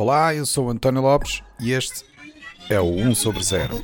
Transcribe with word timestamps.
Olá, 0.00 0.32
eu 0.32 0.46
sou 0.46 0.70
António 0.70 1.02
Lopes 1.02 1.42
e 1.58 1.72
este 1.72 2.04
é 2.70 2.80
o 2.80 2.84
1 2.84 3.16
sobre 3.16 3.42
0. 3.42 3.82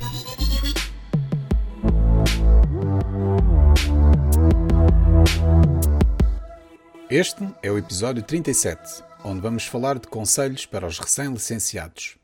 Este 7.09 7.45
é 7.61 7.69
o 7.69 7.77
episódio 7.77 8.23
37, 8.23 9.03
onde 9.25 9.41
vamos 9.41 9.65
falar 9.65 9.99
de 9.99 10.07
conselhos 10.07 10.65
para 10.65 10.87
os 10.87 10.97
recém-licenciados. 10.99 12.15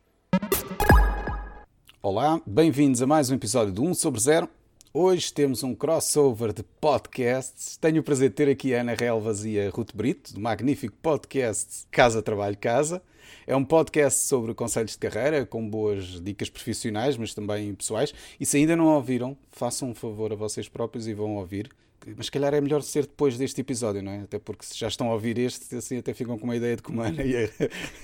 Olá, 2.02 2.39
bem-vindos 2.46 3.02
a 3.02 3.05
mais 3.05 3.30
um 3.30 3.36
episódio 3.36 3.73
do 3.73 3.84
1 3.84 3.94
sobre 3.96 4.21
0. 4.21 4.50
Hoje 4.94 5.32
temos 5.32 5.64
um 5.64 5.73
crossover 5.73 6.52
de 6.52 6.64
podcasts. 6.64 7.78
Tenho 7.78 8.02
o 8.02 8.04
prazer 8.04 8.28
de 8.28 8.36
ter 8.36 8.50
aqui 8.50 8.76
a 8.76 8.82
Ana 8.82 8.94
Relvas 8.94 9.46
e 9.46 9.57
a 9.57 9.70
Ruth 9.70 9.96
Brito, 9.96 10.34
do 10.34 10.42
magnífico 10.42 10.94
podcast 11.02 11.88
Casa 11.89 12.21
Trabalho 12.21 12.57
Casa. 12.57 13.02
É 13.48 13.56
um 13.56 13.64
podcast 13.64 14.24
sobre 14.24 14.54
conselhos 14.54 14.92
de 14.92 14.98
carreira, 14.98 15.46
com 15.46 15.65
boas 15.65 16.20
dicas 16.20 16.50
profissionais, 16.50 17.15
mas 17.15 17.34
também 17.34 17.74
pessoais. 17.74 18.14
E 18.38 18.46
se 18.46 18.57
ainda 18.57 18.75
não 18.75 18.88
ouviram, 18.88 19.38
façam 19.54 19.92
um 19.92 19.96
favor 19.96 20.34
a 20.34 20.36
vocês 20.36 20.68
próprios 20.68 21.07
e 21.07 21.14
vão 21.14 21.37
ouvir. 21.37 21.70
Mas 22.18 22.26
se 22.26 22.32
calhar 22.34 22.54
é 22.54 22.60
melhor 22.60 22.82
ser 22.82 23.04
depois 23.04 23.37
deste 23.37 23.62
episódio, 23.62 24.04
não 24.04 24.12
é? 24.12 24.20
Até 24.23 24.39
porque 24.39 24.65
se 24.65 24.78
já 24.78 24.89
estão 24.89 25.10
a 25.10 25.14
ouvir 25.14 25.37
este, 25.37 25.73
assim 25.73 26.00
até 26.00 26.14
ficam 26.14 26.37
com 26.37 26.43
uma 26.43 26.57
ideia 26.57 26.76
de 26.76 26.82
como 26.82 27.01
a 27.01 27.07
Ana 27.07 27.23
e 27.23 27.37
a, 27.37 27.50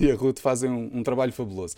e 0.00 0.10
a 0.10 0.14
Ruth 0.14 0.38
fazem 0.38 0.70
um, 0.70 0.90
um 0.94 1.02
trabalho 1.02 1.34
fabuloso. 1.34 1.74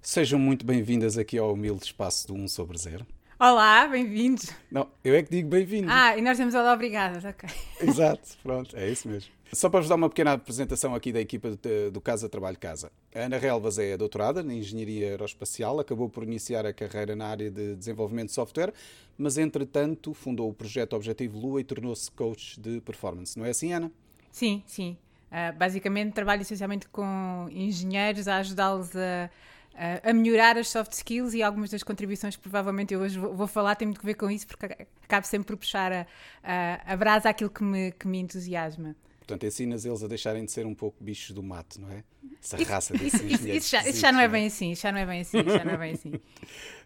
Sejam 0.00 0.38
muito 0.38 0.64
bem-vindas 0.64 1.18
aqui 1.18 1.36
ao 1.36 1.52
humilde 1.52 1.86
espaço 1.86 2.28
do 2.28 2.34
1 2.34 2.46
sobre 2.46 2.78
0. 2.78 3.04
Olá, 3.38 3.88
bem-vindos. 3.88 4.50
Não, 4.70 4.88
eu 5.02 5.14
é 5.14 5.22
que 5.22 5.30
digo 5.30 5.48
bem-vindos. 5.48 5.90
Ah, 5.90 6.16
e 6.16 6.22
nós 6.22 6.36
temos 6.36 6.54
olá, 6.54 6.72
obrigadas, 6.72 7.24
ok. 7.24 7.48
Exato, 7.80 8.36
pronto, 8.42 8.76
é 8.76 8.88
isso 8.88 9.08
mesmo. 9.08 9.32
Só 9.52 9.68
para 9.68 9.80
vos 9.80 9.88
dar 9.88 9.96
uma 9.96 10.08
pequena 10.08 10.32
apresentação 10.32 10.94
aqui 10.94 11.12
da 11.12 11.20
equipa 11.20 11.50
do, 11.92 12.00
Casa 12.00 12.28
Trabalho 12.28 12.58
Casa. 12.58 12.90
A 13.14 13.20
Ana 13.20 13.38
Relvas 13.38 13.78
é 13.78 13.96
doutorada 13.96 14.42
na 14.42 14.54
Engenharia 14.54 15.10
Aeroespacial, 15.10 15.80
acabou 15.80 16.08
por 16.08 16.22
iniciar 16.22 16.64
a 16.64 16.72
carreira 16.72 17.16
na 17.16 17.26
área 17.26 17.50
de 17.50 17.74
desenvolvimento 17.74 18.28
de 18.28 18.34
software, 18.34 18.72
mas 19.18 19.36
entretanto 19.36 20.14
fundou 20.14 20.48
o 20.48 20.54
projeto 20.54 20.94
Objetivo 20.94 21.38
Lua 21.38 21.60
e 21.60 21.64
tornou-se 21.64 22.10
coach 22.12 22.58
de 22.60 22.80
performance. 22.80 23.38
Não 23.38 23.44
é 23.44 23.50
assim, 23.50 23.72
Ana? 23.72 23.90
Sim, 24.30 24.62
sim. 24.66 24.96
Uh, 25.30 25.56
basicamente 25.56 26.12
trabalho 26.12 26.42
essencialmente 26.42 26.88
com 26.88 27.48
engenheiros 27.50 28.28
a 28.28 28.36
ajudá-los 28.36 28.94
a 28.94 29.30
a 29.74 30.12
melhorar 30.12 30.58
as 30.58 30.68
soft 30.68 30.92
skills 30.92 31.34
e 31.34 31.42
algumas 31.42 31.70
das 31.70 31.82
contribuições 31.82 32.36
que 32.36 32.42
provavelmente 32.42 32.92
eu 32.94 33.00
hoje 33.00 33.18
vou, 33.18 33.46
falar 33.46 33.74
têm 33.74 33.88
muito 33.88 34.00
a 34.00 34.04
ver 34.04 34.14
com 34.14 34.30
isso, 34.30 34.46
porque 34.46 34.86
acabo 35.04 35.26
sempre 35.26 35.46
por 35.46 35.56
puxar 35.56 35.92
a, 35.92 36.06
a, 36.42 36.92
a 36.92 36.96
brasa 36.96 37.30
àquilo 37.30 37.50
que 37.50 37.62
me, 37.62 37.92
que 37.92 38.06
me 38.06 38.18
entusiasma. 38.18 38.94
Portanto, 39.32 39.46
ensinas 39.46 39.86
eles 39.86 40.02
a 40.02 40.08
deixarem 40.08 40.44
de 40.44 40.52
ser 40.52 40.66
um 40.66 40.74
pouco 40.74 41.02
bichos 41.02 41.34
do 41.34 41.42
mato, 41.42 41.80
não 41.80 41.90
é? 41.90 42.04
Essa 42.42 42.60
isso, 42.60 42.70
raça 42.70 42.92
desses 42.92 43.14
isso, 43.14 43.26
isso, 43.26 43.48
isso, 43.48 43.70
já, 43.70 43.88
isso 43.88 43.98
já 43.98 44.12
não 44.12 44.20
é 44.20 44.28
bem 44.28 44.46
assim, 44.46 44.74
já 44.74 44.92
não 44.92 44.98
é 44.98 45.06
bem 45.06 45.20
assim, 45.20 45.42
já 45.42 45.64
não 45.64 45.72
é 45.72 45.76
bem 45.78 45.92
assim. 45.94 46.12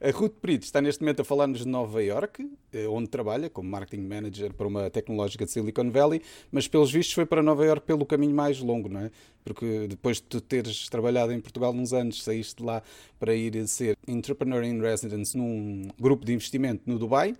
a 0.00 0.10
Ruth 0.10 0.34
Brito 0.40 0.64
está 0.64 0.80
neste 0.80 1.02
momento 1.02 1.20
a 1.22 1.24
falar-nos 1.24 1.60
de 1.60 1.66
Nova 1.66 2.00
York, 2.00 2.48
eh, 2.72 2.86
onde 2.86 3.08
trabalha 3.08 3.50
como 3.50 3.68
marketing 3.68 4.04
manager 4.04 4.54
para 4.54 4.66
uma 4.66 4.88
tecnológica 4.90 5.44
de 5.44 5.50
Silicon 5.50 5.90
Valley, 5.90 6.22
mas 6.52 6.68
pelos 6.68 6.92
vistos 6.92 7.14
foi 7.14 7.26
para 7.26 7.42
Nova 7.42 7.64
York 7.64 7.84
pelo 7.84 8.06
caminho 8.06 8.34
mais 8.34 8.60
longo, 8.60 8.88
não 8.88 9.00
é? 9.00 9.10
Porque 9.44 9.88
depois 9.88 10.18
de 10.18 10.24
tu 10.24 10.40
teres 10.40 10.88
trabalhado 10.88 11.32
em 11.32 11.40
Portugal 11.40 11.72
uns 11.72 11.92
anos, 11.92 12.22
saíste 12.22 12.62
lá 12.62 12.80
para 13.18 13.34
ir 13.34 13.66
ser 13.66 13.98
Entrepreneur 14.06 14.62
in 14.62 14.80
Residence 14.80 15.36
num 15.36 15.88
grupo 15.98 16.24
de 16.24 16.32
investimento 16.32 16.82
no 16.86 16.96
Dubai 16.96 17.34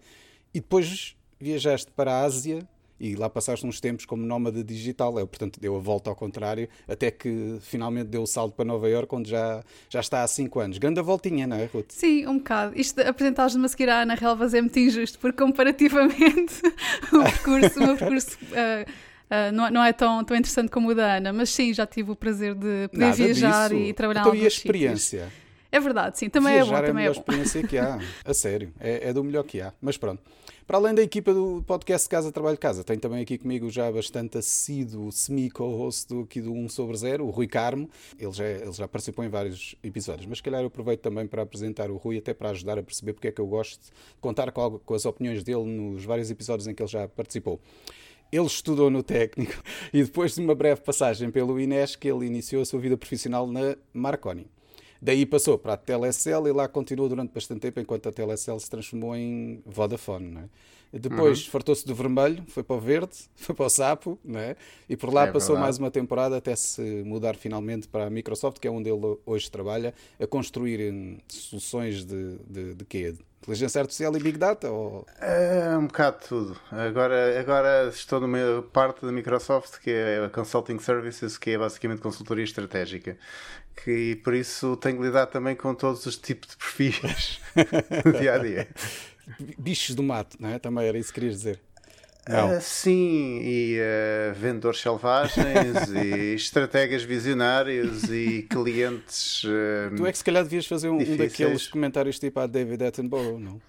e 0.53 0.61
depois 0.61 1.15
viajaste 1.39 1.93
para 1.93 2.13
a 2.13 2.25
Ásia 2.25 2.67
e 2.99 3.15
lá 3.15 3.29
passaste 3.29 3.67
uns 3.67 3.81
tempos 3.81 4.05
como 4.05 4.25
nómada 4.25 4.63
digital, 4.65 5.19
é, 5.19 5.27
portanto 5.27 5.61
deu 5.61 5.77
a 5.77 5.79
volta 5.79 6.11
ao 6.11 6.17
contrário, 6.17 6.69
até 6.89 7.11
que 7.11 7.59
finalmente 7.61 8.07
deu 8.07 8.23
o 8.23 8.27
salto 8.27 8.55
para 8.55 8.65
Nova 8.65 8.89
Iorque, 8.89 9.15
onde 9.15 9.31
já, 9.31 9.63
já 9.89 10.01
está 10.01 10.23
há 10.23 10.27
5 10.27 10.61
anos. 10.61 10.79
Grande 10.79 11.01
a 11.01 11.03
voltinha, 11.03 11.47
não 11.47 11.57
é, 11.57 11.67
Ruth? 11.67 11.91
Sim, 11.91 12.27
um 12.27 12.39
bocado. 12.39 12.79
Isto 12.79 13.03
de 13.03 13.09
apresentares-me 13.09 13.65
a 13.65 13.69
seguir 13.69 13.89
à 13.89 14.03
Ana 14.03 14.15
Relvas 14.15 14.55
é 14.55 14.61
muito 14.61 14.79
injusto, 14.79 15.19
porque 15.19 15.43
comparativamente 15.43 16.55
o 17.13 17.23
percurso, 17.23 17.79
o 17.79 17.87
meu 17.87 17.97
percurso 17.97 18.39
uh, 18.45 18.91
uh, 19.31 19.53
não, 19.53 19.71
não, 19.71 19.85
é 19.85 19.93
tão, 19.93 20.25
tão 20.25 20.37
interessante 20.37 20.71
como 20.71 20.91
o 20.91 20.95
da 20.95 21.17
Ana, 21.17 21.33
mas 21.33 21.51
sim, 21.51 21.73
já 21.75 21.87
tive 21.87 22.11
o 22.11 22.17
prazer 22.17 22.55
de 22.55 22.89
poder 22.89 23.07
Nada 23.07 23.17
viajar 23.17 23.69
disso. 23.69 23.81
e 23.81 23.93
trabalhar 23.93 24.21
então, 24.23 24.35
e 24.35 24.45
a 24.45 24.49
experiência? 24.49 25.25
Sítios. 25.25 25.46
É 25.71 25.81
verdade, 25.81 26.19
sim, 26.19 26.29
também 26.29 26.55
Viajar 26.55 26.79
é 26.79 26.81
bom. 26.81 26.87
Também 26.87 27.05
é 27.05 27.09
a 27.09 27.11
melhor 27.11 27.17
é 27.17 27.19
experiência 27.19 27.67
que 27.67 27.79
há, 27.79 27.99
a 28.25 28.35
sério, 28.35 28.73
é, 28.81 29.09
é 29.09 29.13
do 29.13 29.23
melhor 29.23 29.45
que 29.45 29.61
há. 29.61 29.73
Mas 29.81 29.97
pronto. 29.97 30.23
Para 30.67 30.79
além 30.79 30.97
da 30.97 31.03
equipa 31.03 31.33
do 31.33 31.63
podcast 31.65 32.09
Casa 32.09 32.33
Trabalho 32.33 32.59
Casa, 32.59 32.83
tenho 32.83 32.99
também 32.99 33.23
aqui 33.23 33.39
comigo 33.39 33.71
já 33.71 33.89
bastante 33.93 34.39
assíduo 34.39 35.13
semi-co-host 35.13 36.13
aqui 36.23 36.41
do 36.41 36.53
1 36.53 36.69
sobre 36.71 36.97
0, 36.97 37.25
o 37.25 37.31
Rui 37.31 37.47
Carmo. 37.47 37.89
Ele 38.19 38.33
já, 38.33 38.45
ele 38.45 38.73
já 38.73 38.89
participou 38.89 39.25
em 39.25 39.29
vários 39.29 39.77
episódios, 39.81 40.27
mas 40.27 40.39
se 40.39 40.43
calhar 40.43 40.63
eu 40.63 40.67
aproveito 40.67 41.03
também 41.03 41.25
para 41.25 41.43
apresentar 41.43 41.89
o 41.89 41.97
Rui, 41.97 42.19
até 42.19 42.35
para 42.35 42.51
ajudar 42.51 42.81
a 42.81 42.83
perceber 42.83 43.13
porque 43.13 43.29
é 43.29 43.31
que 43.31 43.41
eu 43.41 43.47
gosto 43.47 43.81
de 43.81 43.91
contar 44.21 44.51
com, 44.51 44.81
com 44.81 44.95
as 44.95 45.07
opiniões 45.07 45.45
dele 45.45 45.63
nos 45.63 46.05
vários 46.05 46.33
episódios 46.33 46.67
em 46.67 46.75
que 46.75 46.83
ele 46.83 46.91
já 46.91 47.07
participou. 47.07 47.61
Ele 48.33 48.47
estudou 48.47 48.91
no 48.91 49.05
técnico 49.05 49.63
e 49.95 50.03
depois 50.03 50.35
de 50.35 50.41
uma 50.41 50.57
breve 50.57 50.81
passagem 50.81 51.31
pelo 51.31 51.61
Inés, 51.61 51.95
que 51.95 52.11
ele 52.11 52.27
iniciou 52.27 52.63
a 52.63 52.65
sua 52.65 52.81
vida 52.81 52.97
profissional 52.97 53.47
na 53.47 53.77
Marconi. 53.95 54.49
Daí 55.07 55.25
passou 55.25 55.57
para 55.57 55.75
a 55.75 55.77
Telecel 55.77 56.49
e 56.49 56.53
lá 56.53 56.67
continuou 56.67 57.09
durante 57.09 57.33
bastante 57.33 57.61
tempo 57.61 57.79
enquanto 57.79 58.09
a 58.09 58.13
Telecel 58.13 58.59
se 58.59 58.69
transformou 58.69 59.15
em 59.15 59.63
Vodafone. 59.65 60.37
É? 60.93 60.99
Depois 60.99 61.45
uhum. 61.45 61.51
fartou-se 61.53 61.87
do 61.87 61.95
vermelho, 61.95 62.43
foi 62.49 62.65
para 62.65 62.75
o 62.75 62.81
verde, 62.81 63.17
foi 63.37 63.55
para 63.55 63.67
o 63.67 63.71
sapo, 63.71 64.19
é? 64.35 64.57
e 64.89 64.97
por 64.97 65.15
lá 65.15 65.29
é 65.29 65.31
passou 65.31 65.55
verdade. 65.55 65.63
mais 65.63 65.79
uma 65.79 65.93
temporada 65.93 66.37
até 66.37 66.57
se 66.57 67.05
mudar 67.05 67.37
finalmente 67.37 67.87
para 67.87 68.07
a 68.07 68.11
Microsoft, 68.11 68.59
que 68.59 68.67
é 68.67 68.71
onde 68.71 68.91
ele 68.91 69.17
hoje 69.25 69.49
trabalha, 69.49 69.95
a 70.19 70.27
construir 70.27 70.93
hum, 70.93 71.19
soluções 71.29 72.05
de, 72.05 72.39
de, 72.39 72.75
de 72.75 72.85
quê? 72.85 73.15
Inteligência 73.43 73.81
artificial 73.81 74.17
e 74.17 74.19
Big 74.19 74.37
Data? 74.39 74.73
Ou... 74.73 75.07
É 75.21 75.79
um 75.79 75.87
bocado 75.87 76.19
de 76.19 76.27
tudo. 76.27 76.61
Agora, 76.73 77.39
agora 77.39 77.89
estou 77.91 78.19
numa 78.19 78.61
parte 78.73 79.07
da 79.07 79.13
Microsoft 79.13 79.79
que 79.79 79.91
é 79.93 80.25
a 80.25 80.29
Consulting 80.29 80.81
Services, 80.81 81.39
que 81.39 81.51
é 81.51 81.59
basicamente 81.59 82.01
consultoria 82.01 82.43
estratégica. 82.43 83.17
Que 83.85 84.17
por 84.17 84.35
isso 84.35 84.77
tenho 84.79 84.99
que 84.99 85.05
lidar 85.05 85.27
também 85.27 85.55
com 85.55 85.75
todos 85.75 86.07
os 86.07 86.17
tipos 86.17 86.51
de 86.51 86.57
perfis 86.57 87.41
no 88.05 88.13
dia 88.13 88.35
a 88.35 88.39
dia. 88.39 88.69
Bichos 89.59 89.95
do 89.95 90.03
mato, 90.03 90.37
não 90.41 90.49
é? 90.49 90.59
Também 90.59 90.87
era 90.87 90.99
isso 90.99 91.13
que 91.13 91.21
querias 91.21 91.37
dizer. 91.37 91.61
Uh, 92.29 92.61
sim, 92.61 93.41
e 93.41 93.79
uh, 93.79 94.35
vendedores 94.35 94.81
selvagens, 94.81 95.89
e 95.95 96.35
estrategas 96.35 97.05
visionários, 97.05 98.03
e 98.11 98.43
clientes. 98.51 99.45
Uh, 99.45 99.95
tu 99.97 100.05
é 100.05 100.11
que 100.11 100.19
se 100.19 100.25
calhar 100.25 100.43
devias 100.43 100.67
fazer 100.67 100.89
um, 100.89 100.99
um 101.01 101.17
daqueles 101.17 101.69
comentários 101.69 102.19
tipo 102.19 102.41
a 102.41 102.47
David 102.49 102.83
Attenborough, 102.83 103.39
não? 103.39 103.53
Uh, 103.53 103.61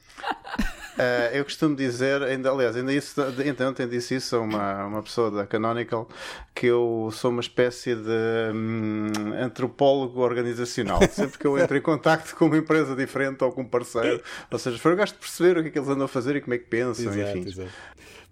eu 1.34 1.44
costumo 1.44 1.75
dizer, 1.75 2.23
ainda, 2.23 2.50
aliás, 2.50 2.75
ainda 2.75 2.91
isso, 2.91 3.22
então 3.45 3.69
ontem 3.69 3.88
disse 3.88 4.16
isso 4.16 4.35
a 4.35 4.40
uma, 4.40 4.85
uma 4.85 5.03
pessoa 5.03 5.29
da 5.29 5.45
Canonical, 5.45 6.09
que 6.56 6.66
eu 6.66 7.12
sou 7.13 7.29
uma 7.29 7.41
espécie 7.41 7.94
de 7.94 8.56
hum, 8.56 9.12
antropólogo 9.39 10.19
organizacional. 10.19 11.00
Sempre 11.12 11.38
que 11.38 11.45
eu 11.45 11.59
entro 11.59 11.78
em 11.78 11.81
contacto 11.81 12.35
com 12.35 12.45
uma 12.45 12.57
empresa 12.57 12.95
diferente 12.95 13.44
ou 13.44 13.51
com 13.51 13.62
um 13.62 13.68
parceiro, 13.68 14.19
ou 14.50 14.57
seja, 14.57 14.79
eu 14.84 14.97
gosto 14.97 15.13
de 15.13 15.19
perceber 15.19 15.59
o 15.59 15.62
que 15.62 15.69
é 15.69 15.72
que 15.74 15.78
eles 15.78 15.89
andam 15.89 16.06
a 16.06 16.07
fazer 16.07 16.35
e 16.35 16.41
como 16.41 16.56
é 16.56 16.57
que 16.57 16.66
pensam, 16.66 17.06
exato, 17.06 17.38
enfim. 17.38 17.50
Exato. 17.50 17.69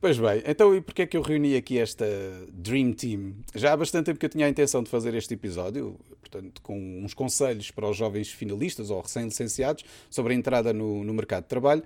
Pois 0.05 0.19
bem, 0.19 0.43
então 0.45 0.75
e 0.75 0.81
porquê 0.81 1.01
é 1.01 1.07
que 1.07 1.17
eu 1.17 1.21
reuni 1.23 1.55
aqui 1.55 1.79
esta 1.79 2.05
Dream 2.53 2.93
Team? 2.93 3.37
Já 3.55 3.73
há 3.73 3.75
bastante 3.75 4.05
tempo 4.05 4.19
que 4.19 4.27
eu 4.27 4.29
tinha 4.29 4.45
a 4.45 4.49
intenção 4.49 4.83
de 4.83 4.89
fazer 4.91 5.15
este 5.15 5.33
episódio, 5.33 5.99
portanto, 6.21 6.61
com 6.61 6.77
uns 7.03 7.15
conselhos 7.15 7.71
para 7.71 7.89
os 7.89 7.97
jovens 7.97 8.29
finalistas 8.29 8.91
ou 8.91 9.01
recém-licenciados 9.01 9.83
sobre 10.07 10.33
a 10.33 10.35
entrada 10.35 10.71
no, 10.71 11.03
no 11.03 11.11
mercado 11.11 11.45
de 11.45 11.49
trabalho. 11.49 11.81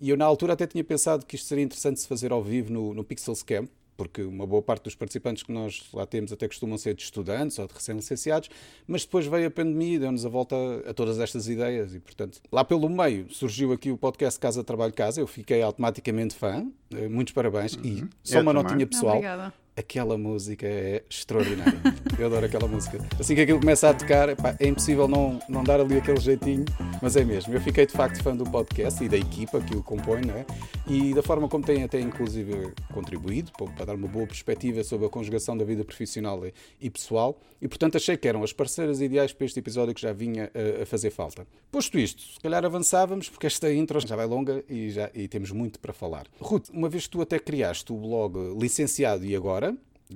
E 0.00 0.08
eu, 0.08 0.16
na 0.16 0.24
altura, 0.24 0.54
até 0.54 0.66
tinha 0.66 0.82
pensado 0.82 1.26
que 1.26 1.36
isto 1.36 1.46
seria 1.46 1.62
interessante 1.62 2.00
se 2.00 2.08
fazer 2.08 2.32
ao 2.32 2.42
vivo 2.42 2.72
no, 2.72 2.94
no 2.94 3.04
Pixels 3.04 3.42
Camp, 3.42 3.68
porque 3.96 4.22
uma 4.22 4.46
boa 4.46 4.62
parte 4.62 4.84
dos 4.84 4.94
participantes 4.94 5.42
que 5.42 5.52
nós 5.52 5.84
lá 5.92 6.06
temos 6.06 6.32
até 6.32 6.48
costumam 6.48 6.78
ser 6.78 6.94
de 6.94 7.02
estudantes 7.02 7.58
ou 7.58 7.66
de 7.66 7.74
recém-licenciados, 7.74 8.48
mas 8.86 9.04
depois 9.04 9.26
veio 9.26 9.48
a 9.48 9.50
pandemia 9.50 9.96
e 9.96 9.98
deu-nos 9.98 10.26
a 10.26 10.28
volta 10.28 10.56
a 10.86 10.94
todas 10.94 11.18
estas 11.18 11.48
ideias 11.48 11.94
e, 11.94 12.00
portanto, 12.00 12.40
lá 12.50 12.64
pelo 12.64 12.88
meio 12.88 13.32
surgiu 13.32 13.72
aqui 13.72 13.90
o 13.90 13.96
podcast 13.96 14.38
Casa 14.38 14.64
Trabalho 14.64 14.92
Casa, 14.92 15.20
eu 15.20 15.26
fiquei 15.26 15.62
automaticamente 15.62 16.34
fã, 16.34 16.66
eh, 16.94 17.08
muitos 17.08 17.32
parabéns, 17.32 17.74
uhum. 17.74 17.82
e 17.84 18.08
só 18.22 18.38
eu 18.38 18.42
uma 18.42 18.52
também. 18.52 18.62
notinha 18.62 18.86
pessoal. 18.86 19.16
Obrigada 19.16 19.61
aquela 19.76 20.18
música 20.18 20.66
é 20.66 21.02
extraordinária. 21.08 21.80
Eu 22.18 22.26
adoro 22.26 22.46
aquela 22.46 22.68
música. 22.68 22.98
Assim 23.18 23.34
que 23.34 23.40
aquilo 23.40 23.60
começa 23.60 23.88
a 23.88 23.94
tocar, 23.94 24.28
é 24.30 24.66
impossível 24.66 25.08
não, 25.08 25.40
não 25.48 25.64
dar 25.64 25.80
ali 25.80 25.96
aquele 25.96 26.20
jeitinho, 26.20 26.64
mas 27.00 27.16
é 27.16 27.24
mesmo. 27.24 27.54
Eu 27.54 27.60
fiquei 27.60 27.86
de 27.86 27.92
facto 27.92 28.22
fã 28.22 28.36
do 28.36 28.44
podcast 28.44 29.02
e 29.02 29.08
da 29.08 29.16
equipa 29.16 29.60
que 29.60 29.76
o 29.76 29.82
compõe, 29.82 30.22
não 30.22 30.34
é? 30.34 30.46
E 30.86 31.14
da 31.14 31.22
forma 31.22 31.48
como 31.48 31.64
tem 31.64 31.82
até 31.82 32.00
inclusive 32.00 32.72
contribuído 32.92 33.52
para 33.52 33.86
dar 33.86 33.94
uma 33.94 34.08
boa 34.08 34.26
perspectiva 34.26 34.84
sobre 34.84 35.06
a 35.06 35.08
conjugação 35.08 35.56
da 35.56 35.64
vida 35.64 35.84
profissional 35.84 36.42
e 36.80 36.90
pessoal. 36.90 37.40
E 37.60 37.68
portanto 37.68 37.96
achei 37.96 38.16
que 38.16 38.26
eram 38.26 38.42
as 38.42 38.52
parceiras 38.52 39.00
ideais 39.00 39.32
para 39.32 39.46
este 39.46 39.58
episódio 39.60 39.94
que 39.94 40.00
já 40.00 40.12
vinha 40.12 40.50
a, 40.54 40.82
a 40.82 40.86
fazer 40.86 41.10
falta. 41.10 41.46
Posto 41.70 41.98
isto, 41.98 42.22
se 42.22 42.40
calhar 42.40 42.64
avançávamos, 42.64 43.28
porque 43.28 43.46
esta 43.46 43.72
intro 43.72 44.00
já 44.00 44.16
vai 44.16 44.26
longa 44.26 44.64
e, 44.68 44.90
já, 44.90 45.10
e 45.14 45.28
temos 45.28 45.50
muito 45.50 45.78
para 45.78 45.92
falar. 45.92 46.26
Ruth, 46.40 46.68
uma 46.72 46.88
vez 46.88 47.04
que 47.04 47.10
tu 47.10 47.22
até 47.22 47.38
criaste 47.38 47.92
o 47.92 47.96
blog 47.96 48.36
Licenciado 48.58 49.24
e 49.24 49.34
Agora, 49.34 49.61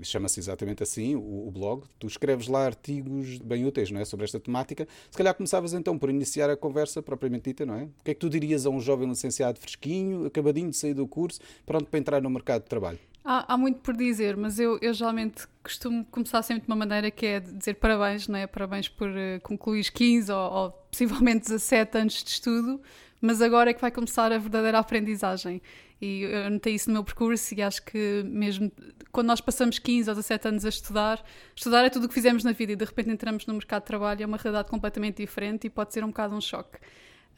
chama-se 0.05 0.41
exatamente 0.41 0.83
assim, 0.83 1.15
o, 1.15 1.49
o, 1.49 1.51
blog. 1.51 1.85
Tu 1.99 2.07
escreves 2.07 2.49
lá 2.49 2.67
artigos 2.67 3.39
bem 3.39 3.65
úteis, 3.65 3.91
não 3.91 4.01
é? 4.01 4.05
Sobre 4.05 4.25
esta 4.25 4.39
temática. 4.39 4.87
Se 5.11 5.17
calhar 5.17 5.35
começavas 5.35 5.73
então 5.73 5.99
por 5.99 6.11
iniciar 6.11 6.51
a 6.51 6.57
conversa 6.57 7.03
propriamente 7.03 7.51
dita, 7.51 7.65
não 7.65 7.75
é? 7.75 7.85
O 7.85 8.05
que 8.05 8.11
é 8.11 8.15
que 8.15 8.21
tu 8.21 8.31
dirias 8.31 8.67
a 8.67 8.71
um 8.71 8.81
jovem 8.81 9.09
licenciado 9.09 9.59
fresquinho, 9.59 10.27
acabadinho 10.27 10.71
de 10.71 10.77
sair 10.77 10.95
do 10.95 11.07
curso, 11.07 11.41
pronto 11.65 11.87
para 11.87 11.99
entrar 11.99 12.23
no 12.23 12.31
mercado 12.31 12.63
de 12.63 12.69
trabalho? 12.69 12.99
Há, 13.29 13.55
há, 13.55 13.57
muito 13.59 13.81
por 13.81 13.97
dizer, 13.97 14.37
mas 14.37 14.61
eu, 14.61 14.79
eu 14.81 14.95
geralmente 14.95 15.49
costumo 15.61 16.05
começar 16.13 16.43
sempre 16.43 16.63
de 16.63 16.69
uma 16.69 16.77
maneira 16.77 17.11
que 17.11 17.27
é 17.27 17.41
dizer 17.41 17.75
parabéns, 17.75 18.29
não 18.29 18.39
é? 18.39 18.47
Parabéns 18.47 18.89
por 18.89 19.09
uh, 19.09 19.41
concluir 19.43 19.91
15 19.91 20.31
ou, 20.31 20.39
ou 20.39 20.71
possivelmente 20.71 21.47
17 21.51 21.99
anos 21.99 22.23
de 22.23 22.31
estudo, 22.31 22.81
mas 23.21 23.43
agora 23.43 23.71
é 23.71 23.75
que 23.75 23.81
vai 23.81 23.91
começar 23.91 24.31
a 24.31 24.39
verdadeira 24.39 24.79
aprendizagem. 24.79 25.61
E 26.01 26.23
eu 26.23 26.51
notei 26.51 26.75
isso 26.75 26.91
no 26.91 26.95
meu 26.95 27.05
percurso 27.05 27.55
e 27.55 27.63
acho 27.63 27.83
que 27.83 28.23
mesmo 28.27 28.71
quando 29.11 29.29
nós 29.29 29.41
passamos 29.41 29.79
15 29.79 30.11
ou 30.11 30.15
17 30.15 30.49
anos 30.49 30.65
a 30.67 30.69
estudar, 30.69 31.25
estudar 31.55 31.85
é 31.87 31.89
tudo 31.89 32.05
o 32.05 32.09
que 32.09 32.15
fizemos 32.15 32.45
na 32.45 32.53
vida 32.53 32.73
e 32.73 32.77
de 32.77 32.85
repente 32.85 33.09
entramos 33.09 33.47
no 33.47 33.55
mercado 33.55 33.83
de 33.83 33.87
trabalho 33.87 34.23
é 34.23 34.27
uma 34.27 34.37
realidade 34.37 34.69
completamente 34.69 35.23
diferente 35.23 35.67
e 35.67 35.71
pode 35.71 35.95
ser 35.95 36.05
um 36.05 36.09
bocado 36.09 36.35
um 36.35 36.41
choque. 36.41 36.79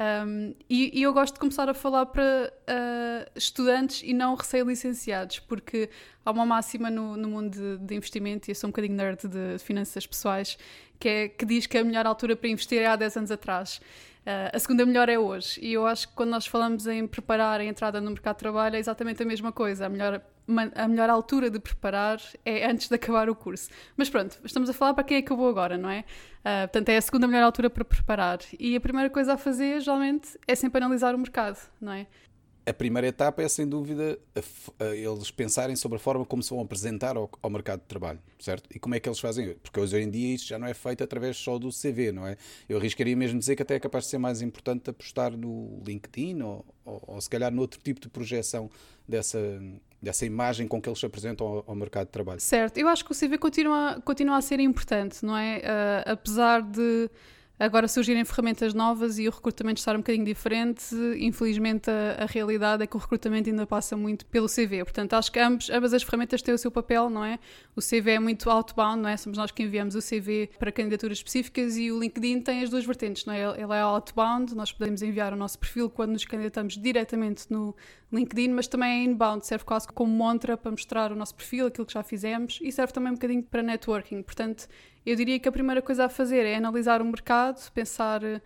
Um, 0.01 0.55
e, 0.71 0.97
e, 0.97 1.03
eu 1.03 1.13
gosto 1.13 1.35
de 1.35 1.41
começar 1.41 1.69
a 1.69 1.75
falar 1.75 2.07
para 2.07 2.53
uh, 2.53 3.31
estudantes 3.35 4.01
e 4.05 4.15
não 4.15 4.37
recém-licenciados, 4.37 5.41
porque 5.41 5.91
há 6.25 6.31
uma 6.31 6.47
máxima 6.47 6.89
no, 6.89 7.17
no 7.17 7.29
mundo 7.29 7.51
de, 7.51 7.85
de, 7.85 7.97
investimento, 7.97 8.49
e 8.49 8.53
eu 8.53 8.55
sou 8.55 8.69
um 8.69 8.71
bocadinho 8.71 8.95
nerd 8.95 9.27
de 9.27 9.59
finanças 9.59 10.07
pessoais, 10.07 10.57
que, 11.01 11.09
é, 11.09 11.29
que 11.29 11.45
diz 11.45 11.67
que 11.67 11.77
a 11.77 11.83
melhor 11.83 12.07
altura 12.07 12.37
para 12.37 12.49
investir 12.49 12.81
é 12.81 12.87
há 12.87 12.95
10 12.95 13.17
anos 13.17 13.31
atrás. 13.33 13.81
Uh, 14.29 14.55
a 14.55 14.59
segunda 14.59 14.85
melhor 14.85 15.09
é 15.09 15.19
hoje. 15.19 15.59
E 15.63 15.73
eu 15.73 15.87
acho 15.87 16.07
que 16.07 16.15
quando 16.15 16.29
nós 16.29 16.47
falamos 16.47 16.87
em 16.87 17.07
preparar 17.07 17.61
a 17.61 17.65
entrada 17.65 17.99
no 17.99 18.11
mercado 18.11 18.37
de 18.37 18.41
trabalho 18.41 18.77
é 18.77 18.79
exatamente 18.79 19.23
a 19.23 19.27
mesma 19.27 19.51
coisa. 19.51 19.87
A 19.87 19.89
melhor, 19.89 20.21
a 20.75 20.87
melhor 20.87 21.09
altura 21.09 21.49
de 21.49 21.59
preparar 21.59 22.21
é 22.45 22.71
antes 22.71 22.91
de 22.91 22.95
acabar 22.95 23.31
o 23.31 23.35
curso. 23.35 23.71
Mas 23.97 24.11
pronto, 24.11 24.39
estamos 24.45 24.69
a 24.69 24.75
falar 24.75 24.93
para 24.93 25.03
quem 25.03 25.17
acabou 25.17 25.49
agora, 25.49 25.79
não 25.79 25.89
é? 25.89 26.01
Uh, 26.41 26.69
portanto, 26.69 26.91
é 26.91 26.99
a 26.99 27.01
segunda 27.01 27.27
melhor 27.27 27.43
altura 27.43 27.71
para 27.71 27.83
preparar. 27.87 28.39
E 28.61 28.77
a 28.77 28.81
primeira 28.81 29.09
coisa 29.09 29.33
a 29.33 29.39
fazer, 29.39 29.81
geralmente, 29.81 30.39
é 30.47 30.55
sempre 30.55 30.77
analisar 30.77 31.15
o 31.15 31.19
mercado, 31.19 31.59
não 31.81 31.93
é? 31.93 32.07
A 32.69 32.75
primeira 32.75 33.09
etapa 33.09 33.43
é, 33.43 33.49
sem 33.49 33.67
dúvida, 33.67 34.19
a, 34.35 34.85
a 34.85 34.97
eles 34.97 35.31
pensarem 35.31 35.75
sobre 35.77 35.97
a 35.97 35.99
forma 35.99 36.25
como 36.25 36.43
se 36.43 36.51
vão 36.51 36.61
apresentar 36.61 37.17
ao, 37.17 37.31
ao, 37.43 37.51
mercado 37.51 37.81
de 37.81 37.87
trabalho, 37.87 38.21
certo? 38.39 38.69
E 38.75 38.79
como 38.79 38.95
é 38.95 39.01
que 39.01 39.09
eles 39.09 39.19
fazem? 39.19 39.55
Porque 39.63 39.79
hoje 39.81 39.99
em 40.01 40.11
dia 40.11 40.35
isto 40.35 40.49
já 40.49 40.59
não 40.59 40.67
é 40.67 40.75
feito 40.75 41.03
através 41.03 41.37
só 41.37 41.59
do 41.59 41.71
CV, 41.71 42.13
não 42.13 42.27
é? 42.27 42.37
Eu 42.69 42.79
arriscaria 42.79 43.17
mesmo 43.17 43.39
dizer 43.39 43.57
que 43.57 43.63
até 43.63 43.77
é 43.77 43.81
capaz 43.81 44.05
de 44.05 44.11
ser 44.11 44.19
mais 44.19 44.43
importante 44.43 44.91
apostar 44.91 45.37
no 45.37 45.83
LinkedIn 45.87 46.43
ou, 46.43 46.65
ou, 46.85 47.03
ou 47.07 47.21
se 47.21 47.31
calhar 47.31 47.53
noutro 47.53 47.81
tipo 47.81 48.01
de 48.01 48.09
projeção 48.09 48.71
dessa, 49.07 49.39
dessa 50.01 50.27
imagem 50.27 50.69
com 50.69 50.81
que 50.81 50.89
eles 50.89 50.99
se 50.99 51.07
apresentam 51.07 51.47
ao, 51.47 51.65
ao, 51.69 51.75
mercado 51.75 52.07
de 52.07 52.13
trabalho. 52.13 52.41
Certo, 52.41 52.79
eu 52.79 52.89
acho 52.89 53.05
que 53.05 53.13
o 53.13 53.15
CV 53.15 53.39
continua, 53.39 54.01
continua 54.05 54.37
a 54.37 54.43
ser 54.43 54.61
importante, 54.61 55.25
não 55.25 55.37
é? 55.37 55.59
Uh, 55.59 56.13
apesar 56.13 56.63
de 56.63 57.11
agora 57.59 57.89
surgirem 57.89 58.25
ferramentas 58.25 58.73
novas 58.73 59.19
e 59.19 59.27
o 59.27 59.31
recrutamento 59.31 59.81
estar 59.81 59.95
um 59.95 59.99
bocadinho 59.99 60.25
diferente. 60.25 60.95
Infelizmente, 61.19 61.91
a, 61.91 62.23
a, 62.23 62.27
realidade 62.27 62.85
é 62.85 62.87
que 62.87 62.97
o 62.97 62.99
recrutamento 62.99 63.51
ainda 63.51 63.67
passa 63.67 63.97
muito 63.97 64.25
pelo 64.27 64.47
CV. 64.47 64.85
Portanto, 64.85 65.15
acho 65.15 65.33
que 65.33 65.41
ambos, 65.41 65.69
ambas 65.71 65.93
as 65.93 66.03
ferramentas 66.03 66.41
têm 66.41 66.55
o 66.55 66.59
seu 66.59 66.71
papel, 66.71 67.11
não 67.11 67.25
é? 67.25 67.39
O 67.75 67.81
CV 67.81 68.13
é 68.13 68.19
muito 68.19 68.49
outbound, 68.49 69.03
não 69.03 69.09
é? 69.09 69.17
Somos 69.17 69.39
nós 69.39 69.51
que 69.51 69.63
enviamos 69.63 69.95
o 69.95 70.01
CV 70.01 70.51
para 70.59 70.71
candidaturas 70.71 71.19
específicas 71.19 71.77
e 71.77 71.91
o 71.91 71.99
LinkedIn 71.99 72.41
tem 72.43 72.63
as 72.63 72.71
duas 72.71 72.85
vertentes, 72.85 73.25
não 73.25 73.35
é? 73.35 73.41
Ele 73.41 73.73
é 73.73 73.81
outbound, 73.81 74.55
nós 74.55 74.71
podemos 74.71 75.03
enviar 75.03 75.33
o 75.33 75.37
nosso 75.37 75.59
perfil 75.59 75.91
quando 75.91 76.13
nos 76.13 76.25
candidatamos 76.25 76.79
diretamente 76.79 77.47
no 77.51 77.75
LinkedIn, 78.13 78.49
mas 78.51 78.67
também 78.67 78.89
é 78.89 79.05
inbound, 79.05 79.47
serve 79.47 79.65
quase 79.65 79.87
como 79.89 80.13
montra 80.13 80.57
para 80.57 80.71
mostrar 80.71 81.13
o 81.13 81.17
nosso 81.17 81.35
perfil, 81.35 81.67
aquilo 81.67 81.87
que 81.87 81.93
já 81.93 82.03
fizemos 82.03 82.59
e 82.63 82.73
serve 82.73 82.93
também 82.93 83.11
um 83.11 83.15
bocadinho 83.15 83.43
para 83.43 83.63
networking. 83.63 84.23
Portanto, 84.23 84.67
eu 85.11 85.17
diria 85.17 85.39
que 85.39 85.49
a 85.49 85.53
primeira 85.53 85.81
coisa 85.81 86.05
a 86.05 86.09
fazer 86.09 86.45
é 86.45 86.57
analisar 86.57 87.01
o 87.01 87.05
mercado, 87.05 87.59
pensar 87.73 88.23
uh, 88.23 88.41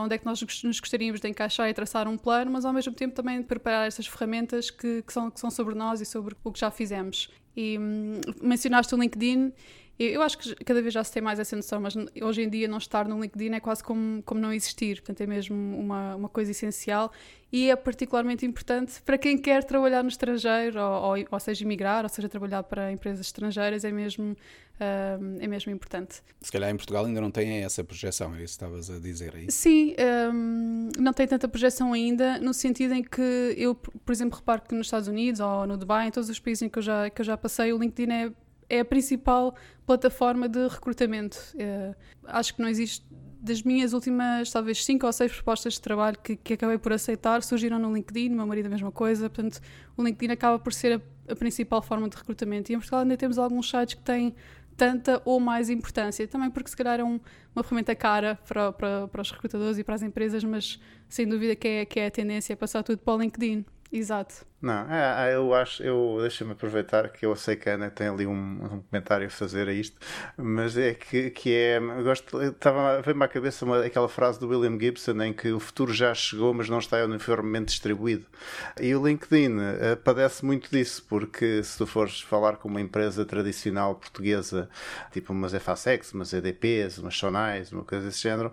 onde 0.00 0.14
é 0.14 0.18
que 0.18 0.24
nós 0.24 0.40
nos 0.62 0.80
gostaríamos 0.80 1.20
de 1.20 1.28
encaixar 1.28 1.68
e 1.68 1.74
traçar 1.74 2.08
um 2.08 2.16
plano, 2.16 2.50
mas 2.50 2.64
ao 2.64 2.72
mesmo 2.72 2.94
tempo 2.94 3.14
também 3.14 3.42
preparar 3.42 3.86
essas 3.86 4.06
ferramentas 4.06 4.70
que, 4.70 5.02
que, 5.02 5.12
são, 5.12 5.30
que 5.30 5.38
são 5.38 5.50
sobre 5.50 5.74
nós 5.74 6.00
e 6.00 6.06
sobre 6.06 6.34
o 6.42 6.50
que 6.50 6.58
já 6.58 6.70
fizemos. 6.70 7.30
E 7.56 7.78
hum, 7.78 8.20
mencionaste 8.42 8.94
o 8.94 8.98
LinkedIn. 8.98 9.52
Eu 9.98 10.20
acho 10.20 10.36
que 10.36 10.54
cada 10.56 10.82
vez 10.82 10.92
já 10.92 11.02
se 11.02 11.10
tem 11.10 11.22
mais 11.22 11.38
essa 11.38 11.56
noção, 11.56 11.80
mas 11.80 11.94
hoje 12.22 12.42
em 12.42 12.50
dia 12.50 12.68
não 12.68 12.76
estar 12.76 13.08
no 13.08 13.18
LinkedIn 13.20 13.54
é 13.54 13.60
quase 13.60 13.82
como, 13.82 14.22
como 14.22 14.40
não 14.40 14.52
existir. 14.52 14.96
Portanto, 14.96 15.22
é 15.22 15.26
mesmo 15.26 15.56
uma, 15.56 16.16
uma 16.16 16.28
coisa 16.28 16.50
essencial 16.50 17.10
e 17.50 17.70
é 17.70 17.76
particularmente 17.76 18.44
importante 18.44 19.00
para 19.02 19.16
quem 19.16 19.38
quer 19.38 19.64
trabalhar 19.64 20.02
no 20.02 20.08
estrangeiro, 20.08 20.78
ou, 20.80 21.16
ou, 21.16 21.24
ou 21.30 21.40
seja, 21.40 21.64
emigrar, 21.64 22.04
ou 22.04 22.08
seja, 22.08 22.28
trabalhar 22.28 22.62
para 22.64 22.92
empresas 22.92 23.24
estrangeiras, 23.24 23.84
é 23.84 23.92
mesmo, 23.92 24.32
uh, 24.32 25.38
é 25.40 25.46
mesmo 25.46 25.72
importante. 25.72 26.22
Se 26.42 26.52
calhar 26.52 26.68
em 26.70 26.76
Portugal 26.76 27.06
ainda 27.06 27.20
não 27.20 27.30
tem 27.30 27.64
essa 27.64 27.82
projeção, 27.82 28.34
é 28.34 28.42
isso 28.42 28.58
que 28.58 28.64
estavas 28.64 28.90
a 28.90 28.98
dizer 28.98 29.34
aí? 29.34 29.50
Sim, 29.50 29.94
um, 30.34 30.90
não 30.98 31.12
tem 31.14 31.26
tanta 31.26 31.48
projeção 31.48 31.94
ainda, 31.94 32.38
no 32.38 32.52
sentido 32.52 32.92
em 32.92 33.02
que 33.02 33.54
eu, 33.56 33.74
por 33.74 34.12
exemplo, 34.12 34.38
reparo 34.38 34.62
que 34.62 34.74
nos 34.74 34.88
Estados 34.88 35.08
Unidos 35.08 35.40
ou 35.40 35.66
no 35.66 35.78
Dubai, 35.78 36.08
em 36.08 36.10
todos 36.10 36.28
os 36.28 36.38
países 36.38 36.62
em 36.62 36.68
que 36.68 36.78
eu 36.78 36.82
já, 36.82 37.08
que 37.08 37.20
eu 37.20 37.24
já 37.24 37.36
passei, 37.36 37.72
o 37.72 37.78
LinkedIn 37.78 38.12
é 38.12 38.32
é 38.68 38.80
a 38.80 38.84
principal 38.84 39.54
plataforma 39.86 40.48
de 40.48 40.66
recrutamento. 40.68 41.38
É, 41.58 41.94
acho 42.24 42.54
que 42.54 42.62
não 42.62 42.68
existe. 42.68 43.04
Das 43.38 43.62
minhas 43.62 43.92
últimas, 43.92 44.50
talvez, 44.50 44.84
cinco 44.84 45.06
ou 45.06 45.12
seis 45.12 45.30
propostas 45.30 45.74
de 45.74 45.80
trabalho 45.80 46.18
que, 46.18 46.34
que 46.34 46.54
acabei 46.54 46.78
por 46.78 46.92
aceitar, 46.92 47.42
surgiram 47.44 47.78
no 47.78 47.94
LinkedIn, 47.94 48.30
meu 48.30 48.46
marido 48.46 48.66
a 48.66 48.70
mesma 48.70 48.90
coisa. 48.90 49.30
Portanto, 49.30 49.60
o 49.96 50.02
LinkedIn 50.02 50.32
acaba 50.32 50.58
por 50.58 50.72
ser 50.72 51.00
a, 51.28 51.32
a 51.32 51.36
principal 51.36 51.80
forma 51.80 52.08
de 52.08 52.16
recrutamento. 52.16 52.72
E 52.72 52.74
em 52.74 52.78
Portugal 52.78 53.00
ainda 53.00 53.16
temos 53.16 53.38
alguns 53.38 53.70
sites 53.70 53.94
que 53.94 54.02
têm 54.02 54.34
tanta 54.76 55.22
ou 55.24 55.38
mais 55.38 55.70
importância. 55.70 56.26
Também 56.26 56.50
porque 56.50 56.70
se 56.70 56.76
calhar 56.76 56.98
é 56.98 57.04
um, 57.04 57.20
uma 57.54 57.62
ferramenta 57.62 57.94
cara 57.94 58.36
para, 58.48 58.72
para, 58.72 59.06
para, 59.08 59.22
os 59.22 59.30
recrutadores 59.30 59.78
e 59.78 59.84
para 59.84 59.94
as 59.94 60.02
empresas, 60.02 60.42
mas 60.42 60.80
sem 61.08 61.28
dúvida 61.28 61.54
que 61.54 61.68
é, 61.68 61.84
que 61.84 62.00
é 62.00 62.06
a 62.06 62.10
tendência 62.10 62.52
é 62.52 62.56
passar 62.56 62.82
tudo 62.82 62.98
para 62.98 63.14
o 63.14 63.20
LinkedIn. 63.20 63.64
Exato. 63.92 64.44
Não, 64.60 64.90
é, 64.90 65.30
é, 65.30 65.36
eu 65.36 65.54
acho, 65.54 65.82
eu 65.82 66.16
deixa-me 66.20 66.52
aproveitar 66.52 67.08
que 67.10 67.24
eu 67.24 67.36
sei 67.36 67.56
que 67.56 67.68
a 67.68 67.74
Ana 67.74 67.90
tem 67.90 68.08
ali 68.08 68.26
um, 68.26 68.32
um, 68.32 68.82
comentário 68.82 69.26
a 69.26 69.30
fazer 69.30 69.68
a 69.68 69.72
isto, 69.72 69.96
mas 70.36 70.76
é 70.76 70.94
que, 70.94 71.30
que 71.30 71.54
é, 71.54 71.78
gosto, 72.02 72.42
estava 72.42 72.96
a 72.96 73.00
ver-me 73.00 73.24
à 73.24 73.28
cabeça 73.28 73.64
uma, 73.64 73.84
aquela 73.84 74.08
frase 74.08 74.40
do 74.40 74.48
William 74.48 74.78
Gibson 74.80 75.22
em 75.22 75.32
que 75.32 75.52
o 75.52 75.60
futuro 75.60 75.92
já 75.92 76.12
chegou, 76.14 76.52
mas 76.54 76.68
não 76.68 76.78
está 76.78 77.04
uniformemente 77.04 77.66
distribuído. 77.66 78.26
E 78.80 78.94
o 78.94 79.06
LinkedIn 79.06 79.56
uh, 79.56 79.96
padece 80.02 80.44
muito 80.44 80.70
disso, 80.70 81.04
porque 81.08 81.62
se 81.62 81.78
tu 81.78 81.86
fores 81.86 82.20
falar 82.22 82.56
com 82.56 82.68
uma 82.68 82.80
empresa 82.80 83.24
tradicional 83.24 83.94
portuguesa, 83.94 84.68
tipo 85.12 85.32
umas 85.32 85.52
FASEX, 85.54 86.12
umas 86.12 86.32
EDPs, 86.32 86.98
umas 86.98 87.16
Sonais, 87.16 87.70
uma 87.72 87.84
coisa 87.84 88.06
desse 88.06 88.22
género, 88.22 88.50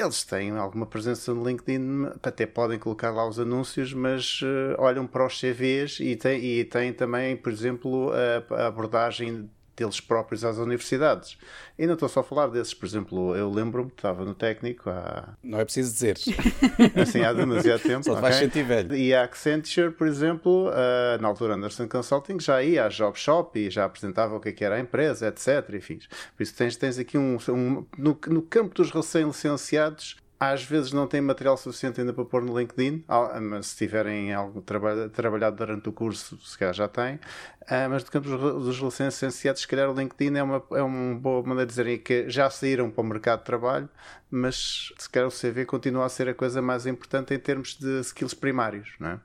eles 0.00 0.24
têm 0.24 0.50
alguma 0.52 0.86
presença 0.86 1.32
no 1.32 1.46
LinkedIn, 1.46 2.06
até 2.22 2.46
podem 2.46 2.78
colocar 2.78 3.10
lá 3.10 3.26
os 3.28 3.38
anúncios, 3.38 3.92
mas 3.92 4.40
uh, 4.42 4.74
olham 4.78 5.06
para 5.06 5.26
os 5.26 5.40
CVs 5.40 6.00
e 6.00 6.16
têm, 6.16 6.42
e 6.42 6.64
têm 6.64 6.92
também, 6.92 7.36
por 7.36 7.52
exemplo, 7.52 8.10
a, 8.12 8.62
a 8.62 8.66
abordagem 8.66 9.48
deles 9.80 10.00
próprios 10.00 10.44
às 10.44 10.58
universidades. 10.58 11.38
E 11.78 11.86
não 11.86 11.94
estou 11.94 12.08
só 12.08 12.20
a 12.20 12.22
falar 12.22 12.48
desses, 12.48 12.74
por 12.74 12.84
exemplo, 12.84 13.34
eu 13.34 13.50
lembro-me, 13.50 13.90
estava 13.90 14.24
no 14.24 14.34
técnico 14.34 14.90
há... 14.90 15.30
Não 15.42 15.58
é 15.58 15.64
preciso 15.64 15.92
dizer. 15.92 16.18
assim, 17.00 17.22
há 17.22 17.32
demasiado 17.32 17.80
tempo. 17.80 18.04
Só 18.04 18.12
okay? 18.12 18.22
faz 18.22 18.36
sentir 18.36 18.62
velho. 18.62 18.94
E 18.94 19.14
a 19.14 19.24
Accenture, 19.24 19.90
por 19.90 20.06
exemplo, 20.06 20.68
uh, 20.68 21.20
na 21.20 21.28
altura 21.28 21.54
Anderson 21.54 21.88
Consulting, 21.88 22.38
já 22.38 22.62
ia 22.62 22.84
à 22.84 22.88
Job 22.88 23.18
Shop 23.18 23.58
e 23.58 23.70
já 23.70 23.86
apresentava 23.86 24.36
o 24.36 24.40
que, 24.40 24.50
é 24.50 24.52
que 24.52 24.64
era 24.64 24.76
a 24.76 24.80
empresa, 24.80 25.28
etc. 25.28 25.74
Enfim, 25.74 25.98
por 26.36 26.42
isso 26.42 26.54
tens, 26.54 26.76
tens 26.76 26.98
aqui 26.98 27.16
um... 27.16 27.38
um 27.48 27.86
no, 27.96 28.18
no 28.28 28.42
campo 28.42 28.74
dos 28.74 28.90
recém-licenciados 28.90 30.16
às 30.40 30.64
vezes 30.64 30.90
não 30.90 31.06
têm 31.06 31.20
material 31.20 31.54
suficiente 31.58 32.00
ainda 32.00 32.14
para 32.14 32.24
pôr 32.24 32.42
no 32.42 32.58
LinkedIn, 32.58 33.04
mas 33.42 33.66
se 33.66 33.76
tiverem 33.76 34.32
algo 34.32 34.62
trabalhado 34.62 35.54
durante 35.54 35.90
o 35.90 35.92
curso, 35.92 36.40
se 36.40 36.56
calhar 36.56 36.72
já 36.72 36.88
têm. 36.88 37.20
Ah, 37.68 37.88
mas 37.90 38.02
do 38.02 38.10
campo 38.10 38.28
dos 38.28 38.78
licenciados, 38.78 39.60
se 39.60 39.68
calhar 39.68 39.90
o 39.90 39.94
LinkedIn 39.94 40.38
é 40.38 40.42
uma, 40.42 40.62
é 40.72 40.82
uma 40.82 41.14
boa 41.14 41.42
maneira 41.42 41.66
de 41.66 41.70
dizerem 41.70 41.98
que 41.98 42.28
já 42.28 42.48
saíram 42.48 42.90
para 42.90 43.02
o 43.02 43.04
mercado 43.04 43.40
de 43.40 43.44
trabalho, 43.44 43.88
mas 44.30 44.92
se 44.98 45.10
calhar 45.10 45.28
o 45.28 45.32
CV 45.32 45.66
continua 45.66 46.06
a 46.06 46.08
ser 46.08 46.28
a 46.28 46.34
coisa 46.34 46.62
mais 46.62 46.86
importante 46.86 47.34
em 47.34 47.38
termos 47.38 47.76
de 47.76 48.00
skills 48.00 48.32
primários, 48.32 48.94
não 48.98 49.10
é? 49.10 49.20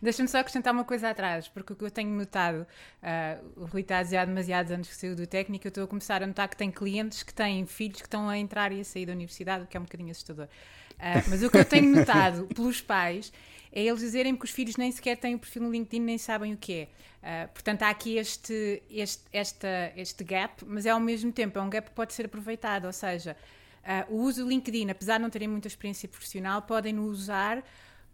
Deixa-me 0.00 0.28
só 0.28 0.38
acrescentar 0.38 0.72
uma 0.72 0.84
coisa 0.84 1.10
atrás, 1.10 1.48
porque 1.48 1.72
o 1.72 1.76
que 1.76 1.84
eu 1.84 1.90
tenho 1.90 2.10
notado, 2.10 2.66
uh, 3.02 3.62
o 3.62 3.66
Rui 3.66 3.82
está 3.82 3.98
há 3.98 4.24
demasiados 4.24 4.72
anos 4.72 4.88
que 4.88 4.96
saiu 4.96 5.14
do 5.14 5.26
técnico, 5.26 5.66
eu 5.66 5.68
estou 5.68 5.84
a 5.84 5.86
começar 5.86 6.22
a 6.22 6.26
notar 6.26 6.48
que 6.48 6.56
tem 6.56 6.70
clientes 6.70 7.22
que 7.22 7.32
têm 7.32 7.66
filhos 7.66 8.00
que 8.00 8.06
estão 8.06 8.28
a 8.28 8.36
entrar 8.36 8.72
e 8.72 8.80
a 8.80 8.84
sair 8.84 9.06
da 9.06 9.12
universidade, 9.12 9.64
o 9.64 9.66
que 9.66 9.76
é 9.76 9.80
um 9.80 9.84
bocadinho 9.84 10.10
assustador. 10.10 10.48
Uh, 10.92 11.28
mas 11.28 11.42
o 11.42 11.50
que 11.50 11.58
eu 11.58 11.64
tenho 11.64 11.94
notado 11.94 12.46
pelos 12.54 12.80
pais 12.80 13.32
é 13.72 13.82
eles 13.82 14.00
dizerem 14.00 14.36
que 14.36 14.44
os 14.44 14.50
filhos 14.50 14.76
nem 14.76 14.92
sequer 14.92 15.16
têm 15.16 15.34
o 15.34 15.38
perfil 15.38 15.62
no 15.62 15.70
LinkedIn, 15.70 16.00
nem 16.00 16.18
sabem 16.18 16.52
o 16.52 16.56
que 16.56 16.72
é. 16.72 16.88
Uh, 17.22 17.52
portanto, 17.52 17.82
há 17.82 17.88
aqui 17.88 18.16
este, 18.16 18.82
este, 18.90 19.22
esta, 19.32 19.92
este 19.96 20.22
gap, 20.22 20.64
mas 20.66 20.84
é 20.86 20.90
ao 20.90 21.00
mesmo 21.00 21.32
tempo 21.32 21.58
é 21.58 21.62
um 21.62 21.70
gap 21.70 21.88
que 21.88 21.94
pode 21.94 22.12
ser 22.12 22.26
aproveitado, 22.26 22.84
ou 22.84 22.92
seja, 22.92 23.36
uh, 23.82 24.14
o 24.14 24.20
uso 24.22 24.42
do 24.42 24.48
LinkedIn, 24.48 24.90
apesar 24.90 25.16
de 25.16 25.22
não 25.22 25.30
terem 25.30 25.48
muita 25.48 25.68
experiência 25.68 26.08
profissional, 26.08 26.62
podem 26.62 26.92
no 26.92 27.04
usar 27.04 27.64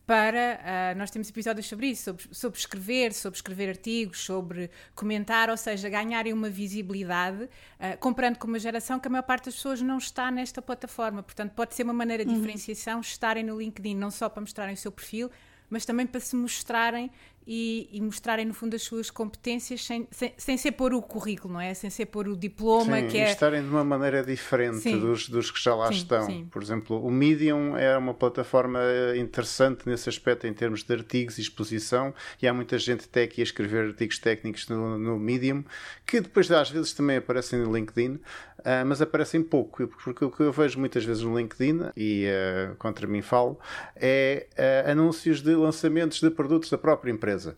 para. 0.08 0.58
Uh, 0.94 0.98
nós 0.98 1.10
temos 1.10 1.28
episódios 1.28 1.66
sobre 1.66 1.88
isso, 1.88 2.04
sobre, 2.04 2.34
sobre, 2.34 2.58
escrever, 2.58 3.12
sobre 3.12 3.36
escrever 3.36 3.68
artigos, 3.68 4.20
sobre 4.20 4.70
comentar, 4.94 5.50
ou 5.50 5.56
seja, 5.56 5.86
ganharem 5.90 6.32
uma 6.32 6.48
visibilidade, 6.48 7.44
uh, 7.44 7.98
comparando 8.00 8.38
com 8.38 8.46
uma 8.46 8.58
geração 8.58 8.98
que 8.98 9.06
a 9.06 9.10
maior 9.10 9.22
parte 9.22 9.44
das 9.44 9.56
pessoas 9.56 9.82
não 9.82 9.98
está 9.98 10.30
nesta 10.30 10.62
plataforma. 10.62 11.22
Portanto, 11.22 11.52
pode 11.52 11.74
ser 11.74 11.82
uma 11.82 11.92
maneira 11.92 12.24
de 12.24 12.30
uhum. 12.30 12.38
diferenciação 12.38 13.00
estarem 13.00 13.44
no 13.44 13.58
LinkedIn, 13.60 13.94
não 13.94 14.10
só 14.10 14.30
para 14.30 14.40
mostrarem 14.40 14.72
o 14.72 14.78
seu 14.78 14.90
perfil, 14.90 15.30
mas 15.68 15.84
também 15.84 16.06
para 16.06 16.20
se 16.20 16.34
mostrarem 16.34 17.10
e, 17.50 17.88
e, 17.90 18.00
mostrarem, 18.02 18.44
no 18.44 18.52
fundo, 18.52 18.76
as 18.76 18.82
suas 18.82 19.10
competências 19.10 19.82
sem, 19.82 20.06
sem, 20.10 20.34
sem 20.36 20.58
ser 20.58 20.72
pôr 20.72 20.92
o 20.92 21.00
currículo, 21.00 21.54
não 21.54 21.60
é? 21.60 21.72
Sem 21.72 21.88
ser 21.88 22.04
pôr 22.04 22.28
o 22.28 22.36
diploma, 22.36 23.00
sim, 23.00 23.08
que 23.08 23.16
é... 23.16 23.30
estarem 23.30 23.62
de 23.62 23.70
uma 23.70 23.82
maneira 23.82 24.22
diferente 24.22 24.94
dos, 24.94 25.30
dos 25.30 25.50
que 25.50 25.58
já 25.58 25.74
lá 25.74 25.88
sim, 25.88 25.94
estão. 25.94 26.26
Sim. 26.26 26.46
Por 26.50 26.62
exemplo, 26.62 27.02
o 27.02 27.10
Medium 27.10 27.74
é 27.74 27.96
uma 27.96 28.12
plataforma 28.12 28.80
interessante 29.16 29.88
nesse 29.88 30.10
aspecto, 30.10 30.46
em 30.46 30.52
termos 30.52 30.82
de 30.82 30.92
artigos 30.92 31.38
e 31.38 31.40
exposição, 31.40 32.12
e 32.42 32.46
há 32.46 32.52
muita 32.52 32.76
gente 32.76 33.06
até 33.06 33.22
aqui 33.22 33.40
a 33.40 33.44
escrever 33.44 33.86
artigos 33.86 34.18
técnicos 34.18 34.68
no, 34.68 34.98
no 34.98 35.18
Medium, 35.18 35.64
que 36.04 36.20
depois 36.20 36.50
às 36.50 36.68
vezes 36.68 36.92
também 36.92 37.16
aparecem 37.16 37.60
no 37.60 37.74
LinkedIn, 37.74 38.16
uh, 38.16 38.84
mas 38.84 39.00
aparecem 39.00 39.42
pouco, 39.42 39.88
porque 39.88 40.22
o 40.22 40.30
que 40.30 40.40
eu 40.40 40.52
vejo 40.52 40.78
muitas 40.78 41.02
vezes 41.02 41.22
no 41.22 41.38
LinkedIn, 41.38 41.92
e 41.96 42.26
uh, 42.26 42.76
contra 42.76 43.06
mim 43.06 43.22
falo, 43.22 43.58
é 43.96 44.46
uh, 44.52 44.90
anúncios 44.90 45.40
de 45.40 45.54
lançamentos 45.54 46.20
de 46.20 46.28
produtos 46.28 46.68
da 46.68 46.76
própria 46.76 47.10
empresa 47.10 47.37
empresa 47.46 47.56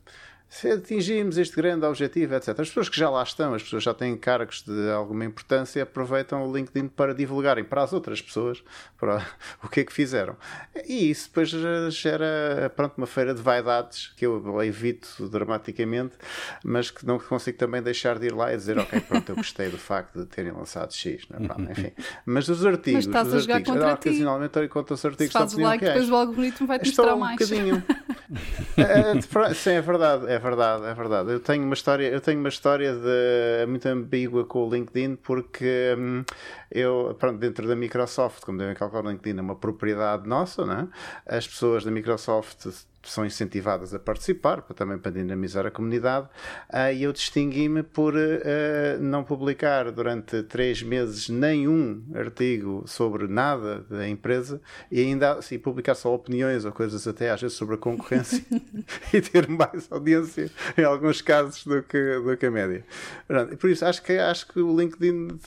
se 0.51 0.69
atingimos 0.69 1.39
este 1.39 1.55
grande 1.55 1.87
objetivo, 1.87 2.35
etc. 2.35 2.49
As 2.49 2.69
pessoas 2.69 2.89
que 2.89 2.99
já 2.99 3.09
lá 3.09 3.23
estão, 3.23 3.55
as 3.55 3.63
pessoas 3.63 3.85
já 3.85 3.95
têm 3.95 4.17
cargos 4.17 4.65
de 4.67 4.91
alguma 4.91 5.25
importância, 5.25 5.85
aproveitam 5.85 6.45
o 6.45 6.53
LinkedIn 6.53 6.89
para 6.89 7.15
divulgarem 7.15 7.63
para 7.63 7.85
as 7.85 7.93
outras 7.93 8.21
pessoas 8.21 8.61
para 8.99 9.25
o 9.63 9.69
que 9.69 9.81
é 9.81 9.85
que 9.85 9.93
fizeram. 9.93 10.37
E 10.89 11.09
isso 11.09 11.29
depois 11.29 11.51
gera 11.95 12.73
pronto, 12.75 12.95
uma 12.99 13.07
feira 13.07 13.33
de 13.33 13.41
vaidades 13.41 14.09
que 14.17 14.27
eu 14.27 14.61
evito 14.61 15.29
dramaticamente, 15.29 16.17
mas 16.65 16.91
que 16.91 17.07
não 17.07 17.21
consigo 17.21 17.57
também 17.57 17.81
deixar 17.81 18.19
de 18.19 18.27
ir 18.27 18.35
lá 18.35 18.53
e 18.53 18.57
dizer, 18.57 18.77
ok, 18.77 19.01
pronto, 19.03 19.29
eu 19.31 19.37
gostei 19.37 19.69
do 19.71 19.79
facto 19.79 20.19
de 20.19 20.27
terem 20.27 20.51
lançado 20.51 20.93
X. 20.93 21.29
Não 21.31 21.45
é? 21.45 21.47
pronto, 21.47 21.71
enfim. 21.71 21.93
Mas 22.27 22.49
os 22.49 22.67
artigos, 22.67 23.07
mas 23.07 23.29
os 23.29 23.49
artigos, 23.49 23.73
contra 23.73 23.95
ocasionalmente 23.95 24.59
eu 24.59 24.65
encontro 24.65 24.95
os 24.95 25.05
artigos 25.05 25.33
Se 25.33 25.39
faz 25.39 25.55
o 25.55 25.61
like, 25.61 25.85
depois 25.85 26.11
o 26.11 26.17
algoritmo 26.17 26.67
vai-te 26.67 26.87
mostrar 26.87 27.15
um 27.15 27.21
mais. 27.21 27.39
Bocadinho. 27.39 27.83
é, 28.77 29.55
sim, 29.55 29.71
é 29.71 29.81
verdade. 29.81 30.27
É 30.27 30.40
verdade, 30.41 30.85
é 30.85 30.95
verdade. 30.95 31.31
Eu 31.31 31.41
tenho 31.41 31.65
uma 31.65 31.75
história, 31.75 32.09
eu 32.09 32.21
tenho 32.21 32.41
uma 32.41 32.49
história 32.49 32.93
de, 32.95 33.67
muito 33.69 33.87
ambígua 33.87 34.45
com 34.45 34.67
o 34.67 34.71
LinkedIn 34.75 35.17
porque 35.17 35.95
hum, 35.99 36.25
eu, 36.71 37.17
pronto, 37.19 37.39
dentro 37.39 37.69
da 37.69 37.77
Microsoft, 37.77 38.45
como 38.45 38.59
devem 38.59 38.75
calcular, 38.75 39.05
o 39.05 39.11
LinkedIn 39.11 39.39
é 39.39 39.43
uma 39.43 39.57
propriedade 39.57 40.29
nossa, 40.29 40.67
né? 40.67 40.89
As 41.27 41.47
pessoas 41.47 41.85
da 41.85 41.91
Microsoft 41.91 42.67
são 43.03 43.25
incentivadas 43.25 43.95
a 43.95 43.99
participar, 43.99 44.63
também 44.75 44.99
para 44.99 45.13
dinamizar 45.13 45.67
a 45.67 45.71
comunidade, 45.71 46.29
uh, 46.69 46.93
e 46.95 47.03
eu 47.03 47.13
distingui-me 47.13 47.83
por 47.83 48.15
uh, 48.15 48.19
não 49.01 49.25
publicar 49.25 49.91
durante 49.91 50.43
três 50.43 50.83
meses 50.83 51.29
nenhum 51.29 52.03
artigo 52.15 52.85
sobre 52.87 53.27
nada 53.27 53.85
da 53.89 54.09
empresa 54.09 54.61
e 54.91 55.01
ainda 55.01 55.33
assim, 55.33 55.59
publicar 55.59 55.95
só 55.95 56.15
opiniões 56.15 56.65
ou 56.65 56.73
coisas 56.73 57.07
até 57.07 57.31
às 57.31 57.41
vezes 57.41 57.57
sobre 57.57 57.75
a 57.75 57.79
concorrência 57.79 58.45
e 59.13 59.21
ter 59.21 59.49
mais 59.49 59.91
audiência 59.91 60.51
em 60.77 60.85
alguns 60.85 61.23
casos 61.23 61.65
do 61.65 61.83
que, 61.83 62.21
do 62.21 62.37
que 62.37 62.47
a 62.47 62.51
média. 62.51 62.85
Por 63.59 63.71
isso, 63.71 63.85
acho 63.85 64.03
que, 64.03 64.13
acho 64.13 64.49
que 64.49 64.61
o 64.61 64.77
LinkedIn 64.77 65.39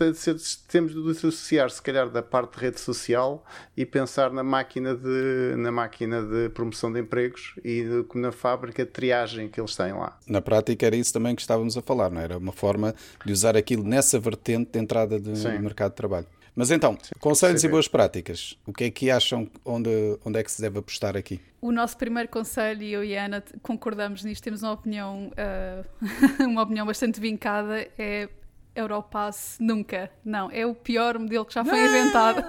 temos 0.68 0.94
de 0.94 1.04
dissociar 1.04 1.70
se 1.70 1.82
calhar 1.82 2.10
da 2.10 2.22
parte 2.22 2.58
de 2.58 2.66
rede 2.66 2.80
social 2.80 3.46
e 3.76 3.86
pensar 3.86 4.32
na 4.32 4.44
máquina 4.44 4.96
de, 4.96 5.56
na 5.58 5.72
máquina 5.72 6.22
de 6.22 6.50
promoção 6.50 6.92
de 6.92 7.00
empregos 7.00 7.43
e 7.64 7.84
na 8.16 8.32
fábrica 8.32 8.86
de 8.86 8.92
triagem 8.92 9.50
que 9.50 9.60
eles 9.60 9.76
têm 9.76 9.94
lá. 9.94 10.18
Na 10.28 10.42
prática 10.42 10.86
era 10.86 10.96
isso 10.96 11.14
também 11.14 11.36
que 11.36 11.42
estávamos 11.42 11.78
a 11.78 11.82
falar, 11.82 12.10
não 12.10 12.22
é? 12.22 12.24
era? 12.24 12.38
Uma 12.38 12.52
forma 12.52 12.96
de 13.26 13.32
usar 13.32 13.56
aquilo 13.58 13.84
nessa 13.84 14.20
vertente 14.20 14.72
de 14.72 14.80
entrada 14.80 15.20
do 15.20 15.32
mercado 15.62 15.92
de 15.92 15.98
trabalho. 15.98 16.28
Mas 16.56 16.70
então, 16.70 16.96
Sim, 17.02 17.16
conselhos 17.20 17.64
e 17.64 17.68
boas 17.68 17.88
práticas. 17.88 18.58
O 18.66 18.72
que 18.72 18.84
é 18.84 18.92
que 18.92 19.10
acham 19.10 19.50
onde, 19.66 19.90
onde 20.24 20.40
é 20.40 20.44
que 20.44 20.52
se 20.52 20.62
deve 20.62 20.78
apostar 20.80 21.18
aqui? 21.18 21.42
O 21.60 21.72
nosso 21.72 21.98
primeiro 21.98 22.30
conselho, 22.30 22.84
e 22.84 22.94
eu 22.94 23.04
e 23.04 23.18
a 23.18 23.26
Ana 23.26 23.44
concordamos 23.64 24.24
nisto, 24.24 24.44
temos 24.44 24.62
uma 24.62 24.74
opinião, 24.74 25.32
uh, 25.32 26.46
uma 26.46 26.62
opinião 26.62 26.86
bastante 26.86 27.20
vincada, 27.20 27.88
é 27.98 28.30
Europass 28.76 29.58
nunca. 29.60 30.12
Não, 30.24 30.50
é 30.52 30.66
o 30.66 30.74
pior 30.74 31.18
modelo 31.20 31.46
que 31.46 31.54
já 31.54 31.64
foi 31.64 31.80
inventado. 31.86 32.44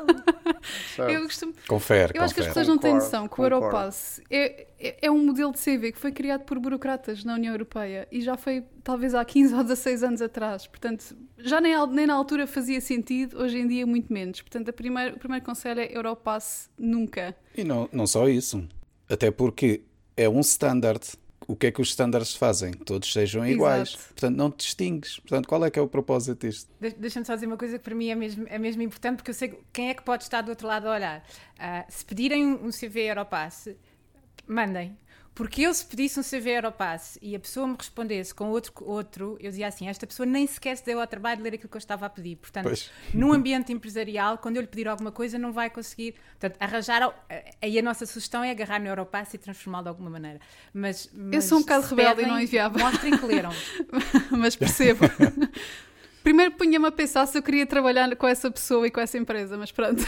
eu 1.09 1.23
costumo... 1.25 1.55
Confere, 1.69 2.13
Eu 2.17 2.23
acho 2.23 2.35
que 2.35 2.41
as 2.41 2.47
pessoas 2.47 2.69
não 2.69 2.79
têm 2.79 2.95
noção 2.95 3.29
que 3.29 3.41
o 3.41 3.45
Europass 3.45 4.21
é, 4.31 4.67
é, 4.79 4.97
é, 5.03 5.11
um 5.11 5.25
modelo 5.25 5.53
de 5.53 5.59
CV 5.59 5.93
que 5.93 5.99
foi 5.99 6.13
criado 6.13 6.43
por 6.45 6.59
burocratas 6.59 7.25
na 7.25 7.35
União 7.35 7.53
Europeia 7.53 8.09
e 8.11 8.21
já 8.21 8.37
foi 8.37 8.65
talvez 8.83 9.15
há 9.15 9.25
15 9.25 9.55
ou 9.55 9.63
16 9.63 10.03
anos 10.03 10.23
atrás. 10.23 10.67
Portanto, 10.67 11.17
já 11.39 11.61
nem, 11.61 11.75
nem 11.89 12.07
na 12.07 12.15
altura 12.15 12.47
fazia 12.47 12.81
sentido, 12.81 13.39
hoje 13.39 13.59
em 13.59 13.67
dia 13.67 13.87
muito 13.87 14.13
menos. 14.13 14.41
Portanto, 14.41 14.69
a 14.69 14.73
primeira, 14.73 15.15
o 15.15 15.19
primeiro 15.19 15.45
conselho 15.45 15.81
é 15.81 15.97
Europass 15.97 16.71
nunca. 16.79 17.37
E 17.57 17.65
não, 17.65 17.89
não 17.93 18.07
só 18.07 18.29
isso. 18.29 18.67
Até 19.09 19.31
porque 19.31 19.83
é 20.17 20.29
um 20.29 20.41
standard 20.41 21.05
o 21.47 21.57
que 21.57 21.67
é 21.67 21.73
que 21.73 21.81
os 21.81 21.89
estándares 21.89 22.35
fazem? 22.35 22.73
Todos 22.73 23.13
sejam 23.13 23.47
iguais. 23.47 23.91
Exato. 23.91 24.05
Portanto, 24.09 24.37
não 24.37 24.51
te 24.51 24.59
distingues. 24.59 25.19
Portanto, 25.19 25.49
qual 25.49 25.65
é 25.65 25.71
que 25.71 25.79
é 25.79 25.83
o 25.83 25.89
propósito 25.89 26.47
disto? 26.47 26.71
Deixa-me 26.81 27.25
só 27.25 27.35
dizer 27.35 27.47
uma 27.47 27.57
coisa 27.57 27.79
que 27.79 27.85
para 27.85 27.95
mim 27.95 28.09
é 28.09 28.15
mesmo, 28.15 28.47
é 28.49 28.59
mesmo 28.59 28.83
importante, 28.83 29.17
porque 29.17 29.31
eu 29.31 29.35
sei 29.35 29.59
quem 29.73 29.91
é 29.91 29.95
que 29.95 30.03
pode 30.03 30.25
estar 30.25 30.43
do 30.43 30.51
outro 30.51 30.67
lado 30.67 30.89
a 30.89 30.93
olhar. 30.93 31.21
Uh, 31.21 31.85
se 31.89 32.05
pedirem 32.05 32.47
um 32.47 32.71
CV 32.71 33.11
Europass, 33.11 33.69
mandem. 34.47 34.97
Porque 35.35 35.63
eu, 35.63 35.75
se 35.75 35.85
pedisse 35.85 36.21
um 36.21 36.23
CV 36.23 36.51
Europass 36.51 37.19
e 37.21 37.35
a 37.35 37.41
pessoa 37.41 37.67
me 37.67 37.75
respondesse 37.77 38.33
com 38.33 38.51
outro, 38.51 38.73
outro, 38.85 39.37
eu 39.41 39.51
dizia 39.51 39.67
assim: 39.67 39.89
esta 39.89 40.07
pessoa 40.07 40.25
nem 40.25 40.47
sequer 40.47 40.77
se 40.77 40.85
deu 40.87 41.01
ao 41.01 41.07
trabalho 41.09 41.39
de 41.39 41.43
ler 41.43 41.55
aquilo 41.55 41.69
que 41.69 41.77
eu 41.77 41.81
estava 41.81 42.07
a 42.07 42.09
pedir. 42.09 42.37
Portanto, 42.37 42.65
pois. 42.65 42.89
num 43.13 43.33
ambiente 43.33 43.73
empresarial, 43.73 44.39
quando 44.39 44.57
eu 44.57 44.63
lhe 44.63 44.69
pedir 44.69 44.87
alguma 44.87 45.11
coisa, 45.11 45.37
não 45.37 45.53
vai 45.53 45.69
conseguir. 45.69 46.15
Portanto, 46.39 46.57
arranjar. 46.61 47.13
Aí 47.61 47.77
a 47.77 47.83
nossa 47.83 48.07
sugestão 48.07 48.45
é 48.45 48.51
agarrar 48.53 48.79
no 48.79 48.87
Europass 48.87 49.35
e 49.35 49.39
transformá-lo 49.39 49.85
de 49.85 49.89
alguma 49.89 50.11
maneira. 50.11 50.41
Mas, 50.73 51.11
mas 51.13 51.35
eu 51.35 51.43
sou 51.43 51.59
um 51.59 51.63
bocado 51.63 51.87
rebelde 51.87 52.15
pedem, 52.15 52.27
e 52.27 52.29
não 52.29 52.41
enviava. 52.41 52.79
Mostrem 52.79 53.19
que 53.19 53.27
leram. 53.27 53.51
mas 54.31 54.55
percebo. 54.55 55.01
Primeiro 56.23 56.53
punha-me 56.53 56.87
a 56.87 56.93
pensar 56.93 57.27
se 57.27 57.37
eu 57.37 57.43
queria 57.43 57.67
trabalhar 57.67 58.15
com 58.17 58.27
essa 58.27 58.51
pessoa 58.51 58.87
e 58.87 58.91
com 58.91 59.01
essa 59.01 59.19
empresa, 59.19 59.59
mas 59.59 59.73
pronto. 59.73 60.03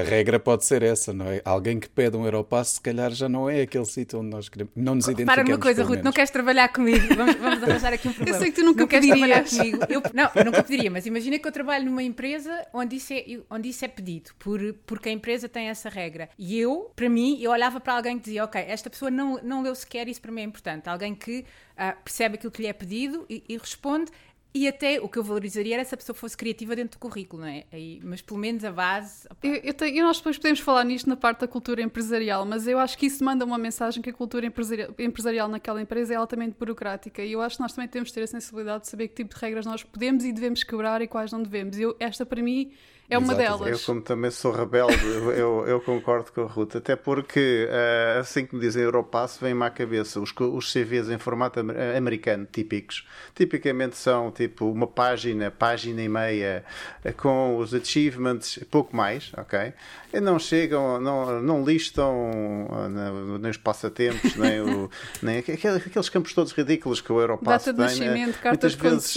A 0.00 0.02
regra 0.02 0.38
pode 0.38 0.64
ser 0.64 0.82
essa, 0.82 1.12
não 1.12 1.26
é? 1.26 1.40
Alguém 1.44 1.78
que 1.80 1.88
pede 1.88 2.16
um 2.16 2.24
Europass, 2.24 2.68
se 2.68 2.80
calhar 2.80 3.10
já 3.12 3.28
não 3.28 3.48
é 3.48 3.62
aquele 3.62 3.84
sítio 3.84 4.20
onde 4.20 4.30
nós 4.30 4.48
queremos. 4.48 4.72
Não 4.76 4.94
nos 4.94 5.06
identificamos. 5.06 5.34
Para 5.34 5.54
uma 5.54 5.58
coisa, 5.58 5.84
Ruth, 5.84 6.02
não 6.02 6.12
queres 6.12 6.30
trabalhar 6.30 6.68
comigo? 6.68 7.14
Vamos, 7.14 7.36
vamos 7.36 7.62
arranjar 7.62 7.92
aqui 7.92 8.08
um 8.08 8.12
problema. 8.14 8.36
Eu 8.36 8.40
sei 8.40 8.50
que 8.50 8.60
tu 8.60 8.64
nunca 8.64 8.80
não 8.80 8.88
queres 8.88 9.06
trabalhar 9.06 9.44
comigo. 9.44 9.78
Eu, 9.88 10.02
não, 10.12 10.30
eu 10.34 10.44
nunca 10.44 10.62
pediria, 10.62 10.90
mas 10.90 11.06
imagina 11.06 11.38
que 11.38 11.46
eu 11.46 11.52
trabalho 11.52 11.84
numa 11.84 12.02
empresa 12.02 12.66
onde 12.72 12.96
isso 12.96 13.12
é, 13.12 13.24
onde 13.50 13.68
isso 13.68 13.84
é 13.84 13.88
pedido, 13.88 14.30
por, 14.38 14.60
porque 14.86 15.08
a 15.08 15.12
empresa 15.12 15.48
tem 15.48 15.68
essa 15.68 15.88
regra. 15.88 16.28
E 16.38 16.58
eu, 16.58 16.92
para 16.94 17.08
mim, 17.08 17.38
eu 17.40 17.50
olhava 17.50 17.80
para 17.80 17.94
alguém 17.94 18.18
que 18.18 18.24
dizia: 18.24 18.44
Ok, 18.44 18.60
esta 18.66 18.90
pessoa 18.90 19.10
não, 19.10 19.40
não 19.42 19.62
leu 19.62 19.74
sequer, 19.74 20.08
isso 20.08 20.20
para 20.20 20.32
mim 20.32 20.42
é 20.42 20.44
importante. 20.44 20.88
Alguém 20.88 21.14
que 21.14 21.44
uh, 21.76 22.02
percebe 22.02 22.36
aquilo 22.36 22.50
que 22.50 22.62
lhe 22.62 22.68
é 22.68 22.72
pedido 22.72 23.24
e, 23.28 23.42
e 23.48 23.56
responde 23.56 24.10
e 24.56 24.66
até 24.66 24.98
o 25.00 25.08
que 25.08 25.18
eu 25.18 25.22
valorizaria 25.22 25.74
era 25.74 25.84
se 25.84 25.94
a 25.94 25.98
pessoa 25.98 26.16
fosse 26.16 26.34
criativa 26.34 26.74
dentro 26.74 26.98
do 26.98 27.00
currículo, 27.00 27.42
não 27.42 27.48
é? 27.48 27.64
Aí, 27.70 28.00
mas 28.02 28.22
pelo 28.22 28.40
menos 28.40 28.64
a 28.64 28.72
base. 28.72 29.28
Eu, 29.42 29.56
eu 29.56 29.74
tenho, 29.74 29.96
e 29.96 30.00
nós 30.00 30.16
depois 30.16 30.38
podemos 30.38 30.60
falar 30.60 30.82
nisto 30.84 31.08
na 31.08 31.16
parte 31.16 31.40
da 31.40 31.48
cultura 31.48 31.82
empresarial, 31.82 32.46
mas 32.46 32.66
eu 32.66 32.78
acho 32.78 32.96
que 32.96 33.04
isso 33.04 33.22
manda 33.22 33.44
uma 33.44 33.58
mensagem 33.58 34.02
que 34.02 34.08
a 34.08 34.12
cultura 34.14 34.46
empresarial, 34.46 34.94
empresarial 34.98 35.48
naquela 35.48 35.82
empresa 35.82 36.14
é 36.14 36.16
altamente 36.16 36.56
burocrática. 36.58 37.22
E 37.22 37.32
eu 37.32 37.42
acho 37.42 37.56
que 37.56 37.62
nós 37.62 37.74
também 37.74 37.88
temos 37.88 38.08
de 38.08 38.14
ter 38.14 38.22
a 38.22 38.26
sensibilidade 38.26 38.84
de 38.84 38.88
saber 38.88 39.08
que 39.08 39.14
tipo 39.14 39.34
de 39.34 39.40
regras 39.40 39.66
nós 39.66 39.82
podemos 39.82 40.24
e 40.24 40.32
devemos 40.32 40.64
quebrar 40.64 41.02
e 41.02 41.06
quais 41.06 41.30
não 41.30 41.42
devemos. 41.42 41.78
Eu, 41.78 41.94
esta, 42.00 42.24
para 42.24 42.42
mim, 42.42 42.72
é 43.08 43.16
uma 43.16 43.34
Exato. 43.34 43.58
delas. 43.58 43.80
Eu, 43.80 43.86
como 43.86 44.00
também 44.00 44.30
sou 44.30 44.50
rebelde, 44.50 45.06
eu, 45.06 45.64
eu, 45.66 45.80
concordo 45.80 46.32
com 46.32 46.42
a 46.42 46.46
Ruth, 46.46 46.76
até 46.76 46.96
porque 46.96 47.68
uh, 47.68 48.20
assim 48.20 48.44
que 48.44 48.54
me 48.54 48.60
dizem 48.60 48.82
Europass, 48.82 49.38
vem-me 49.40 49.64
à 49.64 49.70
cabeça 49.70 50.20
os, 50.20 50.32
os 50.36 50.72
CVs 50.72 51.08
em 51.10 51.18
formato 51.18 51.60
americano 51.96 52.46
típicos. 52.50 53.06
Tipicamente 53.34 53.96
são 53.96 54.32
tipo 54.32 54.70
uma 54.70 54.88
página, 54.88 55.52
página 55.52 56.02
e 56.02 56.08
meia, 56.08 56.64
uh, 57.04 57.12
com 57.12 57.58
os 57.58 57.72
achievements, 57.72 58.58
pouco 58.70 58.96
mais, 58.96 59.30
ok? 59.36 59.72
E 60.12 60.20
não 60.20 60.38
chegam, 60.38 61.00
não, 61.00 61.40
não 61.40 61.64
listam 61.64 62.68
uh, 62.68 63.38
nem 63.38 63.50
os 63.50 63.56
passatempos, 63.56 64.34
nem, 64.34 64.60
o, 64.60 64.90
nem 65.22 65.38
aqueles 65.38 66.08
campos 66.08 66.32
todos 66.32 66.52
ridículos 66.52 67.00
que 67.00 67.12
o 67.12 67.20
Europass 67.20 67.66
Data 67.66 67.76
tem. 67.76 67.84
Data 67.84 67.94
de 67.94 68.00
nascimento, 68.00 68.40
carta 68.40 68.68
de 68.68 68.76
vezes, 68.76 69.14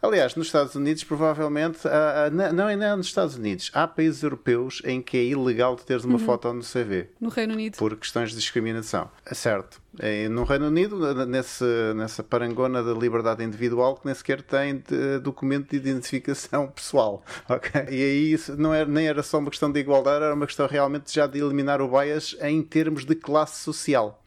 aliás, 0.00 0.34
nos 0.34 0.46
Estados 0.46 0.74
Unidos, 0.74 1.04
provavelmente, 1.04 1.80
não 2.54 2.68
é 2.68 2.76
não, 2.86 2.98
nos 2.98 3.06
Estados 3.06 3.36
Unidos. 3.36 3.70
Há 3.74 3.86
países 3.86 4.22
europeus 4.22 4.80
em 4.84 5.02
que 5.02 5.16
é 5.16 5.24
ilegal 5.24 5.76
de 5.76 5.84
teres 5.84 6.04
uma 6.04 6.18
foto 6.18 6.52
no 6.52 6.62
CV. 6.62 7.08
No 7.20 7.28
Reino 7.28 7.54
Unido. 7.54 7.76
Por 7.76 7.96
questões 7.96 8.30
de 8.30 8.36
discriminação. 8.36 9.10
É 9.24 9.34
certo. 9.34 9.80
É, 9.98 10.28
no 10.28 10.44
Reino 10.44 10.66
Unido, 10.66 11.26
nesse, 11.26 11.64
nessa 11.94 12.22
parangona 12.22 12.82
da 12.82 12.92
liberdade 12.92 13.42
individual, 13.42 13.96
que 13.96 14.06
nem 14.06 14.14
sequer 14.14 14.42
tem 14.42 14.76
de, 14.76 15.18
documento 15.20 15.70
de 15.70 15.76
identificação 15.76 16.68
pessoal. 16.74 17.24
Okay? 17.48 17.82
E 17.90 18.02
aí 18.02 18.32
isso 18.32 18.56
não 18.56 18.72
era, 18.72 18.88
nem 18.88 19.08
era 19.08 19.22
só 19.22 19.38
uma 19.38 19.50
questão 19.50 19.72
de 19.72 19.80
igualdade, 19.80 20.24
era 20.24 20.34
uma 20.34 20.46
questão 20.46 20.66
realmente 20.66 21.14
já 21.14 21.26
de 21.26 21.38
eliminar 21.38 21.80
o 21.80 21.88
bias 21.88 22.36
em 22.42 22.62
termos 22.62 23.04
de 23.04 23.14
classe 23.14 23.62
social 23.62 24.22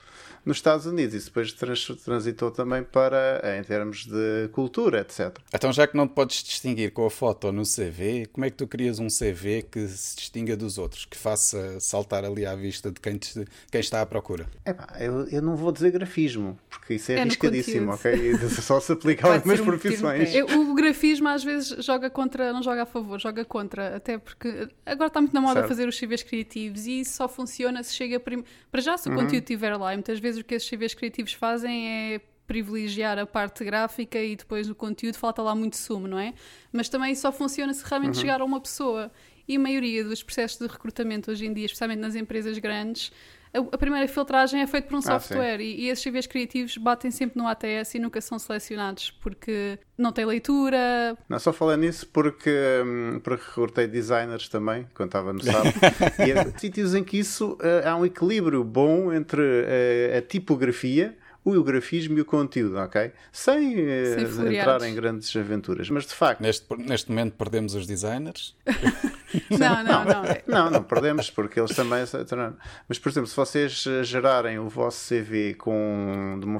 nos 0.45 0.57
Estados 0.57 0.85
Unidos. 0.85 1.15
Isso 1.15 1.27
depois 1.27 1.51
trans, 1.53 1.85
transitou 2.03 2.51
também 2.51 2.83
para, 2.83 3.41
em 3.59 3.63
termos 3.63 4.05
de 4.05 4.49
cultura, 4.51 5.01
etc. 5.01 5.37
Então, 5.53 5.71
já 5.71 5.87
que 5.87 5.95
não 5.95 6.07
te 6.07 6.13
podes 6.13 6.43
distinguir 6.43 6.91
com 6.91 7.05
a 7.05 7.09
foto 7.09 7.51
no 7.51 7.63
CV, 7.63 8.27
como 8.31 8.45
é 8.45 8.49
que 8.49 8.57
tu 8.57 8.67
crias 8.67 8.99
um 8.99 9.07
CV 9.07 9.63
que 9.63 9.87
se 9.87 10.15
distinga 10.15 10.55
dos 10.55 10.77
outros, 10.77 11.05
que 11.05 11.17
faça 11.17 11.79
saltar 11.79 12.23
ali 12.23 12.45
à 12.45 12.55
vista 12.55 12.91
de 12.91 12.99
quem, 12.99 13.17
te, 13.17 13.45
quem 13.71 13.81
está 13.81 14.01
à 14.01 14.05
procura? 14.05 14.47
Epá, 14.65 14.87
eu, 14.99 15.27
eu 15.27 15.41
não 15.41 15.55
vou 15.55 15.71
dizer 15.71 15.91
grafismo, 15.91 16.57
porque 16.69 16.95
isso 16.95 17.11
é, 17.11 17.15
é 17.15 17.21
arriscadíssimo, 17.21 17.91
ok? 17.93 18.37
Só 18.61 18.79
se 18.79 18.91
aplica 18.91 19.27
a 19.27 19.33
algumas 19.35 19.59
um 19.59 19.65
profissões. 19.65 20.33
o 20.35 20.73
grafismo 20.73 21.27
às 21.27 21.43
vezes 21.43 21.83
joga 21.83 22.09
contra, 22.09 22.53
não 22.53 22.63
joga 22.63 22.83
a 22.83 22.85
favor, 22.85 23.19
joga 23.19 23.43
contra, 23.45 23.95
até 23.95 24.17
porque 24.17 24.69
agora 24.85 25.07
está 25.07 25.21
muito 25.21 25.33
na 25.33 25.41
moda 25.41 25.55
certo. 25.55 25.67
fazer 25.67 25.87
os 25.87 25.99
CVs 25.99 26.23
criativos 26.23 26.85
e 26.85 27.01
isso 27.01 27.13
só 27.13 27.27
funciona 27.27 27.83
se 27.83 27.93
chega 27.93 28.19
prim... 28.19 28.43
para 28.71 28.81
já 28.81 28.97
se 28.97 29.09
o 29.09 29.11
uhum. 29.11 29.19
conteúdo 29.19 29.43
estiver 29.43 29.75
lá 29.75 29.93
e 29.93 29.97
muitas 29.97 30.19
vezes 30.19 30.28
vezes 30.29 30.41
o 30.41 30.43
que 30.43 30.55
esses 30.55 30.69
CVs 30.69 30.93
criativos 30.93 31.33
fazem 31.33 31.89
é 31.89 32.21
privilegiar 32.45 33.19
a 33.19 33.25
parte 33.25 33.63
gráfica 33.63 34.17
e 34.19 34.35
depois 34.35 34.67
no 34.67 34.73
conteúdo 34.73 35.15
falta 35.15 35.41
lá 35.41 35.53
muito 35.53 35.77
sumo, 35.77 36.07
não 36.07 36.17
é? 36.17 36.33
Mas 36.71 36.89
também 36.89 37.13
só 37.13 37.31
funciona 37.31 37.73
se 37.73 37.83
realmente 37.85 38.15
uhum. 38.15 38.21
chegar 38.21 38.41
a 38.41 38.45
uma 38.45 38.59
pessoa. 38.59 39.11
E 39.47 39.55
a 39.55 39.59
maioria 39.59 40.03
dos 40.03 40.23
processos 40.23 40.57
de 40.59 40.67
recrutamento 40.67 41.31
hoje 41.31 41.45
em 41.45 41.53
dia, 41.53 41.65
especialmente 41.65 41.99
nas 41.99 42.15
empresas 42.15 42.57
grandes, 42.57 43.11
a, 43.53 43.77
primeira 43.77 44.07
filtragem 44.07 44.61
é 44.61 44.67
feita 44.67 44.87
por 44.87 44.95
um 44.95 44.99
ah, 44.99 45.19
software 45.19 45.59
e, 45.59 45.81
e, 45.81 45.89
esses 45.89 46.03
CVs 46.03 46.27
criativos 46.27 46.77
batem 46.77 47.09
sempre 47.09 47.41
no 47.41 47.47
ATS 47.47 47.95
e 47.95 47.99
nunca 47.99 48.21
são 48.21 48.37
selecionados 48.37 49.11
porque 49.21 49.79
não 49.97 50.11
tem 50.11 50.25
leitura. 50.25 51.17
Não, 51.27 51.39
só 51.39 51.51
falando 51.51 51.81
nisso 51.81 52.07
porque, 52.07 52.51
hum, 52.85 53.19
porque 53.23 53.43
recrutei 53.43 53.87
designers 53.87 54.47
também, 54.47 54.87
quando 54.93 55.09
estava 55.09 55.33
no 55.33 55.43
SAP. 55.43 55.65
e 56.27 56.31
há 56.31 56.59
sítios 56.59 56.93
em 56.93 57.03
que 57.03 57.17
isso 57.17 57.53
uh, 57.53 57.87
há 57.87 57.95
um 57.95 58.05
equilíbrio 58.05 58.63
bom 58.63 59.11
entre 59.11 59.41
uh, 59.41 60.17
a 60.17 60.21
tipografia 60.21 61.17
o 61.57 61.63
grafismo 61.63 62.17
e 62.17 62.21
o 62.21 62.25
conteúdo, 62.25 62.77
ok? 62.77 63.11
Sem, 63.31 63.75
Sem 64.27 64.55
entrar 64.55 64.81
em 64.81 64.93
grandes 64.95 65.35
aventuras. 65.35 65.89
Mas 65.89 66.05
de 66.05 66.13
facto. 66.13 66.41
Neste, 66.41 66.65
neste 66.77 67.09
momento 67.09 67.33
perdemos 67.33 67.75
os 67.75 67.85
designers. 67.85 68.55
não, 69.51 69.83
não, 69.83 70.05
não. 70.05 70.23
Não, 70.47 70.69
não 70.69 70.83
perdemos, 70.83 71.29
porque 71.29 71.59
eles 71.59 71.75
também. 71.75 72.03
Mas, 72.87 72.99
por 72.99 73.09
exemplo, 73.09 73.27
se 73.27 73.35
vocês 73.35 73.71
gerarem 74.03 74.59
o 74.59 74.67
vosso 74.67 75.13
CV 75.13 75.53
com, 75.53 76.39
uma, 76.43 76.59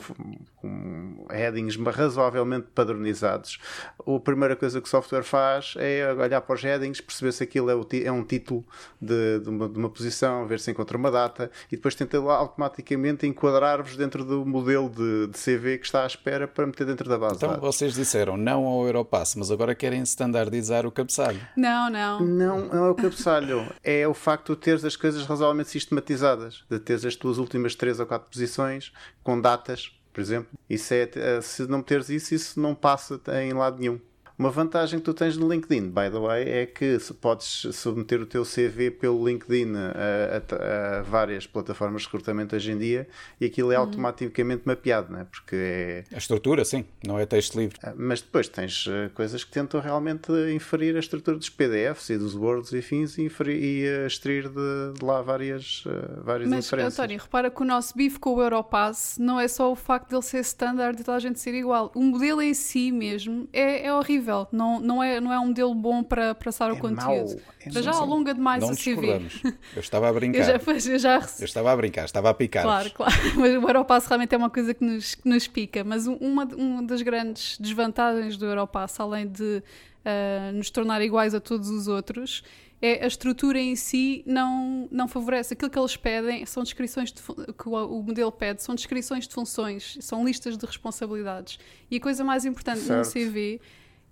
com 0.57 1.25
headings 1.29 1.75
razoavelmente 1.75 2.67
padronizados, 2.73 3.59
a 3.99 4.19
primeira 4.19 4.55
coisa 4.55 4.79
que 4.79 4.87
o 4.87 4.89
software 4.89 5.23
faz 5.23 5.73
é 5.77 6.13
olhar 6.13 6.41
para 6.41 6.55
os 6.55 6.63
headings, 6.63 7.01
perceber 7.01 7.31
se 7.31 7.43
aquilo 7.43 7.69
é, 7.69 7.75
o, 7.75 7.87
é 8.03 8.11
um 8.11 8.23
título 8.23 8.65
de, 9.01 9.39
de, 9.39 9.49
uma, 9.49 9.67
de 9.67 9.77
uma 9.77 9.89
posição, 9.89 10.45
ver 10.47 10.59
se 10.59 10.71
encontra 10.71 10.97
uma 10.97 11.11
data 11.11 11.51
e 11.71 11.75
depois 11.75 11.95
tenta 11.95 12.17
automaticamente 12.17 13.25
enquadrar-vos 13.25 13.95
dentro 13.95 14.23
do 14.23 14.45
modelo 14.45 14.78
de, 14.87 15.27
de, 15.27 15.37
CV 15.37 15.77
que 15.77 15.85
está 15.85 16.03
à 16.03 16.07
espera 16.07 16.47
para 16.47 16.65
meter 16.65 16.85
dentro 16.85 17.09
da 17.09 17.17
base. 17.17 17.35
Então 17.37 17.59
vocês 17.59 17.95
disseram 17.95 18.37
não 18.37 18.65
ao 18.65 18.85
Europass, 18.85 19.35
mas 19.35 19.51
agora 19.51 19.73
querem 19.73 20.01
standardizar 20.03 20.85
o 20.85 20.91
cabeçalho. 20.91 21.41
Não, 21.57 21.89
não. 21.89 22.19
Não, 22.21 22.65
não 22.67 22.85
é 22.85 22.89
o 22.91 22.95
cabeçalho. 22.95 23.65
é 23.83 24.07
o 24.07 24.13
facto 24.13 24.55
de 24.55 24.61
teres 24.61 24.85
as 24.85 24.95
coisas 24.95 25.25
razoavelmente 25.25 25.69
sistematizadas, 25.69 26.63
de 26.69 26.79
teres 26.79 27.03
as 27.03 27.15
tuas 27.15 27.37
últimas 27.37 27.75
três 27.75 27.99
ou 27.99 28.05
quatro 28.05 28.29
posições 28.29 28.93
com 29.23 29.39
datas 29.39 29.91
por 30.11 30.21
exemplo. 30.21 30.49
Isso 30.69 30.93
é, 30.93 31.09
eh, 31.15 31.41
se 31.41 31.67
não 31.67 31.77
meteres 31.79 32.09
isso, 32.09 32.33
isso 32.33 32.59
não 32.59 32.75
passa 32.75 33.21
em 33.41 33.53
lado 33.53 33.79
nenhum. 33.79 33.99
Uma 34.39 34.49
vantagem 34.49 34.99
que 34.99 35.05
tu 35.05 35.13
tens 35.13 35.35
no 35.35 35.51
LinkedIn, 35.51 35.89
by 35.89 36.09
the 36.09 36.17
way, 36.17 36.43
é 36.47 36.65
que 36.65 36.97
podes 37.19 37.67
submeter 37.73 38.21
o 38.21 38.25
teu 38.25 38.45
CV 38.45 38.89
pelo 38.89 39.27
LinkedIn 39.27 39.73
a, 39.75 40.37
a, 40.37 40.99
a 40.99 41.01
várias 41.01 41.45
plataformas 41.45 42.03
de 42.03 42.07
recrutamento 42.07 42.55
hoje 42.55 42.71
em 42.71 42.77
dia 42.77 43.05
e 43.41 43.45
aquilo 43.45 43.73
é 43.73 43.75
uhum. 43.75 43.81
automaticamente 43.81 44.61
mapeado, 44.63 45.11
não 45.11 45.19
é? 45.19 45.25
Porque 45.25 45.57
é... 45.57 46.03
A 46.13 46.17
estrutura, 46.17 46.63
sim, 46.63 46.85
não 47.05 47.19
é 47.19 47.25
texto 47.25 47.59
livre. 47.59 47.77
Ah, 47.83 47.93
mas 47.97 48.21
depois 48.21 48.47
tens 48.47 48.85
eh, 48.87 49.09
coisas 49.13 49.43
que 49.43 49.51
tentam 49.51 49.81
realmente 49.81 50.31
inferir 50.55 50.95
a 50.95 50.99
estrutura 50.99 51.35
dos 51.35 51.49
PDFs 51.49 52.09
e 52.11 52.17
dos 52.17 52.33
Words 52.33 52.71
e 52.71 52.81
fins 52.81 53.17
e, 53.17 53.23
inferir, 53.23 53.61
e 53.61 53.85
eh, 53.85 54.07
extrair 54.07 54.47
de, 54.47 54.93
de, 54.97 55.03
lá 55.03 55.21
várias, 55.21 55.83
uh, 55.85 56.23
várias 56.23 56.49
mas, 56.49 56.65
inferências. 56.65 56.93
Mas, 56.93 56.99
António, 56.99 57.19
repara 57.19 57.51
que 57.51 57.61
o 57.61 57.65
nosso 57.65 57.93
bife 57.93 58.17
com 58.17 58.35
o 58.35 58.41
Europass 58.41 59.17
não 59.19 59.37
é 59.37 59.49
só 59.49 59.69
o 59.69 59.75
facto 59.75 60.09
dele 60.11 60.21
ser 60.21 60.39
standard 60.39 60.97
e 60.97 61.03
toda 61.03 61.17
a 61.17 61.19
gente 61.19 61.41
ser 61.41 61.53
igual. 61.53 61.91
O 61.93 62.01
modelo 62.01 62.41
em 62.41 62.53
si 62.53 62.89
mesmo 62.89 63.49
é, 63.51 63.85
é 63.85 63.93
horrível 63.93 64.28
horrível. 64.29 64.47
Não, 64.51 64.79
não, 64.79 65.03
é, 65.03 65.19
não 65.19 65.33
é 65.33 65.39
um 65.39 65.47
modelo 65.47 65.73
bom 65.73 66.03
para 66.03 66.35
passar 66.35 66.69
é 66.69 66.73
o 66.73 66.77
conteúdo. 66.77 67.39
É 67.65 67.81
já 67.81 67.91
alonga 67.91 68.33
demais 68.33 68.61
não 68.61 68.71
a 68.71 68.75
CV. 68.75 69.27
Eu 69.75 69.79
estava 69.79 70.09
a 70.09 70.13
brincar. 70.13 70.39
eu, 70.39 70.45
já, 70.45 70.91
eu, 70.91 70.99
já... 70.99 71.15
eu 71.39 71.45
estava 71.45 71.71
a 71.71 71.75
brincar, 71.75 72.05
estava 72.05 72.29
a 72.29 72.33
picar. 72.33 72.63
Claro, 72.63 72.91
claro. 72.91 73.13
Mas 73.35 73.51
o 73.51 73.67
Europass 73.67 74.05
realmente 74.05 74.33
é 74.33 74.37
uma 74.37 74.49
coisa 74.49 74.73
que 74.73 74.83
nos, 74.83 75.15
que 75.15 75.27
nos 75.27 75.47
pica. 75.47 75.83
Mas 75.83 76.07
uma, 76.07 76.45
uma 76.45 76.83
das 76.83 77.01
grandes 77.01 77.57
desvantagens 77.59 78.37
do 78.37 78.45
Europass, 78.45 78.99
além 78.99 79.27
de 79.27 79.63
uh, 80.05 80.51
nos 80.53 80.69
tornar 80.69 81.01
iguais 81.01 81.33
a 81.33 81.39
todos 81.39 81.69
os 81.69 81.87
outros, 81.87 82.43
é 82.81 83.03
a 83.03 83.07
estrutura 83.07 83.59
em 83.59 83.75
si 83.75 84.23
não, 84.25 84.87
não 84.91 85.07
favorece. 85.07 85.53
Aquilo 85.53 85.69
que 85.69 85.77
eles 85.77 85.97
pedem 85.97 86.45
são 86.45 86.63
descrições 86.63 87.11
de, 87.11 87.21
que 87.21 87.67
o, 87.67 87.73
o, 87.73 88.03
modelo 88.03 88.31
pede, 88.31 88.63
são 88.63 88.73
descrições 88.73 89.27
de 89.27 89.33
funções, 89.33 89.97
são 89.99 90.23
listas 90.23 90.57
de 90.57 90.65
responsabilidades. 90.65 91.59
E 91.91 91.97
a 91.97 91.99
coisa 91.99 92.23
mais 92.23 92.45
importante 92.45 92.81
certo. 92.81 93.05
no 93.05 93.11
CV 93.11 93.59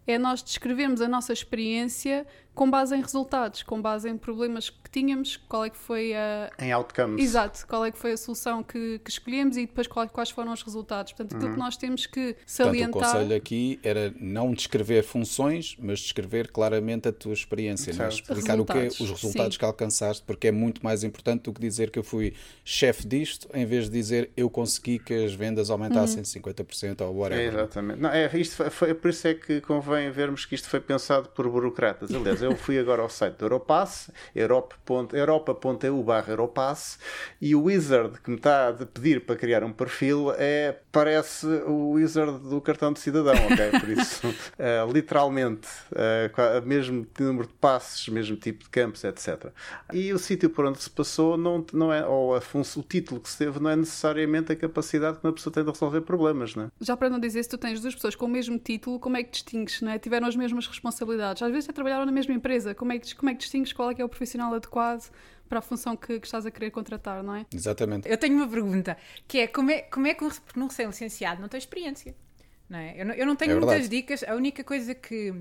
é 0.08 0.18
nós 0.18 0.42
descrevermos 0.42 1.02
a 1.02 1.08
nossa 1.08 1.34
experiência 1.34 2.26
com 2.58 2.72
base 2.72 2.96
em 2.96 3.02
resultados, 3.02 3.62
com 3.62 3.80
base 3.80 4.10
em 4.10 4.18
problemas 4.18 4.72
que 4.72 4.90
tínhamos, 4.90 5.38
qual 5.48 5.66
é 5.66 5.70
que 5.70 5.78
foi 5.78 6.16
a... 6.16 6.50
Em 6.60 6.72
outcomes. 6.72 7.24
Exato, 7.24 7.68
qual 7.68 7.86
é 7.86 7.92
que 7.92 8.00
foi 8.00 8.14
a 8.14 8.18
solução 8.18 8.64
que, 8.64 9.00
que 9.06 9.12
escolhemos 9.12 9.58
e 9.58 9.68
depois 9.68 9.86
quais 9.88 10.32
foram 10.32 10.52
os 10.52 10.64
resultados. 10.64 11.14
Portanto, 11.14 11.36
aquilo 11.36 11.50
uhum. 11.50 11.54
que 11.54 11.60
nós 11.60 11.78
temos 11.78 12.08
que 12.08 12.36
salientar... 12.48 12.94
Portanto, 12.94 13.10
o 13.10 13.14
conselho 13.14 13.36
aqui 13.36 13.80
era 13.84 14.12
não 14.20 14.54
descrever 14.54 15.04
funções, 15.04 15.78
mas 15.80 16.00
descrever 16.00 16.48
claramente 16.48 17.08
a 17.08 17.12
tua 17.12 17.34
experiência, 17.34 17.94
né? 17.94 18.10
explicar 18.10 18.60
o 18.60 18.66
que 18.66 18.76
é, 18.76 18.88
os 18.88 19.12
resultados 19.12 19.54
sim. 19.54 19.60
que 19.60 19.66
alcançaste, 19.66 20.24
porque 20.26 20.48
é 20.48 20.52
muito 20.52 20.84
mais 20.84 21.04
importante 21.04 21.44
do 21.44 21.54
que 21.54 21.62
dizer 21.62 21.92
que 21.92 22.00
eu 22.00 22.04
fui 22.04 22.34
chefe 22.66 23.08
disto, 23.08 23.48
em 23.54 23.68
vez 23.68 23.86
de 23.86 23.92
dizer 23.92 24.32
eu 24.36 24.50
consegui 24.50 24.98
que 24.98 25.14
as 25.14 25.32
vendas 25.32 25.70
aumentassem 25.70 26.18
uhum. 26.18 26.54
50% 26.54 27.02
ou 27.02 27.18
whatever. 27.18 27.44
É, 27.44 27.48
exatamente. 27.50 28.02
Não, 28.02 28.10
é, 28.10 28.36
isto 28.36 28.56
foi, 28.56 28.70
foi, 28.72 28.94
por 28.96 29.12
isso 29.12 29.28
é 29.28 29.36
que 29.36 29.62
convém 29.62 30.10
vermos 30.10 30.44
que 30.44 30.56
isto 30.56 30.68
foi 30.68 30.80
pensado 30.80 31.30
por 31.30 31.48
burocratas. 31.48 32.12
Aliás, 32.12 32.47
eu 32.48 32.56
fui 32.56 32.80
agora 32.80 33.02
ao 33.02 33.10
site 33.10 33.36
do 33.36 33.46
Europass, 33.46 34.10
europa.eu 34.36 36.04
barra 36.04 36.32
Europass, 36.32 37.00
e 37.42 37.56
o 37.56 37.64
wizard 37.64 38.20
que 38.22 38.30
me 38.30 38.38
está 38.38 38.70
a 38.70 38.74
pedir 38.74 39.26
para 39.26 39.36
criar 39.36 39.64
um 39.64 39.72
perfil 39.72 40.34
é, 40.38 40.78
parece 40.92 41.46
o 41.46 41.92
wizard 41.92 42.40
do 42.50 42.60
cartão 42.62 42.92
de 42.92 43.00
cidadão, 43.00 43.34
ok? 43.34 43.80
Por 43.80 43.90
isso, 43.90 44.28
uh, 44.28 44.92
literalmente, 44.92 45.68
uh, 45.92 46.66
mesmo 46.66 47.06
número 47.20 47.48
de 47.48 47.54
passos, 47.54 48.08
mesmo 48.10 48.36
tipo 48.36 48.64
de 48.64 48.70
campos, 48.70 49.04
etc. 49.04 49.52
E 49.94 50.12
o 50.14 50.20
sítio 50.20 50.50
por 50.50 50.66
onde 50.66 50.82
se 50.82 50.90
passou, 50.90 51.38
não, 51.38 51.66
não 51.74 51.94
é, 51.94 52.06
ou 52.06 52.36
a 52.36 52.42
o 52.76 52.84
título 52.84 53.22
que 53.22 53.30
se 53.30 53.38
teve, 53.38 53.60
não 53.60 53.70
é 53.70 53.76
necessariamente 53.76 54.52
a 54.52 54.56
capacidade 54.56 55.20
que 55.20 55.26
uma 55.26 55.34
pessoa 55.34 55.54
tem 55.54 55.64
de 55.64 55.70
resolver 55.70 56.02
problemas, 56.02 56.56
não 56.56 56.64
é? 56.64 56.68
Já 56.82 56.98
para 56.98 57.10
não 57.10 57.20
dizer, 57.20 57.44
se 57.44 57.50
tu 57.50 57.58
tens 57.58 57.80
duas 57.80 57.94
pessoas 57.94 58.16
com 58.16 58.26
o 58.26 58.30
mesmo 58.30 58.58
título, 58.58 59.00
como 59.00 59.18
é 59.18 59.24
que 59.24 59.32
distingues, 59.32 59.82
não 59.82 59.92
é? 59.92 60.00
Tiveram 60.00 60.28
as 60.28 60.36
mesmas 60.36 60.66
responsabilidades. 60.68 61.42
Às 61.42 61.52
vezes 61.52 61.66
até 61.66 61.74
trabalharam 61.74 62.06
na 62.06 62.12
mesma 62.12 62.34
empresa, 62.38 62.74
como 62.74 62.92
é 62.92 63.00
que, 63.00 63.16
como 63.16 63.30
é 63.30 63.34
que 63.34 63.40
distingues 63.40 63.74
qual 63.74 63.92
é 63.92 63.94
que 63.94 64.02
é 64.02 64.06
o 64.06 64.10
profissional 64.10 64.54
adequado 64.54 65.12
para 65.48 65.60
a 65.60 65.62
função 65.62 65.96
que, 65.96 66.20
que, 66.20 66.28
estás 66.28 66.46
a 66.46 66.52
querer 66.52 66.72
contratar, 66.72 67.24
não 67.24 67.36
é? 67.36 67.46
Exatamente. 67.54 68.08
Eu 68.10 68.18
tenho 68.18 68.36
uma 68.36 68.48
pergunta, 68.48 68.98
que 69.28 69.40
é 69.40 69.48
como 69.48 69.72
é, 69.72 69.82
como 69.82 70.08
é 70.08 70.14
que 70.14 70.24
um 70.24 70.68
recém-licenciado 70.68 71.42
não 71.42 71.48
tem 71.48 71.58
experiência? 71.58 72.16
Não 72.70 72.80
é? 72.80 73.00
eu, 73.00 73.06
não, 73.06 73.14
eu 73.14 73.26
não 73.26 73.36
tenho 73.36 73.54
é 73.54 73.56
muitas 73.56 73.88
dicas, 73.88 74.24
a 74.24 74.36
única 74.36 74.64
coisa 74.64 74.94
que 74.94 75.34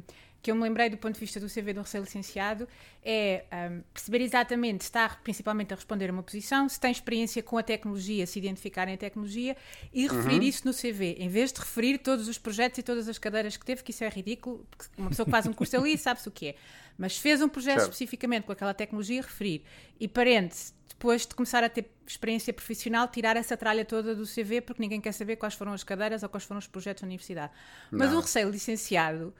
que 0.42 0.50
eu 0.50 0.54
me 0.54 0.62
lembrei 0.62 0.88
do 0.88 0.96
ponto 0.96 1.14
de 1.14 1.20
vista 1.20 1.40
do 1.40 1.48
CV 1.48 1.72
de 1.72 1.78
um 1.78 1.82
recém-licenciado 1.82 2.68
é 3.04 3.44
um, 3.70 3.82
perceber 3.92 4.20
exatamente 4.20 4.84
se 4.84 4.88
está 4.88 5.08
principalmente 5.08 5.72
a 5.72 5.76
responder 5.76 6.08
a 6.08 6.12
uma 6.12 6.22
posição, 6.22 6.68
se 6.68 6.78
tem 6.78 6.90
experiência 6.90 7.42
com 7.42 7.58
a 7.58 7.62
tecnologia, 7.62 8.26
se 8.26 8.38
identificar 8.38 8.86
em 8.88 8.96
tecnologia 8.96 9.56
e 9.92 10.06
referir 10.06 10.36
uhum. 10.36 10.42
isso 10.42 10.66
no 10.66 10.72
CV, 10.72 11.16
em 11.18 11.28
vez 11.28 11.52
de 11.52 11.60
referir 11.60 11.98
todos 11.98 12.28
os 12.28 12.38
projetos 12.38 12.78
e 12.78 12.82
todas 12.82 13.08
as 13.08 13.18
cadeiras 13.18 13.56
que 13.56 13.64
teve, 13.64 13.82
que 13.82 13.90
isso 13.90 14.04
é 14.04 14.08
ridículo, 14.08 14.64
porque 14.70 14.86
uma 14.96 15.10
pessoa 15.10 15.24
que 15.24 15.32
faz 15.32 15.46
um 15.46 15.52
curso 15.52 15.76
ali 15.76 15.96
sabe-se 15.98 16.28
o 16.28 16.30
que 16.30 16.48
é. 16.48 16.54
Mas 16.96 17.18
fez 17.18 17.42
um 17.42 17.48
projeto 17.48 17.80
certo. 17.80 17.92
especificamente 17.92 18.44
com 18.44 18.52
aquela 18.52 18.72
tecnologia, 18.72 19.20
referir. 19.20 19.62
E 20.00 20.08
parente, 20.08 20.72
depois 20.88 21.26
de 21.26 21.34
começar 21.34 21.62
a 21.62 21.68
ter 21.68 21.90
experiência 22.06 22.52
profissional, 22.52 23.06
tirar 23.08 23.36
essa 23.36 23.56
tralha 23.56 23.84
toda 23.84 24.14
do 24.14 24.24
CV, 24.24 24.60
porque 24.60 24.80
ninguém 24.80 25.00
quer 25.00 25.12
saber 25.12 25.36
quais 25.36 25.54
foram 25.54 25.72
as 25.72 25.84
cadeiras 25.84 26.22
ou 26.22 26.28
quais 26.28 26.44
foram 26.44 26.58
os 26.58 26.66
projetos 26.66 27.02
da 27.02 27.06
universidade. 27.06 27.52
Mas 27.90 28.10
Não. 28.10 28.18
um 28.18 28.20
recém-licenciado 28.20 29.34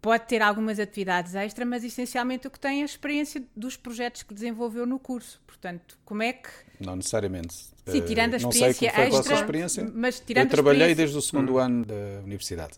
pode 0.00 0.26
ter 0.26 0.40
algumas 0.42 0.78
atividades 0.78 1.34
extra, 1.34 1.64
mas 1.64 1.84
essencialmente 1.84 2.46
o 2.46 2.50
que 2.50 2.58
tem 2.58 2.78
é 2.80 2.82
a 2.82 2.86
experiência 2.86 3.42
dos 3.54 3.76
projetos 3.76 4.22
que 4.22 4.32
desenvolveu 4.34 4.86
no 4.86 4.98
curso. 4.98 5.40
Portanto, 5.46 5.98
como 6.04 6.22
é 6.22 6.32
que. 6.32 6.48
Não 6.80 6.96
necessariamente. 6.96 7.54
Sim, 7.86 8.00
tirando 8.02 8.34
a 8.34 8.36
Eh, 8.36 8.40
não 8.40 8.52
sei 8.52 8.68
experiência 8.70 8.90
como 8.90 8.94
foi 8.94 9.04
a 9.04 9.08
vossa 9.10 9.18
extra, 9.20 9.34
experiência. 9.36 9.92
mas 9.94 10.20
tirando 10.20 10.44
Eu 10.44 10.48
a 10.48 10.50
trabalhei 10.50 10.80
experiência- 10.90 10.96
desde 11.04 11.18
o 11.18 11.22
segundo 11.22 11.58
ano 11.58 11.84
da 11.84 11.94
universidade. 12.24 12.74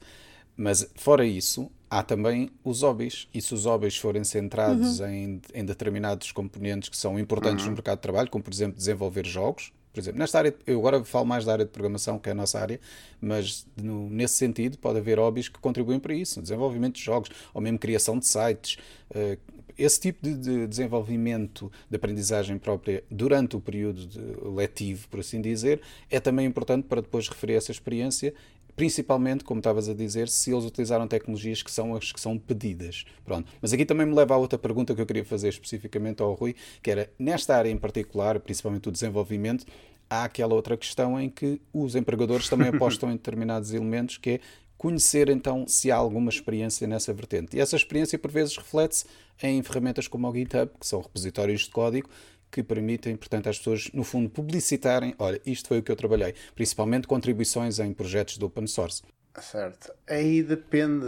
Mas 0.56 0.86
fora 0.96 1.24
isso, 1.24 1.70
há 1.88 2.02
também 2.02 2.50
os 2.64 2.82
hobbies. 2.82 3.28
E 3.32 3.40
se 3.40 3.54
os 3.54 3.64
hobbies 3.64 3.96
forem 3.96 4.22
centrados 4.24 5.00
em, 5.00 5.40
em 5.54 5.64
determinados 5.64 6.30
componentes 6.32 6.88
que 6.88 6.96
são 6.96 7.18
importantes 7.18 7.64
no 7.66 7.72
mercado 7.72 7.98
de 7.98 8.02
trabalho, 8.02 8.30
como 8.30 8.42
por 8.44 8.52
exemplo 8.52 8.76
desenvolver 8.76 9.26
jogos, 9.26 9.72
por 9.92 10.00
exemplo, 10.00 10.18
nesta 10.18 10.38
área, 10.38 10.54
eu 10.66 10.78
agora 10.78 11.04
falo 11.04 11.26
mais 11.26 11.44
da 11.44 11.52
área 11.52 11.64
de 11.64 11.70
programação, 11.70 12.18
que 12.18 12.28
é 12.28 12.32
a 12.32 12.34
nossa 12.34 12.58
área, 12.58 12.80
mas 13.20 13.66
no- 13.76 14.08
nesse 14.08 14.34
sentido 14.34 14.78
pode 14.78 14.98
haver 14.98 15.18
hobbies 15.18 15.48
que 15.48 15.58
contribuem 15.58 16.00
para 16.00 16.14
isso, 16.14 16.40
desenvolvimento 16.40 16.94
de 16.96 17.02
jogos, 17.02 17.30
ou 17.52 17.60
mesmo 17.60 17.78
criação 17.78 18.18
de 18.18 18.26
sites. 18.26 18.78
eh, 19.14 19.38
Esse 19.78 19.98
tipo 20.00 20.22
de, 20.22 20.34
de 20.36 20.66
desenvolvimento 20.66 21.72
de 21.88 21.96
aprendizagem 21.96 22.58
própria 22.58 23.02
durante 23.10 23.56
o 23.56 23.60
período 23.60 24.06
de- 24.06 24.20
letivo, 24.54 25.08
por 25.08 25.20
assim 25.20 25.40
dizer, 25.40 25.80
é 26.10 26.20
também 26.20 26.46
importante 26.46 26.86
para 26.86 27.00
depois 27.00 27.26
referir 27.28 27.54
essa 27.54 27.72
experiência 27.72 28.34
principalmente, 28.74 29.44
como 29.44 29.60
estavas 29.60 29.88
a 29.88 29.94
dizer, 29.94 30.28
se 30.28 30.52
eles 30.52 30.64
utilizaram 30.64 31.06
tecnologias 31.06 31.62
que 31.62 31.70
são 31.70 31.94
as 31.94 32.12
que 32.12 32.20
são 32.20 32.38
pedidas. 32.38 33.04
Pronto. 33.24 33.50
Mas 33.60 33.72
aqui 33.72 33.84
também 33.84 34.06
me 34.06 34.14
leva 34.14 34.34
a 34.34 34.38
outra 34.38 34.58
pergunta 34.58 34.94
que 34.94 35.00
eu 35.00 35.06
queria 35.06 35.24
fazer 35.24 35.48
especificamente 35.48 36.22
ao 36.22 36.32
Rui, 36.34 36.54
que 36.82 36.90
era, 36.90 37.10
nesta 37.18 37.56
área 37.56 37.70
em 37.70 37.76
particular, 37.76 38.38
principalmente 38.40 38.88
o 38.88 38.92
desenvolvimento, 38.92 39.66
há 40.08 40.24
aquela 40.24 40.54
outra 40.54 40.76
questão 40.76 41.20
em 41.20 41.28
que 41.28 41.60
os 41.72 41.94
empregadores 41.94 42.48
também 42.48 42.68
apostam 42.74 43.10
em 43.10 43.14
determinados 43.14 43.72
elementos, 43.72 44.18
que 44.18 44.30
é 44.30 44.40
conhecer 44.76 45.28
então 45.28 45.64
se 45.68 45.92
há 45.92 45.96
alguma 45.96 46.28
experiência 46.28 46.86
nessa 46.88 47.12
vertente. 47.12 47.56
E 47.56 47.60
essa 47.60 47.76
experiência 47.76 48.18
por 48.18 48.30
vezes 48.30 48.56
reflete-se 48.56 49.04
em 49.42 49.62
ferramentas 49.62 50.08
como 50.08 50.28
o 50.28 50.34
GitHub, 50.34 50.70
que 50.78 50.86
são 50.86 51.00
repositórios 51.00 51.62
de 51.62 51.70
código, 51.70 52.08
que 52.52 52.62
permitem, 52.62 53.16
portanto, 53.16 53.48
às 53.48 53.56
pessoas, 53.56 53.90
no 53.94 54.04
fundo, 54.04 54.28
publicitarem, 54.28 55.14
olha, 55.18 55.40
isto 55.46 55.68
foi 55.68 55.78
o 55.78 55.82
que 55.82 55.90
eu 55.90 55.96
trabalhei, 55.96 56.34
principalmente 56.54 57.08
contribuições 57.08 57.78
em 57.78 57.94
projetos 57.94 58.36
de 58.36 58.44
open 58.44 58.66
source. 58.66 59.02
Certo. 59.40 59.90
Aí 60.06 60.42
depende. 60.42 61.06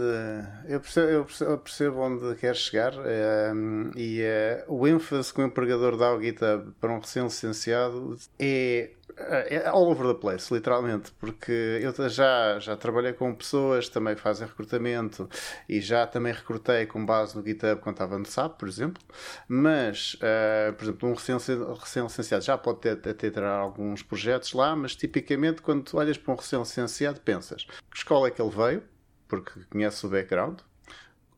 Eu 0.67 0.79
percebo, 0.79 1.27
eu 1.41 1.57
percebo, 1.59 1.99
onde 1.99 2.35
quer 2.37 2.55
chegar 2.55 2.93
ehm, 3.05 3.91
e 3.95 4.19
eh, 4.19 4.65
o 4.67 4.87
ênfase 4.87 5.31
que 5.31 5.41
o 5.41 5.45
empregador 5.45 5.95
dá 5.95 6.07
ao 6.07 6.19
GitHub 6.19 6.71
para 6.81 6.91
um 6.91 6.99
recém-licenciado 6.99 8.17
é, 8.39 8.89
é 9.17 9.67
all 9.67 9.89
over 9.89 10.07
the 10.07 10.19
place, 10.19 10.53
literalmente, 10.53 11.11
porque 11.19 11.79
eu 11.81 12.09
já, 12.09 12.59
já 12.59 12.75
trabalhei 12.75 13.13
com 13.13 13.33
pessoas 13.33 13.87
que 13.87 13.93
também 13.93 14.15
fazem 14.15 14.47
recrutamento 14.47 15.29
e 15.69 15.79
já 15.79 16.05
também 16.05 16.33
recrutei 16.33 16.85
com 16.85 17.05
base 17.05 17.37
no 17.37 17.45
GitHub 17.45 17.79
quando 17.81 17.95
estava 17.95 18.17
no 18.19 18.25
SAP, 18.25 18.57
por 18.59 18.67
exemplo, 18.67 19.01
mas, 19.47 20.17
eh, 20.21 20.73
por 20.77 20.83
exemplo, 20.83 21.09
um 21.09 21.13
recém- 21.13 21.37
recém-licenciado 21.79 22.43
já 22.43 22.57
pode 22.57 22.79
ter, 22.79 22.95
ter, 22.97 23.13
ter 23.13 23.41
alguns 23.43 24.03
projetos 24.03 24.51
lá, 24.53 24.75
mas 24.75 24.95
tipicamente 24.95 25.61
quando 25.61 25.83
tu 25.83 25.97
olhas 25.97 26.17
para 26.17 26.33
um 26.33 26.35
recém-licenciado 26.37 27.21
pensas 27.21 27.63
que 27.89 27.97
escola 27.97 28.27
é 28.27 28.31
que 28.31 28.41
ele 28.41 28.51
veio, 28.51 28.83
porque 29.27 29.61
conhece 29.69 30.05
o 30.05 30.09
background, 30.09 30.59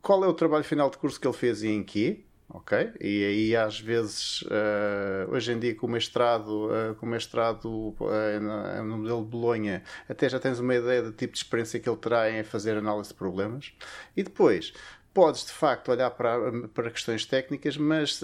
qual 0.02 0.24
é 0.24 0.28
o 0.28 0.34
trabalho 0.34 0.64
final 0.64 0.90
de 0.90 0.98
curso 0.98 1.20
que 1.20 1.28
ele 1.28 1.36
fez 1.38 1.62
e 1.64 1.68
em 1.68 1.84
quê, 1.84 2.24
ok? 2.50 2.94
E 3.00 3.26
aí 3.26 3.56
às 3.56 3.80
vezes, 3.80 4.44
eh, 4.50 5.28
hoje 5.30 5.52
em 5.52 5.60
dia 5.60 5.76
com 5.76 5.86
o 5.88 5.90
mestrado, 5.90 6.70
eh, 6.74 6.94
com 6.96 7.06
o 7.06 7.10
mestrado 7.10 7.96
na- 8.42 8.84
no 8.84 8.98
modelo 9.00 9.24
de 9.24 9.30
Bolonha, 9.30 9.84
até 10.08 10.30
já 10.30 10.40
tens 10.40 10.60
uma 10.60 10.76
ideia 10.76 11.02
do 11.02 11.12
tipo 11.12 11.34
de 11.34 11.40
experiência 11.40 11.80
que 11.80 11.90
ele 11.90 11.98
terá 11.98 12.30
em 12.32 12.44
fazer 12.44 12.78
análise 12.78 13.10
de 13.10 13.16
problemas. 13.16 13.74
E 14.16 14.24
depois, 14.24 14.74
podes 15.14 15.46
de 15.46 15.52
facto 15.52 15.90
olhar 15.92 16.12
para, 16.12 16.68
para 16.70 16.90
questões 16.92 17.26
técnicas, 17.26 17.76
mas 17.78 18.24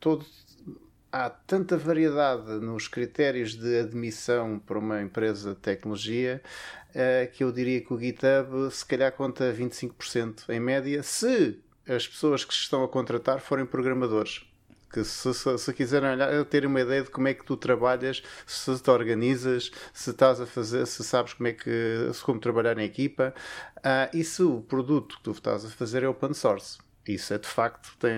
todo 0.00 0.24
há 1.10 1.28
tanta 1.28 1.76
variedade 1.76 2.50
nos 2.60 2.88
critérios 2.88 3.54
de 3.54 3.80
admissão 3.80 4.58
para 4.58 4.78
uma 4.78 5.02
empresa 5.02 5.50
de 5.50 5.60
tecnologia 5.60 6.40
que 7.34 7.44
eu 7.44 7.52
diria 7.52 7.80
que 7.80 7.92
o 7.92 7.98
GitHub 7.98 8.70
se 8.70 8.84
calhar 8.86 9.12
conta 9.12 9.52
25% 9.52 10.44
em 10.50 10.60
média, 10.60 11.02
se 11.02 11.58
as 11.88 12.06
pessoas 12.06 12.44
que 12.44 12.54
se 12.54 12.60
estão 12.60 12.84
a 12.84 12.88
contratar 12.88 13.40
forem 13.40 13.66
programadores. 13.66 14.44
Que 14.92 15.04
se, 15.04 15.32
se, 15.32 15.58
se 15.58 15.72
quiserem 15.72 16.18
terem 16.50 16.68
uma 16.68 16.80
ideia 16.80 17.02
de 17.02 17.10
como 17.10 17.26
é 17.26 17.32
que 17.32 17.44
tu 17.44 17.56
trabalhas, 17.56 18.22
se 18.46 18.78
te 18.78 18.90
organizas, 18.90 19.70
se 19.92 20.10
estás 20.10 20.38
a 20.40 20.46
fazer, 20.46 20.86
se 20.86 21.02
sabes 21.02 21.32
como 21.32 21.48
é 21.48 21.52
que 21.52 22.10
se 22.12 22.22
como 22.22 22.38
trabalhar 22.38 22.78
em 22.78 22.84
equipa, 22.84 23.34
ah, 23.82 24.10
e 24.12 24.22
se 24.22 24.42
o 24.42 24.60
produto 24.60 25.16
que 25.16 25.22
tu 25.22 25.30
estás 25.30 25.64
a 25.64 25.68
fazer 25.70 26.02
é 26.02 26.08
open 26.08 26.34
source. 26.34 26.78
Isso 27.06 27.34
é 27.34 27.38
de 27.38 27.48
facto 27.48 27.96
tem, 27.98 28.12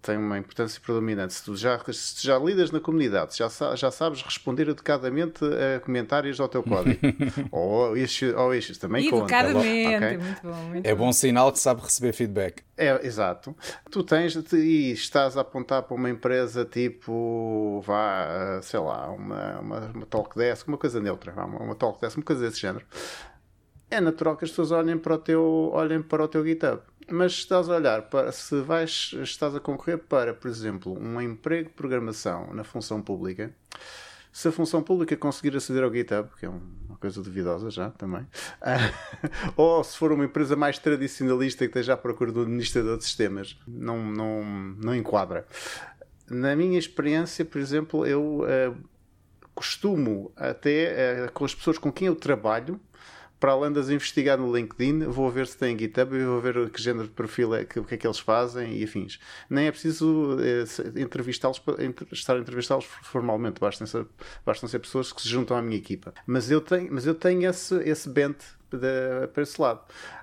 tem 0.00 0.16
uma 0.16 0.38
importância 0.38 0.80
predominante. 0.80 1.34
Se 1.34 1.44
tu 1.44 1.56
já, 1.56 1.78
se 1.92 2.24
já 2.24 2.38
lidas 2.38 2.70
na 2.70 2.78
comunidade, 2.78 3.36
já, 3.36 3.48
já 3.74 3.90
sabes 3.90 4.22
responder 4.22 4.70
adequadamente 4.70 5.44
a 5.44 5.80
comentários 5.80 6.38
ao 6.38 6.48
teu 6.48 6.62
código, 6.62 7.00
ou 7.50 7.96
issues, 7.96 8.34
ou 8.34 8.54
issues 8.54 8.78
também 8.78 9.10
conta. 9.10 9.24
Educadamente, 9.24 9.96
ok? 9.96 10.18
muito 10.18 10.42
bom. 10.42 10.54
Muito 10.66 10.86
É 10.86 10.94
bom. 10.94 11.06
bom 11.06 11.12
sinal 11.12 11.52
que 11.52 11.58
sabe 11.58 11.82
receber 11.82 12.12
feedback. 12.12 12.62
É, 12.76 13.04
exato. 13.06 13.56
Tu 13.90 14.02
tens 14.04 14.34
e 14.52 14.92
estás 14.92 15.36
a 15.36 15.40
apontar 15.40 15.82
para 15.82 15.94
uma 15.94 16.08
empresa 16.08 16.64
tipo, 16.64 17.82
vá, 17.84 18.60
sei 18.62 18.80
lá, 18.80 19.10
uma, 19.10 19.60
uma, 19.60 19.78
uma 19.94 20.06
Talkdesk, 20.06 20.68
uma 20.68 20.78
coisa 20.78 21.00
neutra, 21.00 21.32
uma, 21.32 21.58
uma 21.58 21.74
Talkdesk, 21.74 22.16
uma 22.18 22.24
coisa 22.24 22.42
desse 22.48 22.60
género. 22.60 22.84
É 23.92 24.00
natural 24.00 24.38
que 24.38 24.44
as 24.46 24.50
pessoas 24.50 24.70
olhem 24.70 24.96
para 24.96 25.14
o 25.16 25.18
teu, 25.18 25.70
olhem 25.70 26.00
para 26.00 26.24
o 26.24 26.26
teu 26.28 26.42
GitHub. 26.42 26.80
Mas 27.10 27.34
se 27.34 27.38
estás 27.40 27.68
a 27.68 27.76
olhar 27.76 28.02
para, 28.08 28.32
se 28.32 28.58
vais, 28.62 29.10
estás 29.20 29.54
a 29.54 29.60
concorrer 29.60 29.98
para, 29.98 30.32
por 30.32 30.48
exemplo, 30.48 30.98
um 30.98 31.20
emprego 31.20 31.68
de 31.68 31.74
programação 31.74 32.54
na 32.54 32.64
função 32.64 33.02
pública, 33.02 33.54
se 34.32 34.48
a 34.48 34.52
função 34.52 34.82
pública 34.82 35.14
conseguir 35.14 35.54
aceder 35.54 35.84
ao 35.84 35.92
GitHub, 35.92 36.26
que 36.40 36.46
é 36.46 36.48
um- 36.48 36.62
uma 36.88 36.96
coisa 36.96 37.22
duvidosa 37.22 37.68
já 37.70 37.90
também, 37.90 38.26
ou 39.58 39.84
se 39.84 39.98
for 39.98 40.10
uma 40.10 40.24
empresa 40.24 40.56
mais 40.56 40.78
tradicionalista 40.78 41.58
que 41.66 41.70
esteja 41.70 41.92
à 41.92 41.96
procura 41.98 42.32
do 42.32 42.40
administrador 42.40 42.96
de 42.96 43.04
sistemas, 43.04 43.58
não, 43.68 44.02
não, 44.02 44.42
não 44.42 44.94
enquadra. 44.94 45.46
Na 46.30 46.56
minha 46.56 46.78
experiência, 46.78 47.44
por 47.44 47.60
exemplo, 47.60 48.06
eu 48.06 48.42
ah, 48.46 48.74
costumo 49.54 50.32
até 50.34 51.24
ah, 51.26 51.28
com 51.28 51.44
as 51.44 51.54
pessoas 51.54 51.76
com 51.76 51.92
quem 51.92 52.06
eu 52.08 52.16
trabalho, 52.16 52.80
para 53.42 53.50
além 53.54 53.72
de 53.72 53.80
as 53.80 53.90
investigar 53.90 54.38
no 54.38 54.54
LinkedIn, 54.56 55.00
vou 55.06 55.28
ver 55.28 55.48
se 55.48 55.58
tem 55.58 55.76
GitHub 55.76 56.14
e 56.16 56.24
vou 56.24 56.40
ver 56.40 56.70
que 56.70 56.80
género 56.80 57.08
de 57.08 57.12
perfil 57.12 57.52
é, 57.56 57.64
que, 57.64 57.80
o 57.80 57.84
que 57.84 57.94
é 57.96 57.98
que 57.98 58.06
eles 58.06 58.20
fazem 58.20 58.78
e 58.78 58.84
afins. 58.84 59.18
Nem 59.50 59.66
é 59.66 59.72
preciso 59.72 60.36
se- 60.64 60.92
entrevistá-los, 60.94 61.60
estar 62.12 62.36
a 62.36 62.38
entrevistá-los 62.38 62.84
formalmente, 62.84 63.58
bastam 63.60 63.84
ser, 63.84 64.06
bastam 64.46 64.68
ser 64.68 64.78
pessoas 64.78 65.12
que 65.12 65.20
se 65.20 65.28
juntam 65.28 65.56
à 65.56 65.60
minha 65.60 65.76
equipa. 65.76 66.14
Mas 66.24 66.52
eu 66.52 66.60
tenho, 66.60 66.88
mas 66.92 67.04
eu 67.04 67.16
tenho 67.16 67.50
esse, 67.50 67.74
esse 67.82 68.08
bent 68.08 68.36
de- 68.78 69.26
para 69.32 69.42
esse 69.42 69.60
lado. 69.60 69.80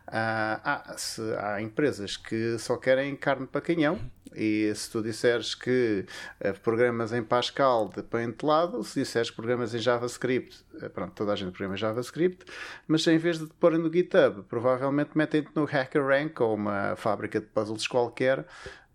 Ah, 0.07 0.83
há, 0.91 0.97
se- 0.97 1.35
há 1.37 1.61
empresas 1.61 2.17
que 2.17 2.57
só 2.57 2.77
querem 2.77 3.15
carne 3.15 3.45
para 3.47 3.61
canhão 3.61 3.99
e 4.35 4.71
se 4.75 4.89
tu 4.91 5.01
disseres 5.01 5.55
que 5.55 6.05
eh, 6.39 6.51
programas 6.53 7.11
em 7.13 7.23
Pascal 7.23 7.89
de 7.89 8.03
para 8.03 8.23
entelado, 8.23 8.83
se 8.83 8.99
disseres 8.99 9.31
programas 9.31 9.73
em 9.73 9.79
JavaScript, 9.79 10.63
eh, 10.81 10.89
pronto, 10.89 11.13
toda 11.13 11.33
a 11.33 11.35
gente 11.35 11.51
programa 11.51 11.75
em 11.75 11.77
JavaScript, 11.77 12.45
mas 12.87 13.05
em 13.07 13.17
vez 13.17 13.39
de 13.39 13.47
te 13.47 13.53
porem 13.59 13.79
no 13.79 13.91
GitHub, 13.91 14.43
provavelmente 14.43 15.11
metem-te 15.15 15.49
no 15.55 15.65
HackerRank 15.65 16.39
ou 16.41 16.55
uma 16.55 16.95
fábrica 16.95 17.39
de 17.39 17.47
puzzles 17.47 17.87
qualquer 17.87 18.45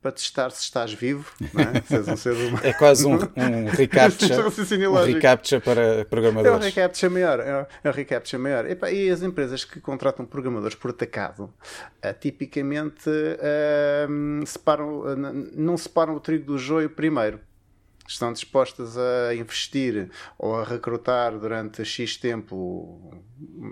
para 0.04 0.12
testar 0.12 0.50
se 0.50 0.60
estás 0.60 0.92
vivo, 0.92 1.32
não 1.54 1.62
é? 1.62 1.80
se 1.80 1.94
és 1.96 2.06
um 2.08 2.14
ser 2.16 2.32
humano. 2.34 2.60
É 2.62 2.74
quase 2.74 3.06
um, 3.06 3.14
um 3.14 3.64
reCAPTCha, 3.72 4.42
Raciocínio 4.42 4.92
um 4.92 5.02
reCAPTCha 5.02 5.60
para 5.62 5.80
É 5.80 6.04
programadores. 6.04 6.62
recaptcha 6.66 7.08
maior. 7.08 7.40
É 7.40 7.66
é 7.82 7.88
o 7.88 7.92
recaptcha 7.92 8.38
maior. 8.38 8.66
Epá, 8.66 8.90
e 8.90 9.08
as 9.08 9.22
empresas 9.22 9.64
que 9.64 9.80
contratam 9.80 10.26
programadores 10.26 10.74
por 10.76 10.90
atacado, 10.90 11.50
ah, 12.02 12.12
tipicamente 12.12 13.08
ah, 13.08 14.06
separam, 14.44 15.16
n- 15.16 15.50
não 15.54 15.78
separam 15.78 16.14
o 16.14 16.20
trigo 16.20 16.44
do 16.44 16.58
joio 16.58 16.90
primeiro. 16.90 17.40
Estão 18.06 18.30
dispostas 18.30 18.98
a 18.98 19.34
investir 19.34 20.10
ou 20.38 20.56
a 20.60 20.64
recrutar 20.64 21.32
durante 21.38 21.82
X 21.82 22.18
tempo 22.18 23.22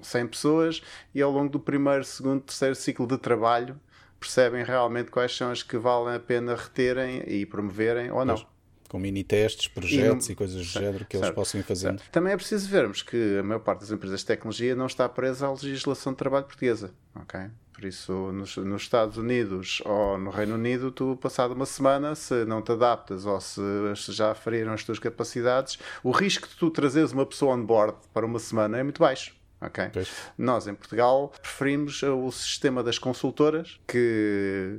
100 0.02 0.26
pessoas 0.28 0.82
e 1.14 1.20
ao 1.20 1.30
longo 1.30 1.50
do 1.50 1.60
primeiro, 1.60 2.02
segundo, 2.04 2.40
terceiro 2.40 2.74
ciclo 2.74 3.06
de 3.06 3.18
trabalho 3.18 3.78
percebem 4.22 4.64
realmente 4.64 5.10
quais 5.10 5.36
são 5.36 5.50
as 5.50 5.62
que 5.62 5.76
valem 5.76 6.14
a 6.14 6.20
pena 6.20 6.54
reterem 6.54 7.22
e 7.26 7.44
promoverem 7.44 8.10
ou 8.10 8.24
não. 8.24 8.44
Com 8.88 8.98
mini 8.98 9.24
testes, 9.24 9.68
projetos 9.68 10.26
e, 10.26 10.28
não- 10.30 10.36
coisas 10.36 10.56
do 10.56 10.64
Certo, 10.64 10.84
género 10.84 11.04
que 11.06 11.16
eles 11.16 11.26
certo, 11.26 11.34
possam 11.34 11.60
ir 11.60 11.62
fazendo. 11.64 12.02
Também 12.12 12.32
é 12.32 12.36
preciso 12.36 12.68
vermos 12.68 13.02
que 13.02 13.38
a 13.38 13.42
maior 13.42 13.60
parte 13.60 13.80
das 13.80 13.90
empresas 13.90 14.20
de 14.20 14.26
tecnologia 14.26 14.76
não 14.76 14.86
está 14.86 15.08
presa 15.08 15.46
à 15.46 15.50
legislação 15.50 16.12
de 16.12 16.18
trabalho 16.18 16.44
portuguesa. 16.44 16.92
ok? 17.14 17.40
Por 17.72 17.86
isso, 17.86 18.12
nos, 18.32 18.54
nos 18.58 18.82
Estados 18.82 19.16
Unidos 19.16 19.80
ou 19.86 20.18
no 20.18 20.30
Reino 20.30 20.54
Unido, 20.56 20.92
tu, 20.92 21.16
passado 21.16 21.52
uma 21.54 21.64
semana, 21.66 22.14
se 22.14 22.44
não 22.44 22.60
te 22.60 22.70
adaptas 22.70 23.24
ou 23.24 23.40
se, 23.40 23.60
se 23.96 24.12
já 24.12 24.34
feriram 24.34 24.72
as 24.74 24.84
tuas 24.84 24.98
capacidades, 24.98 25.78
o 26.04 26.10
risco 26.10 26.46
de 26.46 26.54
tu 26.54 26.70
trazeres 26.70 27.12
uma 27.12 27.24
pessoa 27.26 27.54
on 27.56 27.64
board 27.64 27.96
para 28.12 28.26
uma 28.26 28.38
semana 28.38 28.78
é 28.78 28.82
muito 28.82 29.00
baixo. 29.00 29.34
Ok? 29.62 29.90
Nós, 30.36 30.66
em 30.66 30.74
Portugal, 30.74 31.32
preferimos 31.40 32.02
o 32.02 32.30
sistema 32.30 32.82
das 32.82 32.98
consultoras, 32.98 33.80
que 33.86 34.78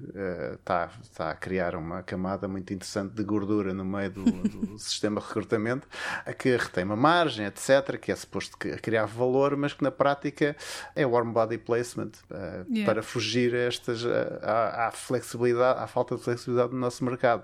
está 0.60 0.88
uh, 0.88 1.10
tá 1.16 1.30
a 1.32 1.36
criar 1.36 1.76
uma 1.76 2.04
camada 2.04 2.48
muito 2.48 2.74
interessante 2.74 3.14
de 3.14 3.24
gordura 3.24 3.74
no 3.74 3.86
meio 3.86 4.12
do, 4.12 4.24
do 4.24 4.78
sistema 4.80 5.20
de 5.20 5.28
recrutamento, 5.28 5.88
que 6.38 6.56
retém 6.56 6.84
uma 6.84 6.96
margem, 6.96 7.46
etc., 7.46 7.98
que 8.00 8.12
é 8.12 8.16
suposto 8.16 8.58
criar 8.58 9.06
valor, 9.06 9.56
mas 9.56 9.74
que 9.74 9.84
na 9.84 9.92
prática 9.92 10.56
é 10.96 11.06
warm 11.06 11.32
body 11.32 11.58
placement, 11.58 12.12
uh, 12.30 12.66
yeah. 12.70 12.86
para 12.86 13.02
fugir 13.02 13.56
a 13.56 13.60
estas, 13.60 14.06
à, 14.06 14.88
à, 14.88 14.92
flexibilidade, 14.92 15.80
à 15.80 15.88
falta 15.88 16.16
de 16.16 16.22
flexibilidade 16.22 16.72
do 16.72 16.78
nosso 16.78 17.04
mercado. 17.04 17.44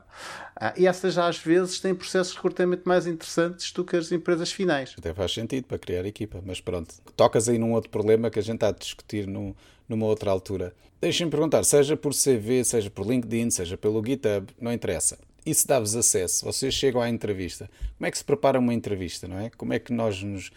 Uh, 0.60 0.74
e 0.78 0.88
essas 0.88 1.18
às 1.18 1.38
vezes 1.38 1.80
têm 1.80 1.96
processos 1.96 2.34
de 2.34 2.38
recrutamento 2.38 2.84
mais 2.86 3.08
interessantes 3.08 3.72
do 3.72 3.84
que 3.84 3.96
as 3.96 4.12
empresas 4.12 4.52
finais. 4.52 4.96
Até 4.98 5.14
faz 5.14 5.34
sentido 5.34 5.66
para 5.66 5.78
criar 5.78 6.06
equipa, 6.06 6.42
mas 6.46 6.60
pronto. 6.60 6.96
Tocas 7.30 7.48
aí 7.48 7.60
num 7.60 7.74
outro 7.74 7.92
problema 7.92 8.32
que 8.32 8.40
a 8.40 8.42
gente 8.42 8.56
está 8.56 8.70
a 8.70 8.72
discutir 8.72 9.28
no, 9.28 9.56
numa 9.88 10.08
outra 10.08 10.32
altura. 10.32 10.74
Deixem-me 11.00 11.30
perguntar, 11.30 11.64
seja 11.64 11.96
por 11.96 12.12
CV, 12.12 12.64
seja 12.64 12.90
por 12.90 13.06
LinkedIn, 13.06 13.52
seja 13.52 13.78
pelo 13.78 14.04
GitHub, 14.04 14.48
não 14.60 14.74
interessa. 14.74 15.20
Isso 15.46 15.68
dá-vos 15.68 15.96
acesso, 15.96 16.44
vocês 16.44 16.74
chegam 16.74 17.00
à 17.00 17.08
entrevista. 17.08 17.70
Como 18.00 18.08
é 18.08 18.10
que 18.10 18.18
se 18.18 18.24
prepara 18.24 18.58
uma 18.58 18.74
entrevista, 18.74 19.28
não 19.28 19.38
é? 19.38 19.52
Como 19.52 19.72
é 19.72 19.78
que 19.78 19.94
nós 19.94 20.24
nos 20.24 20.50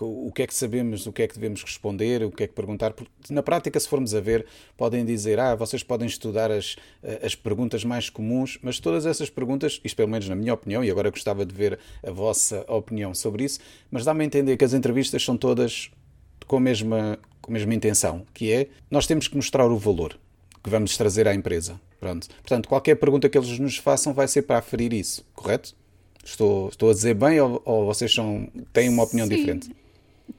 o 0.00 0.32
que 0.32 0.42
é 0.42 0.46
que 0.46 0.54
sabemos, 0.54 1.06
o 1.06 1.12
que 1.12 1.22
é 1.22 1.28
que 1.28 1.34
devemos 1.34 1.62
responder, 1.62 2.22
o 2.24 2.30
que 2.30 2.44
é 2.44 2.46
que 2.46 2.54
perguntar. 2.54 2.92
Porque 2.92 3.10
na 3.30 3.42
prática, 3.42 3.78
se 3.78 3.88
formos 3.88 4.14
a 4.14 4.20
ver, 4.20 4.46
podem 4.76 5.04
dizer, 5.04 5.38
ah, 5.38 5.54
vocês 5.54 5.82
podem 5.82 6.06
estudar 6.06 6.50
as, 6.50 6.76
as 7.22 7.34
perguntas 7.34 7.84
mais 7.84 8.08
comuns, 8.08 8.58
mas 8.62 8.80
todas 8.80 9.06
essas 9.06 9.30
perguntas, 9.30 9.80
isto 9.84 9.96
pelo 9.96 10.08
menos 10.08 10.28
na 10.28 10.34
minha 10.34 10.54
opinião, 10.54 10.82
e 10.82 10.90
agora 10.90 11.10
gostava 11.10 11.44
de 11.44 11.54
ver 11.54 11.78
a 12.04 12.10
vossa 12.10 12.64
opinião 12.68 13.14
sobre 13.14 13.44
isso, 13.44 13.60
mas 13.90 14.04
dá-me 14.04 14.22
a 14.22 14.26
entender 14.26 14.56
que 14.56 14.64
as 14.64 14.74
entrevistas 14.74 15.22
são 15.24 15.36
todas 15.36 15.90
com 16.46 16.56
a 16.56 16.60
mesma, 16.60 17.18
com 17.40 17.50
a 17.50 17.54
mesma 17.54 17.74
intenção, 17.74 18.26
que 18.32 18.52
é, 18.52 18.68
nós 18.90 19.06
temos 19.06 19.28
que 19.28 19.36
mostrar 19.36 19.66
o 19.66 19.78
valor 19.78 20.18
que 20.62 20.70
vamos 20.70 20.96
trazer 20.96 21.28
à 21.28 21.34
empresa. 21.34 21.78
Pronto. 22.00 22.28
Portanto, 22.28 22.68
qualquer 22.68 22.96
pergunta 22.96 23.28
que 23.28 23.36
eles 23.36 23.58
nos 23.58 23.76
façam 23.76 24.12
vai 24.12 24.26
ser 24.26 24.42
para 24.42 24.58
aferir 24.58 24.92
isso, 24.92 25.24
correto? 25.34 25.74
Estou, 26.24 26.68
estou 26.68 26.90
a 26.90 26.94
dizer 26.94 27.14
bem 27.14 27.40
ou, 27.40 27.60
ou 27.64 27.86
vocês 27.86 28.12
são, 28.12 28.48
têm 28.72 28.88
uma 28.88 29.02
opinião 29.02 29.26
Sim. 29.26 29.36
diferente? 29.36 29.70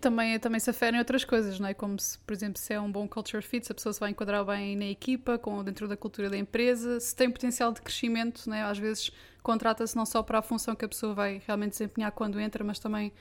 Também, 0.01 0.39
também 0.39 0.59
se 0.59 0.69
aferem 0.69 0.97
outras 0.99 1.23
coisas, 1.23 1.59
não 1.59 1.67
é? 1.67 1.73
Como 1.73 1.99
se, 1.99 2.17
por 2.17 2.33
exemplo, 2.33 2.59
se 2.59 2.73
é 2.73 2.81
um 2.81 2.91
bom 2.91 3.07
culture 3.07 3.43
fit, 3.43 3.65
se 3.65 3.71
a 3.71 3.75
pessoa 3.75 3.93
se 3.93 3.99
vai 3.99 4.09
enquadrar 4.09 4.43
bem 4.43 4.75
na 4.75 4.85
equipa, 4.85 5.37
com, 5.37 5.63
dentro 5.63 5.87
da 5.87 5.95
cultura 5.95 6.27
da 6.27 6.37
empresa, 6.37 6.99
se 6.99 7.15
tem 7.15 7.29
potencial 7.29 7.71
de 7.71 7.81
crescimento, 7.81 8.49
não 8.49 8.55
é? 8.55 8.63
Às 8.63 8.79
vezes 8.79 9.11
contrata-se 9.43 9.95
não 9.95 10.05
só 10.05 10.23
para 10.23 10.39
a 10.39 10.41
função 10.41 10.75
que 10.75 10.85
a 10.85 10.87
pessoa 10.87 11.13
vai 11.13 11.39
realmente 11.45 11.71
desempenhar 11.71 12.11
quando 12.11 12.39
entra, 12.39 12.63
mas 12.63 12.79
também 12.79 13.13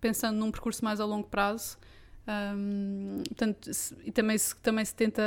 pensando 0.00 0.38
num 0.38 0.52
percurso 0.52 0.84
mais 0.84 1.00
a 1.00 1.04
longo 1.04 1.26
prazo. 1.26 1.76
Um, 2.26 3.22
portanto, 3.26 3.74
se, 3.74 3.96
e 4.04 4.12
também 4.12 4.38
se, 4.38 4.54
também 4.56 4.84
se 4.84 4.94
tenta 4.94 5.22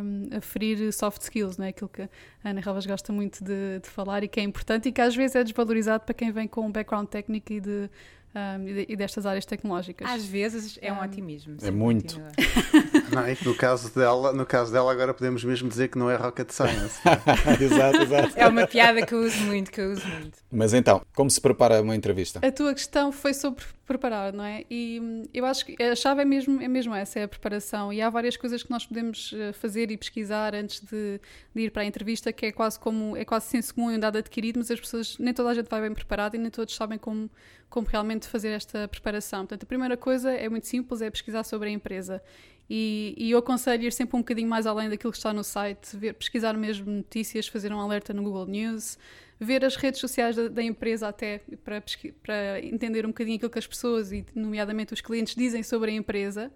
um, 0.00 0.36
aferir 0.36 0.92
soft 0.92 1.20
skills, 1.22 1.56
não 1.56 1.66
é? 1.66 1.70
aquilo 1.70 1.88
que 1.88 2.02
a 2.02 2.08
Ana 2.44 2.60
Relvas 2.60 2.86
gosta 2.86 3.12
muito 3.12 3.42
de, 3.42 3.80
de, 3.80 3.88
falar 3.88 4.22
e 4.22 4.28
que 4.28 4.38
é 4.38 4.42
importante 4.42 4.88
e 4.88 4.92
que 4.92 5.00
às 5.00 5.16
vezes 5.16 5.34
é 5.34 5.42
desvalorizado 5.42 6.04
para 6.04 6.14
quem 6.14 6.30
vem 6.30 6.46
com 6.46 6.66
um 6.66 6.70
background 6.70 7.08
técnico 7.08 7.52
e 7.52 7.60
de 7.60 7.90
um, 8.34 8.68
e, 8.88 8.96
destas 8.96 9.26
áreas 9.26 9.44
tecnológicas. 9.44 10.08
Às 10.08 10.24
vezes 10.24 10.78
é 10.80 10.92
um, 10.92 10.96
um 10.96 11.02
otimismo. 11.02 11.56
É 11.62 11.70
muito. 11.70 12.20
não, 13.12 13.26
é 13.26 13.36
no 13.44 13.54
caso 13.54 13.94
dela, 13.94 14.32
no 14.32 14.46
caso 14.46 14.72
dela 14.72 14.90
agora 14.90 15.12
podemos 15.12 15.44
mesmo 15.44 15.68
dizer 15.68 15.88
que 15.88 15.98
não 15.98 16.10
é 16.10 16.16
rocket 16.16 16.50
science. 16.50 17.00
exato, 17.60 18.02
exato. 18.02 18.32
É 18.36 18.46
uma 18.46 18.66
piada 18.66 19.04
que 19.04 19.14
eu 19.14 19.20
uso 19.20 19.38
muito, 19.44 19.70
que 19.70 19.80
eu 19.80 19.92
uso 19.92 20.06
muito. 20.08 20.38
Mas 20.50 20.72
então, 20.72 21.02
como 21.14 21.30
se 21.30 21.40
prepara 21.40 21.82
uma 21.82 21.94
entrevista? 21.94 22.40
A 22.46 22.50
tua 22.50 22.72
questão 22.72 23.12
foi 23.12 23.34
sobre 23.34 23.64
preparar, 23.92 24.32
não 24.32 24.44
é? 24.44 24.64
E 24.70 24.98
hum, 25.00 25.22
eu 25.32 25.44
acho 25.44 25.66
que 25.66 25.80
a 25.82 25.94
chave 25.94 26.22
é 26.22 26.24
mesmo, 26.24 26.60
é 26.62 26.68
mesmo 26.68 26.94
essa, 26.94 27.20
é 27.20 27.24
a 27.24 27.28
preparação. 27.28 27.92
E 27.92 28.00
há 28.00 28.08
várias 28.08 28.36
coisas 28.36 28.62
que 28.62 28.70
nós 28.70 28.86
podemos 28.86 29.34
eh, 29.36 29.52
fazer 29.52 29.90
e 29.90 29.96
pesquisar 29.96 30.54
antes 30.54 30.80
de, 30.80 31.20
de 31.54 31.62
ir 31.62 31.70
para 31.70 31.82
a 31.82 31.84
entrevista, 31.84 32.32
que 32.32 32.46
é 32.46 32.52
quase 32.52 32.78
como 32.78 33.16
é 33.16 33.24
quase 33.24 33.46
senso 33.46 33.74
comum 33.74 33.90
e 33.90 33.96
um 33.96 34.00
dado 34.00 34.16
adquirido, 34.16 34.58
mas 34.58 34.70
as 34.70 34.80
pessoas, 34.80 35.18
nem 35.18 35.34
toda 35.34 35.50
a 35.50 35.54
gente 35.54 35.68
vai 35.68 35.80
bem 35.82 35.92
preparada 35.92 36.36
e 36.36 36.38
nem 36.38 36.50
todos 36.50 36.74
sabem 36.74 36.98
como, 36.98 37.30
como 37.68 37.86
realmente 37.86 38.26
fazer 38.26 38.48
esta 38.50 38.88
preparação. 38.88 39.40
Portanto, 39.40 39.64
a 39.64 39.66
primeira 39.66 39.96
coisa 39.96 40.32
é 40.32 40.48
muito 40.48 40.66
simples, 40.66 41.02
é 41.02 41.10
pesquisar 41.10 41.44
sobre 41.44 41.68
a 41.68 41.72
empresa. 41.72 42.22
E, 42.70 43.14
e, 43.18 43.30
eu 43.30 43.38
aconselho 43.38 43.84
ir 43.84 43.92
sempre 43.92 44.16
um 44.16 44.20
bocadinho 44.20 44.48
mais 44.48 44.66
além 44.66 44.88
daquilo 44.88 45.12
que 45.12 45.18
está 45.18 45.32
no 45.32 45.44
site, 45.44 45.94
ver, 45.96 46.14
pesquisar 46.14 46.54
mesmo 46.54 46.90
notícias, 46.90 47.46
fazer 47.46 47.72
um 47.72 47.78
alerta 47.78 48.14
no 48.14 48.22
Google 48.22 48.46
News, 48.46 48.96
ver 49.42 49.64
as 49.64 49.76
redes 49.76 50.00
sociais 50.00 50.36
da, 50.36 50.48
da 50.48 50.62
empresa 50.62 51.08
até 51.08 51.40
para, 51.64 51.82
para 52.22 52.60
entender 52.64 53.04
um 53.04 53.08
bocadinho 53.10 53.36
aquilo 53.36 53.50
que 53.50 53.58
as 53.58 53.66
pessoas 53.66 54.12
e 54.12 54.24
nomeadamente 54.34 54.94
os 54.94 55.00
clientes 55.00 55.34
dizem 55.34 55.62
sobre 55.62 55.90
a 55.90 55.94
empresa 55.94 56.50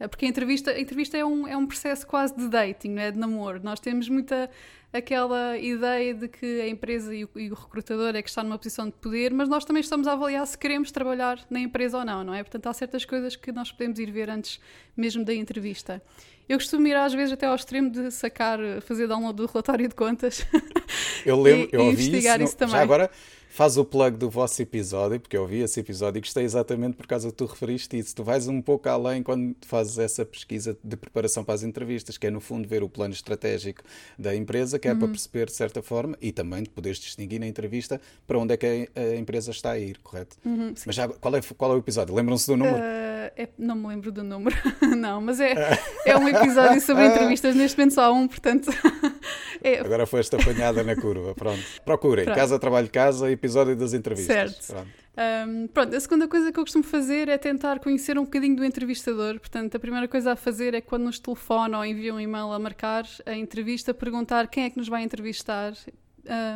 eh, 0.00 0.08
porque 0.08 0.24
a 0.24 0.28
entrevista, 0.28 0.70
a 0.70 0.80
entrevista 0.80 1.16
é, 1.16 1.24
um, 1.24 1.46
é 1.46 1.56
um 1.56 1.66
processo 1.66 2.06
quase 2.06 2.36
de 2.36 2.48
dating, 2.48 2.90
não 2.90 3.02
é? 3.02 3.10
de 3.10 3.18
namoro. 3.18 3.60
Nós 3.62 3.80
temos 3.80 4.08
muita 4.08 4.48
aquela 4.92 5.58
ideia 5.58 6.14
de 6.14 6.28
que 6.28 6.60
a 6.62 6.68
empresa 6.68 7.14
e 7.14 7.24
o, 7.24 7.30
e 7.36 7.50
o, 7.50 7.54
recrutador 7.54 8.16
é 8.16 8.22
que 8.22 8.28
está 8.28 8.42
numa 8.42 8.56
posição 8.56 8.86
de 8.86 8.92
poder, 8.92 9.32
mas 9.34 9.48
nós 9.48 9.64
também 9.64 9.80
estamos 9.80 10.06
a 10.06 10.12
avaliar 10.12 10.46
se 10.46 10.56
queremos 10.56 10.90
trabalhar 10.90 11.44
na 11.50 11.60
empresa 11.60 11.98
ou 11.98 12.04
não, 12.04 12.24
não 12.24 12.34
é? 12.34 12.42
Portanto, 12.42 12.66
há 12.68 12.72
certas 12.72 13.04
coisas 13.04 13.36
que 13.36 13.52
nós 13.52 13.70
podemos 13.70 13.98
ir 13.98 14.10
ver 14.10 14.30
antes 14.30 14.60
mesmo 14.96 15.24
da 15.24 15.34
entrevista. 15.34 16.02
Eu 16.48 16.58
costumo 16.58 16.86
ir 16.86 16.96
às 16.96 17.12
vezes 17.12 17.32
até 17.32 17.46
ao 17.46 17.54
extremo 17.54 17.90
de 17.90 18.10
sacar, 18.10 18.58
fazer 18.82 19.06
download 19.06 19.36
do 19.36 19.46
relatório 19.46 19.88
de 19.88 19.94
contas. 19.94 20.46
Eu 21.26 21.40
lembro, 21.40 21.68
e, 21.72 21.76
eu 21.76 21.84
ouvi 21.84 22.16
isso, 22.16 22.42
isso 22.42 22.56
também. 22.56 22.76
Já 22.76 22.80
agora 22.80 23.10
faz 23.58 23.76
o 23.76 23.84
plug 23.84 24.16
do 24.16 24.30
vosso 24.30 24.62
episódio, 24.62 25.18
porque 25.18 25.36
eu 25.36 25.42
ouvi 25.42 25.58
esse 25.58 25.80
episódio 25.80 26.18
e 26.18 26.20
gostei 26.20 26.44
exatamente 26.44 26.96
por 26.96 27.08
causa 27.08 27.28
que 27.28 27.34
tu 27.34 27.44
referiste 27.44 27.98
isso. 27.98 28.14
Tu 28.14 28.22
vais 28.22 28.46
um 28.46 28.62
pouco 28.62 28.88
além 28.88 29.20
quando 29.22 29.56
fazes 29.62 29.98
essa 29.98 30.24
pesquisa 30.24 30.78
de 30.82 30.96
preparação 30.96 31.42
para 31.42 31.54
as 31.54 31.64
entrevistas, 31.64 32.16
que 32.16 32.28
é 32.28 32.30
no 32.30 32.40
fundo 32.40 32.68
ver 32.68 32.82
o 32.84 32.88
plano 32.88 33.12
estratégico 33.12 33.82
da 34.16 34.34
empresa, 34.34 34.78
que 34.78 34.86
é 34.86 34.92
uhum. 34.92 34.98
para 35.00 35.08
perceber 35.08 35.46
de 35.46 35.54
certa 35.54 35.82
forma 35.82 36.16
e 36.20 36.30
também 36.30 36.62
de 36.62 36.70
poderes 36.70 36.98
distinguir 36.98 37.40
na 37.40 37.48
entrevista 37.48 38.00
para 38.26 38.38
onde 38.38 38.54
é 38.54 38.56
que 38.56 38.88
a, 38.94 39.16
empresa 39.16 39.50
está 39.50 39.72
a 39.72 39.78
ir, 39.78 39.98
correto? 39.98 40.36
Uhum, 40.44 40.72
mas 40.86 40.94
já, 40.94 41.08
qual, 41.08 41.34
é, 41.34 41.40
qual 41.56 41.72
é 41.72 41.74
o 41.74 41.78
episódio? 41.78 42.14
Lembram-se 42.14 42.46
do 42.46 42.56
número? 42.56 42.78
Uh, 42.78 43.07
é, 43.38 43.48
não 43.56 43.76
me 43.76 43.86
lembro 43.86 44.10
do 44.10 44.24
número, 44.24 44.56
não, 44.98 45.20
mas 45.20 45.38
é, 45.38 45.54
é 46.04 46.16
um 46.16 46.28
episódio 46.28 46.80
sobre 46.80 47.06
entrevistas, 47.06 47.54
neste 47.54 47.78
momento 47.78 47.94
só 47.94 48.02
há 48.02 48.12
um, 48.12 48.26
portanto. 48.26 48.68
é... 49.62 49.78
Agora 49.78 50.06
foi 50.06 50.18
esta 50.18 50.36
apanhada 50.36 50.82
na 50.82 50.96
curva, 50.96 51.36
pronto. 51.36 51.62
Procurem, 51.84 52.24
Pronto. 52.24 52.36
Casa, 52.36 52.58
Trabalho, 52.58 52.90
Casa, 52.90 53.30
episódio 53.30 53.48
episódio 53.48 53.76
das 53.76 53.92
entrevistas. 53.92 54.56
Certo. 54.56 54.66
Pronto. 54.74 55.48
Um, 55.48 55.66
pronto, 55.68 55.96
a 55.96 56.00
segunda 56.00 56.28
coisa 56.28 56.52
que 56.52 56.58
eu 56.58 56.64
costumo 56.64 56.84
fazer 56.84 57.28
é 57.28 57.38
tentar 57.38 57.80
conhecer 57.80 58.18
um 58.18 58.24
bocadinho 58.24 58.56
do 58.56 58.64
entrevistador. 58.64 59.38
Portanto, 59.38 59.76
a 59.76 59.80
primeira 59.80 60.06
coisa 60.06 60.32
a 60.32 60.36
fazer 60.36 60.74
é 60.74 60.80
quando 60.80 61.04
nos 61.04 61.18
telefonam 61.18 61.78
ou 61.78 61.84
enviam 61.84 62.16
um 62.16 62.20
e-mail 62.20 62.52
a 62.52 62.58
marcar 62.58 63.04
a 63.24 63.34
entrevista, 63.34 63.92
perguntar 63.94 64.48
quem 64.48 64.64
é 64.64 64.70
que 64.70 64.76
nos 64.76 64.88
vai 64.88 65.02
entrevistar, 65.02 65.72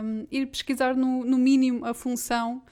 um, 0.02 0.26
ir 0.30 0.46
pesquisar 0.46 0.94
no, 0.94 1.24
no 1.24 1.38
mínimo 1.38 1.84
a 1.84 1.94
função 1.94 2.62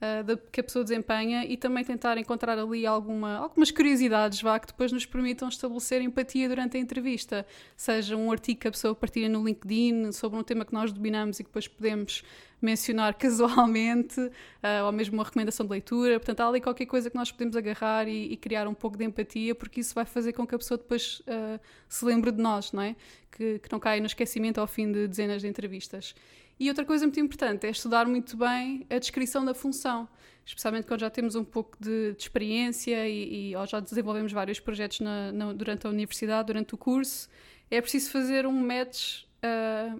uh, 0.00 0.24
da, 0.24 0.36
que 0.36 0.60
a 0.60 0.64
pessoa 0.64 0.82
desempenha 0.82 1.44
e 1.44 1.56
também 1.56 1.84
tentar 1.84 2.16
encontrar 2.18 2.58
ali 2.58 2.86
alguma, 2.86 3.36
algumas 3.36 3.70
curiosidades 3.70 4.40
vá, 4.40 4.58
que 4.58 4.66
depois 4.68 4.92
nos 4.92 5.06
permitam 5.06 5.48
estabelecer 5.48 6.00
empatia 6.02 6.48
durante 6.48 6.76
a 6.76 6.80
entrevista. 6.80 7.46
Seja 7.76 8.16
um 8.16 8.32
artigo 8.32 8.60
que 8.60 8.68
a 8.68 8.70
pessoa 8.70 8.94
partilha 8.94 9.28
no 9.28 9.44
LinkedIn 9.44 10.12
sobre 10.12 10.38
um 10.38 10.42
tema 10.42 10.64
que 10.64 10.72
nós 10.72 10.92
dominamos 10.92 11.38
e 11.38 11.44
que 11.44 11.48
depois 11.48 11.68
podemos 11.68 12.22
mencionar 12.60 13.14
casualmente, 13.18 14.20
uh, 14.20 14.84
ou 14.84 14.92
mesmo 14.92 15.14
uma 15.14 15.24
recomendação 15.24 15.64
de 15.66 15.72
leitura. 15.72 16.18
Portanto, 16.18 16.40
há 16.40 16.48
ali 16.48 16.60
qualquer 16.60 16.86
coisa 16.86 17.10
que 17.10 17.16
nós 17.16 17.30
podemos 17.30 17.56
agarrar 17.56 18.08
e, 18.08 18.32
e 18.32 18.36
criar 18.36 18.68
um 18.68 18.74
pouco 18.74 18.96
de 18.96 19.04
empatia, 19.04 19.54
porque 19.54 19.80
isso 19.80 19.94
vai 19.94 20.04
fazer 20.04 20.32
com 20.32 20.46
que 20.46 20.54
a 20.54 20.58
pessoa 20.58 20.78
depois 20.78 21.20
uh, 21.20 21.60
se 21.88 22.04
lembre 22.04 22.30
de 22.30 22.42
nós, 22.42 22.72
não 22.72 22.82
é? 22.82 22.96
Que, 23.30 23.58
que 23.58 23.72
não 23.72 23.78
caia 23.78 24.00
no 24.00 24.06
esquecimento 24.06 24.60
ao 24.60 24.66
fim 24.66 24.90
de 24.90 25.06
dezenas 25.06 25.42
de 25.42 25.48
entrevistas. 25.48 26.14
E 26.60 26.68
outra 26.68 26.84
coisa 26.84 27.06
muito 27.06 27.18
importante 27.18 27.66
é 27.66 27.70
estudar 27.70 28.06
muito 28.06 28.36
bem 28.36 28.86
a 28.90 28.98
descrição 28.98 29.42
da 29.46 29.54
função, 29.54 30.06
especialmente 30.44 30.86
quando 30.86 31.00
já 31.00 31.08
temos 31.08 31.34
um 31.34 31.42
pouco 31.42 31.78
de, 31.80 32.12
de 32.12 32.22
experiência 32.22 33.08
e, 33.08 33.52
e, 33.52 33.56
ou 33.56 33.66
já 33.66 33.80
desenvolvemos 33.80 34.30
vários 34.30 34.60
projetos 34.60 35.00
na, 35.00 35.32
na, 35.32 35.52
durante 35.54 35.86
a 35.86 35.90
universidade, 35.90 36.48
durante 36.48 36.74
o 36.74 36.76
curso. 36.76 37.30
É 37.70 37.80
preciso 37.80 38.10
fazer 38.10 38.46
um 38.46 38.52
match 38.52 39.22
uh, 39.42 39.98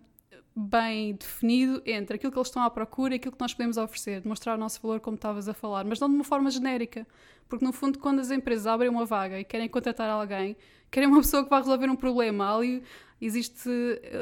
bem 0.55 1.15
definido 1.15 1.81
entre 1.87 2.17
aquilo 2.17 2.31
que 2.31 2.39
eles 2.39 2.49
estão 2.49 2.63
à 2.63 2.69
procura 2.69 3.15
e 3.15 3.17
aquilo 3.17 3.33
que 3.33 3.41
nós 3.41 3.55
podemos 3.55 3.79
oferecer, 3.79 4.21
demonstrar 4.21 4.55
o 4.55 4.61
nosso 4.61 4.83
valor, 4.83 5.01
como 5.01 5.15
estavas 5.15 5.49
a 5.49 5.55
falar, 5.55 5.87
mas 5.87 5.99
não 5.99 6.11
de 6.11 6.15
uma 6.15 6.25
forma 6.25 6.51
genérica. 6.51 7.07
Porque, 7.49 7.65
no 7.65 7.73
fundo, 7.73 7.99
quando 7.99 8.21
as 8.21 8.31
empresas 8.31 8.67
abrem 8.67 8.91
uma 8.91 9.07
vaga 9.07 9.41
e 9.41 9.45
querem 9.45 9.67
contratar 9.67 10.11
alguém, 10.11 10.57
querem 10.91 11.09
uma 11.09 11.21
pessoa 11.23 11.43
que 11.43 11.49
vai 11.49 11.61
resolver 11.61 11.89
um 11.89 11.97
problema. 11.97 12.55
Ali, 12.55 12.83
existe, 13.27 13.69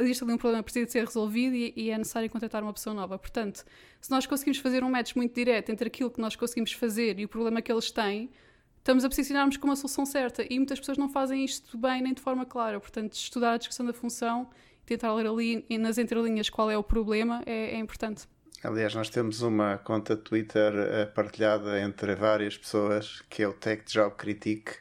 existe 0.00 0.24
ali 0.24 0.32
um 0.32 0.38
problema 0.38 0.62
que 0.62 0.64
precisa 0.64 0.86
de 0.86 0.92
ser 0.92 1.04
resolvido 1.04 1.54
e, 1.54 1.72
e, 1.76 1.90
é 1.90 1.98
necessário 1.98 2.28
contratar 2.28 2.62
uma 2.62 2.72
pessoa 2.72 2.94
nova. 2.94 3.18
Portanto, 3.18 3.64
se 4.00 4.10
nós 4.10 4.26
conseguimos 4.26 4.58
fazer 4.58 4.82
um 4.82 4.90
match 4.90 5.14
muito 5.14 5.34
direto 5.34 5.70
entre 5.70 5.86
aquilo 5.88 6.10
que 6.10 6.20
nós 6.20 6.34
conseguimos 6.36 6.72
fazer 6.72 7.18
e 7.18 7.24
o 7.24 7.28
problema 7.28 7.62
que 7.62 7.70
eles 7.70 7.90
têm, 7.90 8.30
estamos 8.78 9.04
a 9.04 9.08
posicionar-nos 9.08 9.56
como 9.56 9.72
a 9.72 9.76
solução 9.76 10.04
certa. 10.06 10.44
E 10.48 10.58
muitas 10.58 10.78
pessoas 10.80 10.98
não 10.98 11.08
fazem 11.08 11.44
isto 11.44 11.76
bem 11.76 12.02
nem 12.02 12.14
de 12.14 12.20
forma 12.20 12.44
clara. 12.44 12.80
Portanto, 12.80 13.12
estudar 13.12 13.52
a 13.52 13.56
descrição 13.56 13.86
da 13.86 13.92
função, 13.92 14.48
tentar 14.84 15.14
ler 15.14 15.26
ali 15.26 15.64
nas 15.78 15.98
entrelinhas 15.98 16.48
qual 16.48 16.70
é 16.70 16.76
o 16.76 16.82
problema, 16.82 17.42
é, 17.46 17.74
é 17.74 17.78
importante. 17.78 18.26
Aliás, 18.64 18.92
nós 18.92 19.08
temos 19.08 19.40
uma 19.40 19.78
conta 19.78 20.16
Twitter 20.16 20.72
uh, 20.74 21.14
partilhada 21.14 21.80
entre 21.80 22.14
várias 22.16 22.56
pessoas 22.56 23.22
que 23.30 23.42
é 23.42 23.48
o 23.48 23.52
Tech 23.52 23.82
Job 23.86 24.16
Critique, 24.16 24.72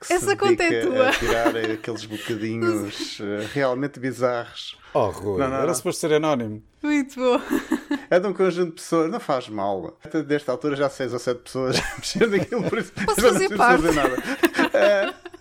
que 0.00 0.12
Essa 0.12 0.30
se 0.30 0.36
conta 0.36 0.64
é 0.64 0.80
tua. 0.80 1.08
a 1.10 1.12
tirar 1.12 1.54
aqueles 1.56 2.06
bocadinhos 2.06 3.20
uh, 3.20 3.46
realmente 3.52 4.00
bizarros. 4.00 4.78
Oh, 4.94 5.10
Rui, 5.10 5.38
não, 5.38 5.50
não, 5.50 5.56
era 5.58 5.74
suposto 5.74 6.00
ser 6.00 6.14
anónimo. 6.14 6.62
Muito 6.82 7.16
bom. 7.16 7.40
É 8.08 8.20
de 8.20 8.26
um 8.28 8.32
conjunto 8.32 8.68
de 8.68 8.74
pessoas, 8.76 9.10
não 9.10 9.18
faz 9.18 9.48
mal. 9.48 9.98
Até 10.04 10.22
desta 10.22 10.52
altura 10.52 10.76
já 10.76 10.88
seis 10.88 11.12
ou 11.12 11.18
sete 11.18 11.40
pessoas 11.40 11.76
mexendo 11.98 12.36
naquilo, 12.36 12.62
por 12.70 12.78
isso 12.78 12.92
Posso 12.92 13.20
já 13.20 13.32
fazer 13.32 13.48
não 13.50 13.56
parte. 13.56 13.82
fazer 13.82 13.94
nada. 13.96 14.14
Uh, 14.16 15.35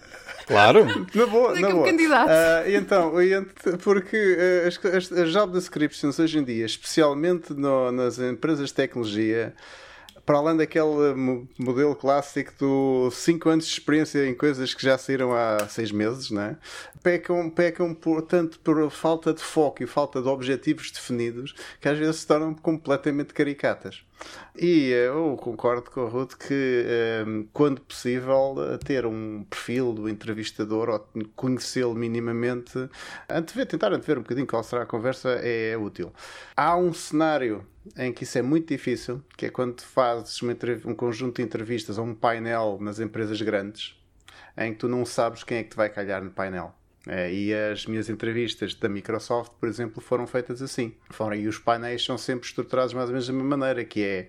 Claro. 0.47 0.85
Na 1.15 1.25
boa, 1.25 1.57
é 1.57 1.61
na 1.61 1.67
me 1.69 1.73
boa. 1.73 1.85
candidato? 1.85 2.29
Ah, 2.29 2.63
e 2.67 2.75
então, 2.75 3.21
e 3.21 3.33
ent- 3.33 3.77
porque 3.83 4.37
ah, 4.63 4.67
as, 4.67 4.85
as, 4.85 5.11
as 5.11 5.31
job 5.31 5.51
descriptions 5.53 6.19
hoje 6.19 6.37
em 6.37 6.43
dia, 6.43 6.65
especialmente 6.65 7.53
no- 7.53 7.91
nas 7.91 8.19
empresas 8.19 8.67
de 8.69 8.73
tecnologia, 8.75 9.53
para 10.25 10.37
além 10.37 10.57
daquele 10.57 11.13
mo- 11.13 11.47
modelo 11.57 11.95
clássico 11.95 12.51
do 12.59 13.11
5 13.11 13.49
anos 13.49 13.65
de 13.67 13.73
experiência 13.73 14.27
em 14.27 14.33
coisas 14.33 14.73
que 14.73 14.83
já 14.83 14.97
saíram 14.97 15.33
há 15.33 15.67
6 15.67 15.91
meses, 15.91 16.31
né? 16.31 16.57
pecam, 17.05 17.51
pecam 17.51 17.93
por, 17.93 18.23
tanto 18.23 18.59
por 18.59 18.89
falta 18.89 19.31
de 19.31 19.41
foco 19.41 19.83
e 19.83 19.85
falta 19.87 20.19
de 20.19 20.27
objetivos 20.27 20.89
definidos 20.89 21.53
que 21.79 21.87
às 21.87 21.99
vezes 21.99 22.15
se 22.17 22.27
tornam 22.27 22.55
completamente 22.55 23.31
caricatas. 23.31 24.03
E 24.57 24.91
eh, 24.91 25.07
eu 25.07 25.37
concordo 25.39 25.91
com 25.91 26.01
o 26.01 26.07
Ruth 26.07 26.33
que, 26.33 26.83
eh, 26.87 27.25
quando 27.53 27.81
possível, 27.81 28.55
eh, 28.57 28.77
ter 28.77 29.05
um 29.05 29.43
perfil 29.47 29.93
do 29.93 30.09
entrevistador 30.09 30.89
ou 30.89 31.07
conhecê-lo 31.35 31.93
minimamente, 31.93 32.89
antever, 33.29 33.67
tentar 33.67 33.93
antever 33.93 34.17
um 34.17 34.21
bocadinho 34.21 34.47
qual 34.47 34.63
será 34.63 34.83
a 34.83 34.85
conversa, 34.85 35.29
é 35.43 35.77
útil. 35.77 36.11
Há 36.55 36.75
um 36.77 36.91
cenário 36.93 37.67
em 37.97 38.11
que 38.11 38.23
isso 38.23 38.37
é 38.37 38.41
muito 38.41 38.67
difícil, 38.67 39.23
que 39.37 39.45
é 39.45 39.49
quando 39.49 39.81
fazes 39.81 40.39
um 40.85 40.95
conjunto 40.95 41.37
de 41.37 41.43
entrevistas 41.43 41.97
ou 41.97 42.05
um 42.05 42.15
painel 42.15 42.77
nas 42.81 42.99
empresas 42.99 43.41
grandes, 43.41 43.95
em 44.57 44.73
que 44.73 44.79
tu 44.79 44.87
não 44.87 45.05
sabes 45.05 45.43
quem 45.43 45.59
é 45.59 45.63
que 45.63 45.69
te 45.69 45.75
vai 45.75 45.89
calhar 45.89 46.23
no 46.23 46.31
painel. 46.31 46.73
É, 47.07 47.31
e 47.31 47.53
as 47.53 47.85
minhas 47.85 48.09
entrevistas 48.09 48.73
da 48.73 48.89
Microsoft, 48.89 49.53
por 49.59 49.69
exemplo, 49.69 50.01
foram 50.01 50.25
feitas 50.25 50.61
assim. 50.61 50.95
Foram, 51.11 51.35
e 51.35 51.47
os 51.47 51.59
painéis 51.59 52.03
são 52.03 52.17
sempre 52.17 52.47
estruturados 52.47 52.93
mais 52.93 53.09
ou 53.09 53.13
menos 53.13 53.27
da 53.27 53.33
mesma 53.33 53.57
maneira, 53.57 53.85
que 53.85 54.03
é 54.03 54.27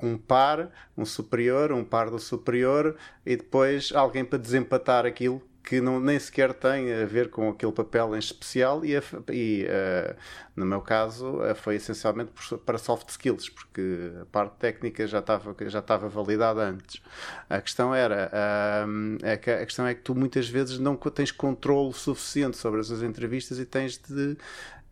um 0.00 0.18
par, 0.18 0.70
um 0.96 1.04
superior, 1.04 1.72
um 1.72 1.84
par 1.84 2.10
do 2.10 2.18
superior, 2.18 2.96
e 3.24 3.36
depois 3.36 3.92
alguém 3.94 4.24
para 4.24 4.38
desempatar 4.38 5.06
aquilo 5.06 5.40
que 5.66 5.80
não, 5.80 6.00
nem 6.00 6.18
sequer 6.18 6.54
tem 6.54 6.92
a 6.94 7.04
ver 7.06 7.28
com 7.30 7.50
aquele 7.50 7.72
papel 7.72 8.14
em 8.16 8.20
especial 8.20 8.84
e, 8.84 8.96
a- 8.96 9.02
e, 9.32 9.66
eh, 9.68 10.16
no 10.56 10.64
meu 10.64 10.80
caso 10.80 11.42
eh, 11.44 11.54
foi 11.54 11.74
essencialmente 11.76 12.30
por- 12.32 12.58
para 12.60 12.78
soft 12.78 13.08
skills 13.10 13.48
porque 13.50 14.12
a 14.22 14.26
parte 14.26 14.54
técnica 14.58 15.06
já 15.08 15.18
estava 15.18 15.54
já 15.68 15.80
estava 15.80 16.08
validada 16.08 16.62
antes. 16.62 17.02
A 17.50 17.60
questão 17.60 17.94
era 17.94 18.30
ahm, 18.84 19.18
é 19.22 19.36
que 19.36 19.50
a 19.50 19.64
questão 19.66 19.86
é 19.86 19.94
que 19.94 20.02
tu 20.02 20.14
muitas 20.14 20.48
vezes 20.48 20.78
não 20.78 20.96
tens 20.96 21.32
controle 21.32 21.92
suficiente 21.92 22.56
sobre 22.56 22.80
as 22.80 22.90
entrevistas 23.02 23.58
e 23.58 23.66
tens 23.66 23.98
de 23.98 24.36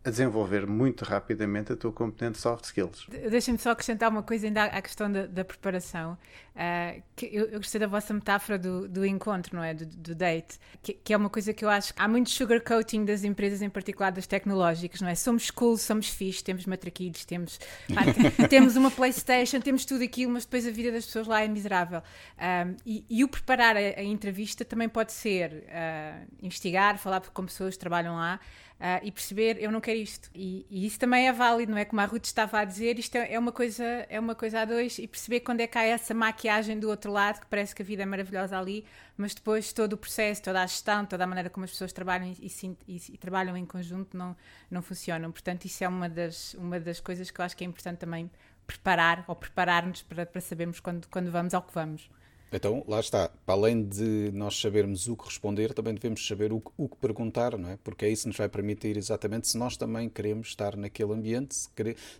desenvolver 0.09 0.67
muito 0.67 1.03
rapidamente 1.03 1.71
a 1.73 1.75
tua 1.75 1.91
competente 1.91 2.37
soft 2.37 2.65
skills 2.65 3.05
De- 3.09 3.29
Deixem-me 3.29 3.59
só 3.59 3.71
acrescentar 3.71 4.09
uma 4.09 4.23
coisa 4.23 4.47
ainda 4.47 4.63
à 4.65 4.81
questão 4.81 5.11
da, 5.11 5.25
da 5.25 5.43
preparação. 5.43 6.17
Ah, 6.57 6.95
que 7.17 7.25
eu, 7.33 7.47
eu 7.47 7.59
gostei 7.59 7.79
da 7.81 7.87
vossa 7.87 8.13
metáfora 8.13 8.57
do, 8.57 8.87
do 8.87 9.05
encontro, 9.05 9.55
não 9.55 9.63
é? 9.63 9.73
Do, 9.73 9.85
do 9.85 10.15
date, 10.15 10.57
que, 10.81 10.93
que 10.93 11.13
é 11.13 11.17
uma 11.17 11.29
coisa 11.29 11.53
que 11.53 11.65
eu 11.65 11.69
acho 11.69 11.93
que 11.93 12.01
há 12.01 12.07
muito 12.07 12.29
sugarcoating 12.29 13.03
das 13.03 13.25
empresas, 13.25 13.61
em 13.61 13.69
particular 13.69 14.09
das 14.11 14.25
tecnológicas, 14.25 15.01
não 15.01 15.09
é? 15.09 15.15
Somos 15.15 15.51
cool, 15.51 15.77
somos 15.77 16.07
fixe, 16.07 16.41
temos 16.41 16.65
matraquilhos, 16.65 17.25
temos, 17.25 17.59
temos 18.49 18.77
uma 18.77 18.89
Playstation, 18.89 19.59
temos 19.59 19.83
tudo 19.83 20.03
aquilo, 20.03 20.31
mas 20.31 20.45
depois 20.45 20.65
a 20.65 20.71
vida 20.71 20.91
das 20.93 21.05
pessoas 21.05 21.27
lá 21.27 21.43
é 21.43 21.47
miserável. 21.47 22.01
Ah, 22.37 22.67
e, 22.85 23.03
e 23.09 23.23
o 23.23 23.27
preparar 23.27 23.75
a, 23.75 23.79
a 23.79 24.03
entrevista 24.03 24.63
também 24.63 24.87
pode 24.87 25.11
ser 25.11 25.65
ah, 25.69 26.21
investigar, 26.41 26.97
falar 26.97 27.19
com 27.21 27.45
pessoas 27.45 27.73
que 27.73 27.79
trabalham 27.79 28.15
lá. 28.15 28.39
Ah, 28.77 28.99
e 29.01 29.09
perceber 29.09 29.57
eu 29.61 29.71
não 29.71 29.79
quero 29.79 29.97
isto. 29.97 30.29
E, 30.35 30.65
e 30.69 30.85
isso 30.85 30.99
também 30.99 31.27
é 31.29 31.33
válido 31.33 31.71
não 31.71 31.77
é? 31.77 31.85
Como 31.85 32.01
a 32.01 32.05
Ruth 32.05 32.25
estava 32.25 32.59
a 32.59 32.65
dizer 32.65 32.99
isto 32.99 33.15
é, 33.15 33.39
uma 33.39 33.51
coisa 33.51 33.85
é 34.09 34.19
uma 34.19 34.35
coisa 34.35 34.61
a 34.61 34.65
dois 34.65 34.99
e 34.99 35.07
perceber 35.07 35.39
quando 35.39 35.61
é 35.61 35.67
que 35.67 35.77
há 35.77 35.83
essa 35.83 36.13
maquiagem 36.13 36.77
do 36.77 36.89
outro 36.89 37.09
lado 37.11 37.39
que 37.39 37.47
parece 37.47 37.73
que 37.73 37.81
a 37.81 37.85
vida 37.85 38.03
é 38.03 38.05
maravilhosa 38.05 38.57
ali 38.59 38.85
mas 39.15 39.33
depois 39.33 39.71
todo 39.71 39.93
o 39.93 39.97
processo 39.97 40.43
toda 40.43 40.61
a 40.61 40.67
gestão 40.67 41.05
toda 41.05 41.23
a 41.23 41.27
maneira 41.27 41.49
como 41.49 41.63
as 41.63 41.71
pessoas 41.71 41.93
trabalham 41.93 42.27
e, 42.27 42.51
e 42.87 43.01
e 43.13 43.17
trabalham 43.17 43.55
em 43.55 43.65
conjunto 43.65 44.17
não 44.17 44.35
não 44.69 44.81
funcionam. 44.81 45.31
Portanto 45.31 45.63
isso 45.65 45.83
é 45.83 45.87
uma 45.87 46.09
das 46.09 46.53
uma 46.55 46.77
das 46.79 46.99
coisas 46.99 47.31
que 47.31 47.39
eu 47.39 47.45
acho 47.45 47.55
que 47.55 47.63
é 47.63 47.67
importante 47.67 47.99
também 47.99 48.29
preparar 48.67 49.23
ou 49.27 49.35
preparar-nos 49.35 50.01
para, 50.01 50.25
para 50.25 50.41
sabermos 50.41 50.81
quando 50.81 51.07
quando 51.07 51.31
vamos 51.31 51.53
ao 51.53 51.61
que 51.61 51.73
vamos 51.73 52.09
Então, 52.51 52.83
lá 52.87 52.99
está. 52.99 53.29
Para 53.45 53.55
além 53.55 53.83
de 53.83 54.31
nós 54.33 54.59
sabermos 54.59 55.07
o 55.07 55.15
que 55.15 55.25
responder, 55.25 55.73
também 55.73 55.93
devemos 55.93 56.25
saber 56.25 56.53
o 56.53 56.61
que, 56.61 56.71
o 56.77 56.87
que 56.87 56.95
perguntar, 56.97 57.57
não 57.57 57.69
é? 57.69 57.77
Porque 57.83 58.05
é 58.05 58.09
isso 58.09 58.23
que 58.23 58.27
nos 58.29 58.37
vai 58.37 58.47
permitir 58.47 58.97
exatamente 58.97 59.47
se 59.47 59.57
nós 59.57 59.75
também 59.75 60.07
queremos 60.07 60.47
estar 60.47 60.75
naquele 60.77 61.13
ambiente, 61.13 61.55
se, 61.55 61.69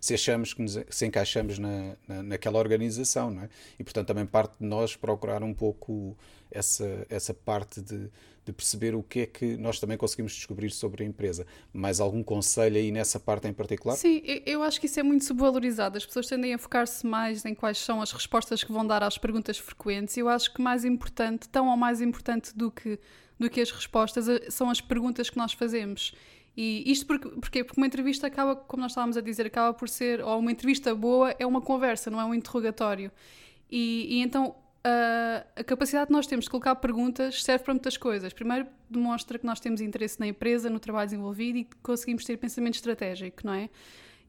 se 0.00 0.14
achamos 0.14 0.52
que 0.52 0.62
nos, 0.62 0.78
se 0.90 1.06
encaixamos 1.06 1.58
na, 1.58 1.96
na, 2.06 2.22
naquela 2.22 2.58
organização, 2.58 3.30
não 3.30 3.42
é? 3.44 3.48
E, 3.78 3.84
portanto, 3.84 4.08
também 4.08 4.26
parte 4.26 4.54
de 4.60 4.66
nós 4.66 4.96
procurar 4.96 5.42
um 5.42 5.54
pouco 5.54 6.16
essa, 6.50 7.06
essa 7.08 7.34
parte 7.34 7.80
de, 7.80 8.10
de 8.44 8.52
perceber 8.52 8.94
o 8.94 9.02
que 9.02 9.20
é 9.20 9.26
que 9.26 9.56
nós 9.56 9.80
também 9.80 9.96
conseguimos 9.96 10.32
descobrir 10.34 10.70
sobre 10.70 11.02
a 11.04 11.06
empresa. 11.06 11.46
Mais 11.72 12.00
algum 12.00 12.22
conselho 12.22 12.76
aí 12.76 12.90
nessa 12.92 13.18
parte 13.18 13.48
em 13.48 13.52
particular? 13.52 13.96
Sim, 13.96 14.22
eu- 14.44 14.62
acho 14.62 14.78
que 14.80 14.86
isso 14.86 15.00
é 15.00 15.02
muito 15.02 15.24
subvalorizado. 15.24 15.96
As 15.96 16.06
pessoas 16.06 16.26
tendem 16.26 16.54
a 16.54 16.58
focar-se 16.58 17.06
mais 17.06 17.44
em 17.44 17.54
quais 17.54 17.78
são 17.78 18.00
as 18.00 18.12
respostas 18.12 18.62
que 18.62 18.72
vão 18.72 18.86
dar 18.86 19.02
às 19.02 19.18
perguntas 19.18 19.58
frequentes. 19.58 20.16
Eu 20.16 20.28
acho 20.28 20.52
que 20.54 20.60
mais 20.62 20.84
importante, 20.84 21.48
tão 21.48 21.68
ou 21.68 21.76
mais 21.76 22.00
importante 22.00 22.56
do 22.56 22.70
que, 22.70 22.98
do 23.38 23.50
que 23.50 23.60
as 23.60 23.70
respostas, 23.70 24.28
eh, 24.28 24.50
são 24.50 24.70
as 24.70 24.80
perguntas 24.80 25.28
que 25.30 25.36
nós 25.36 25.52
fazemos. 25.52 26.14
E 26.56 26.90
isto 26.90 27.04
porque, 27.06 27.28
porquê? 27.28 27.62
Porque 27.64 27.78
uma 27.78 27.86
entrevista 27.86 28.26
acaba, 28.26 28.56
como 28.56 28.80
nós 28.80 28.92
estávamos 28.92 29.16
a 29.16 29.20
dizer, 29.20 29.44
acaba 29.46 29.74
por 29.74 29.88
ser, 29.90 30.22
ou 30.22 30.38
uma 30.38 30.50
entrevista 30.50 30.94
boa 30.94 31.34
é 31.38 31.44
uma 31.46 31.60
conversa, 31.60 32.10
não 32.10 32.18
é 32.20 32.24
um 32.24 32.32
interrogatório. 32.34 33.12
E, 33.70 34.06
e 34.08 34.22
então 34.22 34.54
a, 35.56 35.64
capacidade 35.64 36.06
que 36.06 36.12
nós 36.12 36.26
temos 36.26 36.44
de 36.44 36.50
colocar 36.50 36.76
perguntas 36.76 37.42
serve 37.42 37.64
para 37.64 37.74
muitas 37.74 37.96
coisas. 37.96 38.32
Primeiro, 38.32 38.66
demonstra 38.88 39.38
que 39.38 39.44
nós 39.44 39.58
temos 39.58 39.80
interesse 39.80 40.20
na 40.20 40.26
empresa, 40.28 40.70
no 40.70 40.78
trabalho 40.78 41.08
desenvolvido 41.08 41.58
e 41.58 41.68
conseguimos 41.82 42.24
ter 42.24 42.36
pensamento 42.36 42.74
estratégico, 42.74 43.44
não 43.44 43.54
é? 43.54 43.68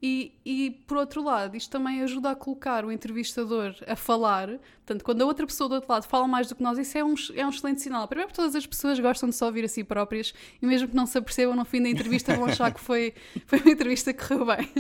E, 0.02 0.34
e, 0.46 0.72
por 0.88 0.98
outro 0.98 1.24
lado, 1.24 1.58
isto 1.58 1.72
também 1.72 2.02
ajuda 2.02 2.32
a 2.32 2.36
colocar 2.36 2.86
o 2.86 2.91
entrevistador 2.91 3.76
a 3.88 3.96
falar. 3.96 4.60
Portanto, 4.88 5.04
quando 5.04 5.21
a 5.21 5.26
outra 5.26 5.45
pessoa 5.45 5.67
do 5.67 5.76
outro 5.76 5.91
lado 5.91 6.08
fala 6.08 6.26
mais 6.30 6.47
do 6.47 6.56
que 6.56 6.63
nós, 6.63 6.78
isso 6.78 6.97
é 6.97 7.04
um, 7.04 7.13
é 7.36 7.45
um 7.45 7.50
excelente 7.50 7.82
sinal. 7.82 8.08
Primeiro, 8.08 8.30
porque 8.30 8.41
todas 8.41 8.56
as 8.56 8.65
pessoas 8.65 8.97
gostam 8.97 9.28
de 9.28 9.36
só 9.36 9.47
ouvir 9.47 9.65
a 9.65 9.67
si 9.67 9.84
próprias 9.84 10.34
e, 10.62 10.65
mesmo 10.65 10.88
que 10.88 10.95
não 10.95 11.06
se 11.06 11.17
apercebam 11.17 11.58
no 11.58 11.65
fim 11.65 11.84
da 11.84 11.89
entrevista, 11.89 12.34
vão 12.34 12.45
achar 12.45 12.73
que 12.73 12.80
foi, 12.80 13.13
foi 13.45 13.60
uma 13.60 13.71
entrevista 13.71 14.13
que 14.13 14.26
correu 14.26 14.45
bem. 14.45 14.71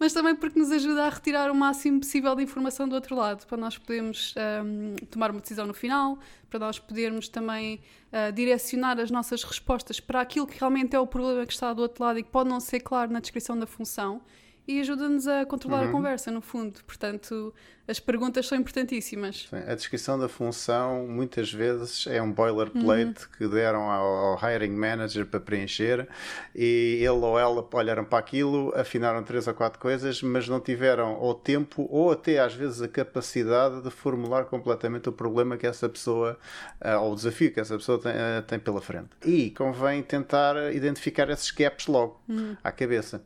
Mas 0.00 0.12
também 0.12 0.34
porque 0.34 0.58
nos 0.58 0.72
ajuda 0.72 1.04
a 1.04 1.08
retirar 1.08 1.48
o 1.48 1.54
máximo 1.54 2.00
possível 2.00 2.34
de 2.34 2.42
informação 2.42 2.88
do 2.88 2.96
outro 2.96 3.14
lado, 3.14 3.46
para 3.46 3.56
nós 3.56 3.78
podermos 3.78 4.34
ahm, 4.36 4.96
tomar 5.08 5.30
uma 5.30 5.40
decisão 5.40 5.64
no 5.64 5.72
final, 5.72 6.18
para 6.50 6.58
nós 6.58 6.80
podermos 6.80 7.28
também 7.28 7.80
ah, 8.12 8.32
direcionar 8.32 8.98
as 8.98 9.12
nossas 9.12 9.44
respostas 9.44 10.00
para 10.00 10.20
aquilo 10.20 10.44
que 10.44 10.58
realmente 10.58 10.96
é 10.96 10.98
o 10.98 11.06
problema 11.06 11.46
que 11.46 11.52
está 11.52 11.72
do 11.72 11.82
outro 11.82 12.02
lado 12.02 12.18
e 12.18 12.24
que 12.24 12.30
pode 12.30 12.50
não 12.50 12.58
ser 12.58 12.80
claro 12.80 13.12
na 13.12 13.20
descrição 13.20 13.56
da 13.56 13.66
função 13.66 14.20
e 14.66 14.80
ajuda-nos 14.80 15.28
a 15.28 15.46
controlar 15.46 15.84
a 15.84 15.92
conversa, 15.92 16.30
no 16.30 16.40
fundo. 16.40 16.80
Portanto, 16.84 17.54
as 17.86 18.00
perguntas 18.00 18.48
são 18.48 18.58
importantíssimas. 18.58 19.46
Sim, 19.48 19.56
A 19.56 19.74
descrição 19.74 20.18
da 20.18 20.28
função 20.28 21.06
muitas 21.06 21.52
vezes 21.52 22.06
é 22.08 22.20
um 22.20 22.32
boilerplate 22.32 23.28
que 23.28 23.46
deram 23.46 23.88
ao, 23.88 24.06
ao 24.06 24.38
hiring 24.42 24.74
manager 24.74 25.24
para 25.24 25.38
preencher 25.38 26.08
e 26.54 26.98
ele 27.00 27.08
ou 27.08 27.38
ela 27.38 27.66
olharam 27.72 28.04
para 28.04 28.18
aquilo, 28.18 28.72
afinaram 28.74 29.22
três 29.22 29.46
ou 29.46 29.54
quatro 29.54 29.78
coisas, 29.78 30.20
mas 30.20 30.48
não 30.48 30.58
tiveram 30.58 31.22
o 31.22 31.32
tempo 31.32 31.86
ou 31.88 32.10
até 32.10 32.40
às 32.40 32.54
vezes 32.54 32.82
a 32.82 32.88
capacidade 32.88 33.82
de 33.82 33.90
formular 33.90 34.46
completamente 34.46 35.08
o 35.08 35.12
problema 35.12 35.56
que 35.56 35.66
essa 35.66 35.88
pessoa 35.88 36.36
ah, 36.80 36.98
ou 36.98 37.12
o 37.12 37.14
desafio 37.14 37.52
que 37.52 37.60
essa 37.60 37.76
pessoa 37.76 38.00
tem, 38.00 38.12
ah, 38.12 38.42
tem 38.44 38.58
pela 38.58 38.80
frente. 38.80 39.10
E 39.24 39.50
convém 39.50 40.02
tentar 40.02 40.74
identificar 40.74 41.30
esses 41.30 41.52
gaps 41.52 41.86
logo 41.86 42.20
à 42.64 42.72
cabeça. 42.72 43.22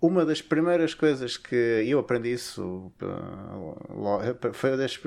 Uma 0.00 0.24
das 0.24 0.40
primeiras 0.40 0.94
coisas 0.94 1.36
que 1.36 1.54
eu 1.54 1.98
aprendi 1.98 2.32
isso 2.32 2.90
lo- 3.90 4.54
foi 4.54 4.74
das 4.74 4.98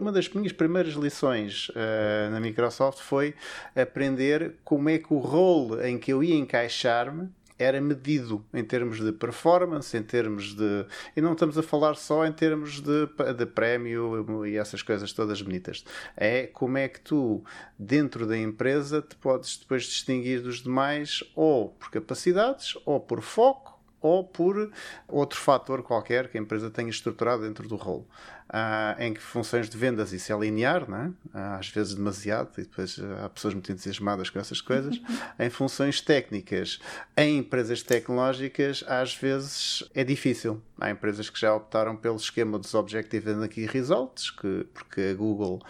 uma 0.00 0.10
das 0.10 0.30
minhas 0.30 0.52
primeiras 0.52 0.94
lições 0.94 1.68
uh, 1.68 2.30
na 2.30 2.40
Microsoft 2.40 3.00
foi 3.00 3.34
aprender 3.76 4.54
como 4.64 4.88
é 4.88 4.98
que 4.98 5.12
o 5.12 5.18
role 5.18 5.86
em 5.86 5.98
que 5.98 6.10
eu 6.10 6.24
ia 6.24 6.36
encaixar-me 6.36 7.28
era 7.58 7.80
medido 7.80 8.44
em 8.52 8.64
termos 8.64 8.98
de 8.98 9.12
performance, 9.12 9.96
em 9.96 10.02
termos 10.02 10.54
de. 10.54 10.86
E 11.14 11.20
não 11.20 11.34
estamos 11.34 11.56
a 11.56 11.62
falar 11.62 11.94
só 11.94 12.26
em 12.26 12.32
termos 12.32 12.80
de, 12.80 13.06
de 13.36 13.46
prémio 13.46 14.46
e 14.46 14.56
essas 14.56 14.82
coisas 14.82 15.12
todas 15.12 15.40
bonitas. 15.42 15.84
É 16.16 16.46
como 16.46 16.78
é 16.78 16.88
que 16.88 17.00
tu, 17.00 17.44
dentro 17.78 18.26
da 18.26 18.36
empresa, 18.36 19.02
te 19.02 19.14
podes 19.16 19.58
depois 19.58 19.84
distinguir 19.84 20.40
dos 20.40 20.62
demais, 20.62 21.22
ou 21.34 21.68
por 21.70 21.90
capacidades, 21.90 22.76
ou 22.84 22.98
por 22.98 23.20
foco, 23.20 23.73
ou 24.04 24.22
por 24.22 24.70
outro 25.08 25.40
fator 25.40 25.82
qualquer 25.82 26.28
que 26.28 26.36
a 26.36 26.40
empresa 26.40 26.70
tenha 26.70 26.90
estruturado 26.90 27.42
dentro 27.42 27.66
do 27.66 27.74
rolo. 27.74 28.06
Uh, 28.44 29.00
em 29.00 29.14
que 29.14 29.20
funções 29.22 29.70
de 29.70 29.78
vendas 29.78 30.12
isso 30.12 30.30
é 30.30 30.38
linear, 30.38 30.88
não 30.88 30.98
é? 30.98 31.06
Uh, 31.06 31.58
às 31.58 31.68
vezes 31.70 31.94
demasiado, 31.94 32.50
e 32.58 32.60
depois 32.60 33.00
há 33.24 33.28
pessoas 33.30 33.54
muito 33.54 33.72
entusiasmadas 33.72 34.28
com 34.28 34.38
essas 34.38 34.60
coisas. 34.60 35.00
em 35.40 35.48
funções 35.48 36.02
técnicas, 36.02 36.78
em 37.16 37.38
empresas 37.38 37.82
tecnológicas, 37.82 38.84
às 38.86 39.14
vezes 39.14 39.82
é 39.94 40.04
difícil. 40.04 40.60
Há 40.78 40.90
empresas 40.90 41.30
que 41.30 41.40
já 41.40 41.54
optaram 41.54 41.96
pelo 41.96 42.16
esquema 42.16 42.58
dos 42.58 42.74
Objective 42.74 43.30
and 43.30 43.48
Key 43.48 43.64
Results, 43.64 44.30
que, 44.30 44.66
porque 44.74 45.00
a 45.00 45.14
Google 45.14 45.62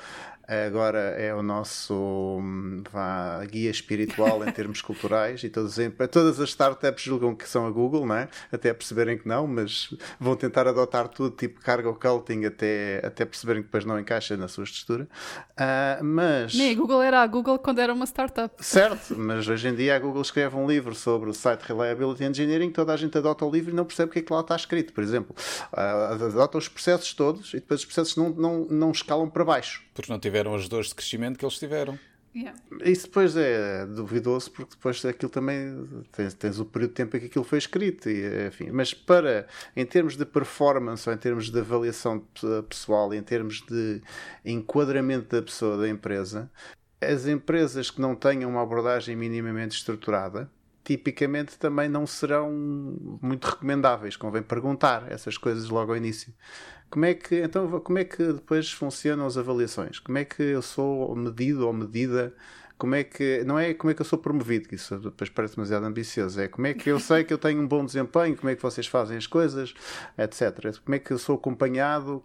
agora 0.66 0.98
é 0.98 1.34
o 1.34 1.42
nosso 1.42 1.94
hum, 1.94 2.82
vá, 2.90 3.44
guia 3.44 3.70
espiritual 3.70 4.46
em 4.46 4.52
termos 4.52 4.80
culturais 4.82 5.42
e 5.44 5.48
todas, 5.48 5.76
todas 6.10 6.40
as 6.40 6.50
startups 6.50 7.02
julgam 7.02 7.34
que 7.34 7.48
são 7.48 7.66
a 7.66 7.70
Google, 7.70 8.06
não 8.06 8.16
é? 8.16 8.28
até 8.52 8.72
perceberem 8.72 9.18
que 9.18 9.26
não, 9.26 9.46
mas 9.46 9.94
vão 10.18 10.36
tentar 10.36 10.66
adotar 10.66 11.08
tudo 11.08 11.34
tipo 11.36 11.60
cargo 11.60 11.94
culting 11.94 12.44
até, 12.44 13.02
até 13.04 13.24
perceberem 13.24 13.62
que 13.62 13.68
depois 13.68 13.84
não 13.84 13.98
encaixa 13.98 14.36
na 14.36 14.48
sua 14.48 14.64
textura. 14.64 15.08
Uh, 15.52 16.04
mas... 16.04 16.54
Nem 16.54 16.72
a 16.72 16.74
Google 16.74 17.02
era 17.02 17.22
a 17.22 17.26
Google 17.26 17.58
quando 17.58 17.80
era 17.80 17.92
uma 17.92 18.06
startup. 18.06 18.54
Certo, 18.64 19.18
mas 19.18 19.46
hoje 19.48 19.68
em 19.68 19.74
dia 19.74 19.96
a 19.96 19.98
Google 19.98 20.22
escreve 20.22 20.56
um 20.56 20.66
livro 20.66 20.94
sobre 20.94 21.30
o 21.30 21.34
Site 21.34 21.62
Reliability 21.62 22.24
Engineering, 22.24 22.70
toda 22.70 22.92
a 22.92 22.96
gente 22.96 23.16
adota 23.16 23.44
o 23.44 23.50
livro 23.50 23.72
e 23.72 23.74
não 23.74 23.84
percebe 23.84 24.10
o 24.10 24.12
que 24.12 24.18
é 24.20 24.22
que 24.22 24.32
lá 24.32 24.40
está 24.40 24.56
escrito, 24.56 24.92
por 24.92 25.02
exemplo. 25.02 25.34
Uh, 25.72 26.24
adota 26.26 26.58
os 26.58 26.68
processos 26.68 27.12
todos 27.14 27.52
e 27.52 27.56
depois 27.56 27.80
os 27.80 27.86
processos 27.86 28.16
não, 28.16 28.30
não, 28.30 28.66
não 28.70 28.90
escalam 28.90 29.28
para 29.28 29.44
baixo. 29.44 29.82
Porque 29.94 30.10
não 30.10 30.18
tiveram 30.34 30.54
as 30.54 30.68
dores 30.68 30.88
de 30.88 30.96
crescimento 30.96 31.38
que 31.38 31.44
eles 31.44 31.58
tiveram. 31.58 31.96
Yeah. 32.34 32.58
Isso 32.84 33.06
depois 33.06 33.36
é 33.36 33.86
duvidoso 33.86 34.50
porque 34.50 34.74
depois 34.74 35.04
aquilo 35.04 35.30
também 35.30 35.86
tens, 36.10 36.34
tens, 36.34 36.58
o 36.58 36.64
período 36.64 36.90
de 36.90 36.96
tempo 36.96 37.16
em 37.16 37.20
que 37.20 37.26
aquilo 37.26 37.44
foi 37.44 37.58
escrito 37.58 38.10
e, 38.10 38.48
enfim, 38.48 38.70
mas 38.72 38.92
para 38.92 39.46
em 39.76 39.86
termos 39.86 40.16
de 40.16 40.26
performance 40.26 41.08
ou 41.08 41.14
em 41.14 41.18
termos 41.18 41.48
de 41.48 41.60
avaliação 41.60 42.26
pessoal 42.68 43.14
em 43.14 43.22
termos 43.22 43.60
de 43.60 44.02
enquadramento 44.44 45.36
da 45.36 45.42
pessoa 45.42 45.76
da 45.76 45.88
empresa 45.88 46.50
as 47.00 47.28
empresas 47.28 47.88
que 47.88 48.00
não 48.00 48.16
tenham 48.16 48.50
uma 48.50 48.62
abordagem 48.62 49.14
minimamente 49.14 49.76
estruturada 49.76 50.50
tipicamente 50.82 51.56
também 51.56 51.88
não 51.88 52.04
serão 52.04 52.50
muito 53.22 53.44
recomendáveis 53.44 54.16
convém 54.16 54.42
perguntar 54.42 55.06
essas 55.08 55.38
coisas 55.38 55.68
logo 55.68 55.92
ao 55.92 55.96
início 55.96 56.34
como 56.90 57.04
é 57.06 57.14
que, 57.14 57.42
então, 57.42 57.80
como 57.80 57.98
é 57.98 58.04
que 58.04 58.22
depois 58.32 58.70
funcionam 58.72 59.26
as 59.26 59.36
avaliações? 59.36 59.98
Como 59.98 60.16
é 60.18 60.24
que 60.24 60.42
eu 60.42 60.62
sou 60.62 61.14
medido 61.16 61.66
ou 61.66 61.72
medida? 61.72 62.34
Como 62.76 62.94
é 62.94 63.04
que, 63.04 63.44
não 63.44 63.58
é 63.58 63.72
como 63.72 63.90
é 63.90 63.94
que 63.94 64.02
eu 64.02 64.04
sou 64.06 64.18
promovido, 64.18 64.68
que 64.68 64.74
isso 64.74 64.98
depois 64.98 65.30
parece 65.30 65.54
demasiado 65.56 65.84
ambicioso, 65.86 66.40
é 66.40 66.48
como 66.48 66.66
é 66.66 66.74
que 66.74 66.90
eu 66.90 66.98
sei 66.98 67.22
que 67.24 67.32
eu 67.32 67.38
tenho 67.38 67.60
um 67.62 67.68
bom 67.68 67.84
desempenho, 67.84 68.36
como 68.36 68.50
é 68.50 68.56
que 68.56 68.62
vocês 68.62 68.86
fazem 68.86 69.16
as 69.16 69.26
coisas, 69.28 69.74
etc. 70.18 70.76
Como 70.84 70.94
é 70.94 70.98
que 70.98 71.12
eu 71.12 71.18
sou 71.18 71.36
acompanhado. 71.36 72.22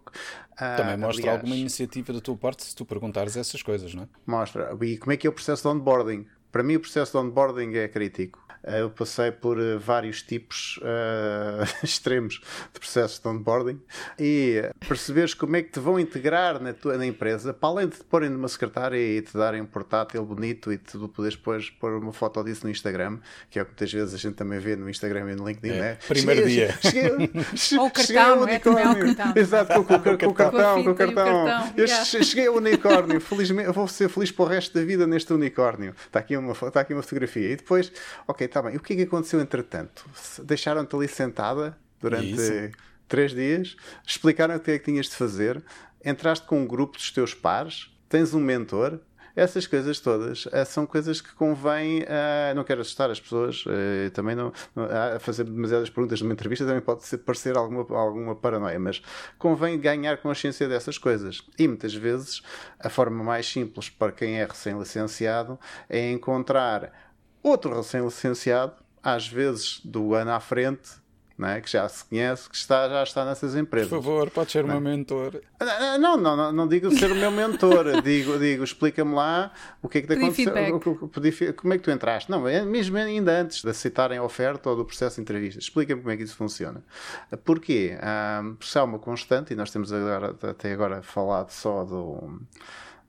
Ah, 0.56 0.76
Também 0.76 0.96
mostra 0.96 1.30
aliás, 1.30 1.38
alguma 1.40 1.56
iniciativa 1.56 2.12
da 2.12 2.20
tua 2.20 2.36
parte 2.36 2.64
se 2.64 2.74
tu 2.74 2.84
perguntares 2.84 3.36
essas 3.36 3.62
coisas, 3.62 3.94
não 3.94 4.02
é? 4.04 4.08
Mostra. 4.26 4.76
E 4.82 4.98
como 4.98 5.12
é 5.12 5.16
que 5.16 5.26
é 5.26 5.30
o 5.30 5.32
processo 5.32 5.62
de 5.62 5.68
onboarding? 5.68 6.26
Para 6.52 6.62
mim, 6.62 6.76
o 6.76 6.80
processo 6.80 7.12
de 7.12 7.18
onboarding 7.18 7.74
é 7.76 7.88
crítico. 7.88 8.49
Eh, 8.62 8.82
eu 8.82 8.90
passei 8.90 9.30
por 9.30 9.58
eh, 9.58 9.76
vários 9.78 10.22
tipos 10.22 10.78
uh, 10.82 11.64
extremos 11.82 12.40
de 12.72 12.78
processos 12.78 13.18
de 13.18 13.26
onboarding 13.26 13.80
e 14.18 14.62
perceberes 14.86 15.32
como 15.32 15.56
é 15.56 15.62
que 15.62 15.70
te 15.70 15.80
vão 15.80 15.98
integrar 15.98 16.60
na 16.60 16.74
tua 16.74 16.98
na 16.98 17.06
empresa, 17.06 17.54
para 17.54 17.68
além 17.70 17.88
de 17.88 17.96
te 17.96 18.04
porem 18.04 18.28
numa 18.28 18.48
secretária 18.48 18.98
e 18.98 19.22
te 19.22 19.32
darem 19.36 19.62
um 19.62 19.66
portátil 19.66 20.24
bonito 20.26 20.70
e 20.72 20.76
tu 20.76 21.08
poderes 21.08 21.36
depois 21.36 21.70
pôr 21.70 21.92
uma 21.94 22.12
foto 22.12 22.44
disso 22.44 22.64
no 22.64 22.70
Instagram, 22.70 23.18
que 23.48 23.58
é 23.58 23.62
o 23.62 23.64
que 23.64 23.70
muitas 23.70 23.92
vezes 23.92 24.14
a 24.14 24.18
gente 24.18 24.34
também 24.34 24.58
vê 24.58 24.76
no 24.76 24.90
Instagram 24.90 25.32
e 25.32 25.34
no 25.36 25.48
LinkedIn, 25.48 25.76
é, 25.76 25.80
né? 25.80 25.98
Primeiro 26.06 26.42
cheguei, 26.42 26.66
dia. 26.66 26.78
Cheguei, 26.82 27.30
cheguei, 27.56 27.78
Ou 27.80 27.86
o 27.86 27.90
cartão, 27.90 28.48
é, 28.48 28.58
também 28.58 28.84
é 28.84 28.90
o 28.90 29.14
cartão. 29.14 29.32
Exato, 29.36 29.74
com, 29.74 29.84
com, 29.84 29.98
com, 29.98 30.18
com 30.18 30.26
o 30.26 30.34
cartão, 30.34 30.84
com 30.84 30.90
o 30.90 30.94
cartão. 30.94 31.72
Eu 31.76 31.86
cheguei 32.24 32.46
ao 32.46 32.56
unicórnio, 32.56 33.20
felizmente, 33.20 33.70
vou 33.72 33.88
ser 33.88 34.08
feliz 34.10 34.30
para 34.30 34.44
o 34.44 34.48
resto 34.48 34.78
da 34.78 34.84
vida 34.84 35.06
neste 35.06 35.32
unicórnio. 35.32 35.94
Está 36.06 36.18
aqui 36.18 36.36
uma, 36.36 36.52
está 36.52 36.80
aqui 36.80 36.92
uma 36.92 37.02
fotografia. 37.02 37.52
E 37.52 37.56
depois, 37.56 37.90
ok, 38.28 38.49
está 38.50 38.62
bem. 38.62 38.74
E 38.74 38.76
o 38.76 38.80
que 38.80 38.92
é 38.92 38.96
que 38.96 39.02
aconteceu 39.02 39.40
entretanto? 39.40 40.04
Deixaram-te 40.44 40.94
ali 40.94 41.08
sentada 41.08 41.76
durante 42.00 42.32
Isso. 42.32 42.72
três 43.08 43.32
dias, 43.32 43.76
explicaram 44.06 44.56
o 44.56 44.60
que 44.60 44.70
é 44.70 44.78
que 44.78 44.84
tinhas 44.84 45.06
de 45.06 45.14
fazer, 45.14 45.62
entraste 46.04 46.46
com 46.46 46.60
um 46.60 46.66
grupo 46.66 46.96
dos 46.96 47.10
teus 47.10 47.34
pares, 47.34 47.90
tens 48.08 48.34
um 48.34 48.40
mentor, 48.40 49.00
essas 49.34 49.66
coisas 49.66 50.00
todas 50.00 50.46
uh, 50.46 50.66
são 50.66 50.84
coisas 50.84 51.20
que 51.20 51.32
convém. 51.34 52.02
Uh, 52.02 52.54
não 52.54 52.64
quero 52.64 52.80
assustar 52.80 53.10
as 53.10 53.20
pessoas, 53.20 53.64
uh, 53.66 54.10
também 54.12 54.34
não. 54.34 54.48
Uh, 54.48 55.20
fazer 55.20 55.44
demasiadas 55.44 55.88
perguntas 55.88 56.20
numa 56.20 56.32
entrevista 56.32 56.66
também 56.66 56.80
pode 56.80 57.04
ser, 57.04 57.18
parecer 57.18 57.56
alguma, 57.56 57.86
alguma 57.98 58.34
paranoia, 58.34 58.78
mas 58.78 59.02
convém 59.38 59.78
ganhar 59.78 60.16
consciência 60.18 60.68
dessas 60.68 60.98
coisas. 60.98 61.42
E 61.58 61.66
muitas 61.68 61.94
vezes 61.94 62.42
a 62.78 62.88
forma 62.88 63.22
mais 63.22 63.46
simples 63.46 63.88
para 63.88 64.12
quem 64.12 64.40
é 64.40 64.44
recém-licenciado 64.44 65.58
é 65.88 66.10
encontrar 66.10 66.92
outro 67.42 67.74
recém-licenciado, 67.76 68.72
às 69.02 69.26
vezes 69.26 69.80
do 69.84 70.14
ano 70.14 70.32
à 70.32 70.40
frente, 70.40 71.00
é? 71.46 71.60
que 71.60 71.70
já 71.70 71.88
se 71.88 72.04
conhece, 72.04 72.48
que 72.48 72.56
está, 72.56 72.88
já 72.88 73.02
está 73.02 73.24
nessas 73.24 73.56
empresas. 73.56 73.88
Por 73.88 74.02
favor, 74.02 74.30
pode 74.30 74.52
ser 74.52 74.64
o 74.64 74.68
meu 74.68 74.80
mentor. 74.80 75.40
Não, 75.98 76.16
não, 76.16 76.36
não, 76.36 76.52
não 76.52 76.68
digo 76.68 76.90
ser 76.90 77.10
o 77.10 77.14
meu 77.14 77.30
mentor, 77.30 78.00
digo, 78.02 78.38
digo 78.38 78.62
explica-me 78.62 79.14
lá 79.14 79.52
o 79.82 79.88
que 79.88 79.98
é 79.98 80.00
que 80.02 80.06
te 80.06 80.14
aconteceu, 80.14 81.54
como 81.54 81.72
é 81.72 81.78
que 81.78 81.84
tu 81.84 81.90
entraste. 81.90 82.30
Não, 82.30 82.46
é 82.46 82.62
mesmo 82.62 82.96
ainda 82.96 83.40
antes 83.40 83.62
de 83.62 83.70
aceitarem 83.70 84.18
a 84.18 84.22
oferta 84.22 84.68
ou 84.68 84.76
do 84.76 84.84
processo 84.84 85.16
de 85.16 85.22
entrevista. 85.22 85.58
Explica-me 85.58 86.02
como 86.02 86.12
é 86.12 86.16
que 86.16 86.24
isso 86.24 86.36
funciona. 86.36 86.82
Porquê? 87.44 87.96
Ah, 88.00 88.42
porque 88.58 88.78
há 88.78 88.84
uma 88.84 88.98
constante, 88.98 89.52
e 89.52 89.56
nós 89.56 89.70
temos 89.70 89.92
agora, 89.92 90.36
até 90.42 90.72
agora 90.72 91.02
falado 91.02 91.50
só 91.50 91.84
do 91.84 92.40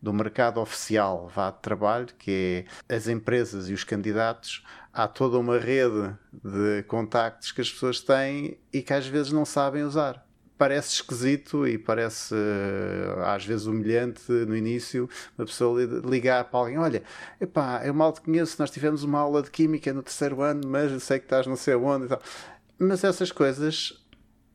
do 0.02 0.12
mercado 0.12 0.60
oficial 0.60 1.32
vá 1.34 1.52
de 1.52 1.60
trabalho, 1.60 2.08
que 2.18 2.66
é 2.90 2.96
as 2.96 3.08
empresas 3.08 3.70
e 3.70 3.74
os 3.74 3.84
candidatos, 3.84 4.64
há 4.92 5.08
toda 5.08 5.38
uma 5.38 5.58
rede 5.60 6.14
de 6.34 6.84
contactos 6.84 7.52
que 7.52 7.62
as 7.62 7.72
pessoas 7.72 8.00
têm 8.00 8.58
e 8.74 8.82
que 8.82 8.94
às 8.94 9.06
vezes 9.06 9.32
não 9.32 9.46
sabem 9.46 9.84
usar. 9.84 10.26
Parece 10.58 10.94
esquisito 10.94 11.68
e 11.68 11.78
parece 11.78 12.36
eh, 12.36 13.24
às 13.26 13.44
vezes 13.44 13.66
humilhante 13.66 14.32
no 14.32 14.56
início 14.56 15.10
uma 15.36 15.46
pessoa 15.46 15.82
ligar 16.06 16.46
para 16.46 16.60
alguém: 16.60 16.78
Olha, 16.78 17.02
epá, 17.40 17.82
eu 17.84 17.96
mal 17.96 18.14
te 18.14 18.22
conheço, 18.22 18.58
nós 18.60 18.70
tivemos 18.70 19.04
uma 19.04 19.20
aula 19.20 19.42
de 19.42 19.50
química 19.50 19.92
no 19.92 20.04
terceiro 20.04 20.40
ano, 20.42 20.62
mas 20.68 20.92
eu 20.92 21.00
sei 21.00 21.18
que 21.18 21.26
estás 21.26 21.48
não 21.48 21.56
sei 21.56 21.74
onde 21.74 22.06
e 22.06 22.10
tal. 22.10 22.22
Mas 22.78 23.04
essas 23.04 23.32
coisas 23.32 24.01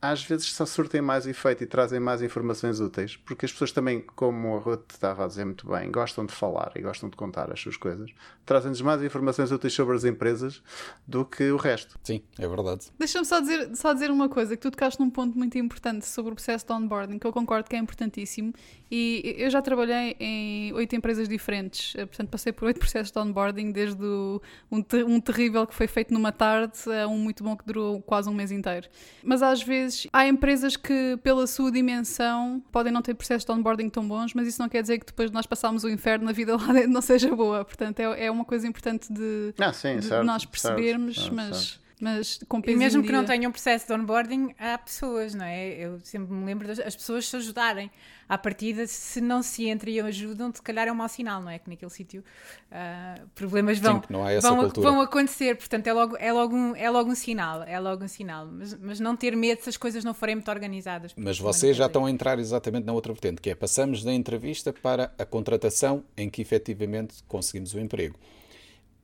às 0.00 0.22
vezes 0.22 0.52
só 0.52 0.66
surtem 0.66 1.00
mais 1.00 1.26
efeito 1.26 1.64
e 1.64 1.66
trazem 1.66 1.98
mais 1.98 2.20
informações 2.22 2.80
úteis, 2.80 3.16
porque 3.16 3.46
as 3.46 3.52
pessoas 3.52 3.72
também, 3.72 4.00
como 4.14 4.56
a 4.56 4.60
Ruth 4.60 4.92
estava 4.92 5.24
a 5.24 5.26
dizer 5.26 5.44
muito 5.44 5.66
bem, 5.66 5.90
gostam 5.90 6.26
de 6.26 6.32
falar 6.32 6.72
e 6.76 6.82
gostam 6.82 7.08
de 7.08 7.16
contar 7.16 7.50
as 7.50 7.60
suas 7.60 7.76
coisas, 7.76 8.10
trazem-nos 8.44 8.80
mais 8.82 9.02
informações 9.02 9.50
úteis 9.50 9.72
sobre 9.72 9.96
as 9.96 10.04
empresas 10.04 10.62
do 11.06 11.24
que 11.24 11.50
o 11.50 11.56
resto. 11.56 11.98
Sim, 12.02 12.22
é 12.38 12.46
verdade. 12.46 12.86
Deixa-me 12.98 13.24
só 13.24 13.40
dizer, 13.40 13.74
só 13.74 13.92
dizer 13.92 14.10
uma 14.10 14.28
coisa, 14.28 14.54
que 14.54 14.62
tu 14.62 14.70
tocaste 14.70 15.00
num 15.00 15.10
ponto 15.10 15.36
muito 15.36 15.56
importante 15.58 16.06
sobre 16.06 16.32
o 16.32 16.34
processo 16.34 16.66
de 16.66 16.72
onboarding, 16.72 17.18
que 17.18 17.26
eu 17.26 17.32
concordo 17.32 17.68
que 17.68 17.74
é 17.74 17.78
importantíssimo, 17.78 18.52
e 18.90 19.34
eu 19.38 19.50
já 19.50 19.62
trabalhei 19.62 20.14
em 20.20 20.72
oito 20.74 20.94
empresas 20.94 21.28
diferentes, 21.28 21.94
eh, 21.96 22.04
portanto 22.06 22.28
passei 22.28 22.52
por 22.52 22.66
oito 22.66 22.78
processos 22.80 23.10
de 23.10 23.18
onboarding, 23.18 23.72
desde 23.72 24.04
o, 24.04 24.42
um, 24.70 24.82
ter, 24.82 25.04
um 25.04 25.20
terrível 25.20 25.66
que 25.66 25.74
foi 25.74 25.86
feito 25.86 26.12
numa 26.12 26.30
tarde 26.30 26.78
a 27.02 27.08
um 27.08 27.18
muito 27.18 27.42
bom 27.42 27.56
que 27.56 27.64
durou 27.64 28.00
quase 28.02 28.28
um 28.28 28.34
mês 28.34 28.52
inteiro. 28.52 28.88
Mas 29.24 29.42
às 29.42 29.62
vezes 29.62 29.85
há 30.12 30.26
empresas 30.26 30.76
que, 30.76 31.18
pela 31.22 31.46
sua 31.46 31.70
dimensão, 31.70 32.62
podem 32.70 32.92
não 32.92 33.02
ter 33.02 33.14
processos 33.14 33.44
de 33.44 33.52
onboarding 33.52 33.88
tão 33.88 34.06
bons, 34.06 34.34
mas 34.34 34.46
isso 34.48 34.60
não 34.60 34.68
quer 34.68 34.82
dizer 34.82 34.98
que 34.98 35.06
depois 35.06 35.30
de 35.30 35.34
nós 35.34 35.46
passarmos 35.46 35.84
o 35.84 35.88
inferno 35.88 36.24
na 36.24 36.32
vida 36.32 36.56
lá 36.56 36.72
dentro 36.72 36.90
não 36.90 37.02
seja 37.02 37.34
boa. 37.34 37.64
Portanto, 37.64 38.00
é, 38.00 38.26
é 38.26 38.30
uma 38.30 38.44
coisa 38.44 38.66
importante 38.66 39.12
de, 39.12 39.54
ah, 39.58 39.72
sim, 39.72 39.98
de 39.98 40.06
certo, 40.06 40.24
nós 40.24 40.44
percebermos, 40.44 41.16
certo, 41.16 41.34
mas. 41.34 41.56
Certo 41.56 41.85
mas 41.98 42.38
com 42.46 42.60
E 42.66 42.76
mesmo 42.76 43.02
que 43.02 43.10
não 43.10 43.24
tenham 43.24 43.50
processo 43.50 43.86
de 43.86 43.92
onboarding, 43.94 44.54
há 44.58 44.76
pessoas, 44.76 45.34
não 45.34 45.46
é? 45.46 45.70
Eu 45.72 45.98
sempre 46.00 46.32
me 46.32 46.44
lembro 46.44 46.68
das 46.68 46.94
pessoas 46.94 47.26
se 47.26 47.36
ajudarem. 47.36 47.90
À 48.28 48.36
partida, 48.36 48.86
se 48.86 49.20
não 49.20 49.40
se 49.40 49.68
entram 49.68 49.90
e 49.90 50.00
ajudam, 50.00 50.52
se 50.52 50.60
calhar 50.60 50.88
é 50.88 50.92
um 50.92 50.96
mau 50.96 51.08
sinal, 51.08 51.40
não 51.40 51.48
é? 51.48 51.58
Que 51.58 51.70
naquele 51.70 51.90
sítio 51.90 52.24
uh, 52.70 53.26
problemas 53.34 53.78
vão, 53.78 54.02
Sim, 54.02 54.40
vão, 54.42 54.68
vão, 54.68 55.00
acontecer. 55.00 55.56
Portanto, 55.56 55.86
é 55.86 55.92
logo, 55.92 56.16
é, 56.18 56.32
logo 56.32 56.54
um, 56.54 56.76
é 56.76 56.90
logo 56.90 57.10
um 57.10 57.14
sinal. 57.14 57.62
É 57.62 57.78
logo 57.78 58.04
um 58.04 58.08
sinal. 58.08 58.46
Mas, 58.46 58.74
mas 58.74 59.00
não 59.00 59.16
ter 59.16 59.36
medo 59.36 59.62
se 59.62 59.68
as 59.68 59.76
coisas 59.76 60.04
não 60.04 60.12
forem 60.12 60.34
muito 60.34 60.50
organizadas. 60.50 61.14
Mas 61.16 61.38
vocês 61.38 61.76
já 61.76 61.86
estão 61.86 62.04
a 62.04 62.10
entrar 62.10 62.38
exatamente 62.38 62.84
na 62.84 62.92
outra 62.92 63.12
vertente, 63.12 63.40
que 63.40 63.48
é 63.48 63.54
passamos 63.54 64.02
da 64.02 64.12
entrevista 64.12 64.72
para 64.72 65.12
a 65.16 65.24
contratação 65.24 66.04
em 66.16 66.28
que 66.28 66.42
efetivamente 66.42 67.22
conseguimos 67.28 67.72
o 67.74 67.80
emprego. 67.80 68.18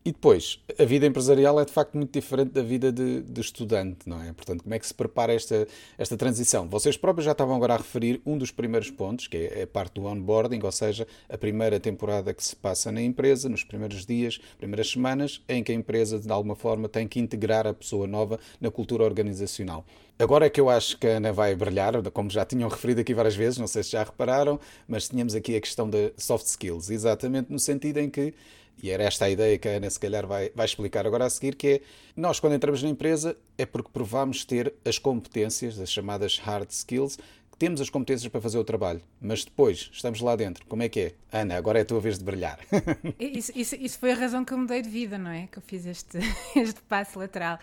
E 0.05 0.11
depois, 0.11 0.59
a 0.80 0.84
vida 0.84 1.07
empresarial 1.07 1.61
é 1.61 1.64
de 1.64 1.70
facto 1.70 1.96
muito 1.96 2.12
diferente 2.12 2.50
da 2.50 2.62
vida 2.62 2.90
de, 2.90 3.22
de, 3.22 3.40
estudante, 3.40 4.09
não 4.09 4.20
é? 4.20 4.32
Portanto, 4.32 4.64
como 4.64 4.74
é 4.74 4.78
que 4.78 4.86
se 4.86 4.92
prepara 4.92 5.32
esta, 5.32 5.68
esta 5.96 6.16
transição? 6.16 6.68
Vocês 6.68 6.96
próprios 6.96 7.24
já 7.24 7.30
estavam 7.30 7.55
agora 7.55 7.74
a 7.74 7.76
referir 7.76 8.20
um 8.26 8.36
dos 8.36 8.50
primeiros 8.50 8.90
pontos, 8.90 9.28
que 9.28 9.36
é 9.36 9.62
a 9.62 9.66
parte 9.66 9.94
do 9.94 10.07
onboarding, 10.07 10.59
ou 10.61 10.72
seja, 10.72 11.07
a 11.28 11.38
primeira 11.38 11.78
temporada 11.78 12.34
que 12.34 12.42
se 12.42 12.57
passa 12.57 12.90
na 12.90 13.00
empresa, 13.00 13.48
nos 13.48 13.62
primeiros 13.62 14.05
dias, 14.05 14.40
primeiras 14.59 14.90
semanas, 14.90 15.40
em 15.48 15.62
que 15.62 15.70
a 15.70 15.74
empresa, 15.74 16.18
de 16.18 16.32
alguma 16.32 16.57
forma, 16.57 16.88
tem 16.88 17.07
que 17.07 17.20
integrar 17.20 17.64
a 17.64 17.72
pessoa 17.72 18.05
nova 18.05 18.40
na 18.61 18.72
cultura 18.72 19.05
organizacional. 19.05 19.84
Agora 20.18 20.46
é 20.46 20.50
que 20.50 20.61
eu 20.61 20.68
acho 20.68 20.98
que 20.98 21.07
a 21.07 21.16
Ana 21.18 21.32
vai 21.32 21.55
brilhar, 21.55 21.94
como 22.11 22.28
já 22.28 22.44
tinham 22.44 22.68
referido 22.68 23.00
aqui 23.00 23.14
várias 23.14 23.36
vezes, 23.36 23.59
não 23.59 23.68
sei 23.68 23.84
se 23.84 23.92
já 23.92 24.03
repararam, 24.03 24.59
mas 24.86 25.09
tínhamos 25.09 25.34
aqui 25.34 25.57
a 25.57 25.61
questão 25.61 25.88
da 25.88 26.11
soft 26.16 26.46
skills, 26.46 26.90
exatamente 26.90 27.50
no 27.53 27.59
sentido 27.59 27.98
em 27.98 28.11
que 28.11 28.34
e 28.80 28.90
era 28.90 29.04
esta 29.04 29.24
a 29.24 29.30
ideia 29.30 29.58
que 29.58 29.68
a 29.68 29.72
Ana 29.72 29.90
se 29.90 29.98
calhar 29.98 30.26
vai, 30.26 30.50
vai 30.54 30.66
explicar 30.66 31.06
agora 31.06 31.24
a 31.24 31.30
seguir, 31.30 31.54
que 31.54 31.68
é 31.68 31.80
nós 32.16 32.38
quando 32.38 32.54
entramos 32.54 32.82
na 32.82 32.88
empresa 32.88 33.36
é 33.56 33.66
porque 33.66 33.90
provamos 33.92 34.44
ter 34.44 34.72
as 34.84 34.98
competências, 34.98 35.78
as 35.78 35.90
chamadas 35.90 36.38
hard 36.38 36.70
skills, 36.70 37.18
temos 37.58 37.80
as 37.80 37.88
competências 37.88 38.28
para 38.28 38.40
fazer 38.40 38.58
o 38.58 38.64
trabalho, 38.64 39.00
mas 39.20 39.44
depois 39.44 39.88
estamos 39.92 40.20
lá 40.20 40.34
dentro. 40.34 40.66
Como 40.66 40.82
é 40.82 40.88
que 40.88 41.00
é? 41.00 41.12
Ana, 41.30 41.56
agora 41.56 41.78
é 41.78 41.82
a 41.82 41.84
tua 41.84 42.00
vez 42.00 42.18
de 42.18 42.24
brilhar. 42.24 42.58
isso, 43.20 43.52
isso, 43.54 43.76
isso 43.76 43.98
foi 44.00 44.10
a 44.10 44.14
razão 44.14 44.44
que 44.44 44.52
eu 44.52 44.58
mudei 44.58 44.82
de 44.82 44.88
vida, 44.88 45.16
não 45.16 45.30
é? 45.30 45.46
Que 45.46 45.58
eu 45.58 45.62
fiz 45.64 45.86
este, 45.86 46.18
este 46.56 46.82
passo 46.82 47.20
lateral 47.20 47.60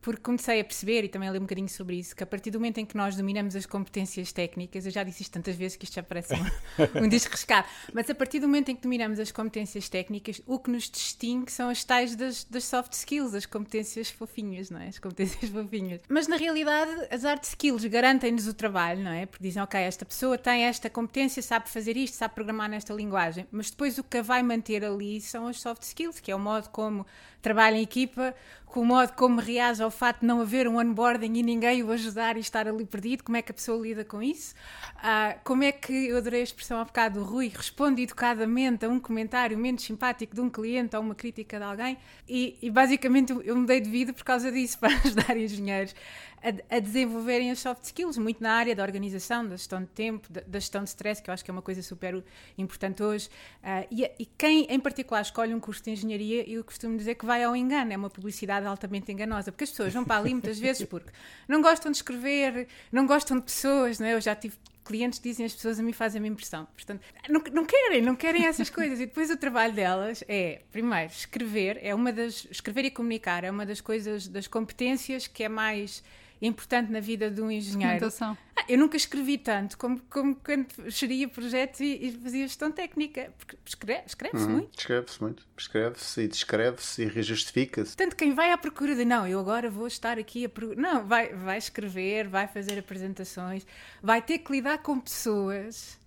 porque 0.00 0.22
comecei 0.22 0.60
a 0.60 0.64
perceber, 0.64 1.04
e 1.04 1.08
também 1.08 1.30
li 1.30 1.38
um 1.38 1.42
bocadinho 1.42 1.68
sobre 1.68 1.96
isso, 1.96 2.16
que 2.16 2.22
a 2.22 2.26
partir 2.26 2.50
do 2.50 2.58
momento 2.58 2.78
em 2.78 2.86
que 2.86 2.96
nós 2.96 3.16
dominamos 3.16 3.54
as 3.54 3.66
competências 3.66 4.32
técnicas, 4.32 4.86
eu 4.86 4.92
já 4.92 5.02
disse 5.02 5.22
isto 5.22 5.32
tantas 5.32 5.56
vezes 5.56 5.76
que 5.76 5.84
isto 5.84 5.94
já 5.94 6.02
parece 6.02 6.34
um, 6.34 7.04
um 7.04 7.08
disco 7.08 7.32
riscado, 7.32 7.68
mas 7.92 8.08
a 8.08 8.14
partir 8.14 8.40
do 8.40 8.46
momento 8.46 8.70
em 8.70 8.76
que 8.76 8.82
dominamos 8.82 9.20
as 9.20 9.30
competências 9.30 9.88
técnicas, 9.88 10.40
o 10.46 10.58
que 10.58 10.70
nos 10.70 10.88
distingue 10.88 11.52
são 11.52 11.68
as 11.68 11.84
tais 11.84 12.16
das, 12.16 12.44
das 12.44 12.64
soft 12.64 12.92
skills, 12.92 13.34
as 13.34 13.46
competências 13.46 14.10
fofinhas, 14.10 14.70
não 14.70 14.80
é? 14.80 14.88
As 14.88 14.98
competências 14.98 15.50
fofinhas. 15.50 16.00
Mas 16.08 16.26
na 16.26 16.36
realidade, 16.36 16.90
as 17.10 17.22
hard 17.22 17.44
skills 17.44 17.84
garantem-nos 17.84 18.46
o 18.46 18.54
trabalho, 18.54 19.02
não 19.02 19.12
é? 19.12 19.26
Porque 19.26 19.42
dizem, 19.42 19.62
ok, 19.62 19.78
esta 19.80 20.04
pessoa 20.04 20.38
tem 20.38 20.64
esta 20.64 20.88
competência, 20.88 21.42
sabe 21.42 21.68
fazer 21.68 21.96
isto, 21.96 22.14
sabe 22.14 22.34
programar 22.34 22.68
nesta 22.68 22.94
linguagem, 22.94 23.46
mas 23.50 23.70
depois 23.70 23.98
o 23.98 24.04
que 24.04 24.18
a 24.18 24.22
vai 24.22 24.42
manter 24.42 24.84
ali 24.84 25.20
são 25.20 25.46
as 25.46 25.60
soft 25.60 25.82
skills, 25.82 26.20
que 26.20 26.30
é 26.30 26.34
o 26.34 26.38
modo 26.38 26.68
como 26.70 27.06
trabalha 27.42 27.76
em 27.76 27.82
equipa, 27.82 28.34
com 28.66 28.80
o 28.80 28.86
modo 28.86 29.12
como 29.14 29.40
reage 29.40 29.82
ao 29.82 29.89
fato 29.90 30.20
de 30.20 30.26
não 30.26 30.40
haver 30.40 30.68
um 30.68 30.78
onboarding 30.78 31.38
e 31.38 31.42
ninguém 31.42 31.82
o 31.82 31.90
ajudar 31.92 32.36
e 32.36 32.40
estar 32.40 32.68
ali 32.68 32.84
perdido, 32.84 33.24
como 33.24 33.36
é 33.36 33.42
que 33.42 33.50
a 33.50 33.54
pessoa 33.54 33.80
lida 33.80 34.04
com 34.04 34.22
isso? 34.22 34.54
Uh, 34.96 35.38
como 35.44 35.62
é 35.62 35.72
que, 35.72 36.08
eu 36.08 36.16
adorei 36.16 36.40
a 36.40 36.44
expressão 36.44 36.78
há 36.78 36.84
bocado 36.84 37.20
do 37.20 37.24
Rui, 37.24 37.48
responde 37.54 38.02
educadamente 38.02 38.84
a 38.84 38.88
um 38.88 39.00
comentário 39.00 39.56
menos 39.56 39.82
simpático 39.82 40.34
de 40.34 40.40
um 40.40 40.50
cliente 40.50 40.96
ou 40.96 41.02
uma 41.02 41.14
crítica 41.14 41.58
de 41.58 41.64
alguém? 41.64 41.98
E, 42.28 42.56
e 42.60 42.70
basicamente 42.70 43.32
eu 43.44 43.56
mudei 43.56 43.80
de 43.80 43.90
vida 43.90 44.12
por 44.12 44.24
causa 44.24 44.50
disso, 44.50 44.78
para 44.80 44.94
ajudar 44.94 45.36
engenheiros 45.36 45.94
a, 46.42 46.78
desenvolverem 46.78 47.50
as 47.50 47.58
soft 47.58 47.84
skills, 47.84 48.16
muito 48.16 48.42
na 48.42 48.52
área 48.52 48.74
da 48.74 48.82
organização, 48.82 49.46
da 49.46 49.56
gestão 49.56 49.80
de 49.80 49.88
tempo, 49.88 50.28
da, 50.32 50.58
gestão 50.58 50.82
de 50.82 50.88
stress, 50.88 51.22
que 51.22 51.28
eu 51.28 51.34
acho 51.34 51.44
que 51.44 51.50
é 51.50 51.52
uma 51.52 51.62
coisa 51.62 51.82
super 51.82 52.22
importante 52.56 53.02
hoje. 53.02 53.28
Uh, 53.62 53.86
e, 53.90 54.10
e, 54.18 54.26
quem, 54.38 54.66
em 54.70 54.80
particular, 54.80 55.20
escolhe 55.20 55.54
um 55.54 55.60
curso 55.60 55.82
de 55.82 55.90
engenharia, 55.90 56.48
eu 56.48 56.64
costumo 56.64 56.96
dizer 56.96 57.14
que 57.14 57.26
vai 57.26 57.44
ao 57.44 57.54
engano, 57.54 57.92
é 57.92 57.96
uma 57.96 58.10
publicidade 58.10 58.66
altamente 58.66 59.12
enganosa, 59.12 59.52
porque 59.52 59.64
as 59.64 59.70
pessoas 59.70 59.92
vão 59.92 60.04
para 60.04 60.16
ali 60.16 60.32
muitas 60.32 60.58
vezes 60.58 60.86
porque 60.86 61.10
não 61.46 61.60
gostam 61.60 61.90
de 61.90 61.98
escrever, 61.98 62.68
não 62.90 63.06
gostam 63.06 63.36
de 63.38 63.44
pessoas, 63.44 63.98
não 63.98 64.06
é? 64.06 64.14
Eu 64.14 64.20
já 64.20 64.34
tive 64.34 64.56
clientes 64.82 65.20
dizem 65.20 65.46
as 65.46 65.54
pessoas 65.54 65.78
a 65.78 65.82
mim 65.84 65.92
fazem 65.92 66.18
a 66.18 66.20
minha 66.20 66.32
impressão. 66.32 66.66
Portanto, 66.74 67.00
não, 67.28 67.40
não 67.52 67.64
querem, 67.64 68.02
não 68.02 68.16
querem 68.16 68.46
essas 68.46 68.68
coisas. 68.68 68.98
E 68.98 69.06
depois 69.06 69.30
o 69.30 69.36
trabalho 69.36 69.72
delas 69.72 70.24
é, 70.26 70.62
primeiro, 70.72 71.12
escrever, 71.12 71.78
é 71.80 71.94
uma 71.94 72.12
das. 72.12 72.46
Escrever 72.50 72.86
e 72.86 72.90
comunicar 72.90 73.44
é 73.44 73.50
uma 73.50 73.64
das 73.64 73.80
coisas, 73.80 74.26
das 74.26 74.48
competências 74.48 75.28
que 75.28 75.44
é 75.44 75.48
mais 75.48 76.02
importante 76.48 76.90
na 76.90 77.00
vida 77.00 77.30
de 77.30 77.40
um 77.40 77.50
engenheiro. 77.50 78.08
Ah, 78.20 78.64
eu 78.68 78.78
nunca 78.78 78.96
escrevi 78.96 79.36
tanto 79.36 79.76
como, 79.76 80.00
como 80.08 80.34
quando 80.36 80.68
geria 80.86 81.28
projetos 81.28 81.80
e, 81.80 81.98
e 82.06 82.12
fazia 82.12 82.46
gestão 82.46 82.70
técnica. 82.70 83.32
Porque 83.36 83.56
escreve, 83.64 84.02
escreve-se 84.06 84.44
uhum, 84.44 84.52
muito. 84.52 84.78
Escreve-se 84.78 85.22
muito. 85.22 85.46
Escreve-se 85.56 86.20
e 86.20 86.28
descreve-se 86.28 87.02
e 87.02 87.06
rejustifica-se. 87.06 87.96
Tanto 87.96 88.16
quem 88.16 88.34
vai 88.34 88.52
à 88.52 88.58
procura 88.58 88.94
de 88.94 89.04
não, 89.04 89.26
eu 89.26 89.38
agora 89.38 89.70
vou 89.70 89.86
estar 89.86 90.18
aqui 90.18 90.44
a 90.44 90.48
procura. 90.48 90.80
Não, 90.80 91.06
vai, 91.06 91.34
vai 91.34 91.58
escrever, 91.58 92.28
vai 92.28 92.46
fazer 92.46 92.78
apresentações, 92.78 93.66
vai 94.02 94.22
ter 94.22 94.38
que 94.38 94.52
lidar 94.52 94.78
com 94.78 94.98
pessoas. 94.98 95.98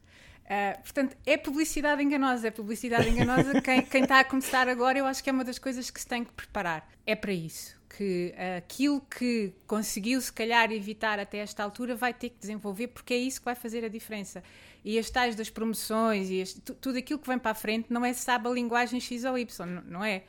Uh, 0.43 0.81
portanto, 0.83 1.15
é 1.25 1.37
publicidade 1.37 2.03
enganosa, 2.03 2.47
é 2.47 2.51
publicidade 2.51 3.07
enganosa. 3.07 3.59
quem, 3.61 3.81
quem 3.83 4.03
está 4.03 4.19
a 4.19 4.23
começar 4.23 4.67
agora, 4.67 4.97
eu 4.97 5.05
acho 5.05 5.23
que 5.23 5.29
é 5.29 5.33
uma 5.33 5.43
das 5.43 5.59
coisas 5.59 5.89
que 5.89 5.99
se 5.99 6.07
tem 6.07 6.23
que 6.23 6.31
preparar. 6.31 6.89
É 7.05 7.15
para 7.15 7.31
isso 7.31 7.82
que 7.97 8.33
aquilo 8.57 9.01
que 9.01 9.53
conseguiu, 9.67 10.19
se 10.19 10.33
calhar, 10.33 10.71
evitar 10.71 11.19
até 11.19 11.37
esta 11.37 11.63
altura, 11.63 11.95
vai 11.95 12.13
ter 12.13 12.29
que 12.29 12.39
desenvolver, 12.39 12.87
porque 12.87 13.13
é 13.13 13.17
isso 13.17 13.39
que 13.39 13.45
vai 13.45 13.55
fazer 13.55 13.85
a 13.85 13.87
diferença. 13.87 14.43
E 14.83 14.97
as 14.97 15.09
tais 15.09 15.35
das 15.35 15.49
promoções 15.49 16.29
e 16.29 16.37
este, 16.37 16.59
tudo 16.59 16.97
aquilo 16.97 17.19
que 17.19 17.27
vem 17.27 17.37
para 17.37 17.51
a 17.51 17.55
frente 17.55 17.91
não 17.91 18.03
é 18.03 18.11
se 18.11 18.21
sabe 18.21 18.47
a 18.47 18.51
linguagem 18.51 18.99
X 18.99 19.23
ou 19.23 19.37
Y, 19.37 19.81
não 19.87 20.03
é? 20.03 20.23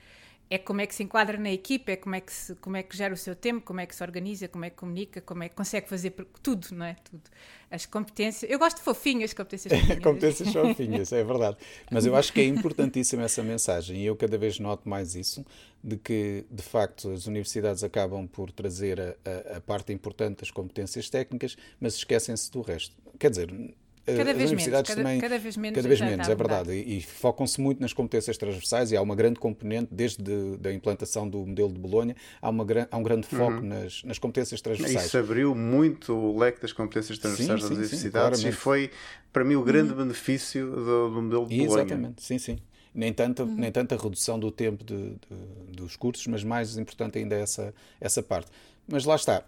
É 0.54 0.58
como 0.58 0.80
é 0.80 0.86
que 0.86 0.94
se 0.94 1.02
enquadra 1.02 1.36
na 1.36 1.50
equipa, 1.50 1.90
é 1.90 1.96
como 1.96 2.14
é 2.14 2.20
que 2.20 2.32
se, 2.32 2.54
como 2.56 2.76
é 2.76 2.82
que 2.82 2.96
gera 2.96 3.12
o 3.12 3.16
seu 3.16 3.34
tempo, 3.34 3.66
como 3.66 3.80
é 3.80 3.86
que 3.86 3.94
se 3.94 4.02
organiza, 4.04 4.46
como 4.46 4.64
é 4.64 4.70
que 4.70 4.76
comunica, 4.76 5.20
como 5.20 5.42
é 5.42 5.48
que 5.48 5.54
consegue 5.56 5.88
fazer 5.88 6.14
tudo, 6.42 6.68
não 6.70 6.86
é? 6.86 6.94
Tudo. 7.10 7.22
As 7.68 7.86
competências. 7.86 8.48
Eu 8.48 8.58
gosto 8.58 8.76
de 8.76 8.84
fofinhas, 8.84 9.34
competências 9.34 9.72
fofinhas. 9.74 10.02
competências 10.02 10.52
fofinhas, 10.52 11.12
é 11.12 11.24
verdade. 11.24 11.56
Mas 11.90 12.06
eu 12.06 12.14
acho 12.14 12.32
que 12.32 12.40
é 12.40 12.44
importantíssima 12.44 13.24
essa 13.24 13.42
mensagem 13.42 13.96
e 13.96 14.06
eu 14.06 14.14
cada 14.14 14.38
vez 14.38 14.60
noto 14.60 14.88
mais 14.88 15.16
isso, 15.16 15.44
de 15.82 15.96
que 15.96 16.44
de 16.48 16.62
facto 16.62 17.10
as 17.10 17.26
universidades 17.26 17.82
acabam 17.82 18.28
por 18.28 18.52
trazer 18.52 19.00
a, 19.00 19.14
a, 19.54 19.56
a 19.56 19.60
parte 19.60 19.92
importante 19.92 20.40
das 20.40 20.52
competências 20.52 21.10
técnicas, 21.10 21.56
mas 21.80 21.94
esquecem-se 21.96 22.48
do 22.52 22.60
resto. 22.60 22.94
Quer 23.18 23.30
dizer, 23.30 23.74
Cada 24.04 24.34
vez 24.34 24.50
menos, 24.50 24.66
cada, 24.66 24.82
também, 24.82 25.18
cada 25.18 25.38
vez 25.38 25.56
menos, 25.56 25.76
cada 25.76 25.88
vez 25.88 26.00
menos 26.00 26.28
é 26.28 26.34
verdade. 26.34 26.72
E, 26.72 26.98
e 26.98 27.02
focam-se 27.02 27.58
muito 27.58 27.80
nas 27.80 27.94
competências 27.94 28.36
transversais 28.36 28.92
e 28.92 28.96
há 28.96 29.00
uma 29.00 29.16
grande 29.16 29.40
componente, 29.40 29.88
desde 29.90 30.22
de, 30.22 30.58
da 30.58 30.72
implantação 30.72 31.26
do 31.26 31.46
modelo 31.46 31.72
de 31.72 31.78
Bolonha, 31.78 32.14
há, 32.40 32.50
uma, 32.50 32.66
há 32.90 32.96
um 32.98 33.02
grande 33.02 33.26
foco 33.26 33.58
uhum. 33.58 33.62
nas, 33.62 34.02
nas 34.04 34.18
competências 34.18 34.60
transversais. 34.60 35.06
Isso 35.06 35.16
abriu 35.16 35.54
muito 35.54 36.12
o 36.12 36.38
leque 36.38 36.60
das 36.60 36.72
competências 36.72 37.18
transversais 37.18 37.62
sim, 37.62 37.68
das 37.68 37.68
sim, 37.68 37.74
universidades 37.74 38.40
sim, 38.40 38.48
e 38.48 38.52
foi, 38.52 38.90
para 39.32 39.42
mim, 39.42 39.54
o 39.54 39.62
grande 39.62 39.92
uhum. 39.92 39.98
benefício 39.98 40.70
do, 40.70 41.10
do, 41.10 41.22
modelo 41.22 41.48
de 41.48 41.56
Bolonha. 41.56 41.84
Exatamente, 41.84 42.22
sim, 42.22 42.38
sim. 42.38 42.58
Nem 42.94 43.12
tanta, 43.12 43.42
uhum. 43.42 43.54
nem 43.54 43.72
tanta 43.72 43.96
redução 43.96 44.38
do 44.38 44.50
tempo 44.50 44.84
de, 44.84 44.96
de, 44.96 45.76
dos 45.76 45.96
cursos, 45.96 46.26
mas 46.26 46.44
mais 46.44 46.76
importante 46.76 47.18
ainda 47.18 47.36
é 47.36 47.40
essa, 47.40 47.74
essa 47.98 48.22
parte. 48.22 48.50
Mas 48.86 49.04
lá 49.04 49.16
está. 49.16 49.44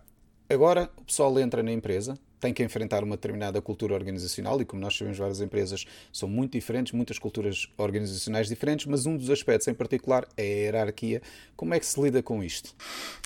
Agora 0.49 0.91
o 0.97 1.05
pessoal 1.05 1.39
entra 1.39 1.63
na 1.63 1.73
empresa, 1.73 2.19
tem 2.41 2.53
que 2.53 2.63
enfrentar 2.63 3.03
uma 3.03 3.17
determinada 3.17 3.61
cultura 3.61 3.95
organizacional 3.95 4.61
e, 4.61 4.65
como 4.65 4.81
nós 4.81 4.97
sabemos, 4.97 5.19
várias 5.19 5.41
empresas 5.41 5.85
são 6.13 6.29
muito 6.29 6.53
diferentes, 6.53 6.93
muitas 6.93 7.19
culturas 7.19 7.69
organizacionais 7.77 8.49
diferentes, 8.49 8.87
mas 8.87 9.07
um 9.07 9.17
dos 9.17 9.31
aspectos 9.31 9.69
em 9.69 9.75
particular 9.75 10.27
é 10.37 10.43
a 10.43 10.45
hierarquia. 10.45 11.23
Como 11.57 11.75
é 11.75 11.81
que 11.81 11.87
se 11.87 12.01
lida 12.01 12.23
com 12.23 12.43
isto? 12.43 12.75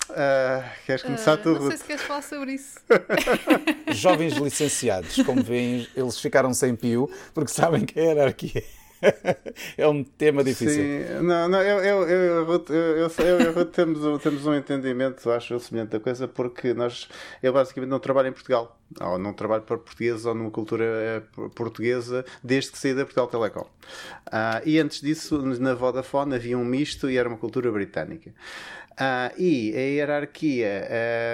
Uh, 0.09 0.63
queres 0.85 1.03
começar 1.03 1.35
uh, 1.35 1.41
tu? 1.41 1.53
Não 1.53 1.67
sei 1.67 1.77
se 1.77 1.83
queres 1.83 2.01
falar 2.01 2.21
sobre 2.21 2.53
isso. 2.53 2.79
Jovens 3.91 4.33
licenciados, 4.33 5.21
como 5.23 5.43
veem, 5.43 5.87
eles 5.95 6.19
ficaram 6.19 6.53
sem 6.53 6.75
pio 6.75 7.09
porque 7.33 7.51
sabem 7.51 7.85
que 7.85 7.99
a 7.99 8.03
hierarquia 8.03 8.63
é 9.77 9.87
um 9.87 10.03
tema 10.03 10.43
difícil. 10.43 10.83
Sim, 10.83 11.23
não, 11.23 11.47
não, 11.47 11.61
eu, 11.61 11.79
eu, 11.79 12.09
eu, 12.09 13.09
eu, 13.55 13.65
temos, 13.65 14.21
temos 14.21 14.45
um 14.45 14.53
entendimento, 14.53 15.29
acho, 15.31 15.59
semelhante 15.59 15.91
da 15.91 15.99
coisa, 15.99 16.27
porque 16.27 16.73
nós, 16.73 17.09
eu 17.41 17.51
basicamente 17.51 17.89
não 17.89 17.99
trabalho 17.99 18.29
em 18.29 18.31
Portugal, 18.31 18.79
ou 18.99 19.17
não 19.17 19.33
trabalho 19.33 19.63
para 19.63 19.77
portugueses 19.77 20.25
ou 20.25 20.35
numa 20.35 20.51
cultura 20.51 20.83
eh, 20.85 21.21
portuguesa 21.55 22.25
desde 22.43 22.71
que 22.71 22.77
saí 22.77 22.93
da 22.93 23.05
Portugal 23.05 23.27
Telecom. 23.27 23.65
Uh, 24.27 24.61
e 24.65 24.79
antes 24.79 25.01
disso, 25.01 25.41
na 25.41 25.73
Vodafone 25.73 26.35
havia 26.35 26.57
um 26.57 26.65
misto 26.65 27.09
e 27.09 27.17
era 27.17 27.27
uma 27.27 27.37
cultura 27.37 27.71
britânica. 27.71 28.33
Uh, 28.91 29.33
e 29.37 29.73
a 29.75 29.79
hierarquia 29.79 30.87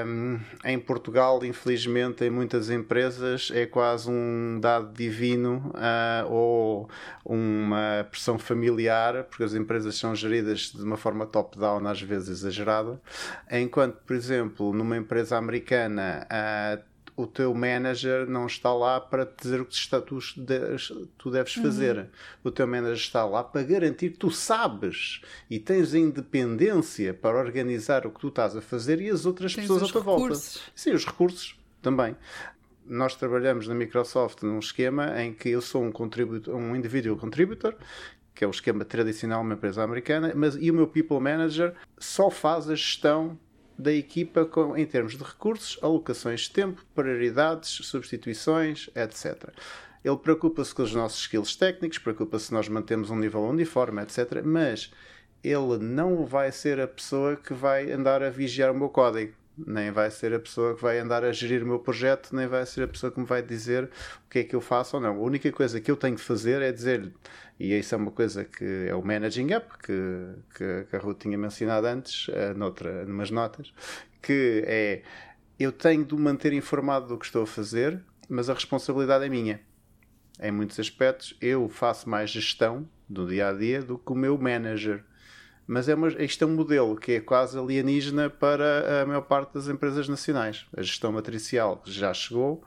um, 0.05 0.39
em 0.63 0.77
Portugal, 0.77 1.43
infelizmente, 1.43 2.23
em 2.23 2.29
muitas 2.29 2.69
empresas 2.69 3.51
é 3.53 3.65
quase 3.65 4.09
um 4.09 4.59
dado 4.61 4.93
divino 4.93 5.71
uh, 5.73 6.31
ou 6.31 6.89
uma 7.25 8.07
pressão 8.09 8.37
familiar, 8.37 9.23
porque 9.23 9.43
as 9.43 9.53
empresas 9.53 9.95
são 9.95 10.15
geridas 10.15 10.71
de 10.73 10.83
uma 10.83 10.97
forma 10.97 11.25
top-down, 11.25 11.85
às 11.87 12.01
vezes 12.01 12.29
exagerada. 12.29 13.01
Enquanto, 13.51 13.97
por 14.05 14.15
exemplo, 14.15 14.71
numa 14.71 14.95
empresa 14.95 15.35
americana, 15.35 16.27
uh, 16.31 16.96
o 17.17 17.25
teu 17.25 17.51
manager 17.51 18.29
não 18.29 18.45
está 18.45 18.71
lá 18.71 19.01
para 19.01 19.25
te 19.25 19.41
dizer 19.41 19.59
o 19.59 19.65
que 19.65 19.73
está, 19.73 19.99
tu, 19.99 20.19
tu 21.17 21.31
deves 21.31 21.55
fazer. 21.55 21.97
Uhum. 21.97 22.07
O 22.43 22.51
teu 22.51 22.67
manager 22.67 22.93
está 22.95 23.25
lá 23.25 23.43
para 23.43 23.63
garantir 23.63 24.11
que 24.11 24.19
tu 24.19 24.29
sabes 24.29 25.21
e 25.49 25.57
tens 25.57 25.95
a 25.95 25.97
independência 25.97 27.15
para 27.15 27.35
organizar 27.39 28.05
o 28.05 28.11
que 28.11 28.19
tu 28.19 28.27
estás 28.27 28.55
a 28.55 28.61
fazer 28.61 29.01
e 29.01 29.09
as 29.09 29.25
outras 29.25 29.55
tens 29.55 29.63
pessoas 29.63 29.89
à 29.89 29.91
tua 29.91 30.01
recursos. 30.01 30.57
volta. 30.57 30.71
Sim, 30.75 30.93
os 30.93 31.05
recursos 31.05 31.59
também. 31.81 32.15
Nós 32.85 33.15
trabalhamos 33.15 33.67
na 33.67 33.73
Microsoft 33.73 34.43
num 34.43 34.59
esquema 34.59 35.19
em 35.19 35.33
que 35.33 35.49
eu 35.49 35.61
sou 35.61 35.83
um, 35.83 35.91
um 36.53 36.75
individual 36.75 37.17
contributor 37.17 37.75
que 38.35 38.43
é 38.43 38.47
o 38.47 38.51
esquema 38.51 38.85
tradicional 38.85 39.39
de 39.39 39.47
uma 39.47 39.55
empresa 39.55 39.83
americana, 39.83 40.31
mas 40.35 40.55
e 40.55 40.69
o 40.69 40.73
meu 40.75 40.85
People 40.85 41.19
Manager 41.19 41.73
só 41.97 42.29
faz 42.29 42.69
a 42.69 42.75
gestão 42.75 43.35
da 43.77 43.93
equipa 43.93 44.45
com, 44.45 44.75
em 44.75 44.85
termos 44.85 45.17
de 45.17 45.23
recursos, 45.23 45.77
alocações 45.81 46.41
de 46.41 46.51
tempo, 46.51 46.83
prioridades, 46.95 47.69
substituições, 47.69 48.89
etc. 48.95 49.49
Ele 50.03 50.17
preocupa-se 50.17 50.73
com 50.73 50.83
os 50.83 50.93
nossos 50.93 51.21
skills 51.21 51.55
técnicos, 51.55 51.97
preocupa-se 51.99 52.45
se 52.45 52.53
nós 52.53 52.67
mantemos 52.67 53.09
um 53.09 53.17
nível 53.17 53.41
uniforme, 53.43 54.01
etc. 54.01 54.41
Mas 54.43 54.91
ele 55.43 55.77
não 55.79 56.25
vai 56.25 56.51
ser 56.51 56.79
a 56.79 56.87
pessoa 56.87 57.35
que 57.35 57.53
vai 57.53 57.91
andar 57.91 58.23
a 58.23 58.29
vigiar 58.29 58.71
o 58.71 58.77
meu 58.77 58.89
código 58.89 59.33
nem 59.65 59.91
vai 59.91 60.11
ser 60.11 60.33
a 60.33 60.39
pessoa 60.39 60.75
que 60.75 60.81
vai 60.81 60.99
andar 60.99 61.23
a 61.23 61.31
gerir 61.31 61.63
o 61.63 61.67
meu 61.67 61.79
projeto, 61.79 62.35
nem 62.35 62.47
vai 62.47 62.65
ser 62.65 62.83
a 62.83 62.87
pessoa 62.87 63.11
que 63.11 63.19
me 63.19 63.25
vai 63.25 63.41
dizer 63.41 63.85
o 64.25 64.29
que 64.29 64.39
é 64.39 64.43
que 64.43 64.55
eu 64.55 64.61
faço 64.61 64.97
ou 64.97 65.01
não. 65.01 65.15
A 65.15 65.21
única 65.21 65.51
coisa 65.51 65.79
que 65.79 65.89
eu 65.89 65.95
tenho 65.95 66.15
de 66.15 66.21
fazer 66.21 66.61
é 66.61 66.71
dizer-lhe, 66.71 67.13
e 67.59 67.73
isso 67.73 67.95
é 67.95 67.97
uma 67.97 68.11
coisa 68.11 68.43
que 68.43 68.87
é 68.87 68.93
o 68.93 69.03
Managing 69.03 69.55
Up, 69.55 69.65
que, 69.79 69.93
que, 70.55 70.87
que 70.89 70.95
a 70.95 70.99
Ruth 70.99 71.19
tinha 71.19 71.37
mencionado 71.37 71.87
antes, 71.87 72.27
uh, 72.27 72.55
noutra, 72.55 73.05
numas 73.05 73.31
notas, 73.31 73.73
que 74.21 74.63
é 74.65 75.01
eu 75.59 75.71
tenho 75.71 76.05
de 76.05 76.15
manter 76.15 76.53
informado 76.53 77.07
do 77.07 77.17
que 77.17 77.25
estou 77.25 77.43
a 77.43 77.47
fazer, 77.47 77.99
mas 78.29 78.47
a 78.49 78.53
responsabilidade 78.53 79.25
é 79.25 79.29
minha. 79.29 79.59
Em 80.39 80.51
muitos 80.51 80.79
aspectos, 80.79 81.35
eu 81.41 81.67
faço 81.67 82.07
mais 82.07 82.29
gestão 82.29 82.87
do 83.09 83.25
dia 83.25 83.49
a 83.49 83.53
dia 83.53 83.81
do 83.81 83.97
que 83.97 84.11
o 84.11 84.15
meu 84.15 84.37
manager 84.37 85.03
mas 85.67 85.89
é 85.89 85.95
uma, 85.95 86.07
isto 86.23 86.43
é 86.43 86.47
um 86.47 86.55
modelo 86.55 86.95
que 86.95 87.13
é 87.13 87.19
quase 87.19 87.59
alienígena 87.59 88.29
para 88.29 89.03
a 89.03 89.05
maior 89.05 89.21
parte 89.21 89.53
das 89.53 89.67
empresas 89.67 90.07
nacionais. 90.07 90.65
A 90.75 90.81
gestão 90.81 91.11
matricial 91.11 91.81
já 91.85 92.13
chegou, 92.13 92.63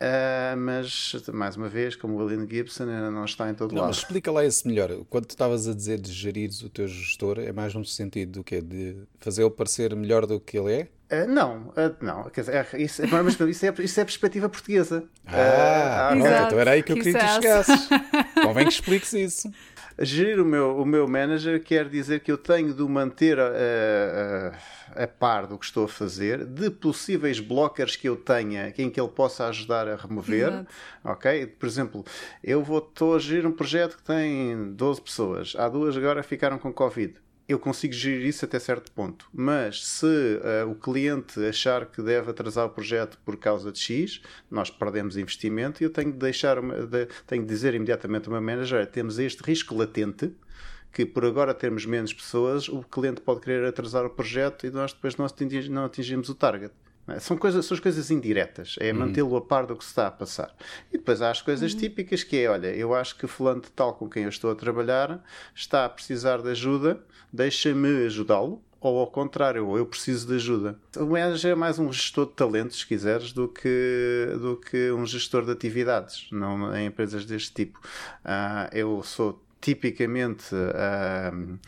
Uh, 0.00 0.56
mas, 0.56 1.12
mais 1.30 1.56
uma 1.56 1.68
vez, 1.68 1.94
como 1.94 2.14
o 2.14 2.24
William 2.24 2.48
Gibson, 2.48 2.84
ainda 2.84 3.10
não 3.10 3.26
está 3.26 3.50
em 3.50 3.54
todo 3.54 3.72
não, 3.72 3.82
lado. 3.82 3.88
Mas 3.88 3.98
explica 3.98 4.32
lá 4.32 4.42
isso 4.42 4.66
melhor. 4.66 4.90
Quando 5.10 5.26
tu 5.26 5.32
estavas 5.32 5.68
a 5.68 5.74
dizer 5.74 6.00
de 6.00 6.10
gerir 6.10 6.48
o 6.64 6.70
teu 6.70 6.88
gestor, 6.88 7.38
é 7.38 7.52
mais 7.52 7.74
no 7.74 7.84
sentido 7.84 8.38
do 8.38 8.42
quê? 8.42 8.62
De 8.62 8.96
fazê-lo 9.18 9.50
parecer 9.50 9.94
melhor 9.94 10.24
do 10.24 10.40
que 10.40 10.58
ele 10.58 10.72
é? 10.72 10.88
Uh, 11.12 11.28
não, 11.28 11.66
uh, 11.68 11.94
não. 12.00 12.30
Quer 12.30 12.40
dizer, 12.40 12.54
é, 12.72 12.82
isso, 12.82 13.02
é, 13.02 13.06
mas 13.08 13.38
isso 13.38 13.66
é, 13.66 13.74
isso 13.80 14.00
é 14.00 14.04
perspectiva 14.04 14.48
portuguesa. 14.48 15.04
Ah, 15.26 16.12
uh, 16.14 16.16
então 16.16 16.58
era 16.58 16.70
aí 16.70 16.82
que 16.82 16.92
eu 16.92 16.96
queria 16.96 17.12
que 17.12 17.18
tu 17.18 17.32
chegasses. 17.34 17.88
Convém 18.42 18.64
que 18.64 18.72
expliques 18.72 19.12
isso. 19.12 19.50
Gerir 20.02 20.40
o 20.40 20.46
meu, 20.46 20.78
o 20.78 20.86
meu 20.86 21.06
manager 21.06 21.62
quer 21.62 21.86
dizer 21.86 22.20
que 22.20 22.32
eu 22.32 22.38
tenho 22.38 22.72
de 22.72 22.82
o 22.82 22.88
manter 22.88 23.38
a, 23.38 23.48
a, 24.96 25.04
a, 25.04 25.06
par 25.06 25.46
do 25.46 25.58
que 25.58 25.66
estou 25.66 25.84
a 25.84 25.88
fazer, 25.88 26.46
de 26.46 26.70
possíveis 26.70 27.38
blockers 27.38 27.96
que 27.96 28.08
eu 28.08 28.16
tenha 28.16 28.72
em 28.78 28.88
que 28.88 28.98
ele 28.98 29.10
possa 29.10 29.46
ajudar 29.48 29.86
a 29.86 29.96
remover. 29.96 30.48
Exato. 30.48 30.66
Ok? 31.04 31.46
Por 31.46 31.66
exemplo, 31.66 32.04
eu 32.42 32.62
vou, 32.62 32.78
estou 32.78 33.14
a 33.14 33.18
gerir 33.18 33.46
um 33.46 33.52
projeto 33.52 33.98
que 33.98 34.02
tem 34.02 34.72
12 34.72 35.02
pessoas. 35.02 35.54
Há 35.58 35.68
duas 35.68 35.94
agora 35.94 36.22
ficaram 36.22 36.58
com 36.58 36.72
Covid 36.72 37.20
eu 37.52 37.58
consigo 37.58 37.92
gerir 37.92 38.26
isso 38.26 38.44
até 38.44 38.58
certo 38.58 38.92
ponto. 38.92 39.28
Mas 39.32 39.84
se 39.84 40.06
uh, 40.06 40.70
o 40.70 40.74
cliente 40.74 41.44
achar 41.46 41.86
que 41.86 42.00
deve 42.00 42.30
atrasar 42.30 42.66
o 42.66 42.70
projeto 42.70 43.18
por 43.24 43.36
causa 43.36 43.72
de 43.72 43.78
X, 43.78 44.22
nós 44.50 44.70
perdemos 44.70 45.16
investimento 45.16 45.82
e 45.82 45.84
eu 45.84 45.90
tenho 45.90 46.12
de 46.12 46.18
deixar, 46.18 46.60
de, 46.60 47.06
tenho 47.26 47.42
de 47.42 47.48
dizer 47.48 47.74
imediatamente 47.74 48.26
ao 48.26 48.32
meu 48.32 48.40
manager: 48.42 48.86
temos 48.86 49.18
este 49.18 49.42
risco 49.42 49.74
latente 49.74 50.32
que 50.92 51.06
por 51.06 51.24
agora 51.24 51.54
termos 51.54 51.86
menos 51.86 52.12
pessoas, 52.12 52.68
o 52.68 52.82
cliente 52.82 53.20
pode 53.20 53.40
querer 53.40 53.64
atrasar 53.64 54.04
o 54.04 54.10
projeto 54.10 54.66
e 54.66 54.70
nós 54.70 54.92
depois 54.92 55.16
não 55.16 55.24
atingimos, 55.24 55.68
não 55.68 55.84
atingimos 55.84 56.28
o 56.28 56.34
target. 56.34 56.72
É? 57.14 57.20
São, 57.20 57.36
coisas, 57.36 57.64
são 57.66 57.74
as 57.74 57.80
coisas 57.80 58.10
indiretas, 58.10 58.76
é 58.80 58.92
uhum. 58.92 59.00
mantê-lo 59.00 59.36
a 59.36 59.40
par 59.40 59.66
do 59.66 59.76
que 59.76 59.84
se 59.84 59.90
está 59.90 60.06
a 60.06 60.10
passar. 60.10 60.54
E 60.92 60.98
depois 60.98 61.22
há 61.22 61.30
as 61.30 61.42
coisas 61.42 61.72
uhum. 61.72 61.78
típicas 61.78 62.22
que 62.22 62.38
é, 62.38 62.50
olha, 62.50 62.68
eu 62.68 62.94
acho 62.94 63.16
que 63.16 63.26
fulano 63.26 63.60
de 63.60 63.70
tal 63.70 63.94
com 63.94 64.08
quem 64.08 64.24
eu 64.24 64.28
estou 64.28 64.50
a 64.50 64.54
trabalhar 64.54 65.22
está 65.54 65.84
a 65.84 65.88
precisar 65.88 66.42
de 66.42 66.50
ajuda, 66.50 67.00
deixa-me 67.32 68.06
ajudá-lo, 68.06 68.62
ou 68.80 68.98
ao 68.98 69.06
contrário, 69.06 69.66
ou 69.66 69.76
eu 69.76 69.84
preciso 69.84 70.26
de 70.26 70.36
ajuda. 70.36 70.78
O 70.96 71.04
manager 71.04 71.52
é 71.52 71.54
mais 71.54 71.78
um 71.78 71.92
gestor 71.92 72.26
de 72.26 72.32
talentos, 72.32 72.80
se 72.80 72.86
quiseres, 72.86 73.32
do 73.32 73.46
que, 73.46 74.26
do 74.40 74.56
que 74.56 74.90
um 74.90 75.04
gestor 75.04 75.44
de 75.44 75.52
atividades, 75.52 76.26
não 76.32 76.74
em 76.74 76.86
empresas 76.86 77.26
deste 77.26 77.52
tipo. 77.52 77.78
Uh, 78.24 78.74
eu 78.74 79.02
sou 79.02 79.42
tipicamente. 79.60 80.54
Uh, 80.54 81.58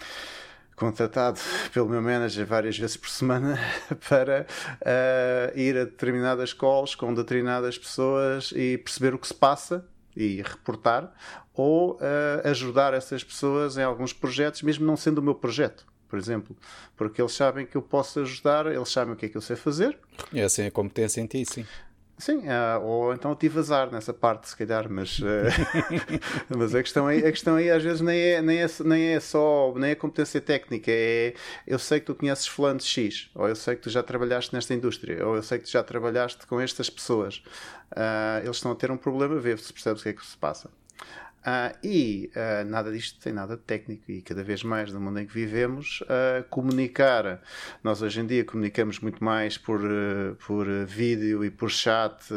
contratado 0.82 1.38
pelo 1.72 1.88
meu 1.88 2.02
manager 2.02 2.44
várias 2.44 2.76
vezes 2.76 2.96
por 2.96 3.08
semana 3.08 3.56
para 4.08 4.46
uh, 4.80 5.58
ir 5.58 5.78
a 5.78 5.84
determinadas 5.84 6.52
calls 6.52 6.96
com 6.96 7.14
determinadas 7.14 7.78
pessoas 7.78 8.52
e 8.52 8.76
perceber 8.78 9.14
o 9.14 9.18
que 9.18 9.28
se 9.28 9.34
passa 9.34 9.86
e 10.16 10.42
reportar 10.42 11.12
ou 11.54 11.92
uh, 11.94 12.48
ajudar 12.48 12.94
essas 12.94 13.22
pessoas 13.22 13.76
em 13.76 13.82
alguns 13.82 14.12
projetos, 14.12 14.62
mesmo 14.62 14.84
não 14.84 14.96
sendo 14.96 15.18
o 15.18 15.22
meu 15.22 15.36
projeto 15.36 15.86
por 16.08 16.18
exemplo, 16.18 16.54
porque 16.94 17.22
eles 17.22 17.32
sabem 17.32 17.64
que 17.64 17.74
eu 17.74 17.80
posso 17.80 18.20
ajudar, 18.20 18.66
eles 18.66 18.90
sabem 18.90 19.14
o 19.14 19.16
que 19.16 19.24
é 19.24 19.28
que 19.30 19.36
eu 19.38 19.40
sei 19.40 19.56
fazer. 19.56 19.98
Reconhecem 20.18 20.66
a 20.66 20.70
competência 20.70 21.22
em 21.22 21.26
ti, 21.26 21.42
sim. 21.46 21.64
Sim, 22.18 22.38
uh, 22.38 22.80
ou 22.82 23.12
então 23.12 23.34
tive 23.34 23.58
azar 23.58 23.90
nessa 23.90 24.14
parte, 24.14 24.48
se 24.48 24.56
calhar, 24.56 24.88
mas, 24.88 25.18
uh, 25.18 25.24
mas 26.56 26.72
a, 26.72 26.80
questão 26.80 27.06
aí, 27.08 27.18
a 27.26 27.32
questão 27.32 27.56
aí 27.56 27.68
às 27.68 27.82
vezes 27.82 28.00
nem 28.00 28.16
é, 28.16 28.40
nem, 28.40 28.58
é, 28.62 28.66
nem 28.84 29.02
é 29.14 29.18
só 29.18 29.72
nem 29.76 29.90
é 29.90 29.94
competência 29.96 30.40
técnica, 30.40 30.90
é 30.92 31.34
eu 31.66 31.78
sei 31.80 31.98
que 31.98 32.06
tu 32.06 32.14
conheces 32.14 32.46
fulano 32.46 32.80
X, 32.80 33.28
ou 33.34 33.48
eu 33.48 33.56
sei 33.56 33.74
que 33.74 33.82
tu 33.82 33.90
já 33.90 34.02
trabalhaste 34.04 34.54
nesta 34.54 34.72
indústria, 34.72 35.26
ou 35.26 35.34
eu 35.34 35.42
sei 35.42 35.58
que 35.58 35.64
tu 35.64 35.70
já 35.70 35.82
trabalhaste 35.82 36.46
com 36.46 36.60
estas 36.60 36.88
pessoas. 36.88 37.42
Uh, 37.90 38.44
eles 38.44 38.56
estão 38.56 38.70
a 38.70 38.76
ter 38.76 38.90
um 38.90 38.96
problema, 38.96 39.38
vê 39.40 39.56
se 39.56 39.72
percebes 39.72 40.00
o 40.00 40.04
que 40.04 40.10
é 40.10 40.12
que 40.12 40.24
se 40.24 40.36
passa. 40.36 40.70
Uh, 41.42 41.76
e 41.82 42.30
uh, 42.36 42.64
nada 42.68 42.92
disto 42.92 43.20
tem 43.20 43.32
nada 43.32 43.56
de 43.56 43.62
técnico. 43.62 44.10
E 44.10 44.22
cada 44.22 44.44
vez 44.44 44.62
mais 44.62 44.92
no 44.92 45.00
mundo 45.00 45.18
em 45.18 45.26
que 45.26 45.34
vivemos 45.34 46.00
uh, 46.02 46.44
comunicar. 46.48 47.42
Nós 47.82 48.00
hoje 48.00 48.20
em 48.20 48.26
dia 48.26 48.44
comunicamos 48.44 49.00
muito 49.00 49.22
mais 49.22 49.58
por, 49.58 49.80
por 50.46 50.66
vídeo 50.86 51.44
e 51.44 51.50
por 51.50 51.70
chat 51.70 52.28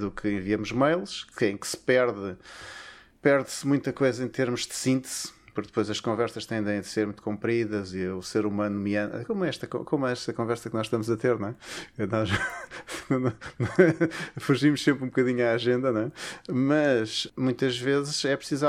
do 0.00 0.10
que 0.10 0.28
enviamos 0.28 0.72
mails 0.72 1.26
em 1.40 1.56
que 1.56 1.66
se 1.66 1.76
perde 1.76 2.36
perde-se 3.22 3.66
muita 3.66 3.92
coisa 3.92 4.24
em 4.24 4.28
termos 4.28 4.66
de 4.66 4.74
síntese 4.74 5.32
porque 5.58 5.72
depois 5.72 5.90
as 5.90 6.00
conversas 6.00 6.46
tendem 6.46 6.78
a 6.78 6.82
ser 6.84 7.06
muito 7.06 7.20
compridas 7.20 7.92
e 7.92 8.06
o 8.06 8.22
ser 8.22 8.46
humano 8.46 8.78
meandra, 8.78 9.24
como 9.24 9.44
esta, 9.44 9.66
como 9.66 10.06
esta 10.06 10.32
conversa 10.32 10.70
que 10.70 10.76
nós 10.76 10.86
estamos 10.86 11.10
a 11.10 11.16
ter, 11.16 11.36
não 11.36 11.48
é? 11.48 12.06
Nós 12.06 12.30
fugimos 14.38 14.84
sempre 14.84 15.02
um 15.02 15.08
bocadinho 15.08 15.44
à 15.44 15.52
agenda, 15.52 15.90
não 15.90 16.00
é? 16.02 16.12
Mas 16.48 17.26
muitas 17.36 17.76
vezes 17.76 18.24
é 18.24 18.36
preciso 18.36 18.66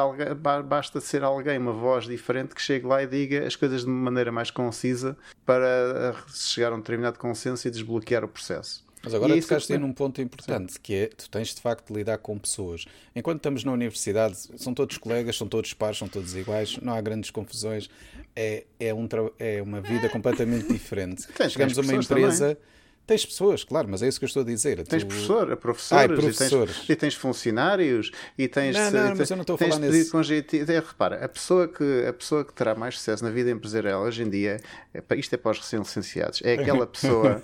basta 0.68 1.00
ser 1.00 1.24
alguém, 1.24 1.60
uma 1.60 1.74
voz 1.74 2.06
diferente 2.06 2.56
que 2.56 2.62
chegue 2.62 2.88
lá 2.88 3.04
e 3.04 3.08
diga 3.08 3.46
as 3.46 3.56
coisas 3.56 3.82
de 3.82 3.88
uma 3.88 4.06
maneira 4.06 4.32
mais 4.32 4.50
concisa 4.50 5.16
para 5.46 6.16
chegar 6.34 6.72
a 6.72 6.76
um 6.76 6.80
determinado 6.80 7.20
consenso 7.20 7.68
e 7.68 7.72
desbloquear 7.72 8.24
o 8.24 8.28
processo. 8.28 8.89
Mas 9.04 9.14
agora 9.14 9.36
e 9.36 9.42
tocaste 9.42 9.72
aí 9.74 9.80
num 9.80 9.94
ponto 9.94 10.22
importante, 10.22 10.74
Sim. 10.74 10.80
que 10.82 10.94
é, 10.94 11.08
tu 11.08 11.30
tens 11.30 11.56
de 11.56 11.62
facto 11.62 11.88
de 11.88 11.98
lidar 11.98 12.18
com 12.18 12.38
pessoas. 12.38 12.86
Enquanto 13.16 13.38
estamos 13.38 13.64
na 13.64 13.72
universidade, 13.72 14.38
são 14.58 14.74
todos 14.74 14.98
colegas, 14.98 15.38
são 15.38 15.48
todos 15.48 15.74
pares, 15.74 15.98
são 15.98 16.08
todos 16.08 16.36
iguais, 16.36 16.78
não 16.82 16.94
há 16.94 17.02
grandes 17.02 17.32
confusões, 17.32 17.90
é, 18.36 18.66
é, 18.80 18.94
um, 18.94 19.08
é 19.38 19.62
uma 19.62 19.80
vida 19.80 20.10
completamente 20.10 20.68
diferente. 20.68 21.28
Chegamos 21.50 21.78
a 21.78 21.82
uma 21.82 21.94
empresa... 21.94 22.56
Também 22.56 22.70
Tens 23.10 23.26
pessoas, 23.26 23.64
claro, 23.64 23.88
mas 23.90 24.04
é 24.04 24.08
isso 24.08 24.20
que 24.20 24.26
eu 24.26 24.28
estou 24.28 24.44
a 24.44 24.46
dizer. 24.46 24.84
Tens 24.84 25.04
tu... 25.04 25.08
professor, 25.08 25.58
professores, 25.58 26.12
ah, 26.12 26.14
professores. 26.14 26.76
E, 26.76 26.78
tens, 26.78 26.90
e, 26.90 26.96
tens, 26.96 27.16
funcionários 27.16 28.12
e 28.38 28.48
tens. 28.48 28.76
Não, 28.76 28.92
não, 28.92 29.16
mas 29.16 29.32
eu 29.32 29.36
não 29.36 29.42
estou 29.42 29.56
a 29.56 29.58
falar 29.58 29.80
nisso. 29.80 30.22
Jeito, 30.22 30.56
repara, 30.56 31.26
a 31.26 31.28
pessoa, 31.28 31.68
que, 31.68 32.06
a 32.08 32.14
pessoa 32.14 32.46
que 32.46 32.54
terá 32.54 32.76
mais 32.76 33.00
sucesso 33.00 33.24
na 33.24 33.32
vida 33.32 33.50
empresarial 33.50 34.04
hoje 34.04 34.22
em 34.22 34.30
dia, 34.30 34.62
é, 34.94 35.02
isto 35.16 35.34
é 35.34 35.38
para 35.40 35.54
os 35.54 35.58
recém-licenciados, 35.58 36.44
é 36.44 36.54
aquela 36.54 36.86
pessoa 36.88 37.42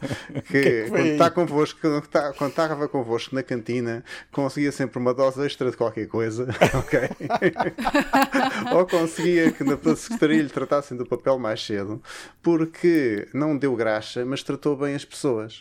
que, 0.51 0.61
que 0.61 0.85
quando 0.87 1.07
está 1.07 1.31
convosco, 1.31 1.79
quando, 1.81 2.03
está, 2.03 2.33
quando 2.33 2.51
estava 2.51 2.87
convosco 2.87 3.33
na 3.33 3.41
cantina, 3.41 4.03
conseguia 4.31 4.71
sempre 4.71 4.99
uma 4.99 5.15
dose 5.15 5.43
extra 5.43 5.71
de 5.71 5.77
qualquer 5.77 6.05
coisa, 6.05 6.47
ok? 6.77 7.09
Ou 8.71 8.85
conseguia 8.85 9.51
que 9.51 9.63
na 9.63 9.77
secretaria 9.95 10.43
lhe 10.43 10.49
tratassem 10.49 10.95
do 10.95 11.07
papel 11.07 11.39
mais 11.39 11.65
cedo, 11.65 11.99
porque 12.43 13.27
não 13.33 13.57
deu 13.57 13.75
graxa, 13.75 14.23
mas 14.23 14.43
tratou 14.43 14.77
bem 14.77 14.93
as 14.93 15.03
pessoas. 15.03 15.54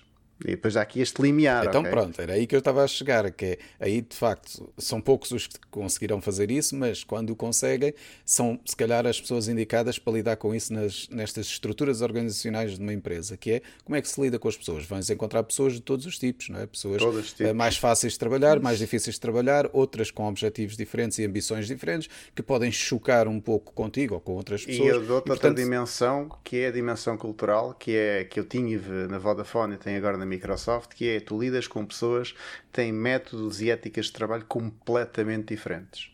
E 0.45 0.51
depois 0.51 0.77
há 0.77 0.83
aqui 0.83 1.01
este 1.01 1.21
limiar. 1.23 1.67
Então 1.67 1.81
okay? 1.81 1.93
pronto, 1.93 2.21
era 2.21 2.33
aí 2.33 2.47
que 2.47 2.55
eu 2.55 2.59
estava 2.59 2.83
a 2.83 2.87
chegar, 2.87 3.31
que 3.31 3.45
é, 3.45 3.59
aí 3.79 4.03
de 4.03 4.17
facto 4.17 4.71
são 4.77 5.01
poucos 5.01 5.31
os 5.31 5.47
que 5.47 5.59
conseguirão 5.71 6.21
fazer 6.21 6.51
isso, 6.51 6.77
mas 6.77 7.05
quando 7.05 7.31
o 7.31 7.37
conseguem, 7.37 7.95
são 8.25 8.59
se 8.65 8.77
calhar 8.77 9.07
as 9.07 9.21
pessoas 9.21 9.49
indicadas 9.49 9.99
para 9.99 10.13
lidar 10.13 10.37
com 10.37 10.55
isso 10.55 10.73
nas, 10.73 11.09
nestas 11.09 11.47
estruturas 11.47 12.01
organizacionais 12.01 12.77
de 12.77 12.81
uma 12.81 12.93
empresa, 12.93 13.37
que 13.37 13.53
é 13.53 13.63
como 13.85 13.97
é 13.97 14.03
que 14.03 14.09
se 14.09 14.21
lida 14.21 14.39
com 14.39 14.49
as 14.49 14.57
pessoas. 14.57 14.85
Vamos 14.85 15.09
encontrar 15.11 15.43
pessoas 15.45 15.75
de 15.75 15.81
todos 15.81 16.07
os 16.07 16.19
tipos, 16.19 16.49
não 16.49 16.61
é? 16.61 16.67
Pessoas 16.67 17.03
eh, 17.41 17.53
mais 17.53 17.77
fáceis 17.77 18.15
de 18.15 18.19
trabalhar, 18.19 18.61
mais 18.61 18.79
difíceis 18.79 19.15
de 19.15 19.21
trabalhar, 19.21 19.69
outras 19.73 20.11
com 20.11 20.27
objetivos 20.29 20.77
diferentes 20.77 21.19
e 21.19 21.25
ambições 21.25 21.67
diferentes, 21.67 22.09
que 22.35 22.43
podem 22.43 22.71
chocar 22.71 23.29
um 23.29 23.41
pouco 23.41 23.73
contigo 23.73 24.15
ou 24.15 24.21
com 24.21 24.33
outras 24.33 24.65
pessoas. 24.65 24.89
E 24.89 24.91
eu 24.91 24.99
dou-te 25.01 25.31
outra 25.31 25.35
portanto... 25.35 25.57
dimensão, 25.57 26.29
que 26.43 26.59
é 26.59 26.69
a 26.69 26.71
dimensão 26.71 27.17
cultural, 27.17 27.75
que 27.75 27.97
é 27.97 28.25
que 28.25 28.39
eu 28.39 28.45
tinha 28.45 28.79
na 29.09 29.19
Vodafone 29.19 29.75
e 29.75 29.79
tenho 29.79 29.97
agora 29.97 30.17
na 30.17 30.25
na 30.25 30.27
Microsoft, 30.35 30.95
que 30.95 31.09
é 31.09 31.21
tu 31.21 31.41
lidas 31.41 31.67
com 31.67 31.85
pessoas 31.85 32.33
que 32.33 32.39
têm 32.73 32.93
métodos 32.93 33.61
e 33.61 33.71
éticas 33.71 34.07
de 34.07 34.13
trabalho 34.13 34.45
completamente 34.47 35.55
diferentes. 35.55 36.11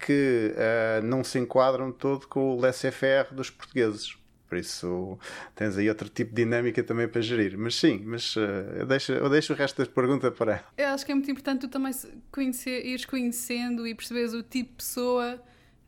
que 0.00 0.54
uh, 0.54 1.04
não 1.04 1.24
se 1.24 1.38
enquadram 1.38 1.90
todo 1.90 2.26
com 2.26 2.56
o 2.56 2.60
laissez-faire 2.60 3.34
dos 3.34 3.50
portugueses. 3.50 4.16
Por 4.48 4.58
isso 4.58 5.18
tens 5.56 5.78
aí 5.78 5.88
outro 5.88 6.10
tipo 6.10 6.34
de 6.34 6.44
dinâmica 6.44 6.82
também 6.82 7.08
para 7.08 7.22
gerir. 7.22 7.56
Mas 7.56 7.74
sim, 7.74 8.02
mas 8.04 8.36
uh, 8.36 8.40
eu, 8.80 8.86
deixo, 8.86 9.12
eu 9.12 9.30
deixo 9.30 9.54
o 9.54 9.56
resto 9.56 9.78
das 9.78 9.88
perguntas 9.88 10.30
para 10.34 10.62
Eu 10.76 10.88
acho 10.88 11.06
que 11.06 11.12
é 11.12 11.14
muito 11.14 11.30
importante 11.30 11.62
tu 11.62 11.68
também 11.68 11.92
conhecer, 12.30 12.84
ires 12.84 13.06
conhecendo 13.06 13.86
e 13.86 13.94
perceberes 13.94 14.34
o 14.34 14.42
tipo 14.42 14.70
de 14.70 14.76
pessoa 14.76 15.40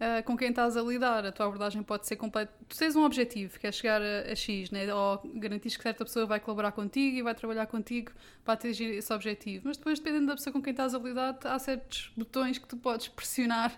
uh, 0.04 0.22
com 0.24 0.36
quem 0.36 0.50
estás 0.50 0.76
a 0.76 0.82
lidar. 0.82 1.24
A 1.24 1.32
tua 1.32 1.46
abordagem 1.46 1.82
pode 1.82 2.06
ser 2.06 2.16
completa. 2.16 2.52
Tu 2.68 2.76
tens 2.76 2.94
um 2.94 3.04
objetivo, 3.04 3.58
que 3.58 3.66
é 3.66 3.72
chegar 3.72 4.02
a, 4.02 4.32
a 4.32 4.34
X, 4.34 4.70
né? 4.70 4.92
ou 4.92 5.20
garantir 5.34 5.76
que 5.76 5.82
certa 5.82 6.04
pessoa 6.04 6.26
vai 6.26 6.40
colaborar 6.40 6.72
contigo 6.72 7.16
e 7.16 7.22
vai 7.22 7.34
trabalhar 7.34 7.66
contigo 7.66 8.12
para 8.44 8.54
atingir 8.54 8.86
esse 8.86 9.12
objetivo. 9.12 9.62
Mas 9.66 9.76
depois, 9.76 9.98
dependendo 9.98 10.26
da 10.26 10.34
pessoa 10.34 10.52
com 10.52 10.62
quem 10.62 10.72
estás 10.72 10.94
a 10.94 10.98
lidar, 10.98 11.38
há 11.44 11.58
certos 11.58 12.12
botões 12.16 12.58
que 12.58 12.66
tu 12.66 12.76
podes 12.76 13.08
pressionar 13.08 13.72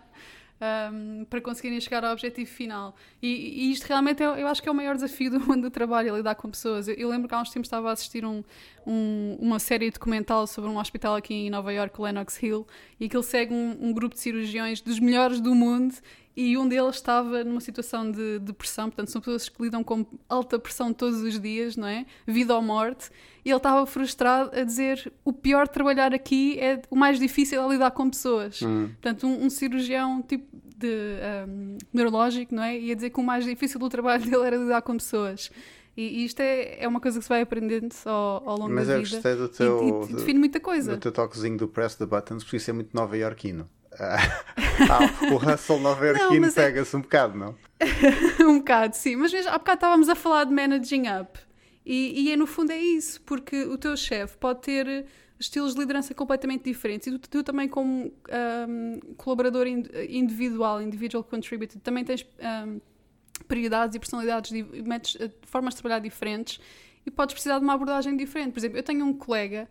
um, 0.61 1.24
para 1.24 1.40
conseguirem 1.40 1.80
chegar 1.80 2.04
ao 2.04 2.12
objetivo 2.12 2.48
final. 2.48 2.94
E, 3.22 3.28
e, 3.68 3.72
isto 3.72 3.84
realmente 3.84 4.22
é, 4.22 4.26
eu 4.26 4.46
acho 4.46 4.62
que 4.62 4.68
é 4.68 4.72
o 4.72 4.74
maior 4.74 4.94
desafio 4.94 5.30
do 5.30 5.40
mundo 5.40 5.62
do 5.62 5.70
trabalho, 5.70 6.12
é 6.12 6.16
lidar 6.16 6.34
com 6.34 6.50
pessoas. 6.50 6.88
Eu, 6.88 6.94
eu 6.94 7.09
lembro 7.09 7.28
que 7.28 7.34
há 7.34 7.40
uns 7.40 7.50
tempos 7.50 7.66
estava 7.66 7.90
a 7.90 7.92
assistir 7.92 8.24
um, 8.24 8.42
um, 8.86 9.36
uma 9.40 9.59
série 9.59 9.90
documental 9.90 10.46
sobre 10.46 10.70
um 10.70 10.78
hospital 10.78 11.14
aqui 11.14 11.34
em 11.34 11.50
Nova 11.50 11.72
York, 11.72 12.00
Lenox 12.00 12.42
Hill, 12.42 12.66
e 12.98 13.09
que 13.09 13.16
ele 13.16 13.24
segue 13.24 13.52
um, 13.52 13.76
um 13.80 13.92
grupo 13.92 14.14
de 14.14 14.20
cirurgiões 14.20 14.80
dos 14.80 14.98
melhores 14.98 15.40
do 15.40 15.54
mundo 15.54 15.94
e 16.37 16.59
um 16.59 16.68
deles 16.68 16.97
estava 16.97 17.43
numa 17.43 17.62
situação 17.62 18.11
de 18.11 18.39
depressão, 18.41 18.91
portanto, 18.91 19.11
são 19.11 19.22
pessoas 19.22 19.49
que 19.49 19.62
lidam 19.62 19.82
com 19.82 20.05
alta 20.28 20.59
pressão 20.59 20.93
todos 20.93 21.22
os 21.22 21.41
dias, 21.41 21.76
não 21.78 21.89
é? 21.89 22.05
Vida 22.26 22.55
ou 22.55 22.61
morte, 22.61 23.11
e 23.43 23.49
ele 23.49 23.57
estava 23.57 23.87
frustrado 23.87 24.51
a 24.55 24.62
dizer: 24.62 25.11
o 25.24 25.32
pior 25.32 25.66
de 25.66 25.72
trabalhar 25.72 26.12
aqui 26.12 26.61
é 26.61 26.82
o 26.91 26.97
mais 26.97 27.18
difícil 27.18 27.62
é 27.62 27.66
lidar 27.66 27.91
com 27.93 28.11
pessoas. 28.11 28.61
Hum. 28.61 28.89
Portanto, 28.89 29.26
um, 29.26 29.47
um, 29.47 29.51
cirurgião 29.51 30.20
tipo 30.20 30.47
de 30.76 31.16
um, 31.49 31.78
neurológico, 31.91 32.55
não 32.55 32.62
é? 32.62 32.78
Ia 32.78 32.95
dizer 32.95 33.09
que 33.09 33.18
o 33.18 33.22
mais 33.22 33.47
difícil 33.47 33.80
do 33.80 33.89
trabalho 33.89 34.22
dele 34.28 34.45
era 34.45 34.57
lidar 34.57 34.82
com 34.82 34.95
pessoas. 34.95 35.51
E, 35.97 36.26
isto 36.26 36.41
é, 36.41 36.84
é 36.84 36.87
uma 36.87 37.01
coisa 37.01 37.18
que 37.18 37.24
se 37.24 37.28
vai 37.30 37.41
aprendendo 37.41 37.95
ao, 38.05 38.47
ao 38.47 38.59
longo 38.59 38.74
Mas 38.74 38.89
da 38.89 38.99
vida. 38.99 39.09
Mas 39.22 39.24
eu 39.24 39.37
gostei 39.37 39.37
do 39.37 39.49
teu. 39.49 40.07
E, 40.07 40.12
e 40.12 40.16
define 40.16 40.39
muita 40.39 40.61
coisa. 40.61 40.93
Do 40.93 41.01
teu 41.01 41.12
toquezinho 41.12 41.57
do 41.57 41.66
press 41.66 41.95
the 41.95 42.05
buttons, 42.05 42.45
porque 42.45 42.59
isso 42.59 42.68
é 42.68 42.74
muito 42.74 42.91
nova-iorquino. 42.93 43.66
Ah, 43.99 44.18
o 45.32 45.36
Russell 45.36 45.80
Nova 45.80 46.07
Iorquino 46.07 46.47
é- 46.47 46.51
pega-se 46.51 46.94
é... 46.94 46.99
um 46.99 47.03
bocado, 47.03 47.38
não? 47.38 47.55
um 48.47 48.59
bocado, 48.59 48.97
sim. 48.97 49.16
Mas 49.16 49.32
mesmo, 49.32 49.51
há 49.51 49.59
bocado 49.59 49.76
estávamos 49.76 50.09
a 50.09 50.14
falar 50.14 50.44
de 50.44 50.53
managing 50.53 51.05
up. 51.20 51.38
E, 51.84 52.24
e 52.24 52.32
é, 52.32 52.36
no 52.36 52.47
fundo 52.47 52.72
é 52.72 52.78
isso, 52.78 53.20
porque 53.22 53.64
o 53.64 53.78
teu 53.78 53.97
chefe 53.97 54.36
pode 54.38 54.61
ter 54.62 55.07
estilos 55.38 55.74
de 55.74 55.80
liderança 55.80 56.14
completamente 56.14 56.64
diferentes 56.64 57.07
e 57.07 57.18
tu, 57.18 57.28
tu 57.28 57.42
também 57.42 57.68
como 57.68 58.12
um, 58.68 59.01
colaborador 59.16 59.66
individual, 59.66 60.80
individual 60.82 61.22
contributor, 61.22 61.80
também 61.82 62.05
tens 62.05 62.26
um, 62.66 62.80
prioridades 63.47 63.94
e 63.94 63.99
personalidades, 63.99 64.51
metes, 64.51 65.16
eh, 65.20 65.30
formas 65.42 65.74
de 65.74 65.82
trabalhar 65.82 66.01
diferentes 66.01 66.59
e 67.07 67.11
podes 67.11 67.34
precisar 67.34 67.59
de 67.59 67.64
uma 67.64 67.74
abordagem 67.74 68.16
diferente. 68.16 68.52
Por 68.52 68.59
exemplo, 68.59 68.78
eu 68.78 68.82
tenho 68.82 69.07
um 69.07 69.14
colega, 69.14 69.68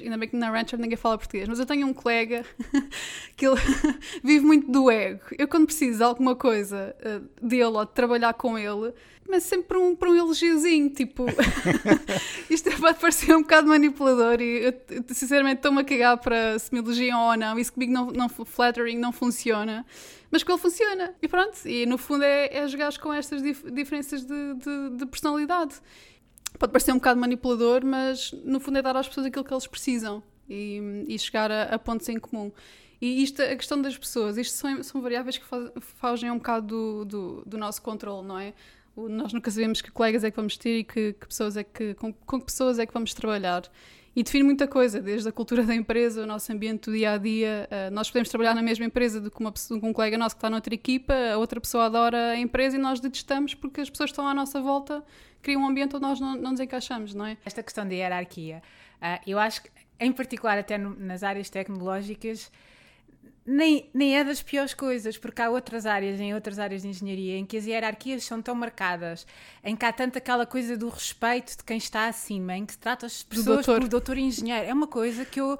ainda 0.00 0.16
bem 0.16 0.28
que 0.28 0.36
na 0.36 0.48
Rancher 0.48 0.78
ninguém 0.78 0.96
fala 0.96 1.18
português, 1.18 1.48
mas 1.48 1.58
eu 1.58 1.66
tenho 1.66 1.88
um 1.88 1.92
colega 1.92 2.46
que 3.36 3.46
ele 3.46 3.56
vive 4.22 4.46
muito 4.46 4.70
do 4.70 4.88
ego. 4.88 5.20
Eu, 5.36 5.48
quando 5.48 5.66
preciso 5.66 5.98
de 5.98 6.04
alguma 6.04 6.36
coisa 6.36 6.94
uh, 7.00 7.46
dele 7.46 7.64
ou 7.64 7.84
de 7.84 7.90
trabalhar 7.90 8.32
com 8.34 8.56
ele, 8.56 8.94
mas 9.28 9.42
sempre 9.42 9.68
para 9.68 9.78
um, 9.80 9.96
para 9.96 10.10
um 10.10 10.14
elogiozinho, 10.14 10.88
tipo, 10.90 11.26
isto 12.48 12.70
pode 12.78 13.00
parecer 13.00 13.34
um 13.34 13.42
bocado 13.42 13.66
manipulador 13.66 14.40
e 14.40 14.66
eu, 14.66 15.04
sinceramente 15.08 15.56
estou-me 15.56 15.80
a 15.80 15.84
cagar 15.84 16.18
para 16.18 16.58
se 16.60 16.72
me 16.72 16.80
elogiam 16.80 17.18
ou 17.18 17.36
não, 17.36 17.58
isso 17.58 17.72
comigo 17.72 17.92
não, 17.92 18.06
não 18.10 18.28
flattering 18.28 18.98
não 18.98 19.10
funciona, 19.10 19.84
mas 20.30 20.42
com 20.42 20.52
ele 20.52 20.60
funciona 20.60 21.14
e 21.20 21.26
pronto, 21.26 21.56
e 21.66 21.86
no 21.86 21.98
fundo 21.98 22.22
é, 22.22 22.56
é 22.56 22.68
jogar 22.68 22.96
com 22.98 23.12
estas 23.12 23.42
dif 23.42 23.68
diferenças 23.70 24.24
de, 24.24 24.54
de, 24.54 24.96
de 24.98 25.06
personalidade 25.06 25.80
pode 26.58 26.72
parecer 26.72 26.92
um 26.92 26.96
bocado 26.96 27.20
manipulador, 27.20 27.84
mas 27.84 28.32
no 28.44 28.60
fundo 28.60 28.78
é 28.78 28.82
dar 28.82 28.96
às 28.96 29.08
pessoas 29.08 29.26
aquilo 29.26 29.44
que 29.44 29.52
eles 29.52 29.66
precisam 29.66 30.22
e, 30.48 31.04
e 31.08 31.18
chegar 31.18 31.50
a, 31.50 31.74
a, 31.74 31.78
pontos 31.78 32.08
em 32.08 32.18
comum. 32.18 32.52
E 33.00 33.22
isto, 33.22 33.42
a 33.42 33.56
questão 33.56 33.82
das 33.82 33.98
pessoas, 33.98 34.36
isto 34.36 34.56
são, 34.56 34.82
são 34.82 35.00
variáveis 35.00 35.36
que 35.36 35.44
fogem 35.80 36.30
um 36.30 36.36
bocado 36.36 36.66
do, 36.66 37.04
do, 37.04 37.42
do 37.44 37.58
nosso 37.58 37.82
controle, 37.82 38.26
não 38.26 38.38
é? 38.38 38.54
Nós 38.96 39.32
nunca 39.32 39.50
sabemos 39.50 39.80
que 39.80 39.90
colegas 39.90 40.22
é 40.22 40.30
que 40.30 40.36
vamos 40.36 40.56
ter 40.56 40.80
e 40.80 40.84
que, 40.84 41.14
que 41.14 41.26
pessoas 41.26 41.56
é 41.56 41.64
que, 41.64 41.94
com, 41.94 42.12
com 42.12 42.38
que 42.38 42.46
pessoas 42.46 42.78
é 42.78 42.86
que 42.86 42.92
vamos 42.92 43.14
trabalhar 43.14 43.62
e 44.14 44.22
define 44.22 44.44
muita 44.44 44.68
coisa, 44.68 45.00
desde 45.00 45.26
a 45.28 45.32
cultura 45.32 45.64
da 45.64 45.74
empresa, 45.74 46.22
o 46.22 46.26
nosso 46.26 46.52
ambiente 46.52 46.90
do 46.90 46.92
dia 46.96 47.12
a 47.12 47.18
dia. 47.18 47.66
Uh, 47.70 47.90
nós 47.94 48.10
podemos 48.10 48.28
trabalhar 48.28 48.54
na 48.54 48.62
mesma 48.62 48.84
empresa 48.84 49.20
do 49.20 49.30
que 49.30 49.40
uma 49.40 49.52
com 49.52 49.88
um 49.88 49.92
colega 49.92 50.18
nosso 50.18 50.34
que 50.34 50.38
está 50.38 50.50
noutra 50.50 50.74
equipa, 50.74 51.14
a 51.32 51.38
outra 51.38 51.58
pessoa 51.60 51.86
adora 51.86 52.32
a 52.32 52.38
empresa 52.38 52.76
e 52.76 52.78
nós 52.78 53.00
detestamos 53.00 53.54
porque 53.54 53.80
as 53.80 53.88
pessoas 53.88 54.10
estão 54.10 54.28
à 54.28 54.34
nossa 54.34 54.60
volta 54.60 55.02
criam 55.42 55.62
um 55.62 55.66
ambiente 55.66 55.96
onde 55.96 56.02
nós 56.02 56.20
não, 56.20 56.36
não 56.36 56.52
nos 56.52 56.60
encaixamos, 56.60 57.14
não 57.14 57.26
é? 57.26 57.36
Esta 57.44 57.62
questão 57.62 57.86
da 57.86 57.94
hierarquia, 57.94 58.62
uh, 59.00 59.20
eu 59.26 59.38
acho 59.38 59.62
que, 59.62 59.70
em 60.00 60.12
particular, 60.12 60.58
até 60.58 60.78
no, 60.78 60.94
nas 60.98 61.22
áreas 61.22 61.50
tecnológicas, 61.50 62.50
nem, 63.44 63.90
nem 63.92 64.16
é 64.16 64.22
das 64.24 64.40
piores 64.40 64.72
coisas, 64.72 65.18
porque 65.18 65.42
há 65.42 65.50
outras 65.50 65.84
áreas, 65.84 66.20
em 66.20 66.32
outras 66.32 66.58
áreas 66.58 66.82
de 66.82 66.88
engenharia, 66.88 67.36
em 67.36 67.44
que 67.44 67.56
as 67.56 67.66
hierarquias 67.66 68.24
são 68.24 68.40
tão 68.40 68.54
marcadas, 68.54 69.26
em 69.64 69.74
que 69.74 69.84
há 69.84 69.92
tanto 69.92 70.16
aquela 70.16 70.46
coisa 70.46 70.76
do 70.76 70.88
respeito 70.88 71.56
de 71.56 71.64
quem 71.64 71.76
está 71.76 72.06
acima, 72.06 72.56
em 72.56 72.64
que 72.64 72.72
se 72.72 72.78
trata 72.78 73.06
as 73.06 73.22
pessoas 73.22 73.66
doutor. 73.66 73.80
por 73.80 73.88
doutor 73.88 74.18
engenheiro. 74.18 74.66
É 74.66 74.72
uma 74.72 74.86
coisa 74.86 75.24
que 75.24 75.40
eu. 75.40 75.58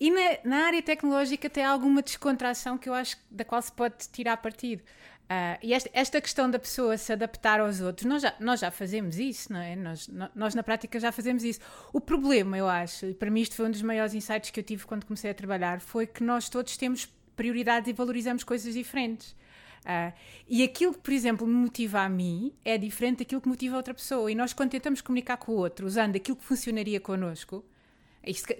E 0.00 0.10
na, 0.12 0.38
na 0.44 0.66
área 0.66 0.80
tecnológica 0.80 1.50
tem 1.50 1.64
alguma 1.64 2.00
descontração 2.00 2.78
que 2.78 2.88
eu 2.88 2.94
acho 2.94 3.16
da 3.28 3.44
qual 3.44 3.60
se 3.60 3.72
pode 3.72 3.96
tirar 4.12 4.36
partido. 4.36 4.82
Uh, 5.28 5.58
e 5.62 5.74
esta, 5.74 5.90
esta, 5.92 6.20
questão 6.22 6.50
da 6.50 6.58
pessoa 6.58 6.96
se 6.96 7.12
adaptar 7.12 7.60
aos 7.60 7.82
outros, 7.82 8.06
nós 8.06 8.22
já, 8.22 8.34
nós 8.40 8.60
já 8.60 8.70
fazemos 8.70 9.18
isso, 9.18 9.52
não 9.52 9.60
é? 9.60 9.76
Nós, 9.76 10.10
nós 10.34 10.54
na 10.54 10.62
prática 10.62 10.98
já 10.98 11.12
fazemos 11.12 11.44
isso. 11.44 11.60
O 11.92 12.00
problema, 12.00 12.56
eu 12.56 12.66
acho, 12.66 13.04
e 13.04 13.12
para 13.12 13.30
mim 13.30 13.42
isto 13.42 13.54
foi 13.54 13.66
um 13.66 13.70
dos 13.70 13.82
maiores 13.82 14.14
insights 14.14 14.50
que 14.50 14.58
eu 14.58 14.64
tive 14.64 14.86
quando 14.86 15.04
comecei 15.04 15.30
a 15.30 15.34
trabalhar, 15.34 15.80
foi 15.80 16.06
que 16.06 16.24
nós 16.24 16.48
todos 16.48 16.78
temos 16.78 17.06
prioridades 17.36 17.90
e 17.90 17.92
valorizamos 17.92 18.42
coisas 18.42 18.72
diferentes. 18.72 19.32
Uh, 19.80 20.12
e 20.48 20.62
aquilo 20.62 20.94
que, 20.94 21.00
por 21.00 21.12
exemplo, 21.12 21.46
me 21.46 21.54
motiva 21.54 22.00
a 22.00 22.08
mim 22.08 22.54
é 22.64 22.78
diferente 22.78 23.18
daquilo 23.18 23.42
que 23.42 23.48
motiva 23.48 23.74
a 23.74 23.78
outra 23.78 23.92
pessoa. 23.92 24.32
E 24.32 24.34
nós, 24.34 24.54
quando 24.54 24.70
tentamos 24.70 25.02
comunicar 25.02 25.36
com 25.36 25.52
o 25.52 25.56
outro 25.56 25.86
usando 25.86 26.16
aquilo 26.16 26.38
que 26.38 26.44
funcionaria 26.44 27.00
connosco, 27.00 27.62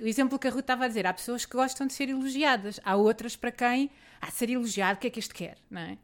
o 0.03 0.07
exemplo 0.07 0.39
que 0.39 0.47
a 0.47 0.51
Ruth 0.51 0.61
estava 0.61 0.85
a 0.85 0.89
dizer, 0.89 1.07
há 1.07 1.15
pessoas 1.15 1.47
que 1.47 1.57
gostam 1.57 1.87
de 1.87 1.95
ser 1.95 2.11
elogiadas, 2.11 2.79
há 2.85 2.95
outras 2.95 3.37
para 3.37 3.51
quem, 3.51 3.91
ah, 4.21 4.31
ser 4.31 4.51
elogiado, 4.51 4.99
o 4.99 5.01
que 5.01 5.07
é 5.07 5.11
que 5.11 5.19
este 5.19 5.35
quer, 5.35 5.57
não 5.71 5.81
é? 5.81 5.99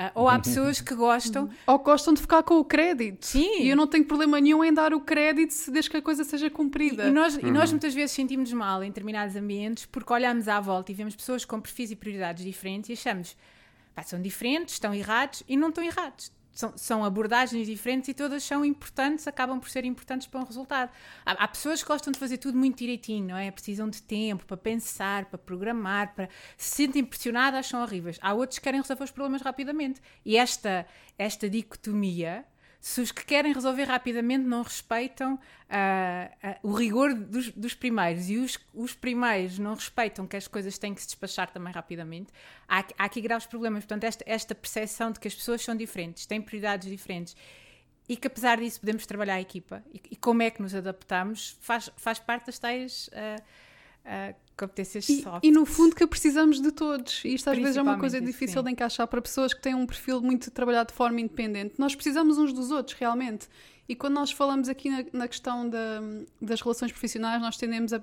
Uh, 0.00 0.10
ou 0.14 0.28
há 0.30 0.38
pessoas 0.38 0.80
que 0.80 0.94
gostam. 0.94 1.50
Ou 1.66 1.78
gostam 1.78 2.14
de 2.14 2.22
ficar 2.22 2.42
com 2.42 2.54
o 2.54 2.64
crédito. 2.64 3.26
Sim. 3.26 3.60
E 3.60 3.68
eu 3.68 3.76
não 3.76 3.86
tenho 3.86 4.02
problema 4.02 4.40
nenhum 4.40 4.64
em 4.64 4.72
dar 4.72 4.94
o 4.94 5.00
crédito 5.00 5.54
desde 5.70 5.90
que 5.90 5.98
a 5.98 6.02
coisa 6.02 6.24
seja 6.24 6.48
cumprida. 6.48 7.04
E, 7.04 7.08
e 7.08 7.12
nós, 7.12 7.36
uhum. 7.36 7.48
e 7.48 7.50
nós 7.50 7.70
muitas 7.70 7.92
vezes 7.92 8.12
sentimos 8.12 8.50
mal 8.50 8.82
em 8.82 8.88
determinados 8.88 9.36
ambientes 9.36 9.84
porque 9.84 10.10
olhamos 10.10 10.48
à 10.48 10.58
volta 10.58 10.90
e 10.90 10.94
vemos 10.94 11.14
pessoas 11.14 11.44
com 11.44 11.60
perfis 11.60 11.90
e 11.90 11.96
prioridades 11.96 12.42
diferentes 12.42 12.88
e 12.88 12.94
achamos, 12.94 13.36
pá, 13.94 14.02
são 14.02 14.22
diferentes, 14.22 14.74
estão 14.74 14.94
errados 14.94 15.42
e 15.46 15.54
não 15.54 15.68
estão 15.68 15.84
errados 15.84 16.32
são, 16.52 16.72
são, 16.76 17.04
abordagens 17.04 17.66
diferentes 17.66 18.08
e 18.08 18.14
todas 18.14 18.42
são 18.42 18.64
importantes, 18.64 19.26
acabam 19.26 19.58
por 19.60 19.70
ser 19.70 19.84
importantes 19.84 20.26
para 20.26 20.40
um 20.40 20.44
resultado. 20.44 20.90
Há, 21.24 21.32
há, 21.32 21.48
pessoas 21.48 21.82
que 21.82 21.88
gostam 21.88 22.12
de 22.12 22.18
fazer 22.18 22.38
tudo 22.38 22.58
muito 22.58 22.78
direitinho, 22.78 23.28
não 23.28 23.36
é? 23.36 23.50
Precisam 23.50 23.88
de 23.88 24.02
tempo 24.02 24.44
para 24.44 24.56
pensar, 24.56 25.26
para 25.26 25.38
programar, 25.38 26.14
para 26.14 26.28
se 26.56 26.76
sentem 26.76 27.04
pressionadas, 27.04 27.66
são 27.66 27.82
horríveis. 27.82 28.18
Há 28.20 28.34
outros 28.34 28.58
que 28.58 28.64
querem 28.64 28.80
resolver 28.80 29.04
os 29.04 29.10
problemas 29.10 29.42
rapidamente. 29.42 30.00
E 30.24 30.36
esta, 30.36 30.86
esta 31.18 31.48
dicotomia 31.48 32.44
se 32.80 33.00
os 33.02 33.12
que 33.12 33.24
querem 33.24 33.52
resolver 33.52 33.84
rapidamente 33.84 34.44
não 34.44 34.62
respeitam 34.62 35.34
uh, 35.34 35.38
uh, 35.38 36.68
o 36.68 36.72
rigor 36.72 37.12
dos, 37.12 37.50
dos, 37.50 37.74
primeiros 37.74 38.30
e 38.30 38.38
os, 38.38 38.58
os 38.72 38.94
primeiros 38.94 39.58
não 39.58 39.74
respeitam 39.74 40.26
que 40.26 40.36
as 40.36 40.48
coisas 40.48 40.78
têm 40.78 40.94
que 40.94 41.02
se 41.02 41.08
despachar 41.08 41.50
também 41.50 41.72
rapidamente, 41.72 42.32
há, 42.66 42.78
há 42.98 43.04
aqui 43.04 43.20
graves 43.20 43.46
problemas. 43.46 43.84
Portanto, 43.84 44.04
esta, 44.04 44.24
esta 44.26 44.54
percepção 44.54 45.12
de 45.12 45.20
que 45.20 45.28
as 45.28 45.34
pessoas 45.34 45.62
são 45.62 45.76
diferentes, 45.76 46.24
têm 46.24 46.40
prioridades 46.40 46.88
diferentes 46.88 47.36
e 48.08 48.16
que 48.16 48.26
apesar 48.26 48.58
disso 48.58 48.80
podemos 48.80 49.04
trabalhar 49.04 49.34
a 49.34 49.40
equipa 49.40 49.84
e, 49.92 50.00
e 50.12 50.16
como 50.16 50.42
é 50.42 50.50
que 50.50 50.62
nos 50.62 50.74
adaptamos 50.74 51.58
faz, 51.60 51.90
faz 51.96 52.18
parte 52.18 52.46
das 52.46 52.58
tais. 52.58 53.08
Uh, 53.08 53.69
uh, 54.04 54.34
competências 54.56 55.08
e, 55.08 55.22
soft. 55.22 55.44
E 55.44 55.50
no 55.50 55.64
fundo 55.64 55.94
que 55.94 56.06
precisamos 56.06 56.60
de 56.60 56.70
todos. 56.70 57.24
E 57.24 57.34
isto 57.34 57.48
às 57.48 57.58
vezes 57.58 57.76
é 57.76 57.82
uma 57.82 57.98
coisa 57.98 58.20
difícil 58.20 58.60
sim. 58.60 58.64
de 58.64 58.72
encaixar 58.72 59.06
para 59.06 59.20
pessoas 59.22 59.54
que 59.54 59.60
têm 59.60 59.74
um 59.74 59.86
perfil 59.86 60.20
muito 60.20 60.50
trabalhado 60.50 60.90
de 60.90 60.94
forma 60.94 61.20
independente. 61.20 61.74
Nós 61.78 61.94
precisamos 61.94 62.38
uns 62.38 62.52
dos 62.52 62.70
outros, 62.70 62.96
realmente. 62.98 63.48
E 63.88 63.94
quando 63.94 64.14
nós 64.14 64.30
falamos 64.30 64.68
aqui 64.68 64.88
na, 64.88 65.04
na 65.12 65.28
questão 65.28 65.68
da, 65.68 66.00
das 66.40 66.60
relações 66.60 66.92
profissionais, 66.92 67.40
nós 67.40 67.56
tendemos 67.56 67.92
a, 67.92 68.00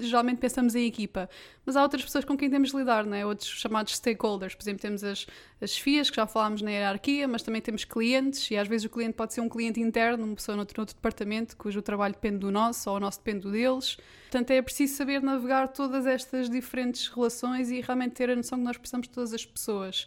geralmente 0.00 0.38
pensamos 0.38 0.74
em 0.74 0.86
equipa, 0.86 1.28
mas 1.64 1.76
há 1.76 1.82
outras 1.82 2.02
pessoas 2.02 2.24
com 2.24 2.36
quem 2.36 2.50
temos 2.50 2.70
de 2.70 2.76
lidar, 2.76 3.04
né? 3.04 3.24
outros 3.24 3.48
chamados 3.48 3.94
stakeholders. 3.96 4.54
Por 4.54 4.62
exemplo, 4.62 4.82
temos 4.82 5.04
as, 5.04 5.26
as 5.60 5.76
FIAs, 5.76 6.10
que 6.10 6.16
já 6.16 6.26
falámos 6.26 6.62
na 6.62 6.70
hierarquia, 6.70 7.28
mas 7.28 7.42
também 7.42 7.60
temos 7.60 7.84
clientes, 7.84 8.50
e 8.50 8.56
às 8.56 8.68
vezes 8.68 8.86
o 8.86 8.90
cliente 8.90 9.14
pode 9.14 9.34
ser 9.34 9.40
um 9.40 9.48
cliente 9.48 9.80
interno, 9.80 10.24
uma 10.24 10.34
pessoa 10.34 10.56
noutro, 10.56 10.78
noutro 10.78 10.94
departamento, 10.94 11.56
cujo 11.56 11.80
trabalho 11.82 12.14
depende 12.14 12.38
do 12.38 12.50
nosso, 12.50 12.90
ou 12.90 12.96
o 12.96 13.00
nosso 13.00 13.18
depende 13.18 13.40
do 13.40 13.52
deles. 13.52 13.96
Portanto, 14.30 14.50
é 14.50 14.62
preciso 14.62 14.94
saber 14.94 15.22
navegar 15.22 15.68
todas 15.68 16.06
estas 16.06 16.48
diferentes 16.48 17.08
relações 17.08 17.70
e 17.70 17.80
realmente 17.80 18.12
ter 18.12 18.30
a 18.30 18.36
noção 18.36 18.58
que 18.58 18.64
nós 18.64 18.76
precisamos 18.76 19.08
de 19.08 19.14
todas 19.14 19.32
as 19.32 19.44
pessoas. 19.44 20.06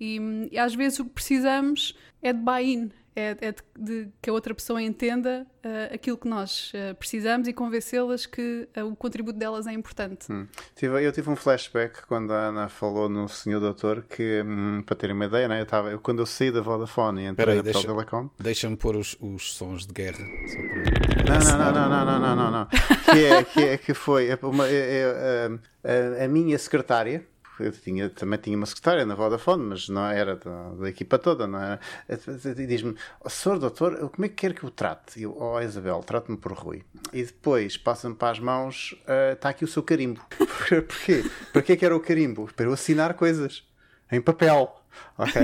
E, 0.00 0.18
e 0.50 0.58
às 0.58 0.74
vezes 0.74 0.98
o 0.98 1.04
que 1.04 1.10
precisamos 1.10 1.94
é 2.20 2.32
de 2.32 2.40
buy-in, 2.40 2.90
é, 3.14 3.36
é 3.40 3.52
de, 3.52 3.62
de, 3.78 4.08
que 4.20 4.30
a 4.30 4.32
outra 4.32 4.54
pessoa 4.54 4.80
entenda 4.80 5.46
uh, 5.64 5.94
aquilo 5.94 6.16
que 6.16 6.26
nós 6.26 6.72
uh, 6.74 6.94
precisamos 6.94 7.46
e 7.46 7.52
convencê-las 7.52 8.24
que 8.26 8.68
uh, 8.76 8.84
o 8.84 8.96
contributo 8.96 9.38
delas 9.38 9.66
é 9.66 9.72
importante. 9.72 10.32
Hum. 10.32 10.46
Eu 10.80 11.12
tive 11.12 11.28
um 11.28 11.36
flashback 11.36 12.06
quando 12.06 12.32
a 12.32 12.48
Ana 12.48 12.68
falou 12.68 13.08
no 13.08 13.28
Senhor 13.28 13.60
Doutor 13.60 14.02
que, 14.02 14.42
hum, 14.42 14.82
para 14.84 14.96
terem 14.96 15.14
uma 15.14 15.26
ideia, 15.26 15.46
né, 15.46 15.60
eu 15.60 15.66
tava, 15.66 15.90
eu, 15.90 16.00
quando 16.00 16.20
eu 16.20 16.26
saí 16.26 16.50
da 16.50 16.60
Vodafone 16.60 17.22
e 17.22 17.26
entrei 17.26 17.56
aí, 17.56 17.62
deixa, 17.62 17.80
para 17.80 17.92
o 17.92 17.94
Telecom... 17.94 18.30
Deixa-me 18.38 18.76
pôr 18.76 18.96
os, 18.96 19.16
os, 19.20 19.54
sons 19.54 19.86
de 19.86 19.92
guerra. 19.92 20.24
Não, 21.26 21.38
não, 21.38 21.72
não, 21.72 21.88
não, 21.88 22.04
não, 22.04 22.20
não, 22.20 22.36
não, 22.36 22.50
não, 22.50 22.66
que, 23.12 23.24
é, 23.24 23.44
que, 23.44 23.60
é, 23.60 23.78
que 23.78 23.94
foi 23.94 24.28
uma, 24.42 24.66
é, 24.68 25.50
é, 25.84 26.20
a, 26.20 26.24
a 26.24 26.28
minha 26.28 26.58
secretária 26.58 27.26
eu 27.58 27.72
tinha, 27.72 28.08
também 28.08 28.38
tinha 28.38 28.56
uma 28.56 28.66
secretária 28.66 29.04
na 29.04 29.14
Vodafone, 29.14 29.64
mas 29.64 29.88
não 29.88 30.06
era 30.06 30.36
da, 30.36 30.70
da 30.70 30.88
equipa 30.88 31.18
toda, 31.18 31.46
não 31.46 31.60
era? 31.60 31.80
E 32.08 32.66
diz-me, 32.66 32.96
oh, 33.20 33.28
senhor 33.28 33.58
doutor, 33.58 34.10
como 34.10 34.24
é 34.24 34.28
que 34.28 34.34
quer 34.34 34.54
que 34.54 34.64
eu 34.64 34.70
trate? 34.70 35.22
Eu, 35.22 35.36
oh 35.38 35.60
Isabel, 35.60 36.00
trate-me 36.00 36.36
por 36.36 36.52
Rui. 36.52 36.82
E 37.12 37.22
depois 37.22 37.76
passa-me 37.76 38.14
para 38.14 38.32
as 38.32 38.38
mãos, 38.38 38.94
está 39.32 39.48
uh, 39.48 39.50
aqui 39.50 39.64
o 39.64 39.68
seu 39.68 39.82
carimbo. 39.82 40.20
Porquê? 40.38 41.24
Para 41.52 41.62
que 41.62 41.84
era 41.84 41.96
o 41.96 42.00
carimbo? 42.00 42.48
Para 42.54 42.66
eu 42.66 42.72
assinar 42.72 43.14
coisas 43.14 43.64
em 44.10 44.20
papel. 44.20 44.81
Ok. 45.18 45.42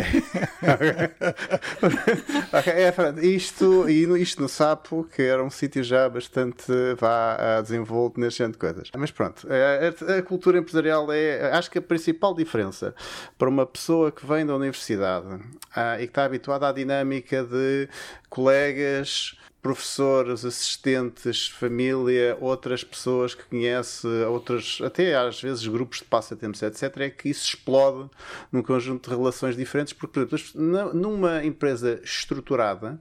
okay. 2.52 2.72
É, 2.72 3.26
isto, 3.26 3.88
e 3.88 4.04
isto 4.20 4.42
no 4.42 4.48
Sapo, 4.48 5.04
que 5.14 5.22
era 5.22 5.42
um 5.42 5.50
sítio 5.50 5.82
já 5.82 6.08
bastante 6.08 6.72
vá, 6.98 7.60
desenvolto 7.60 8.18
neste 8.18 8.42
tipo 8.42 8.52
de 8.52 8.58
coisas. 8.58 8.90
Mas 8.96 9.10
pronto, 9.10 9.46
a, 9.50 10.18
a, 10.18 10.22
cultura 10.22 10.58
empresarial 10.58 11.10
é, 11.12 11.50
acho 11.52 11.70
que 11.70 11.78
a 11.78 11.82
principal 11.82 12.34
diferença 12.34 12.94
para 13.36 13.48
uma 13.48 13.66
pessoa 13.66 14.10
que 14.10 14.26
vem 14.26 14.44
da 14.46 14.54
universidade 14.54 15.26
ah, 15.74 15.96
e 15.96 16.04
que 16.04 16.10
está 16.10 16.24
habituada 16.24 16.68
à 16.68 16.72
dinâmica 16.72 17.44
de 17.44 17.88
colegas 18.28 19.36
professores, 19.68 20.46
assistentes, 20.46 21.46
família, 21.46 22.38
outras 22.40 22.82
pessoas 22.82 23.34
que 23.34 23.44
conhece, 23.44 24.06
outras, 24.26 24.78
até 24.82 25.14
às 25.14 25.42
vezes 25.42 25.66
grupos 25.66 25.98
de 25.98 26.04
passatempos, 26.04 26.62
etc., 26.62 27.00
é 27.00 27.10
que 27.10 27.28
isso 27.28 27.44
explode 27.44 28.08
num 28.50 28.62
conjunto 28.62 29.10
de 29.10 29.14
relações 29.14 29.54
diferentes, 29.54 29.92
porque, 29.92 30.24
por 30.24 30.38
exemplo, 30.38 30.94
numa 30.94 31.44
empresa 31.44 32.00
estruturada, 32.02 32.98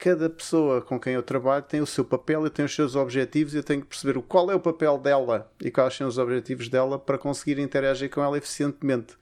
cada 0.00 0.28
pessoa 0.28 0.82
com 0.82 0.98
quem 0.98 1.12
eu 1.12 1.22
trabalho 1.22 1.62
tem 1.62 1.80
o 1.80 1.86
seu 1.86 2.04
papel 2.04 2.44
e 2.44 2.50
tem 2.50 2.64
os 2.64 2.74
seus 2.74 2.96
objetivos 2.96 3.54
e 3.54 3.58
eu 3.58 3.62
tenho 3.62 3.82
que 3.82 3.86
perceber 3.86 4.20
qual 4.22 4.50
é 4.50 4.56
o 4.56 4.60
papel 4.60 4.98
dela 4.98 5.48
e 5.60 5.70
quais 5.70 5.94
são 5.94 6.08
os 6.08 6.18
objetivos 6.18 6.68
dela 6.68 6.98
para 6.98 7.16
conseguir 7.16 7.60
interagir 7.60 8.10
com 8.10 8.20
ela 8.20 8.36
eficientemente. 8.36 9.16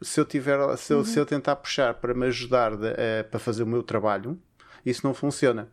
Se 0.00 0.20
eu, 0.20 0.24
tiver, 0.24 0.56
se 0.76 0.92
eu, 0.92 0.98
uhum. 0.98 1.04
se 1.04 1.18
eu 1.18 1.26
tentar 1.26 1.56
puxar 1.56 1.94
para 1.94 2.14
me 2.14 2.26
ajudar 2.26 2.76
de, 2.76 2.86
uh, 2.86 3.28
para 3.28 3.40
fazer 3.40 3.64
o 3.64 3.66
meu 3.66 3.82
trabalho, 3.82 4.40
isso 4.84 5.06
não 5.06 5.14
funciona. 5.14 5.68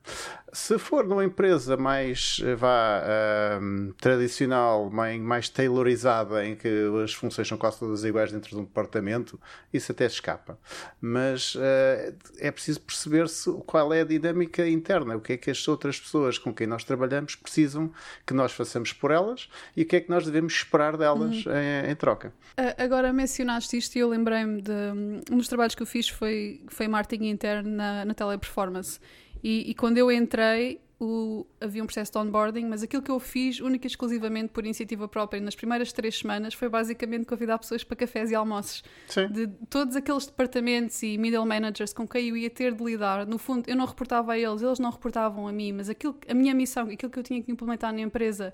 Se 0.57 0.79
for 0.79 1.05
numa 1.05 1.23
empresa 1.23 1.77
mais 1.77 2.41
eh, 2.43 2.55
vá, 2.55 3.03
tradicional, 4.01 4.89
mais, 4.89 5.21
mais 5.21 5.49
tailorizada, 5.49 6.43
em 6.43 6.55
que 6.55 6.67
as 7.03 7.13
funções 7.13 7.47
são 7.47 7.59
quase 7.59 7.77
todas 7.77 8.03
iguais 8.03 8.31
dentro 8.31 8.49
de 8.49 8.55
um 8.57 8.63
departamento, 8.63 9.39
isso 9.71 9.91
até 9.91 10.07
escapa. 10.07 10.59
Mas 10.99 11.53
uh, 11.53 11.59
é 12.39 12.49
preciso 12.49 12.81
perceber-se 12.81 13.51
qual 13.67 13.93
é 13.93 14.01
a 14.01 14.03
dinâmica 14.03 14.67
interna, 14.67 15.15
o 15.15 15.21
que 15.21 15.33
é 15.33 15.37
que 15.37 15.51
as 15.51 15.65
outras 15.67 15.99
pessoas 15.99 16.39
com 16.39 16.51
quem 16.51 16.65
nós 16.65 16.83
trabalhamos 16.83 17.35
precisam 17.35 17.91
que 18.25 18.33
nós 18.33 18.51
façamos 18.51 18.91
por 18.91 19.11
elas 19.11 19.47
e 19.75 19.83
o 19.83 19.85
que 19.85 19.97
é 19.97 20.01
que 20.01 20.09
nós 20.09 20.25
devemos 20.25 20.53
esperar 20.53 20.97
delas 20.97 21.45
uhum. 21.45 21.53
em, 21.53 21.91
em, 21.91 21.95
troca. 21.95 22.33
Agora 22.79 23.13
mencionaste 23.13 23.77
isto 23.77 23.95
e 23.95 23.99
eu 23.99 24.09
lembrei-me 24.09 24.59
de 24.59 24.71
um 25.31 25.37
dos 25.37 25.47
trabalhos 25.47 25.75
que 25.75 25.83
eu 25.83 25.87
fiz 25.87 26.09
foi, 26.09 26.61
foi 26.67 26.87
marketing 26.87 27.27
interno 27.27 27.69
na, 27.69 28.03
na 28.03 28.13
teleperformance. 28.15 28.99
E, 29.43 29.69
e 29.69 29.73
quando 29.73 29.97
eu 29.97 30.11
entrei, 30.11 30.81
o, 30.99 31.45
havia 31.61 31.83
um 31.83 31.85
processo 31.85 32.11
de 32.11 32.17
onboarding, 32.17 32.65
mas 32.65 32.81
aquilo 32.81 33.01
que 33.01 33.11
eu 33.11 33.19
fiz, 33.19 33.59
única 33.59 33.85
e 33.85 33.89
exclusivamente 33.89 34.49
por 34.49 34.65
iniciativa 34.65 35.07
própria, 35.07 35.39
nas 35.39 35.55
primeiras 35.55 35.93
três 35.93 36.17
semanas, 36.17 36.53
foi 36.53 36.69
basicamente 36.69 37.25
convidar 37.25 37.57
pessoas 37.59 37.83
para 37.83 37.95
cafés 37.95 38.31
e 38.31 38.35
almoços. 38.35 38.83
Sim. 39.07 39.27
De 39.27 39.47
todos 39.69 39.95
aqueles 39.95 40.25
departamentos 40.25 41.01
e 41.03 41.17
middle 41.17 41.45
managers 41.45 41.93
com 41.93 42.07
quem 42.07 42.29
eu 42.29 42.37
ia 42.37 42.49
ter 42.49 42.73
de 42.73 42.83
lidar, 42.83 43.27
no 43.27 43.37
fundo, 43.37 43.69
eu 43.69 43.75
não 43.75 43.85
reportava 43.85 44.33
a 44.33 44.39
eles, 44.39 44.61
eles 44.61 44.79
não 44.79 44.89
reportavam 44.89 45.47
a 45.47 45.51
mim, 45.51 45.71
mas 45.71 45.89
aquilo, 45.89 46.17
a 46.27 46.33
minha 46.33 46.53
missão, 46.53 46.89
aquilo 46.89 47.11
que 47.11 47.19
eu 47.19 47.23
tinha 47.23 47.41
que 47.41 47.51
implementar 47.51 47.93
na 47.93 48.01
empresa, 48.01 48.51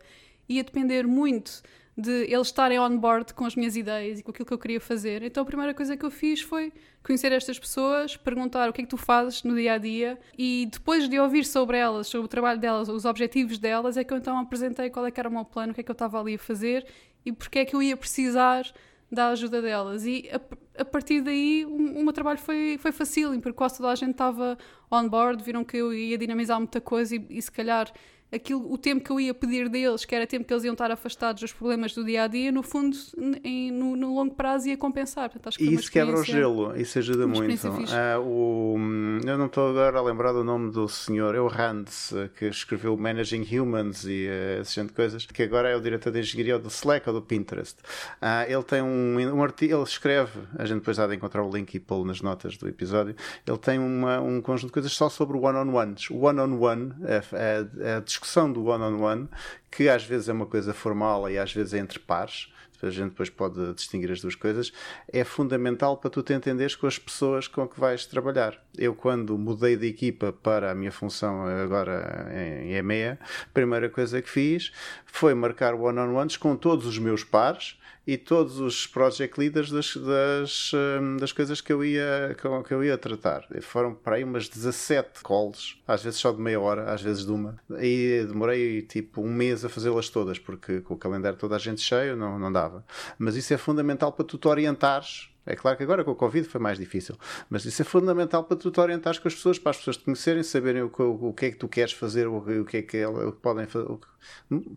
ia 0.47 0.63
depender 0.63 1.07
muito 1.07 1.61
de 1.97 2.23
eles 2.23 2.47
estarem 2.47 2.79
on 2.79 2.97
board 2.97 3.33
com 3.33 3.45
as 3.45 3.55
minhas 3.55 3.75
ideias 3.75 4.19
e 4.19 4.23
com 4.23 4.31
aquilo 4.31 4.45
que 4.45 4.53
eu 4.53 4.57
queria 4.57 4.81
fazer. 4.81 5.21
Então 5.21 5.43
a 5.43 5.45
primeira 5.45 5.73
coisa 5.73 5.95
que 5.95 6.03
eu 6.03 6.09
fiz 6.09 6.41
foi 6.41 6.73
conhecer 7.03 7.31
estas 7.31 7.59
pessoas, 7.59 8.17
perguntar 8.17 8.69
o 8.69 8.73
que 8.73 8.81
é 8.81 8.83
que 8.83 8.89
tu 8.89 8.97
fazes 8.97 9.43
no 9.43 9.55
dia 9.55 9.73
a 9.73 9.77
dia 9.77 10.17
e 10.37 10.67
depois 10.71 11.07
de 11.07 11.19
ouvir 11.19 11.45
sobre 11.45 11.77
elas, 11.77 12.07
sobre 12.07 12.25
o 12.25 12.27
trabalho 12.27 12.59
delas, 12.59 12.89
os 12.89 13.05
objetivos 13.05 13.59
delas, 13.59 13.95
é 13.95 14.03
que 14.03 14.11
eu 14.11 14.17
então 14.17 14.37
apresentei 14.37 14.89
qual 14.89 15.05
é 15.05 15.11
que 15.11 15.19
era 15.19 15.29
o 15.29 15.31
meu 15.31 15.45
plano, 15.45 15.71
o 15.71 15.75
que 15.75 15.81
é 15.81 15.83
que 15.83 15.91
eu 15.91 15.93
estava 15.93 16.19
ali 16.19 16.35
a 16.35 16.39
fazer 16.39 16.85
e 17.25 17.31
porque 17.31 17.59
é 17.59 17.65
que 17.65 17.75
eu 17.75 17.81
ia 17.81 17.95
precisar 17.95 18.65
da 19.11 19.29
ajuda 19.29 19.61
delas. 19.61 20.05
E 20.05 20.27
a, 20.31 20.81
a 20.81 20.85
partir 20.85 21.21
daí 21.21 21.65
o, 21.65 21.99
o, 21.99 22.03
meu 22.03 22.11
trabalho 22.11 22.39
foi, 22.39 22.77
foi 22.79 22.91
fácil, 22.91 23.29
porque 23.39 23.53
quase 23.53 23.77
toda 23.77 23.91
a 23.91 23.95
gente 23.95 24.11
estava 24.11 24.57
on 24.91 25.07
board, 25.07 25.43
viram 25.43 25.63
que 25.63 25.77
eu 25.77 25.93
ia 25.93 26.17
dinamizar 26.17 26.57
muita 26.57 26.81
coisa 26.81 27.15
e, 27.15 27.25
e 27.29 27.41
se 27.41 27.51
calhar 27.51 27.91
aquilo, 28.33 28.71
o 28.71 28.77
tempo 28.77 29.03
que 29.03 29.11
eu 29.11 29.19
ia 29.19 29.33
pedir 29.33 29.69
deles, 29.69 30.05
que 30.05 30.15
era 30.15 30.25
tempo 30.25 30.45
que 30.45 30.53
eles 30.53 30.63
iam 30.63 30.73
estar 30.73 30.91
afastados 30.91 31.41
dos 31.41 31.53
problemas 31.53 31.93
do 31.93 32.03
dia 32.03 32.23
a 32.23 32.27
dia, 32.27 32.51
no 32.51 32.63
fundo, 32.63 32.97
em, 33.43 33.71
no, 33.71 33.95
no, 33.95 34.15
longo 34.15 34.33
prazo 34.33 34.67
ia 34.67 34.77
compensar. 34.77 35.29
Portanto, 35.29 35.57
que 35.57 35.63
e 35.63 35.73
isso 35.73 35.91
quebra 35.91 36.19
o 36.19 36.23
gelo, 36.23 36.75
isso 36.75 36.97
ajuda 36.99 37.27
muito. 37.27 37.67
Uh, 37.67 38.21
o, 38.21 38.77
eu 39.25 39.37
não 39.37 39.45
estou 39.45 39.69
agora 39.69 39.99
a 39.99 40.01
lembrar 40.01 40.33
do 40.33 40.43
nome 40.43 40.71
do 40.71 40.87
senhor, 40.87 41.35
é 41.35 41.39
o 41.39 41.47
Rands, 41.47 42.13
que 42.37 42.45
escreveu 42.45 42.97
Managing 42.97 43.45
Humans 43.57 44.05
e 44.05 44.27
uh, 44.27 44.61
esse 44.61 44.73
tipo 44.73 44.87
de 44.87 44.93
coisas, 44.93 45.25
que 45.25 45.43
agora 45.43 45.69
é 45.69 45.75
o 45.75 45.81
diretor 45.81 46.11
de 46.11 46.19
engenharia 46.19 46.57
do 46.57 46.67
Slack 46.67 47.07
ou 47.07 47.15
do 47.15 47.21
Pinterest. 47.21 47.77
Uh, 48.21 48.51
ele 48.51 48.63
tem 48.63 48.81
um, 48.81 49.19
um 49.35 49.43
artigo, 49.43 49.75
ele 49.75 49.83
escreve, 49.83 50.39
a 50.57 50.65
gente 50.65 50.79
depois 50.79 50.99
há 50.99 51.07
de 51.07 51.15
encontrar 51.15 51.43
o 51.43 51.51
link 51.51 51.73
e 51.73 51.79
pô-lo 51.79 52.05
nas 52.05 52.21
notas 52.21 52.57
do 52.57 52.67
episódio. 52.67 53.15
Ele 53.45 53.57
tem 53.57 53.79
uma, 53.79 54.19
um 54.19 54.41
conjunto 54.41 54.67
de 54.67 54.73
coisas 54.73 54.91
só 54.91 55.09
sobre 55.09 55.37
one-on-ones. 55.37 56.09
O 56.09 56.25
one-on-one, 56.25 56.93
a, 57.03 57.93
a, 57.93 57.97
a 57.97 57.99
discussão 57.99 58.22
do 58.51 58.65
one-on-one, 58.65 59.27
que 59.69 59.89
às 59.89 60.03
vezes 60.03 60.29
é 60.29 60.33
uma 60.33 60.45
coisa 60.45 60.73
formal 60.73 61.29
e 61.29 61.37
às 61.37 61.53
vezes 61.53 61.73
é 61.73 61.79
entre 61.79 61.99
pares, 61.99 62.47
a 62.85 62.89
gente 62.89 63.11
depois 63.11 63.29
pode 63.29 63.73
distinguir 63.73 64.11
as 64.11 64.21
duas 64.21 64.35
coisas, 64.35 64.73
é 65.07 65.23
fundamental 65.23 65.97
para 65.97 66.09
tu 66.09 66.21
te 66.21 66.33
entenderes 66.33 66.75
com 66.75 66.85
as 66.85 66.99
pessoas 66.99 67.47
com 67.47 67.67
que 67.67 67.79
vais 67.79 68.05
trabalhar. 68.05 68.61
Eu, 68.77 68.93
quando 68.93 69.37
mudei 69.37 69.77
de 69.77 69.87
equipa 69.87 70.33
para 70.33 70.71
a 70.71 70.75
minha 70.75 70.91
função 70.91 71.45
agora 71.45 72.29
em 72.33 72.73
EMEA, 72.73 73.17
a 73.21 73.53
primeira 73.53 73.89
coisa 73.89 74.21
que 74.21 74.29
fiz 74.29 74.71
foi 75.05 75.33
marcar 75.33 75.73
one-on-ones 75.73 76.37
com 76.37 76.55
todos 76.55 76.85
os 76.85 76.97
meus 76.99 77.23
pares 77.23 77.77
e 78.05 78.17
todos 78.17 78.59
os 78.59 78.85
project 78.85 79.39
leaders 79.39 79.71
das, 79.71 79.95
das, 79.95 80.71
hum, 80.73 81.17
das 81.17 81.31
coisas 81.31 81.61
que 81.61 81.71
eu, 81.71 81.83
ia, 81.83 82.35
que 82.65 82.73
eu 82.73 82.83
ia 82.83 82.97
tratar. 82.97 83.47
Foram 83.61 83.93
para 83.93 84.17
aí 84.17 84.23
umas 84.23 84.49
17 84.49 85.21
calls, 85.23 85.77
às 85.87 86.03
vezes 86.03 86.19
só 86.19 86.31
de 86.31 86.41
meia 86.41 86.59
hora, 86.59 86.91
às 86.91 87.01
vezes 87.01 87.25
de 87.25 87.31
uma. 87.31 87.59
E 87.79 88.25
demorei 88.27 88.81
tipo 88.81 89.21
um 89.21 89.33
mês 89.33 89.63
a 89.63 89.69
fazê-las 89.69 90.09
todas, 90.09 90.37
porque 90.37 90.81
com 90.81 90.95
o 90.95 90.97
calendário 90.97 91.37
toda 91.37 91.55
a 91.55 91.59
gente 91.59 91.81
cheio 91.81 92.15
não, 92.15 92.37
não 92.37 92.51
dava. 92.51 92.85
Mas 93.17 93.35
isso 93.35 93.53
é 93.53 93.57
fundamental 93.57 94.11
para 94.11 94.25
tu 94.25 94.37
te 94.37 94.47
orientares 94.47 95.32
é 95.45 95.55
claro 95.55 95.77
que 95.77 95.83
agora 95.83 96.03
com 96.03 96.11
o 96.11 96.15
Covid 96.15 96.47
foi 96.47 96.61
mais 96.61 96.77
difícil, 96.77 97.17
mas 97.49 97.65
isso 97.65 97.81
é 97.81 97.85
fundamental 97.85 98.43
para 98.43 98.55
tu 98.57 98.71
te 98.71 98.79
orientares 98.79 99.19
com 99.19 99.27
as 99.27 99.35
pessoas, 99.35 99.59
para 99.59 99.71
as 99.71 99.77
pessoas 99.77 99.97
te 99.97 100.03
conhecerem, 100.03 100.43
saberem 100.43 100.83
o 100.83 100.89
que, 100.89 101.01
o 101.01 101.33
que 101.33 101.45
é 101.47 101.51
que 101.51 101.57
tu 101.57 101.67
queres 101.67 101.93
fazer, 101.93 102.27
o, 102.27 102.37
o 102.37 102.65
que 102.65 102.77
é 102.77 102.81
que, 102.81 103.05
que 103.05 103.37
podem 103.41 103.65
fazer, 103.65 103.87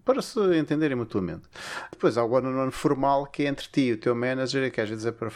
para 0.05 0.21
se 0.23 0.39
entenderem 0.59 0.97
mutuamente. 0.97 1.43
Depois 1.91 2.17
há 2.19 2.25
o 2.25 2.31
one-on-one 2.33 2.73
formal 2.73 3.27
que 3.27 3.45
é 3.45 3.47
entre 3.47 3.69
ti 3.69 3.81
e 3.83 3.93
o 3.93 3.99
teu 3.99 4.15
manager, 4.15 4.71
que 4.73 4.81
às 4.81 4.89
vezes 4.89 5.07
é 5.07 5.13
para 5.13 5.31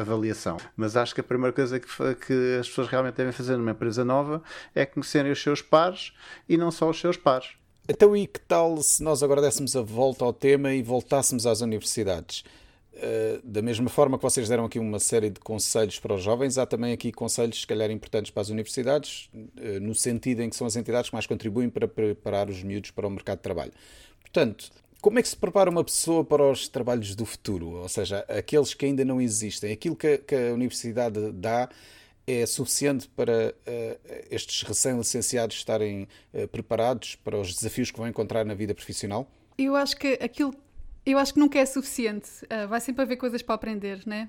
avaliação. 0.00 0.56
Mas 0.76 0.96
acho 0.96 1.14
que 1.14 1.20
a 1.20 1.24
primeira 1.24 1.52
coisa 1.52 1.78
que, 1.78 1.86
que 1.86 2.58
as 2.58 2.68
pessoas 2.68 2.88
realmente 2.88 3.16
devem 3.16 3.32
fazer 3.32 3.56
numa 3.56 3.72
empresa 3.72 4.04
nova 4.04 4.42
é 4.74 4.86
conhecerem 4.86 5.30
os 5.30 5.42
seus 5.42 5.60
pares 5.60 6.12
e 6.48 6.56
não 6.56 6.70
só 6.70 6.88
os 6.88 6.98
seus 6.98 7.16
pares. 7.16 7.50
Então, 7.86 8.16
e 8.16 8.26
que 8.26 8.40
tal 8.40 8.78
se 8.78 9.02
nós 9.02 9.22
agora 9.22 9.42
dessemos 9.42 9.76
a 9.76 9.82
volta 9.82 10.24
ao 10.24 10.32
tema 10.32 10.72
e 10.72 10.82
voltássemos 10.82 11.46
às 11.46 11.60
universidades? 11.60 12.42
Eh, 12.96 13.40
da 13.42 13.60
mesma 13.60 13.88
forma 13.88 14.16
que 14.16 14.22
vocês 14.22 14.48
deram 14.48 14.64
aqui 14.64 14.78
uma 14.78 15.00
série 15.00 15.28
de 15.28 15.40
conselhos 15.40 15.98
para 15.98 16.14
os 16.14 16.22
jovens, 16.22 16.58
há 16.58 16.64
também 16.64 16.92
aqui 16.92 17.10
conselhos, 17.10 17.60
se 17.60 17.66
calhar, 17.66 17.90
importantes 17.90 18.30
para 18.30 18.42
as 18.42 18.50
universidades, 18.50 19.28
uh, 19.34 19.80
no 19.80 19.94
sentido 19.94 20.42
em 20.42 20.50
que 20.50 20.54
são 20.54 20.66
as 20.66 20.76
entidades 20.76 21.10
que 21.10 21.14
mais 21.14 21.26
contribuem 21.26 21.68
para 21.68 21.88
preparar 21.88 22.48
os 22.48 22.62
miúdos 22.62 22.92
para 22.92 23.06
o 23.06 23.10
mercado 23.10 23.38
de 23.38 23.42
trabalho. 23.42 23.72
Portanto, 24.20 24.70
Como 25.00 25.18
é 25.18 25.22
que 25.22 25.28
se 25.28 25.36
prepara 25.36 25.68
uma 25.68 25.84
pessoa 25.84 26.24
para 26.24 26.50
os 26.50 26.66
trabalhos 26.66 27.14
do 27.14 27.26
futuro? 27.26 27.72
Ou 27.72 27.88
seja, 27.90 28.20
aqueles 28.26 28.72
que 28.72 28.86
ainda 28.86 29.04
não 29.04 29.20
existem. 29.20 29.70
Aquilo 29.70 29.94
que, 29.94 30.24
a 30.34 30.54
universidade 30.54 31.30
dá 31.30 31.68
é 32.26 32.46
suficiente 32.46 33.06
para 33.08 33.54
uh, 33.54 34.24
estes 34.30 34.62
recém-licenciados 34.62 35.56
estarem 35.56 36.08
preparados 36.50 37.16
para 37.16 37.38
os 37.38 37.54
desafios 37.54 37.90
que 37.90 37.98
vão 37.98 38.08
encontrar 38.08 38.46
na 38.46 38.54
vida 38.54 38.74
profissional? 38.74 39.28
Eu 39.58 39.76
acho 39.76 39.94
que 39.94 40.18
aquilo 40.22 40.54
eu 41.12 41.18
acho 41.18 41.34
que 41.34 41.40
nunca 41.40 41.58
é 41.58 41.66
suficiente. 41.66 42.28
Uh, 42.44 42.68
vai 42.68 42.80
sempre 42.80 43.02
haver 43.02 43.16
coisas 43.16 43.42
para 43.42 43.54
aprender, 43.54 44.02
né? 44.06 44.28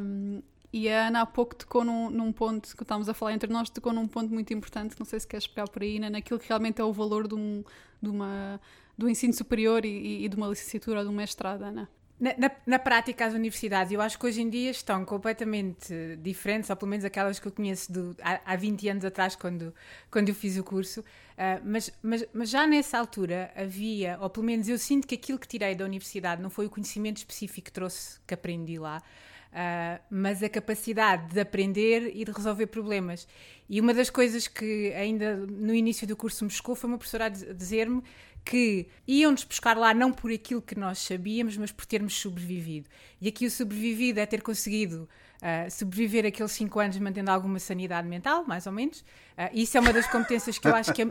Um, 0.00 0.42
e 0.72 0.88
a 0.88 1.06
Ana 1.06 1.20
há 1.20 1.26
pouco 1.26 1.54
tocou 1.54 1.84
num, 1.84 2.10
num, 2.10 2.32
ponto, 2.32 2.76
que 2.76 2.82
estávamos 2.82 3.08
a 3.08 3.14
falar 3.14 3.32
entre 3.32 3.48
nós, 3.52 3.70
tocou 3.70 3.92
num 3.92 4.08
ponto 4.08 4.34
muito 4.34 4.52
importante, 4.52 4.96
não 4.98 5.06
sei 5.06 5.20
se 5.20 5.26
queres 5.28 5.46
pegar 5.46 5.68
por 5.68 5.82
aí, 5.82 6.00
né? 6.00 6.10
naquilo 6.10 6.40
que 6.40 6.48
realmente 6.48 6.80
é 6.80 6.84
o 6.84 6.92
valor 6.92 7.28
de, 7.28 7.34
um, 7.36 7.62
de 8.02 8.10
uma, 8.10 8.60
do 8.98 9.08
ensino 9.08 9.32
superior 9.32 9.84
e, 9.84 10.24
e, 10.24 10.28
de 10.28 10.34
uma 10.34 10.48
licenciatura 10.48 10.98
ou 10.98 11.04
de 11.04 11.10
uma 11.10 11.18
mestrado, 11.18 11.62
Ana. 11.62 11.88
Na, 12.18 12.32
na, 12.38 12.50
na, 12.64 12.78
prática, 12.78 13.26
as 13.26 13.34
universidades, 13.34 13.92
eu 13.92 14.00
acho 14.00 14.16
que 14.16 14.24
hoje 14.24 14.40
em 14.40 14.48
dia 14.48 14.70
estão 14.70 15.04
completamente 15.04 16.16
diferentes, 16.22 16.70
ou 16.70 16.76
pelo 16.76 16.88
menos 16.88 17.04
aquelas 17.04 17.40
que 17.40 17.48
eu 17.48 17.52
conheço 17.52 17.92
do, 17.92 18.16
há, 18.22 18.40
há 18.52 18.56
20 18.56 18.88
anos 18.88 19.04
atrás, 19.04 19.34
quando, 19.34 19.74
quando 20.10 20.28
eu 20.28 20.34
fiz 20.34 20.56
o 20.56 20.62
curso. 20.62 21.00
Uh, 21.00 21.60
mas, 21.64 21.90
mas, 22.00 22.24
mas 22.32 22.50
já 22.50 22.66
nessa 22.68 22.98
altura 22.98 23.50
havia, 23.56 24.16
ou 24.20 24.30
pelo 24.30 24.46
menos 24.46 24.68
eu 24.68 24.78
sinto 24.78 25.08
que 25.08 25.16
aquilo 25.16 25.38
que 25.38 25.48
tirei 25.48 25.74
da 25.74 25.84
universidade 25.84 26.40
não 26.40 26.50
foi 26.50 26.66
o 26.66 26.70
conhecimento 26.70 27.16
específico 27.16 27.64
que 27.66 27.72
trouxe, 27.72 28.20
que 28.26 28.34
aprendi 28.34 28.78
lá, 28.78 29.02
Uh, 29.54 30.02
mas 30.10 30.42
a 30.42 30.48
capacidade 30.48 31.32
de 31.32 31.38
aprender 31.38 32.10
e 32.12 32.24
de 32.24 32.32
resolver 32.32 32.66
problemas. 32.66 33.28
E 33.68 33.80
uma 33.80 33.94
das 33.94 34.10
coisas 34.10 34.48
que 34.48 34.92
ainda 34.94 35.36
no 35.36 35.72
início 35.72 36.08
do 36.08 36.16
curso 36.16 36.44
me 36.44 36.50
chocou 36.50 36.74
foi 36.74 36.90
uma 36.90 36.98
professora 36.98 37.26
a 37.26 37.28
dizer-me 37.28 38.02
que 38.44 38.86
iam-nos 39.06 39.42
buscar 39.42 39.76
lá 39.76 39.94
não 39.94 40.12
por 40.12 40.30
aquilo 40.30 40.60
que 40.60 40.78
nós 40.78 40.98
sabíamos, 40.98 41.56
mas 41.56 41.72
por 41.72 41.86
termos 41.86 42.14
sobrevivido. 42.14 42.88
E 43.20 43.28
aqui 43.28 43.46
o 43.46 43.50
sobrevivido 43.50 44.20
é 44.20 44.26
ter 44.26 44.42
conseguido 44.42 45.08
uh, 45.40 45.70
sobreviver 45.70 46.26
aqueles 46.26 46.52
5 46.52 46.78
anos 46.78 46.98
mantendo 46.98 47.30
alguma 47.30 47.58
sanidade 47.58 48.06
mental, 48.06 48.44
mais 48.46 48.66
ou 48.66 48.72
menos. 48.72 49.00
Uh, 49.00 49.50
isso 49.54 49.76
é 49.78 49.80
uma 49.80 49.92
das 49.92 50.06
competências 50.06 50.58
que 50.58 50.68
eu 50.68 50.74
acho 50.74 50.92
que 50.92 51.02
é, 51.02 51.06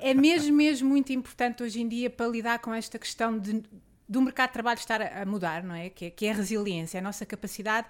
é 0.00 0.14
mesmo, 0.14 0.56
mesmo 0.56 0.88
muito 0.88 1.12
importante 1.12 1.62
hoje 1.62 1.80
em 1.80 1.88
dia 1.88 2.08
para 2.08 2.28
lidar 2.28 2.60
com 2.60 2.72
esta 2.72 2.98
questão 2.98 3.36
de, 3.36 3.62
do 4.08 4.22
mercado 4.22 4.50
de 4.50 4.52
trabalho 4.52 4.78
estar 4.78 5.02
a, 5.02 5.26
mudar, 5.26 5.64
não 5.64 5.74
é? 5.74 5.90
Que, 5.90 6.06
é? 6.06 6.10
que 6.10 6.26
é 6.26 6.30
a 6.30 6.34
resiliência, 6.34 7.00
a 7.00 7.02
nossa 7.02 7.26
capacidade 7.26 7.88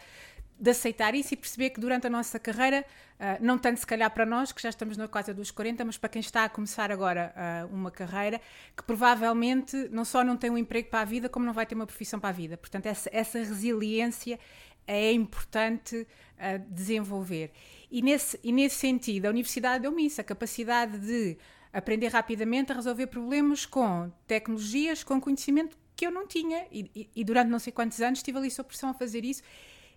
de 0.59 0.71
aceitar 0.71 1.15
isso 1.15 1.35
e 1.35 1.37
perceber 1.37 1.71
que 1.71 1.81
durante 1.81 2.07
a 2.07 2.11
nossa 2.11 2.39
carreira, 2.39 2.85
uh, 3.21 3.45
não 3.45 3.59
tanto 3.59 3.79
se 3.79 3.87
calhar 3.87 4.11
para 4.11 4.25
nós, 4.25 4.53
que 4.53 4.63
já 4.63 4.71
estamos 4.71 4.97
na 4.97 5.07
casa 5.07 5.35
dos 5.35 5.51
40, 5.51 5.85
mas 5.85 5.99
para 5.99 6.09
quem 6.09 6.21
está 6.21 6.45
a 6.45 6.49
começar 6.49 6.91
agora 6.91 7.35
uh, 7.37 7.75
uma 7.75 7.91
carreira, 7.91 8.41
que 8.75 8.83
provavelmente 8.83 9.89
não 9.91 10.05
só 10.05 10.25
não 10.25 10.37
tem 10.37 10.51
um 10.51 10.57
emprego 10.57 10.89
para 10.89 11.01
a 11.01 11.05
vida, 11.05 11.29
como 11.29 11.45
não 11.45 11.53
vai 11.53 11.67
ter 11.67 11.75
uma 11.75 11.87
profissão 11.87 12.19
para 12.19 12.31
a 12.31 12.33
vida. 12.33 12.57
Portanto, 12.57 12.87
essa, 12.87 13.11
essa 13.13 13.39
resiliência 13.39 14.39
é 14.87 15.13
importante 15.13 15.97
uh, 15.97 16.71
desenvolver. 16.71 17.53
E 17.91 18.01
nesse, 18.01 18.41
e 18.43 18.51
nesse 18.51 18.77
sentido, 18.77 19.27
a 19.27 19.31
universidade 19.31 19.83
deu-me 19.83 20.07
isso, 20.07 20.21
a 20.23 20.25
capacidade 20.25 20.99
de 20.99 21.37
aprender 21.71 22.09
rapidamente 22.09 22.73
a 22.73 22.75
resolver 22.75 23.09
problemas 23.09 23.67
com 23.67 24.11
tecnologias, 24.27 25.05
com 25.05 25.21
conhecimento 25.21 25.77
que 25.95 26.07
eu 26.07 26.11
não 26.11 26.27
tinha. 26.27 26.67
E, 26.73 26.91
e, 26.95 27.11
e 27.15 27.25
durante 27.25 27.51
não 27.51 27.59
sei 27.59 27.75
quantos 27.75 28.01
anos 28.01 28.21
estive 28.21 28.39
ali 28.39 28.51
sob 28.51 28.69
pressão 28.69 28.89
a 28.89 28.95
fazer 28.95 29.23
isso 29.23 29.43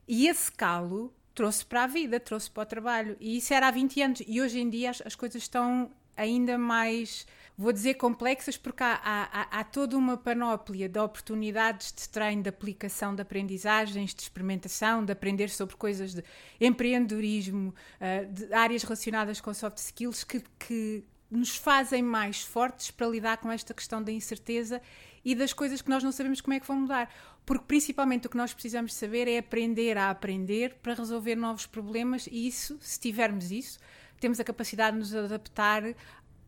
e 0.10 0.28
esse 0.28 0.52
calo 0.52 1.14
trouxe 1.36 1.64
para 1.64 1.84
a 1.84 1.88
vida, 1.88 2.20
trouxe 2.20 2.50
para 2.50 2.64
o 2.64 2.66
trabalho. 2.66 3.16
E 3.20 3.38
isso 3.38 3.54
era 3.54 3.68
há 3.68 3.72
20 3.72 4.02
anos. 4.02 4.24
E 4.28 4.42
hoje 4.42 4.60
em 4.60 4.68
dia 4.68 4.90
as, 4.90 5.04
as 5.06 5.14
coisas 5.14 5.44
estão 5.44 5.92
ainda 6.18 6.58
mais, 6.58 7.28
vou 7.56 7.72
dizer, 7.72 7.94
complexas, 7.94 8.58
porque 8.58 8.84
há, 8.84 9.00
há, 9.04 9.60
há, 9.60 9.64
toda 9.64 9.96
uma 9.96 10.18
panóplia 10.18 10.90
de 10.90 10.98
oportunidades 11.00 11.94
de 11.94 12.10
treino, 12.10 12.42
de 12.42 12.50
aplicação, 12.50 13.14
de 13.14 13.22
aprendizagens, 13.22 14.16
de 14.16 14.24
experimentação, 14.24 15.06
de 15.06 15.14
aprender 15.14 15.50
sobre 15.52 15.76
coisas 15.76 16.16
de 16.16 16.24
empreendedorismo, 16.60 17.74
uh, 18.02 18.34
de 18.34 18.52
áreas 18.52 18.82
relacionadas 18.82 19.40
com 19.40 19.54
soft 19.54 19.78
skills 19.78 20.24
que, 20.24 20.44
que 20.58 21.06
nos 21.30 21.56
fazem 21.56 22.02
mais 22.02 22.42
fortes 22.42 22.90
para 22.90 23.08
lidar 23.08 23.38
com 23.38 23.52
esta 23.52 23.76
questão 23.76 24.02
da 24.02 24.12
incerteza 24.12 24.82
e 25.24 25.36
das 25.36 25.54
coisas 25.54 25.82
que 25.82 25.90
nós 25.90 26.04
não 26.04 26.12
sabemos 26.12 26.42
como 26.42 26.56
é 26.56 26.60
que 26.60 26.68
vão 26.68 26.82
mudar. 26.82 27.10
Porque 27.50 27.66
principalmente 27.66 28.28
o 28.28 28.30
que 28.30 28.38
nós 28.38 28.54
precisamos 28.54 28.94
saber 28.94 29.28
é 29.28 29.40
aprender 29.40 29.98
a 29.98 30.12
aprender 30.12 30.76
para 30.84 30.94
resolver 30.94 31.36
novos 31.36 31.66
problemas 31.66 32.28
e 32.28 32.46
isso, 32.46 32.78
se 32.80 33.00
tivermos 33.00 33.50
isso, 33.50 33.80
temos 34.20 34.40
a 34.40 34.44
capacidade 34.44 34.94
de 34.94 35.00
nos 35.00 35.16
adaptar 35.16 35.82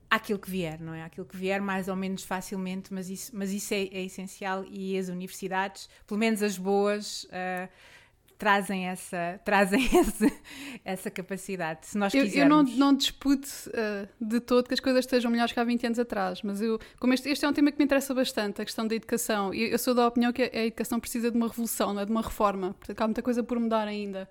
àquilo 0.08 0.38
que 0.38 0.52
vier, 0.52 0.80
não 0.80 0.94
é? 0.94 1.02
Àquilo 1.02 1.26
que 1.26 1.36
vier 1.36 1.60
mais 1.60 1.88
ou 1.88 1.96
menos 1.96 2.24
facilmente, 2.24 2.94
mas 2.94 3.10
isso, 3.10 3.32
mas 3.36 3.52
isso 3.52 3.74
é, 3.74 3.82
é 3.86 4.04
essencial 4.04 4.64
e 4.70 4.96
as 4.96 5.08
universidades, 5.08 5.90
pelo 6.06 6.20
menos 6.20 6.44
as 6.44 6.56
boas, 6.56 7.24
uh, 7.24 7.68
trazem 8.42 8.88
essa, 8.88 9.40
trazem 9.46 9.86
esse, 9.86 10.34
essa 10.84 11.12
capacidade. 11.12 11.86
Se 11.86 11.96
nós 11.96 12.12
eu, 12.12 12.24
quisermos. 12.24 12.72
Eu 12.72 12.78
não, 12.80 12.88
não 12.88 12.98
disputo 12.98 13.48
uh, 13.68 14.08
de 14.20 14.40
todo 14.40 14.68
que 14.68 14.74
as 14.74 14.80
coisas 14.80 15.06
estejam 15.06 15.30
melhores 15.30 15.54
que 15.54 15.60
há 15.60 15.64
20 15.64 15.86
anos 15.86 16.00
atrás, 16.00 16.42
mas 16.42 16.60
eu, 16.60 16.80
como 17.00 17.14
este, 17.14 17.30
este 17.30 17.46
é 17.46 17.48
um 17.48 17.54
tema 17.54 17.72
que 17.72 17.78
me 17.78 17.86
interessa 17.86 18.16
bastante, 18.16 18.60
a 18.60 18.66
questão 18.66 18.88
da 18.88 18.96
educação, 18.96 19.54
e 19.54 19.72
eu 19.72 19.78
sou 19.78 19.94
da 19.94 20.08
opinião 20.08 20.34
que 20.34 20.42
a, 20.42 20.50
a 20.52 20.66
educação 20.66 21.00
precisa 21.00 21.30
de 21.30 21.38
uma 21.38 21.48
revolução, 21.48 21.94
não 21.94 22.02
é? 22.02 22.06
de 22.06 22.10
uma 22.10 22.24
reforma, 22.24 22.76
porque 22.80 23.02
há 23.02 23.06
muita 23.06 23.22
coisa 23.22 23.44
por 23.44 23.60
mudar 23.60 23.88
ainda. 23.88 24.28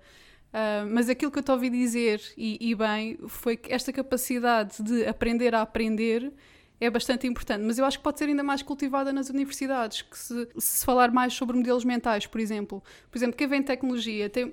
Uh, 0.49 0.85
mas 0.91 1.07
aquilo 1.07 1.31
que 1.31 1.39
eu 1.39 1.43
te 1.43 1.51
ouvi 1.51 1.69
dizer, 1.69 2.21
e, 2.35 2.57
e 2.59 2.75
bem, 2.75 3.17
foi 3.29 3.55
que 3.55 3.71
esta 3.71 3.93
capacidade 3.93 4.83
de 4.83 5.05
aprender 5.05 5.55
a 5.55 5.61
aprender 5.61 6.33
é 6.81 6.89
bastante 6.89 7.27
importante, 7.27 7.63
mas 7.63 7.77
eu 7.77 7.85
acho 7.85 7.99
que 7.99 8.03
pode 8.03 8.17
ser 8.17 8.25
ainda 8.25 8.41
mais 8.41 8.63
cultivada 8.63 9.13
nas 9.13 9.29
universidades, 9.29 10.01
que 10.01 10.17
se, 10.17 10.47
se 10.57 10.83
falar 10.83 11.11
mais 11.11 11.31
sobre 11.31 11.55
modelos 11.55 11.85
mentais, 11.85 12.25
por 12.25 12.41
exemplo. 12.41 12.83
Por 13.09 13.19
exemplo, 13.19 13.37
quem 13.37 13.47
vem 13.47 13.61
tecnologia 13.61 14.27
tem, 14.27 14.51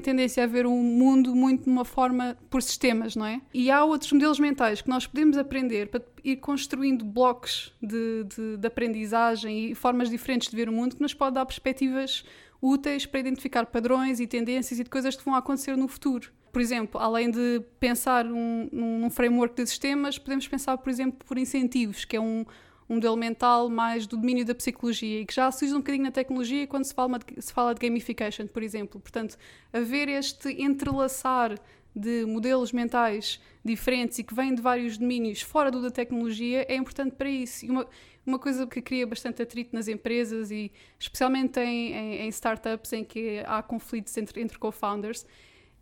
tendência 0.00 0.42
a 0.42 0.48
ver 0.48 0.66
um 0.66 0.82
mundo 0.82 1.32
muito 1.32 1.64
de 1.64 1.70
uma 1.70 1.84
forma 1.84 2.36
por 2.50 2.60
sistemas, 2.60 3.14
não 3.14 3.24
é? 3.24 3.40
E 3.54 3.70
há 3.70 3.84
outros 3.84 4.10
modelos 4.10 4.40
mentais 4.40 4.82
que 4.82 4.88
nós 4.88 5.06
podemos 5.06 5.38
aprender 5.38 5.86
para 5.86 6.02
ir 6.24 6.36
construindo 6.38 7.04
blocos 7.04 7.72
de, 7.80 8.24
de, 8.24 8.56
de 8.56 8.66
aprendizagem 8.66 9.70
e 9.70 9.74
formas 9.76 10.10
diferentes 10.10 10.50
de 10.50 10.56
ver 10.56 10.68
o 10.68 10.72
mundo 10.72 10.96
que 10.96 11.02
nos 11.02 11.14
pode 11.14 11.36
dar 11.36 11.46
perspectivas 11.46 12.24
úteis 12.60 13.06
para 13.06 13.20
identificar 13.20 13.64
padrões 13.66 14.18
e 14.18 14.26
tendências 14.26 14.80
e 14.80 14.82
de 14.82 14.90
coisas 14.90 15.14
que 15.14 15.24
vão 15.24 15.36
acontecer 15.36 15.76
no 15.76 15.86
futuro 15.86 16.32
por 16.52 16.60
exemplo, 16.60 17.00
além 17.00 17.30
de 17.30 17.62
pensar 17.78 18.26
um, 18.26 18.68
num 18.72 19.10
framework 19.10 19.54
de 19.54 19.68
sistemas, 19.68 20.18
podemos 20.18 20.46
pensar, 20.48 20.76
por 20.78 20.90
exemplo, 20.90 21.24
por 21.26 21.38
incentivos, 21.38 22.04
que 22.04 22.16
é 22.16 22.20
um, 22.20 22.44
um 22.88 22.94
modelo 22.94 23.16
mental 23.16 23.68
mais 23.68 24.06
do 24.06 24.16
domínio 24.16 24.44
da 24.44 24.54
psicologia 24.54 25.20
e 25.20 25.26
que 25.26 25.34
já 25.34 25.50
se 25.52 25.64
usa 25.64 25.76
um 25.76 25.78
bocadinho 25.78 26.04
na 26.04 26.10
tecnologia 26.10 26.66
quando 26.66 26.84
se 26.84 26.92
fala, 26.92 27.18
de, 27.18 27.40
se 27.40 27.52
fala 27.52 27.74
de 27.74 27.80
gamification, 27.80 28.46
por 28.48 28.62
exemplo. 28.62 29.00
Portanto, 29.00 29.36
haver 29.72 30.08
este 30.08 30.60
entrelaçar 30.60 31.56
de 31.94 32.24
modelos 32.24 32.72
mentais 32.72 33.40
diferentes 33.64 34.18
e 34.18 34.24
que 34.24 34.34
vêm 34.34 34.54
de 34.54 34.62
vários 34.62 34.96
domínios 34.96 35.42
fora 35.42 35.70
do 35.70 35.82
da 35.82 35.90
tecnologia 35.90 36.64
é 36.68 36.74
importante 36.74 37.14
para 37.14 37.28
isso. 37.28 37.64
E 37.64 37.70
uma, 37.70 37.86
uma 38.26 38.38
coisa 38.38 38.66
que 38.66 38.80
cria 38.82 39.06
bastante 39.06 39.42
atrito 39.42 39.74
nas 39.74 39.88
empresas 39.88 40.50
e 40.50 40.72
especialmente 40.98 41.60
em, 41.60 41.92
em, 41.92 42.14
em 42.22 42.28
startups 42.28 42.92
em 42.92 43.04
que 43.04 43.42
há 43.46 43.62
conflitos 43.62 44.16
entre, 44.16 44.40
entre 44.40 44.58
co-founders 44.58 45.24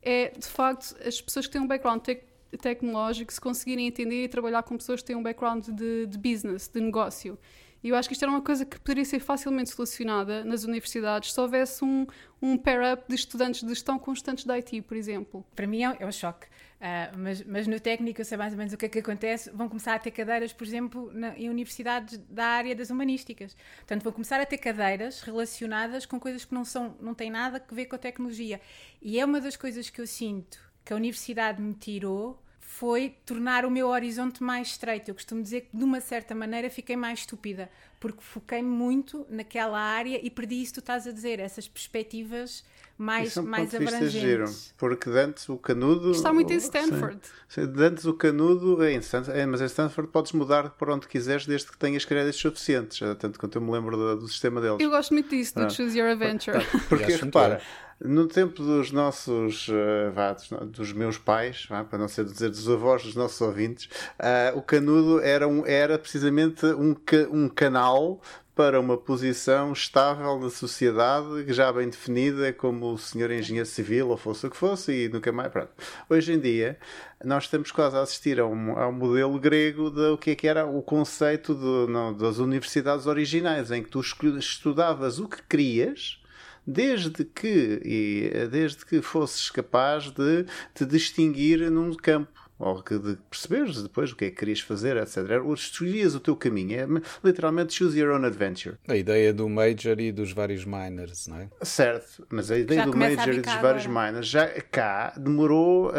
é, 0.03 0.31
de 0.31 0.47
facto, 0.47 0.97
as 1.07 1.21
pessoas 1.21 1.47
que 1.47 1.53
têm 1.53 1.61
um 1.61 1.67
background 1.67 2.01
tec 2.03 2.29
tecnológico 2.63 3.31
se 3.31 3.41
conseguirem 3.41 3.87
entender 3.87 4.25
e 4.25 4.29
trabalhar 4.29 4.63
com 4.63 4.77
pessoas 4.77 5.03
que 5.03 5.09
têm 5.09 5.17
um 5.17 5.23
background 5.23 5.69
de, 5.69 6.07
de 6.07 6.17
business, 6.17 6.67
de 6.67 6.81
negócio. 6.81 7.39
E 7.83 7.91
eu 7.91 7.97
acho 7.97 8.09
que 8.09 8.15
isto 8.15 8.23
era 8.23 8.33
uma 8.33 8.41
coisa 8.41 8.65
que 8.65 8.79
poderia 8.81 9.05
ser 9.05 9.21
facilmente 9.21 9.71
solucionada 9.71 10.43
nas 10.45 10.65
universidades 10.65 11.33
se 11.33 11.41
houvesse 11.41 11.85
um, 11.85 12.07
um 12.43 12.57
pair-up 12.57 13.05
de 13.09 13.15
estudantes 13.15 13.63
de 13.63 13.69
gestão 13.69 13.99
com 13.99 14.13
estudantes 14.13 14.45
de 14.45 14.53
IT, 14.53 14.83
por 14.83 14.97
exemplo. 14.97 15.45
Para 15.55 15.67
mim 15.67 15.85
é, 15.85 15.97
é 16.01 16.07
um 16.07 16.11
choque. 16.11 16.47
Uh, 16.79 17.19
mas, 17.19 17.43
mas 17.43 17.67
no 17.67 17.81
técnico 17.81 18.21
eu 18.21 18.25
sei 18.25 18.39
mais 18.39 18.53
ou 18.53 18.59
menos 18.59 18.73
o 18.73 18.77
que 18.77 18.87
é 18.87 18.89
que 18.89 19.01
acontece. 19.01 19.51
Vão 19.51 19.69
começar 19.69 19.95
a 19.95 19.99
ter 19.99 20.13
cadeiras, 20.13 20.53
por 20.53 20.65
exemplo, 20.67 21.11
na, 21.13 21.37
em 21.37 21.51
universidades 21.51 22.19
da 22.31 22.47
área 22.47 22.75
das 22.75 22.91
humanísticas. 22.91 23.57
Portanto, 23.79 24.03
vão 24.05 24.13
começar 24.13 24.41
a 24.41 24.47
ter 24.47 24.59
cadeiras 24.59 25.21
relacionadas 25.21 26.07
com 26.07 26.21
coisas 26.21 26.45
que 26.45 26.55
não, 26.55 26.65
são, 26.65 26.97
não 27.01 27.15
têm 27.15 27.31
nada 27.31 27.65
a 27.69 27.75
ver 27.75 27.87
com 27.87 27.97
a 27.97 27.99
tecnologia. 27.99 28.61
E 29.03 29.19
é 29.19 29.25
uma 29.25 29.41
das 29.41 29.57
coisas 29.57 29.91
que 29.91 30.01
eu 30.01 30.07
sinto 30.07 30.61
que 30.85 30.93
a 30.93 30.97
universidade 30.97 31.61
me 31.61 31.75
tirou 31.75 32.41
foi 32.61 33.17
tornar 33.27 33.65
o 33.65 33.71
meu 33.71 33.89
horizonte 33.89 34.43
mais 34.43 34.69
estreito. 34.69 35.11
Eu 35.11 35.15
costumo 35.15 35.43
dizer 35.43 35.63
que, 35.63 35.77
de 35.77 35.83
uma 35.83 36.01
certa 36.01 36.35
maneira, 36.35 36.71
fiquei 36.71 36.97
mais 36.97 37.21
estúpida, 37.21 37.69
porque 37.99 38.21
foquei 38.21 38.63
muito 38.63 39.27
naquela 39.29 39.81
área 39.81 40.21
e 40.25 40.31
perdi 40.31 40.63
isso 40.63 40.75
que 40.75 40.81
tu 40.81 40.83
estás 40.83 41.07
a 41.07 41.11
dizer, 41.11 41.41
essas 41.41 41.67
perspectivas 41.67 42.63
mais, 42.99 43.29
Isso 43.29 43.39
é 43.39 43.43
um 43.43 43.47
mais 43.47 43.75
abrangentes. 43.75 44.11
giro, 44.13 44.45
porque 44.77 45.09
Dantes 45.09 45.49
o 45.49 45.57
canudo. 45.57 46.11
Está 46.11 46.33
muito 46.33 46.53
em 46.53 46.57
Stanford. 46.57 47.19
Sim, 47.49 47.63
sim, 47.65 47.73
Dantes 47.73 48.05
o 48.05 48.13
canudo 48.15 48.83
é 48.83 48.93
em 48.93 48.99
Stanford, 48.99 49.39
é, 49.39 49.47
mas 49.47 49.61
em 49.61 49.67
Stanford 49.67 50.11
podes 50.11 50.33
mudar 50.33 50.71
para 50.71 50.93
onde 50.95 51.07
quiseres 51.07 51.47
desde 51.47 51.71
que 51.71 51.79
tenhas 51.79 52.05
créditos 52.05 52.41
suficientes, 52.41 52.99
tanto 53.19 53.39
quanto 53.39 53.57
eu 53.57 53.63
me 53.63 53.71
lembro 53.71 53.97
do, 53.97 54.17
do 54.17 54.29
sistema 54.29 54.61
deles. 54.61 54.79
Eu 54.81 54.91
gosto 54.91 55.15
muito 55.15 55.31
disso, 55.31 55.55
do 55.55 55.63
Ah. 55.63 55.71
Choose 55.71 55.97
Your 55.99 56.11
Adventure. 56.11 56.59
Porque 56.89 57.05
Acho 57.05 57.13
muito 57.25 57.25
repara, 57.39 57.61
no 58.01 58.27
tempo 58.29 58.63
dos 58.63 58.91
nossos, 58.93 59.69
eh, 59.71 60.11
vá, 60.11 60.33
dos, 60.33 60.49
dos 60.71 60.93
meus 60.93 61.19
pais, 61.19 61.67
vá, 61.69 61.83
para 61.85 61.99
não 61.99 62.07
ser 62.09 62.25
dizer 62.25 62.49
dos 62.51 62.69
avós 62.69 63.03
dos 63.03 63.15
nossos 63.17 63.41
ouvintes, 63.41 63.89
ah, 64.19 64.53
o 64.55 64.63
canudo 64.63 65.21
era, 65.21 65.47
um, 65.49 65.65
era 65.67 65.99
precisamente 65.99 66.65
um, 66.67 66.95
ca- 66.95 67.29
um 67.31 67.49
canal 67.49 68.21
para 68.59 68.81
uma 68.81 68.99
posição 68.99 69.73
estável 69.73 70.37
na 70.41 70.51
sociedade, 70.51 71.45
já 71.55 71.73
bem 71.73 71.89
definida, 71.89 72.53
como 72.53 72.93
o 72.93 72.99
senhor 72.99 73.31
engenheiro 73.31 73.69
civil, 73.69 74.09
ou 74.09 74.17
fosse 74.17 74.49
o 74.49 74.51
que 74.51 74.57
fosse, 74.57 75.05
e 75.05 75.09
nunca 75.09 75.31
mais. 75.31 75.53
Pronto. 75.53 75.71
Hoje 76.11 76.33
em 76.33 76.41
dia, 76.41 76.77
nós 77.25 77.45
estamos 77.45 77.71
quase 77.71 77.97
a 77.97 78.01
assistir 78.01 78.41
a 78.41 78.45
um, 78.45 78.77
a 78.77 78.89
um 78.89 78.93
modelo 78.93 79.39
grego 79.39 79.91
do 79.91 80.19
que, 80.19 80.33
é 80.33 80.35
que 80.35 80.49
era 80.49 80.67
o 80.67 80.83
conceito 80.83 81.55
de, 81.55 81.93
não, 81.93 82.13
das 82.13 82.39
universidades 82.39 83.07
originais, 83.07 83.71
em 83.71 83.81
que 83.81 83.91
tu 83.91 84.01
estudavas 84.01 85.21
o 85.21 85.29
que 85.29 85.41
querias 85.45 86.21
desde 86.67 87.25
que, 87.25 88.49
desde 88.51 88.85
que 88.85 89.01
fosses 89.01 89.51
capaz 89.51 90.11
de 90.11 90.45
te 90.75 90.85
distinguir 90.85 91.71
num 91.71 91.95
campo 91.95 92.48
ou 92.59 92.83
que 92.83 92.99
de 92.99 93.17
perceberes 93.31 93.83
depois 93.83 94.13
o 94.13 94.17
que 94.17 94.27
é 94.27 94.31
que 94.31 94.37
querias 94.37 94.61
fazer, 94.61 94.97
etc. 94.97 95.43
Ou 95.45 95.55
escolhias 95.55 96.15
o 96.15 96.21
teu 96.21 96.35
caminho. 96.35 96.69
É 96.79 96.87
literalmente 97.25 97.75
choose 97.75 97.99
your 97.99 98.15
own 98.15 98.25
adventure. 98.25 98.77
A 98.89 98.97
ideia 98.97 99.33
do 99.33 99.49
major 99.49 99.99
e 100.01 100.11
dos 100.11 100.33
vários 100.33 100.65
minors, 100.65 101.27
não 101.29 101.39
é? 101.39 101.49
Certo, 101.63 102.27
mas 102.31 102.51
a 102.51 102.59
ideia 102.59 102.81
já 102.81 102.87
do 102.87 102.97
major 102.97 103.35
e 103.35 103.41
dos 103.41 103.55
vários 103.55 103.87
minors 103.87 104.27
já 104.27 104.49
cá 104.71 105.15
demorou. 105.17 105.89
Uh, 105.89 105.93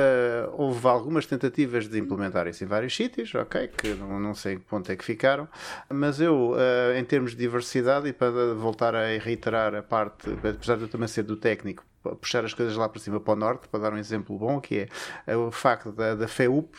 houve 0.53 0.87
algumas 0.87 1.25
tentativas 1.25 1.87
de 1.87 1.97
implementar 1.97 2.47
isso 2.47 2.63
em 2.63 2.67
vários 2.67 2.95
sítios, 2.95 3.33
ok, 3.35 3.67
que 3.69 3.93
não, 3.93 4.19
não 4.19 4.33
sei 4.33 4.57
que 4.57 4.63
ponto 4.63 4.91
é 4.91 4.95
que 4.95 5.05
ficaram, 5.05 5.47
mas 5.89 6.19
eu, 6.19 6.51
uh, 6.51 6.97
em 6.97 7.03
termos 7.03 7.31
de 7.31 7.37
diversidade, 7.37 8.07
e 8.07 8.13
para 8.13 8.53
voltar 8.53 8.95
a 8.95 9.17
reiterar 9.17 9.73
a 9.75 9.81
parte, 9.81 10.29
apesar 10.31 10.77
de 10.77 10.83
eu 10.83 10.87
também 10.87 11.07
ser 11.07 11.23
do 11.23 11.35
técnico, 11.35 11.85
puxar 12.21 12.45
as 12.45 12.53
coisas 12.53 12.75
lá 12.75 12.87
para 12.87 12.99
cima 12.99 13.19
para 13.19 13.33
o 13.33 13.35
norte, 13.35 13.67
para 13.67 13.79
dar 13.79 13.93
um 13.93 13.97
exemplo 13.97 14.37
bom, 14.37 14.59
que 14.59 14.79
é, 14.79 14.87
é 15.27 15.35
o 15.35 15.51
facto 15.51 15.91
da, 15.91 16.15
da 16.15 16.27
FEUP 16.27 16.75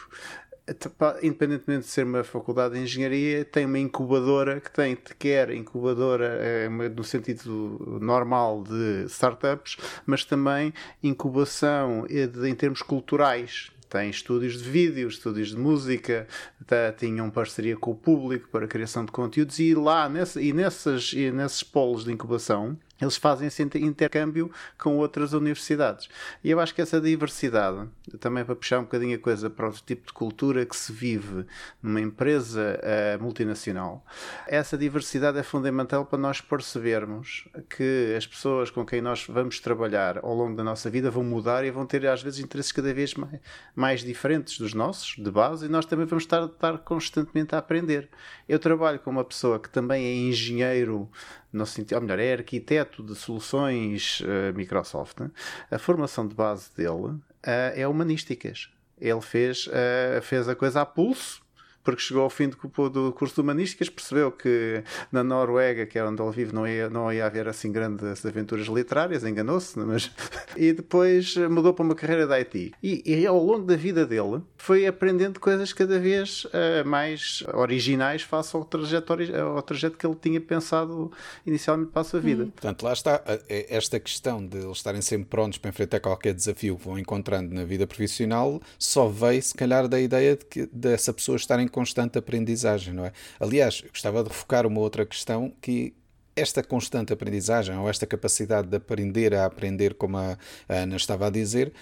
independentemente 1.23 1.85
de 1.85 1.91
ser 1.91 2.05
uma 2.05 2.23
faculdade 2.23 2.75
de 2.75 2.81
engenharia, 2.81 3.45
tem 3.45 3.67
uma 3.67 3.79
incubadora 3.79 4.61
que 4.61 4.71
tem, 4.71 4.97
quer 5.19 5.51
incubadora 5.51 6.27
é, 6.41 6.69
no 6.69 7.03
sentido 7.03 7.99
normal 8.01 8.63
de 8.63 9.05
startups, 9.07 9.77
mas 10.07 10.25
também 10.25 10.73
incubação 11.03 12.07
de, 12.07 12.49
em 12.49 12.55
termos 12.55 12.83
culturais. 12.83 13.73
Tem 13.89 14.09
estúdios 14.09 14.63
de 14.63 14.71
vídeo, 14.71 15.09
estúdios 15.09 15.49
de 15.49 15.57
música, 15.57 16.29
tá, 16.65 16.93
tinham 16.97 17.29
parceria 17.29 17.77
com 17.77 17.91
o 17.91 17.95
público 17.95 18.49
para 18.49 18.65
a 18.65 18.69
criação 18.69 19.05
de 19.05 19.11
conteúdos 19.11 19.59
e 19.59 19.75
lá 19.75 20.09
nessa, 20.09 20.41
e, 20.41 20.53
nessas, 20.53 21.13
e 21.13 21.33
nesses 21.33 21.65
polos 21.65 22.05
de 22.05 22.13
incubação 22.13 22.79
eles 23.01 23.17
fazem 23.17 23.49
esse 23.49 23.63
intercâmbio 23.63 24.51
com 24.79 24.97
outras 24.97 25.33
universidades. 25.33 26.09
E 26.43 26.51
eu 26.51 26.61
acho 26.61 26.75
que 26.75 26.83
essa 26.83 27.01
diversidade, 27.01 27.89
também 28.19 28.45
para 28.45 28.55
puxar 28.55 28.81
um 28.81 28.83
bocadinho 28.83 29.17
a 29.17 29.19
coisa 29.19 29.49
para 29.49 29.69
o 29.69 29.73
tipo 29.73 30.07
de 30.07 30.13
cultura 30.13 30.65
que 30.67 30.77
se 30.77 30.93
vive 30.93 31.47
numa 31.83 32.01
empresa 32.01 32.79
uh, 32.81 33.23
multinacional, 33.23 34.05
essa 34.47 34.77
diversidade 34.77 35.39
é 35.39 35.43
fundamental 35.43 36.05
para 36.05 36.19
nós 36.19 36.41
percebermos 36.41 37.49
que 37.77 38.15
as 38.17 38.27
pessoas 38.27 38.71
com 38.71 38.85
quem 38.85 39.01
nós 39.01 39.27
vamos 39.27 39.61
trabalhar 39.61 40.19
ao 40.19 40.35
longo 40.35 40.57
da 40.57 40.65
nossa 40.65 40.91
vida 40.91 41.11
vão 41.11 41.25
mudar 41.25 41.65
e 41.65 41.71
vão 41.71 41.87
ter 41.87 42.07
às 42.07 42.23
vezes 42.23 42.41
interesses 42.41 42.73
cada 42.73 42.93
vez 42.93 43.15
mais, 43.15 43.41
mais 43.75 44.01
diferentes 44.03 44.59
dos 44.59 44.75
nossos, 44.75 45.17
de 45.17 45.31
base, 45.31 45.67
e 45.67 45.69
nós 45.69 45.87
também 45.87 46.07
vamos 46.07 46.25
estar, 46.25 46.45
estar 46.45 46.79
constantemente 46.79 47.55
a 47.55 47.59
aprender. 47.59 48.09
Eu 48.49 48.59
trabalho 48.59 48.99
com 48.99 49.11
uma 49.11 49.25
pessoa 49.25 49.59
que 49.59 49.69
também 49.69 50.05
é 50.05 50.15
engenheiro 50.15 51.11
no 51.53 51.67
sentido, 51.67 51.97
ou 51.97 52.03
melhor, 52.03 52.19
é 52.19 52.33
arquiteto 52.33 53.03
de 53.03 53.15
soluções 53.15 54.21
uh, 54.21 54.57
Microsoft, 54.57 55.21
né? 55.21 55.31
a 55.71 55.79
formação 55.79 56.27
de 56.27 56.35
base 56.35 56.71
dele 56.77 56.91
uh, 56.91 57.21
é 57.45 57.87
humanísticas. 57.87 58.71
Ele 59.01 59.21
fez, 59.21 59.67
uh, 59.67 60.23
fez 60.23 60.49
a 60.49 60.55
coisa 60.55 60.83
a 60.83 60.87
pulso 60.87 61.43
porque 61.83 62.03
chegou 62.03 62.23
ao 62.23 62.31
fim 62.31 62.49
do, 62.49 62.91
do 62.91 63.13
curso 63.13 63.35
de 63.37 63.41
Humanísticas, 63.41 63.89
percebeu 63.89 64.31
que 64.31 64.83
na 65.11 65.25
Noruega, 65.25 65.87
que 65.87 65.99
é 65.99 66.05
onde 66.05 66.23
ele 66.23 66.31
vive, 66.31 66.55
não 66.55 66.67
ia, 66.67 66.91
não 66.91 67.13
ia 67.13 67.27
haver 67.27 67.49
assim 67.49 67.73
grandes 67.73 68.25
aventuras 68.25 68.67
literárias, 68.67 69.25
enganou-se, 69.25 69.79
é? 69.79 69.85
mas... 69.85 70.11
e 70.57 70.73
depois 70.73 71.37
mudou 71.37 71.73
para 71.73 71.85
uma 71.85 71.95
carreira 71.95 72.27
de 72.27 72.35
IT. 72.35 72.73
E, 72.83 73.03
e, 73.07 73.27
ao 73.27 73.43
longo 73.43 73.65
da 73.65 73.77
vida 73.77 74.07
dele 74.07 74.43
foi 74.57 74.87
aprendendo 74.87 75.41
coisas 75.41 75.73
cada 75.73 75.99
vez 75.99 76.45
uh, 76.47 76.87
mais 76.87 77.43
originais 77.55 78.23
face 78.23 78.55
ao 78.55 78.65
trajeto, 78.65 79.13
ao 79.13 79.63
trajeto 79.63 79.97
que 79.97 80.07
ele 80.07 80.17
tinha 80.21 80.41
pensado 80.41 81.11
inicialmente 81.47 81.91
para 81.91 82.03
a 82.03 82.05
sua 82.05 82.21
vida. 82.21 82.45
Hum. 82.45 82.51
Portanto, 82.51 82.83
lá 82.83 82.93
está 82.93 83.23
é 83.49 83.67
esta 83.75 83.99
questão 83.99 84.45
de 84.45 84.59
eles 84.59 84.77
estarem 84.77 85.01
sempre 85.01 85.27
prontos 85.27 85.59
para 85.59 85.71
enfrentar 85.71 86.01
qualquer 86.01 86.35
desafio 86.35 86.77
que 86.77 86.85
vão 86.85 86.99
encontrando 86.99 87.55
na 87.55 87.65
vida 87.65 87.87
profissional, 87.87 88.61
só 88.79 89.09
veio 89.09 89.43
se 89.43 89.55
calhar 89.55 89.89
da 89.89 90.01
ideia 90.01 90.37
de 90.37 90.45
que 90.45 90.69
dessa 90.73 91.13
pessoa 91.13 91.37
estar 91.37 91.59
em 91.61 91.69
constante 91.71 92.19
aprendizagem, 92.19 92.93
não 92.93 93.05
é? 93.05 93.13
Aliás, 93.39 93.81
gostava 93.81 94.23
de 94.23 94.29
refocar 94.29 94.67
uma 94.67 94.81
outra 94.81 95.07
questão 95.07 95.53
que 95.61 95.95
esta 96.37 96.63
constante 96.63 97.13
aprendizagem 97.13 97.77
ou 97.77 97.89
esta 97.89 98.07
capacidade 98.07 98.69
de 98.69 98.77
aprender 98.77 99.35
a 99.35 99.47
aprender, 99.47 99.95
como 99.95 100.17
a 100.17 100.37
Ana 100.69 100.97
estava 100.97 101.27
a 101.27 101.31
dizer, 101.31 101.73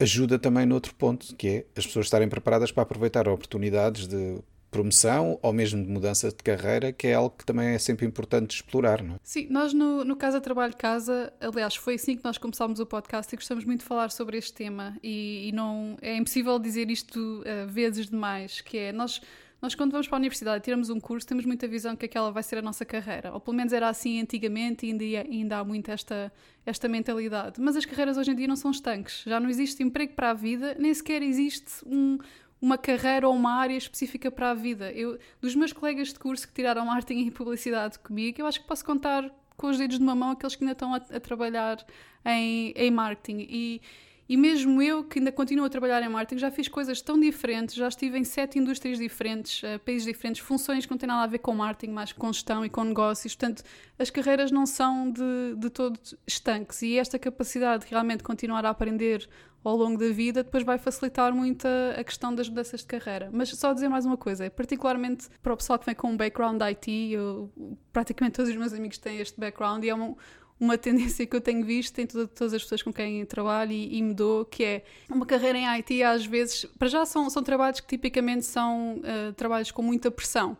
ajuda 0.00 0.38
também 0.38 0.66
noutro 0.66 0.94
ponto, 0.94 1.34
que 1.36 1.48
é 1.48 1.64
as 1.76 1.86
pessoas 1.86 2.06
estarem 2.06 2.28
preparadas 2.28 2.72
para 2.72 2.82
aproveitar 2.82 3.28
oportunidades 3.28 4.06
de 4.06 4.38
promoção 4.72 5.38
ou 5.42 5.52
mesmo 5.52 5.84
de 5.84 5.88
mudança 5.88 6.30
de 6.30 6.36
carreira, 6.36 6.90
que 6.92 7.06
é 7.06 7.14
algo 7.14 7.36
que 7.36 7.44
também 7.44 7.74
é 7.74 7.78
sempre 7.78 8.06
importante 8.06 8.56
explorar, 8.56 9.02
não 9.02 9.16
é? 9.16 9.18
Sim, 9.22 9.46
nós 9.50 9.74
no, 9.74 10.02
no 10.02 10.16
Casa 10.16 10.40
Trabalho 10.40 10.74
Casa, 10.74 11.30
aliás, 11.40 11.76
foi 11.76 11.94
assim 11.94 12.16
que 12.16 12.24
nós 12.24 12.38
começámos 12.38 12.80
o 12.80 12.86
podcast 12.86 13.32
e 13.32 13.36
gostamos 13.36 13.64
muito 13.66 13.80
de 13.80 13.86
falar 13.86 14.10
sobre 14.10 14.38
este 14.38 14.54
tema 14.54 14.96
e, 15.02 15.48
e 15.48 15.52
não 15.52 15.96
é 16.00 16.16
impossível 16.16 16.58
dizer 16.58 16.90
isto 16.90 17.18
uh, 17.42 17.68
vezes 17.68 18.08
demais, 18.08 18.62
que 18.62 18.78
é 18.78 18.92
nós 18.92 19.20
nós, 19.62 19.76
quando 19.76 19.92
vamos 19.92 20.08
para 20.08 20.16
a 20.16 20.18
universidade 20.18 20.58
e 20.58 20.60
tiramos 20.60 20.90
um 20.90 20.98
curso, 20.98 21.24
temos 21.24 21.46
muita 21.46 21.68
visão 21.68 21.94
que 21.94 22.04
aquela 22.04 22.32
vai 22.32 22.42
ser 22.42 22.58
a 22.58 22.62
nossa 22.62 22.84
carreira. 22.84 23.32
Ou 23.32 23.38
pelo 23.38 23.56
menos 23.56 23.72
era 23.72 23.88
assim 23.88 24.20
antigamente 24.20 24.84
e 24.84 24.90
ainda, 24.90 25.04
ainda 25.30 25.58
há 25.58 25.64
muito 25.64 25.88
esta, 25.88 26.32
esta 26.66 26.88
mentalidade. 26.88 27.60
Mas 27.60 27.76
as 27.76 27.84
carreiras 27.84 28.18
hoje 28.18 28.32
em 28.32 28.34
dia 28.34 28.48
não 28.48 28.56
são 28.56 28.72
estanques. 28.72 29.22
Já 29.24 29.38
não 29.38 29.48
existe 29.48 29.80
emprego 29.80 30.14
para 30.14 30.30
a 30.30 30.34
vida, 30.34 30.74
nem 30.80 30.92
sequer 30.92 31.22
existe 31.22 31.74
um, 31.86 32.18
uma 32.62 32.78
carreira 32.78 33.28
ou 33.28 33.34
uma 33.34 33.54
área 33.54 33.76
específica 33.76 34.30
para 34.30 34.52
a 34.52 34.54
vida. 34.54 34.92
Eu, 34.92 35.18
dos 35.40 35.56
meus 35.56 35.72
colegas 35.72 36.12
de 36.12 36.18
curso 36.20 36.46
que 36.46 36.54
tiraram 36.54 36.86
marketing 36.86 37.26
e 37.26 37.30
publicidade 37.32 37.98
comigo, 37.98 38.40
eu 38.40 38.46
acho 38.46 38.60
que 38.60 38.66
posso 38.66 38.84
contar 38.84 39.28
com 39.56 39.66
os 39.66 39.76
dedos 39.76 39.98
de 39.98 40.02
uma 40.02 40.14
mão 40.14 40.30
aqueles 40.30 40.54
que 40.54 40.62
ainda 40.62 40.72
estão 40.72 40.94
a, 40.94 40.98
a 40.98 41.20
trabalhar 41.20 41.84
em, 42.24 42.72
em 42.76 42.90
marketing. 42.90 43.46
E 43.50 43.82
e 44.32 44.36
mesmo 44.36 44.80
eu, 44.80 45.04
que 45.04 45.18
ainda 45.18 45.30
continuo 45.30 45.66
a 45.66 45.68
trabalhar 45.68 46.02
em 46.02 46.08
marketing, 46.08 46.40
já 46.40 46.50
fiz 46.50 46.66
coisas 46.66 47.02
tão 47.02 47.20
diferentes, 47.20 47.74
já 47.74 47.88
estive 47.88 48.16
em 48.16 48.24
sete 48.24 48.58
indústrias 48.58 48.98
diferentes, 48.98 49.62
uh, 49.62 49.78
países 49.80 50.06
diferentes, 50.06 50.40
funções 50.40 50.86
que 50.86 50.90
não 50.90 50.96
têm 50.96 51.06
nada 51.06 51.24
a 51.24 51.26
ver 51.26 51.38
com 51.38 51.54
marketing, 51.54 51.92
mas 51.92 52.12
com 52.12 52.32
gestão 52.32 52.64
e 52.64 52.70
com 52.70 52.84
negócios. 52.84 53.34
Portanto, 53.34 53.62
as 53.98 54.08
carreiras 54.08 54.50
não 54.50 54.64
são 54.64 55.10
de, 55.10 55.56
de 55.58 55.68
todo 55.68 56.00
estanques 56.26 56.80
e 56.80 56.96
esta 56.96 57.18
capacidade 57.18 57.84
de 57.84 57.90
realmente 57.90 58.22
continuar 58.22 58.64
a 58.64 58.70
aprender 58.70 59.28
ao 59.64 59.76
longo 59.76 59.98
da 59.98 60.08
vida 60.10 60.42
depois 60.42 60.64
vai 60.64 60.78
facilitar 60.78 61.34
muito 61.34 61.66
a, 61.66 62.00
a, 62.00 62.04
questão 62.04 62.34
das 62.34 62.48
mudanças 62.48 62.80
de 62.80 62.86
carreira. 62.86 63.30
Mas 63.32 63.50
só 63.50 63.72
dizer 63.72 63.88
mais 63.88 64.04
uma 64.04 64.16
coisa, 64.16 64.50
particularmente 64.50 65.28
para 65.42 65.52
o 65.52 65.56
pessoal 65.56 65.78
que 65.78 65.86
vem 65.86 65.94
com 65.94 66.08
um 66.08 66.16
background 66.16 66.60
IT, 66.60 66.90
eu, 67.12 67.50
praticamente 67.92 68.36
todos 68.36 68.50
os 68.50 68.56
meus 68.56 68.72
amigos 68.72 68.98
têm 68.98 69.18
este 69.18 69.38
background 69.38 69.84
e 69.84 69.88
é 69.88 69.94
um, 69.94 70.16
uma 70.58 70.76
tendência 70.78 71.26
que 71.26 71.36
eu 71.36 71.40
tenho 71.40 71.64
visto 71.64 71.98
em 71.98 72.06
toda, 72.06 72.26
todas 72.26 72.54
as 72.54 72.62
pessoas 72.62 72.82
com 72.82 72.92
quem 72.92 73.24
trabalho 73.24 73.72
e, 73.72 73.98
e 73.98 74.02
mudou, 74.02 74.44
que 74.44 74.64
é 74.64 74.84
uma 75.08 75.26
carreira 75.26 75.58
em 75.58 75.66
IT 75.78 76.02
às 76.02 76.26
vezes, 76.26 76.64
para 76.78 76.88
já 76.88 77.04
são, 77.04 77.30
são 77.30 77.42
trabalhos 77.42 77.80
que 77.80 77.86
tipicamente 77.86 78.44
são 78.44 78.98
uh, 78.98 79.32
trabalhos 79.34 79.70
com 79.70 79.82
muita 79.82 80.10
pressão. 80.10 80.56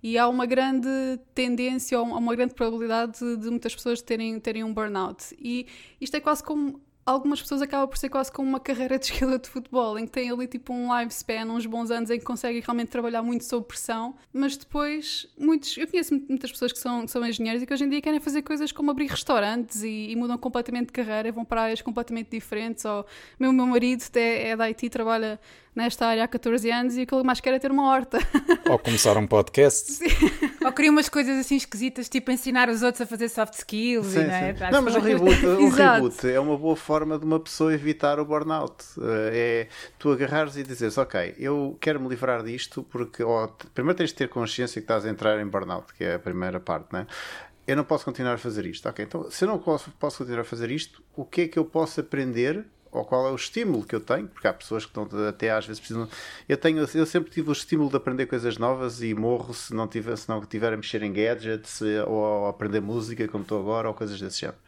E 0.00 0.16
há 0.16 0.28
uma 0.28 0.46
grande 0.46 0.88
tendência, 1.34 1.98
ou 1.98 2.06
uma 2.06 2.34
grande 2.36 2.54
probabilidade 2.54 3.18
de, 3.18 3.36
de 3.36 3.50
muitas 3.50 3.74
pessoas 3.74 4.00
terem, 4.00 4.38
terem 4.38 4.62
um 4.62 4.72
burnout. 4.72 5.36
E 5.36 5.66
isto 6.00 6.16
é 6.16 6.20
quase 6.20 6.42
como 6.42 6.80
algumas 7.08 7.40
pessoas 7.40 7.62
acabam 7.62 7.88
por 7.88 7.96
ser 7.96 8.10
quase 8.10 8.30
como 8.30 8.48
uma 8.48 8.60
carreira 8.60 8.98
de 8.98 9.08
jogador 9.08 9.38
de 9.38 9.48
futebol, 9.48 9.98
em 9.98 10.04
que 10.04 10.12
tem 10.12 10.30
ali 10.30 10.46
tipo 10.46 10.72
um 10.72 10.96
lifespan, 10.96 11.46
uns 11.46 11.64
bons 11.64 11.90
anos 11.90 12.10
em 12.10 12.18
que 12.18 12.24
conseguem 12.24 12.60
realmente 12.60 12.88
trabalhar 12.88 13.22
muito 13.22 13.44
sob 13.44 13.66
pressão, 13.66 14.14
mas 14.32 14.56
depois 14.56 15.26
muitos, 15.38 15.76
eu 15.78 15.88
conheço 15.88 16.14
muitas 16.28 16.52
pessoas 16.52 16.72
que 16.72 16.78
são, 16.78 17.06
que 17.06 17.10
são 17.10 17.24
engenheiros 17.26 17.62
e 17.62 17.66
que 17.66 17.72
hoje 17.72 17.84
em 17.84 17.88
dia 17.88 18.02
querem 18.02 18.20
fazer 18.20 18.42
coisas 18.42 18.72
como 18.72 18.90
abrir 18.90 19.06
restaurantes 19.06 19.82
e, 19.82 20.10
e 20.10 20.16
mudam 20.16 20.36
completamente 20.36 20.86
de 20.86 20.92
carreira, 20.92 21.32
vão 21.32 21.44
para 21.44 21.62
áreas 21.62 21.80
completamente 21.80 22.30
diferentes, 22.30 22.84
ou 22.84 23.06
meu, 23.38 23.52
meu 23.52 23.66
marido 23.66 24.04
é, 24.14 24.50
é 24.50 24.56
da 24.56 24.64
IT, 24.64 24.90
trabalha 24.90 25.40
nesta 25.74 26.06
área 26.06 26.24
há 26.24 26.28
14 26.28 26.70
anos 26.70 26.96
e 26.96 27.02
aquilo 27.02 27.20
que 27.20 27.26
mais 27.26 27.40
quer 27.40 27.54
é 27.54 27.58
ter 27.58 27.70
uma 27.70 27.90
horta. 27.90 28.18
Ou 28.68 28.78
começar 28.78 29.16
um 29.16 29.26
podcast. 29.26 29.92
Sim. 29.92 30.06
Ou 30.64 30.72
queria 30.72 30.90
umas 30.90 31.08
coisas 31.08 31.38
assim 31.38 31.56
esquisitas, 31.56 32.08
tipo 32.08 32.30
ensinar 32.30 32.68
os 32.68 32.82
outros 32.82 33.00
a 33.02 33.06
fazer 33.06 33.28
soft 33.28 33.54
skills. 33.54 34.06
Sim, 34.06 34.24
não, 34.24 34.34
é? 34.34 34.70
não, 34.70 34.82
mas 34.82 34.94
o 34.94 35.00
reboot, 35.00 35.46
o 35.46 35.68
reboot 35.70 36.30
é 36.30 36.40
uma 36.40 36.56
boa 36.56 36.76
forma 36.76 37.18
de 37.18 37.24
uma 37.24 37.40
pessoa 37.40 37.72
evitar 37.72 38.18
o 38.18 38.24
burnout. 38.24 38.84
Eh, 39.00 39.30
é 39.32 39.68
tu 39.98 40.10
agarrares 40.10 40.56
e 40.56 40.62
dizeres, 40.62 40.98
ok, 40.98 41.34
eu 41.38 41.76
quero 41.80 42.00
me 42.00 42.08
livrar 42.08 42.42
disto 42.42 42.82
porque 42.82 43.22
oh, 43.22 43.48
primeiro 43.74 43.96
tens 43.96 44.10
de 44.10 44.16
ter 44.16 44.28
consciência 44.28 44.80
que 44.80 44.84
estás 44.84 45.04
a 45.04 45.10
entrar 45.10 45.40
em 45.40 45.46
burnout, 45.46 45.92
que 45.94 46.04
é 46.04 46.14
a 46.14 46.18
primeira 46.18 46.58
parte, 46.60 46.92
né? 46.92 47.06
eu 47.68 47.76
não 47.76 47.84
posso 47.84 48.02
continuar 48.02 48.32
a 48.32 48.38
fazer 48.38 48.64
isto. 48.64 48.88
Ok, 48.88 49.04
então 49.04 49.30
se 49.30 49.44
eu 49.44 49.48
não 49.48 49.58
posso, 49.58 49.90
posso 49.92 50.18
continuar 50.18 50.40
a 50.40 50.44
fazer 50.44 50.70
isto, 50.70 51.02
o 51.14 51.22
que 51.22 51.42
é 51.42 51.48
que 51.48 51.58
eu 51.58 51.66
posso 51.66 52.00
aprender 52.00 52.64
ou 52.90 53.04
qual 53.04 53.26
é 53.28 53.30
o 53.30 53.36
estímulo 53.36 53.84
que 53.84 53.94
eu 53.94 54.00
tenho, 54.00 54.28
porque 54.28 54.46
há 54.46 54.52
pessoas 54.52 54.84
que 54.84 54.90
estão 54.90 55.08
até 55.28 55.50
às 55.50 55.66
vezes 55.66 55.80
precisam. 55.80 56.08
Eu, 56.48 56.56
tenho, 56.56 56.78
eu 56.78 57.06
sempre 57.06 57.30
tive 57.30 57.50
o 57.50 57.52
estímulo 57.52 57.90
de 57.90 57.96
aprender 57.96 58.26
coisas 58.26 58.58
novas 58.58 59.02
e 59.02 59.14
morro 59.14 59.54
se 59.54 59.74
não 59.74 59.86
tiver, 59.86 60.16
se 60.16 60.28
não 60.28 60.40
tiver 60.44 60.72
a 60.72 60.76
mexer 60.76 61.02
em 61.02 61.12
gadgets 61.12 61.80
ou 62.06 62.46
a 62.46 62.50
aprender 62.50 62.80
música, 62.80 63.26
como 63.28 63.42
estou 63.42 63.60
agora, 63.60 63.88
ou 63.88 63.94
coisas 63.94 64.20
desse 64.20 64.40
género 64.40 64.58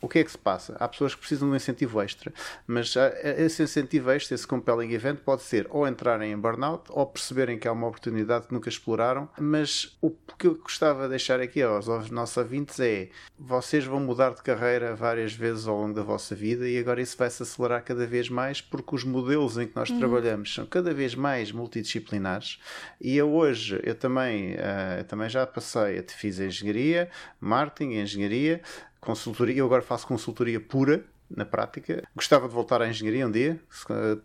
o 0.00 0.08
que 0.08 0.18
é 0.18 0.24
que 0.24 0.30
se 0.30 0.38
passa? 0.38 0.76
Há 0.78 0.86
pessoas 0.88 1.14
que 1.14 1.20
precisam 1.20 1.48
de 1.48 1.52
um 1.54 1.56
incentivo 1.56 2.00
extra, 2.00 2.32
mas 2.66 2.94
esse 3.22 3.62
incentivo 3.62 4.10
extra, 4.10 4.34
esse 4.34 4.46
compelling 4.46 4.92
event, 4.92 5.18
pode 5.18 5.42
ser 5.42 5.66
ou 5.70 5.86
entrarem 5.88 6.32
em 6.32 6.38
burnout 6.38 6.84
ou 6.90 7.06
perceberem 7.06 7.58
que 7.58 7.66
há 7.66 7.72
uma 7.72 7.86
oportunidade 7.88 8.46
que 8.46 8.54
nunca 8.54 8.68
exploraram. 8.68 9.28
Mas 9.38 9.96
o 10.00 10.10
que 10.38 10.46
eu 10.46 10.54
gostava 10.56 11.04
de 11.04 11.10
deixar 11.10 11.40
aqui 11.40 11.62
aos, 11.62 11.86
nossos 12.10 12.36
ouvintes 12.36 12.78
é: 12.78 13.08
vocês 13.38 13.84
vão 13.84 14.00
mudar 14.00 14.34
de 14.34 14.42
carreira 14.42 14.94
várias 14.94 15.32
vezes 15.32 15.66
ao 15.66 15.76
longo 15.76 15.94
da 15.94 16.02
vossa 16.02 16.34
vida 16.34 16.68
e 16.68 16.78
agora 16.78 17.00
isso 17.00 17.16
vai 17.16 17.30
se 17.30 17.42
acelerar 17.42 17.82
cada 17.82 18.06
vez 18.06 18.28
mais 18.28 18.60
porque 18.60 18.94
os 18.94 19.04
modelos 19.04 19.56
em 19.56 19.66
que 19.66 19.76
nós 19.76 19.88
uhum. 19.88 19.98
trabalhamos 19.98 20.54
são 20.54 20.66
cada 20.66 20.92
vez 20.92 21.14
mais 21.14 21.50
multidisciplinares. 21.52 22.60
E 23.00 23.16
eu 23.16 23.32
hoje, 23.32 23.80
eu 23.82 23.94
também, 23.94 24.54
uh, 24.54 24.98
eu 24.98 25.04
também 25.04 25.28
já 25.28 25.46
passei, 25.46 26.04
fiz 26.08 26.38
engenharia, 26.38 27.08
marketing, 27.40 27.94
engenharia 27.94 28.60
consultoria, 29.06 29.56
eu 29.56 29.66
agora 29.66 29.82
faço 29.82 30.06
consultoria 30.06 30.60
pura 30.60 31.04
na 31.28 31.44
prática. 31.44 32.04
Gostava 32.14 32.48
de 32.48 32.54
voltar 32.54 32.80
à 32.82 32.88
engenharia 32.88 33.26
um 33.26 33.30
dia, 33.30 33.60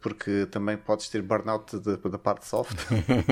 porque 0.01 0.45
também 0.51 0.77
podes 0.77 1.09
ter 1.09 1.21
burnout 1.21 1.79
da 1.79 2.17
parte 2.17 2.45
soft. 2.45 2.77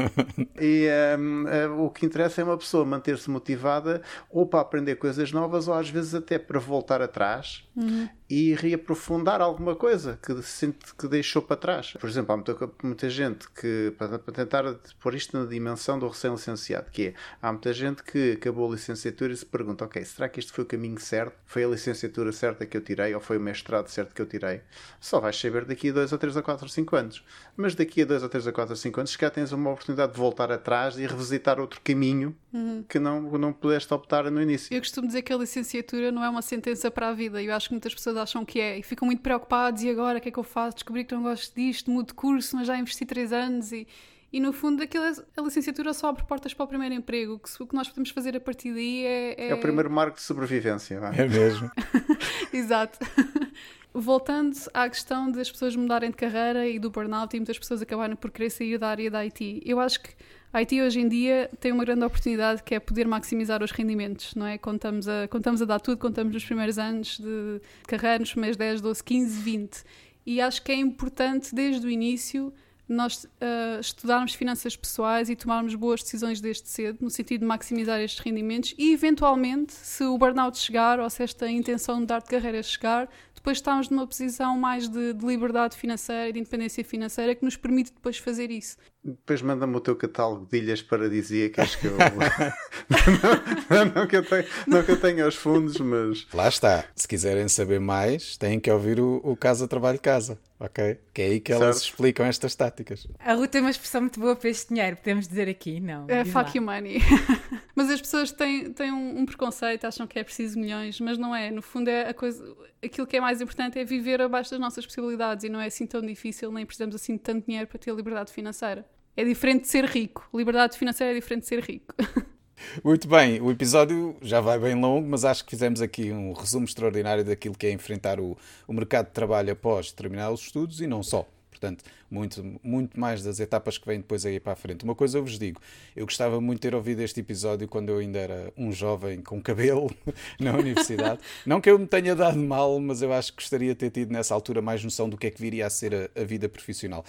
e 0.60 0.88
um, 1.20 1.48
eh, 1.48 1.68
o 1.68 1.90
que 1.90 2.06
interessa 2.06 2.42
é 2.42 2.44
uma 2.44 2.58
pessoa 2.58 2.84
manter-se 2.84 3.30
motivada 3.30 4.02
ou 4.30 4.48
para 4.48 4.62
aprender 4.62 4.96
coisas 4.96 5.32
novas 5.32 5.68
ou 5.68 5.74
às 5.74 5.90
vezes 5.90 6.16
até 6.16 6.40
para 6.40 6.60
voltar 6.60 7.02
atrás 7.02 7.64
uhum 7.76 8.10
e 8.30 8.54
reaprofundar 8.54 9.42
alguma 9.42 9.76
coisa 9.76 10.20
que 10.22 10.40
sente 10.44 10.94
que 10.94 11.08
deixou 11.08 11.42
para 11.42 11.58
trás. 11.58 11.94
Por 11.94 12.08
exemplo, 12.08 12.34
há 12.34 12.38
muita, 12.38 12.72
muita 12.84 13.10
gente 13.10 13.50
que, 13.50 13.94
para, 13.98 14.20
para, 14.20 14.34
tentar 14.34 14.64
pôr 15.00 15.16
isto 15.16 15.38
na 15.38 15.46
dimensão 15.46 15.98
do 15.98 16.08
recém-licenciado, 16.08 16.92
que 16.92 17.08
é, 17.08 17.14
há 17.42 17.52
muita 17.52 17.74
gente 17.74 18.04
que 18.04 18.34
acabou 18.34 18.70
a 18.70 18.76
licenciatura 18.76 19.34
e 19.34 19.38
se 19.38 19.46
pergunta, 19.46 19.86
ok, 19.86 20.06
será 20.06 20.30
que 20.30 20.40
este 20.40 20.52
foi 20.52 20.64
o 20.64 20.68
caminho 20.68 21.00
certo? 21.00 21.34
Foi 21.46 21.64
a 21.64 21.68
licenciatura 21.68 22.32
certa 22.32 22.66
que 22.68 22.78
eu 22.78 22.82
tirei? 22.82 23.16
Ou 23.16 23.22
foi 23.22 23.38
o 23.38 23.42
mestrado 23.42 23.88
certo 23.88 24.14
que 24.14 24.22
eu 24.22 24.28
tirei? 24.28 24.62
Só 25.00 25.20
vais 25.20 25.40
saber 25.40 25.66
daqui 25.66 25.90
a 25.90 25.94
2 25.94 26.12
ou 26.12 26.18
3 26.20 26.38
a 26.38 26.42
4 26.44 26.66
ou 26.66 26.70
5 26.70 26.96
anos. 26.96 27.24
Mas 27.58 27.74
daqui 27.74 28.04
a 28.04 28.06
2 28.06 28.22
ou 28.22 28.30
3 28.30 28.48
a 28.48 28.52
4 28.52 28.74
ou 28.74 28.76
5 28.76 29.00
anos, 29.00 29.12
se 29.12 29.18
calhar 29.18 29.34
tens 29.34 29.52
uma 29.52 29.72
oportunidade 29.72 30.12
de 30.14 30.20
voltar 30.20 30.52
atrás 30.52 31.00
e 31.00 31.08
revisitar 31.08 31.60
outro 31.60 31.82
caminho 31.84 32.36
uhum. 32.54 32.84
que 32.88 33.00
não, 33.00 33.22
não 33.22 33.52
pudeste 33.52 33.92
optar 33.92 34.30
no 34.30 34.42
início. 34.42 34.74
Eu 34.74 34.80
costumo 34.80 35.08
dizer 35.08 35.24
que 35.24 35.34
a 35.34 35.38
licenciatura 35.38 36.12
não 36.12 36.24
é 36.24 36.30
uma 36.30 36.42
sentença 36.42 36.92
para 36.92 37.10
a 37.10 37.14
vida. 37.14 37.42
Eu 37.42 37.54
acho 37.56 37.70
que 37.70 37.74
muitas 37.74 37.94
pessoas 37.94 38.19
acham 38.20 38.46
que 38.46 38.60
é 38.60 38.78
e 38.78 38.84
ficam 38.84 39.06
muito 39.06 39.22
preocupados. 39.22 39.82
E 39.84 39.90
agora, 39.90 40.20
o 40.20 40.22
que 40.22 40.30
é 40.30 40.32
que 40.32 40.40
eu 40.40 40.44
faço? 40.44 40.76
Descobri 40.76 41.04
que 41.04 41.14
não 41.14 41.24
gosto 41.24 41.56
disto, 41.56 41.90
mudo 41.90 42.08
de 42.08 42.14
curso, 42.14 42.56
mas 42.56 42.68
já 42.68 42.78
investi 42.78 43.06
três 43.06 43.34
anos 43.34 43.72
e. 43.72 43.88
E 44.32 44.40
no 44.40 44.54
fundo, 44.54 44.84
aquilo, 44.84 45.06
é, 45.06 45.14
a 45.38 45.42
licenciatura 45.42 45.92
só 45.92 46.10
abre 46.10 46.24
portas 46.24 46.54
para 46.54 46.64
o 46.64 46.68
primeiro 46.68 46.94
emprego. 46.94 47.34
O 47.34 47.40
que, 47.40 47.50
o 47.64 47.66
que 47.66 47.74
nós 47.74 47.88
podemos 47.90 48.12
fazer 48.12 48.38
a 48.38 48.40
partir 48.40 48.72
daí 48.72 49.04
é. 49.04 49.42
É, 49.42 49.50
é 49.50 49.56
o 49.56 49.60
primeiro 49.60 49.90
marco 49.90 50.18
de 50.18 50.22
sobrevivência. 50.22 51.00
Vai. 51.00 51.20
É 51.20 51.28
mesmo. 51.28 51.72
Exato. 52.54 53.00
Voltando 53.92 54.56
à 54.72 54.88
questão 54.88 55.32
das 55.32 55.52
pessoas 55.52 55.76
mudarem 55.76 56.12
de 56.12 56.16
carreira 56.16 56.68
e 56.68 56.78
do 56.78 56.92
burnout 56.92 57.36
e 57.36 57.40
muitas 57.40 57.58
pessoas 57.58 57.82
acabarem 57.82 58.16
por 58.16 58.30
querer 58.30 58.52
sair 58.52 58.78
da 58.78 58.90
área 58.90 59.10
da 59.10 59.20
IT, 59.22 59.64
eu 59.66 59.80
acho 59.80 60.04
que 60.04 60.10
a 60.52 60.60
IT 60.60 60.82
hoje 60.82 61.00
em 61.00 61.08
dia 61.08 61.50
tem 61.60 61.72
uma 61.72 61.86
grande 61.86 62.04
oportunidade 62.04 62.64
que 62.64 62.74
é 62.74 62.80
poder 62.80 63.08
maximizar 63.08 63.64
os 63.64 63.72
rendimentos, 63.72 64.34
não 64.34 64.48
é? 64.48 64.58
Contamos 64.58 65.08
a, 65.08 65.28
contamos 65.28 65.62
a 65.62 65.66
dar 65.66 65.80
tudo, 65.80 65.98
contamos 65.98 66.34
nos 66.34 66.44
primeiros 66.44 66.80
anos 66.80 67.20
de 67.20 67.62
carreira, 67.88 68.20
nos 68.20 68.32
primeiros 68.32 68.58
10, 68.58 68.82
12, 68.82 69.04
15, 69.04 69.40
20. 69.42 69.84
E 70.26 70.42
acho 70.42 70.62
que 70.64 70.72
é 70.72 70.76
importante 70.76 71.54
desde 71.54 71.86
o 71.86 71.90
início 71.90 72.52
nós 72.90 73.24
uh, 73.24 73.80
estudarmos 73.80 74.34
finanças 74.34 74.76
pessoais 74.76 75.30
e 75.30 75.36
tomarmos 75.36 75.76
boas 75.76 76.02
decisões 76.02 76.42
desde 76.42 76.68
cedo, 76.68 76.98
no 77.00 77.10
sentido 77.12 77.42
de 77.42 77.46
maximizar 77.46 78.00
estes 78.00 78.20
rendimentos 78.20 78.74
e, 78.78 78.92
eventualmente, 78.92 79.74
se 79.74 80.04
o 80.04 80.18
burnout 80.18 80.58
chegar 80.58 81.00
ou 81.00 81.08
se 81.08 81.22
esta 81.22 81.48
intenção 81.48 81.96
de 81.96 82.02
mudar 82.02 82.20
de 82.20 82.26
carreira 82.26 82.64
chegar, 82.64 83.08
depois 83.50 83.58
estamos 83.58 83.90
numa 83.90 84.06
posição 84.06 84.56
mais 84.56 84.88
de, 84.88 85.14
de 85.14 85.26
liberdade 85.26 85.76
financeira 85.76 86.30
e 86.30 86.34
de 86.34 86.40
independência 86.40 86.84
financeira 86.84 87.34
que 87.34 87.44
nos 87.44 87.58
permite 87.58 87.92
depois 87.92 88.20
fazer 88.20 88.52
isso. 88.52 88.78
Depois 89.04 89.42
manda-me 89.42 89.76
o 89.76 89.80
teu 89.80 89.96
catálogo 89.96 90.46
de 90.46 90.58
ilhas 90.60 90.84
paradisíacas 90.84 91.76
que 91.76 91.88
eu. 91.88 91.98
não, 93.68 93.86
não, 93.96 94.08
que 94.08 94.18
eu 94.18 94.24
tenho, 94.24 94.46
não 94.68 94.84
que 94.84 94.92
eu 94.92 95.02
tenha 95.02 95.28
os 95.28 95.36
fundos, 95.36 95.80
mas. 95.80 96.28
Lá 96.32 96.48
está. 96.48 96.86
Se 96.96 97.08
quiserem 97.08 97.48
saber 97.48 97.80
mais, 97.80 98.38
têm 98.38 98.60
que 98.60 98.70
ouvir 98.70 99.00
o, 99.00 99.20
o 99.24 99.36
Casa 99.36 99.68
Trabalho 99.68 100.00
Casa, 100.00 100.38
ok? 100.60 101.00
Que 101.14 101.22
é 101.22 101.26
aí 101.26 101.40
que 101.40 101.54
elas 101.54 101.78
certo. 101.78 101.90
explicam 101.90 102.26
estas 102.26 102.54
táticas. 102.56 103.08
A 103.20 103.34
Ruth 103.34 103.50
tem 103.50 103.62
uma 103.62 103.70
expressão 103.70 104.02
muito 104.02 104.20
boa 104.20 104.36
para 104.36 104.50
este 104.50 104.74
dinheiro, 104.74 104.98
podemos 104.98 105.28
dizer 105.28 105.48
aqui, 105.48 105.80
não? 105.80 106.06
É 106.08 106.26
fuck 106.26 106.58
you 106.58 106.64
money. 106.64 107.00
mas 107.74 107.90
as 107.90 108.02
pessoas 108.02 108.32
têm, 108.32 108.72
têm 108.74 108.92
um, 108.92 109.20
um, 109.20 109.26
preconceito, 109.26 109.86
acham 109.86 110.06
que 110.06 110.20
é 110.20 110.24
preciso 110.24 110.60
milhões, 110.60 111.00
mas 111.00 111.18
não 111.18 111.36
é. 111.36 111.50
No 111.50 111.62
fundo, 111.62 111.88
é 111.88 112.10
a 112.10 112.14
coisa. 112.14 112.44
Aquilo 112.84 113.08
que 113.08 113.18
é 113.18 113.22
mais 113.22 113.42
importante 113.42 113.80
é 113.80 113.86
viver 113.86 114.22
abaixo 114.22 114.52
das 114.52 114.60
nossas 114.60 114.86
possibilidades 114.86 115.44
e 115.44 115.50
não 115.50 115.60
é 115.60 115.68
assim 115.68 115.86
tão 115.86 116.02
difícil, 116.02 116.52
nem 116.52 116.66
precisamos 116.66 116.96
assim 116.96 117.14
de 117.14 117.20
tanto 117.20 117.46
dinheiro 117.46 117.68
para 117.68 117.80
ter 117.80 117.94
liberdade 117.94 118.32
financeira. 118.32 118.86
É 119.16 119.24
diferente 119.24 119.62
de 119.62 119.68
ser 119.68 119.86
rico. 119.86 120.30
Liberdade 120.34 120.78
financeira 120.78 121.12
é 121.12 121.16
diferente 121.16 121.42
de 121.42 121.48
ser 121.48 121.64
rico. 121.64 121.94
Muito 122.84 123.08
bem, 123.08 123.42
o 123.42 123.52
episódio 123.52 124.16
já 124.22 124.42
vai 124.42 124.60
bem 124.60 124.76
longo, 124.76 125.08
mas 125.08 125.26
acho 125.26 125.44
que 125.44 125.52
fizemos 125.52 125.82
aqui 125.82 126.12
um 126.12 126.34
resumo 126.34 126.66
extraordinário 126.66 127.24
daquilo 127.24 127.56
que 127.56 127.68
é 127.68 127.72
enfrentar 127.72 128.20
o, 128.20 128.38
o 128.68 128.74
mercado 128.74 129.08
de 129.08 129.14
trabalho 129.14 129.52
após 129.52 129.92
terminar 129.92 130.32
os 130.32 130.42
estudos 130.42 130.82
e 130.82 130.88
não 130.88 131.02
só. 131.02 131.26
Portanto, 131.50 131.84
muito, 132.10 132.60
muito 132.64 132.98
mais 132.98 133.22
das 133.22 133.40
etapas 133.40 133.78
que 133.78 133.86
vêm 133.86 133.98
depois 133.98 134.26
aí 134.26 134.40
para 134.40 134.54
a 134.54 134.56
frente. 134.56 134.86
Uma 134.86 134.96
coisa 134.96 135.18
eu 135.18 135.24
vos 135.24 135.38
digo, 135.38 135.60
eu 135.94 136.06
gostava 136.06 136.40
muito 136.40 136.62
de 136.62 136.70
ter 136.70 136.76
ouvido 136.76 137.02
este 137.02 137.20
episódio 137.20 137.68
quando 137.68 137.90
eu 137.90 137.98
ainda 137.98 138.18
era 138.18 138.54
um 138.58 138.72
jovem 138.72 139.22
com 139.22 139.42
cabelo 139.42 139.94
na 140.40 140.54
universidade. 140.54 141.20
não 141.46 141.60
que 141.60 141.70
eu 141.70 141.78
me 141.78 141.86
tenha 141.86 142.16
dado 142.16 142.40
mal, 142.40 142.80
mas 142.80 143.02
eu 143.02 143.12
acho 143.12 143.34
que 143.34 143.42
gostaria 143.42 143.74
de 143.74 143.76
ter 143.76 143.90
tido 143.90 144.12
nessa 144.12 144.34
altura 144.34 144.62
mais 144.62 144.82
noção 144.84 145.10
do 145.10 145.18
que 145.18 145.28
é 145.28 145.32
que 145.32 145.42
viria 145.42 145.68
a 145.68 145.70
ser 145.70 145.94
a, 145.94 146.22
a 146.22 146.24
vida 146.24 146.48
profissional. 146.48 147.04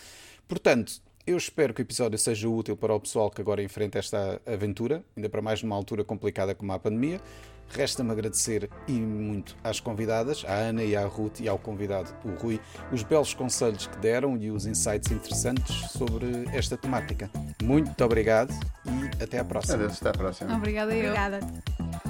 Portanto, 0.49 1.01
eu 1.27 1.37
espero 1.37 1.75
que 1.75 1.81
o 1.81 1.85
episódio 1.85 2.19
seja 2.19 2.49
útil 2.49 2.77
para 2.77 2.95
o 2.95 3.01
pessoal 3.01 3.31
que 3.31 3.41
agora 3.41 3.63
enfrenta 3.63 3.99
esta 3.99 4.41
aventura, 4.47 5.05
ainda 5.17 5.29
para 5.29 5.43
mais 5.43 5.63
numa 5.63 5.77
altura 5.77 6.05
complicada 6.05 6.55
como 6.55 6.73
a 6.73 6.79
pandemia. 6.79 7.21
Resta-me 7.69 8.11
agradecer 8.11 8.69
e 8.89 8.93
muito 8.93 9.57
às 9.63 9.79
convidadas, 9.79 10.45
à 10.45 10.55
Ana 10.55 10.83
e 10.83 10.97
à 10.97 11.07
Ruth 11.07 11.39
e 11.39 11.49
ao 11.49 11.57
convidado, 11.57 12.13
o 12.25 12.31
Rui, 12.31 12.61
os 12.91 13.05
belos 13.05 13.33
conselhos 13.33 13.87
que 13.87 13.97
deram 13.99 14.37
e 14.37 14.51
os 14.51 14.67
insights 14.67 15.13
interessantes 15.13 15.93
sobre 15.93 16.47
esta 16.53 16.77
temática. 16.77 17.31
Muito 17.63 18.05
obrigado 18.05 18.53
e 18.85 19.23
até 19.23 19.39
à 19.39 19.45
próxima. 19.45 19.75
Adeus, 19.75 20.01
até 20.01 20.09
à 20.09 20.13
próxima. 20.13 20.57
Obrigada, 20.57 20.93
eu. 20.93 21.11
Obrigada. 21.11 22.10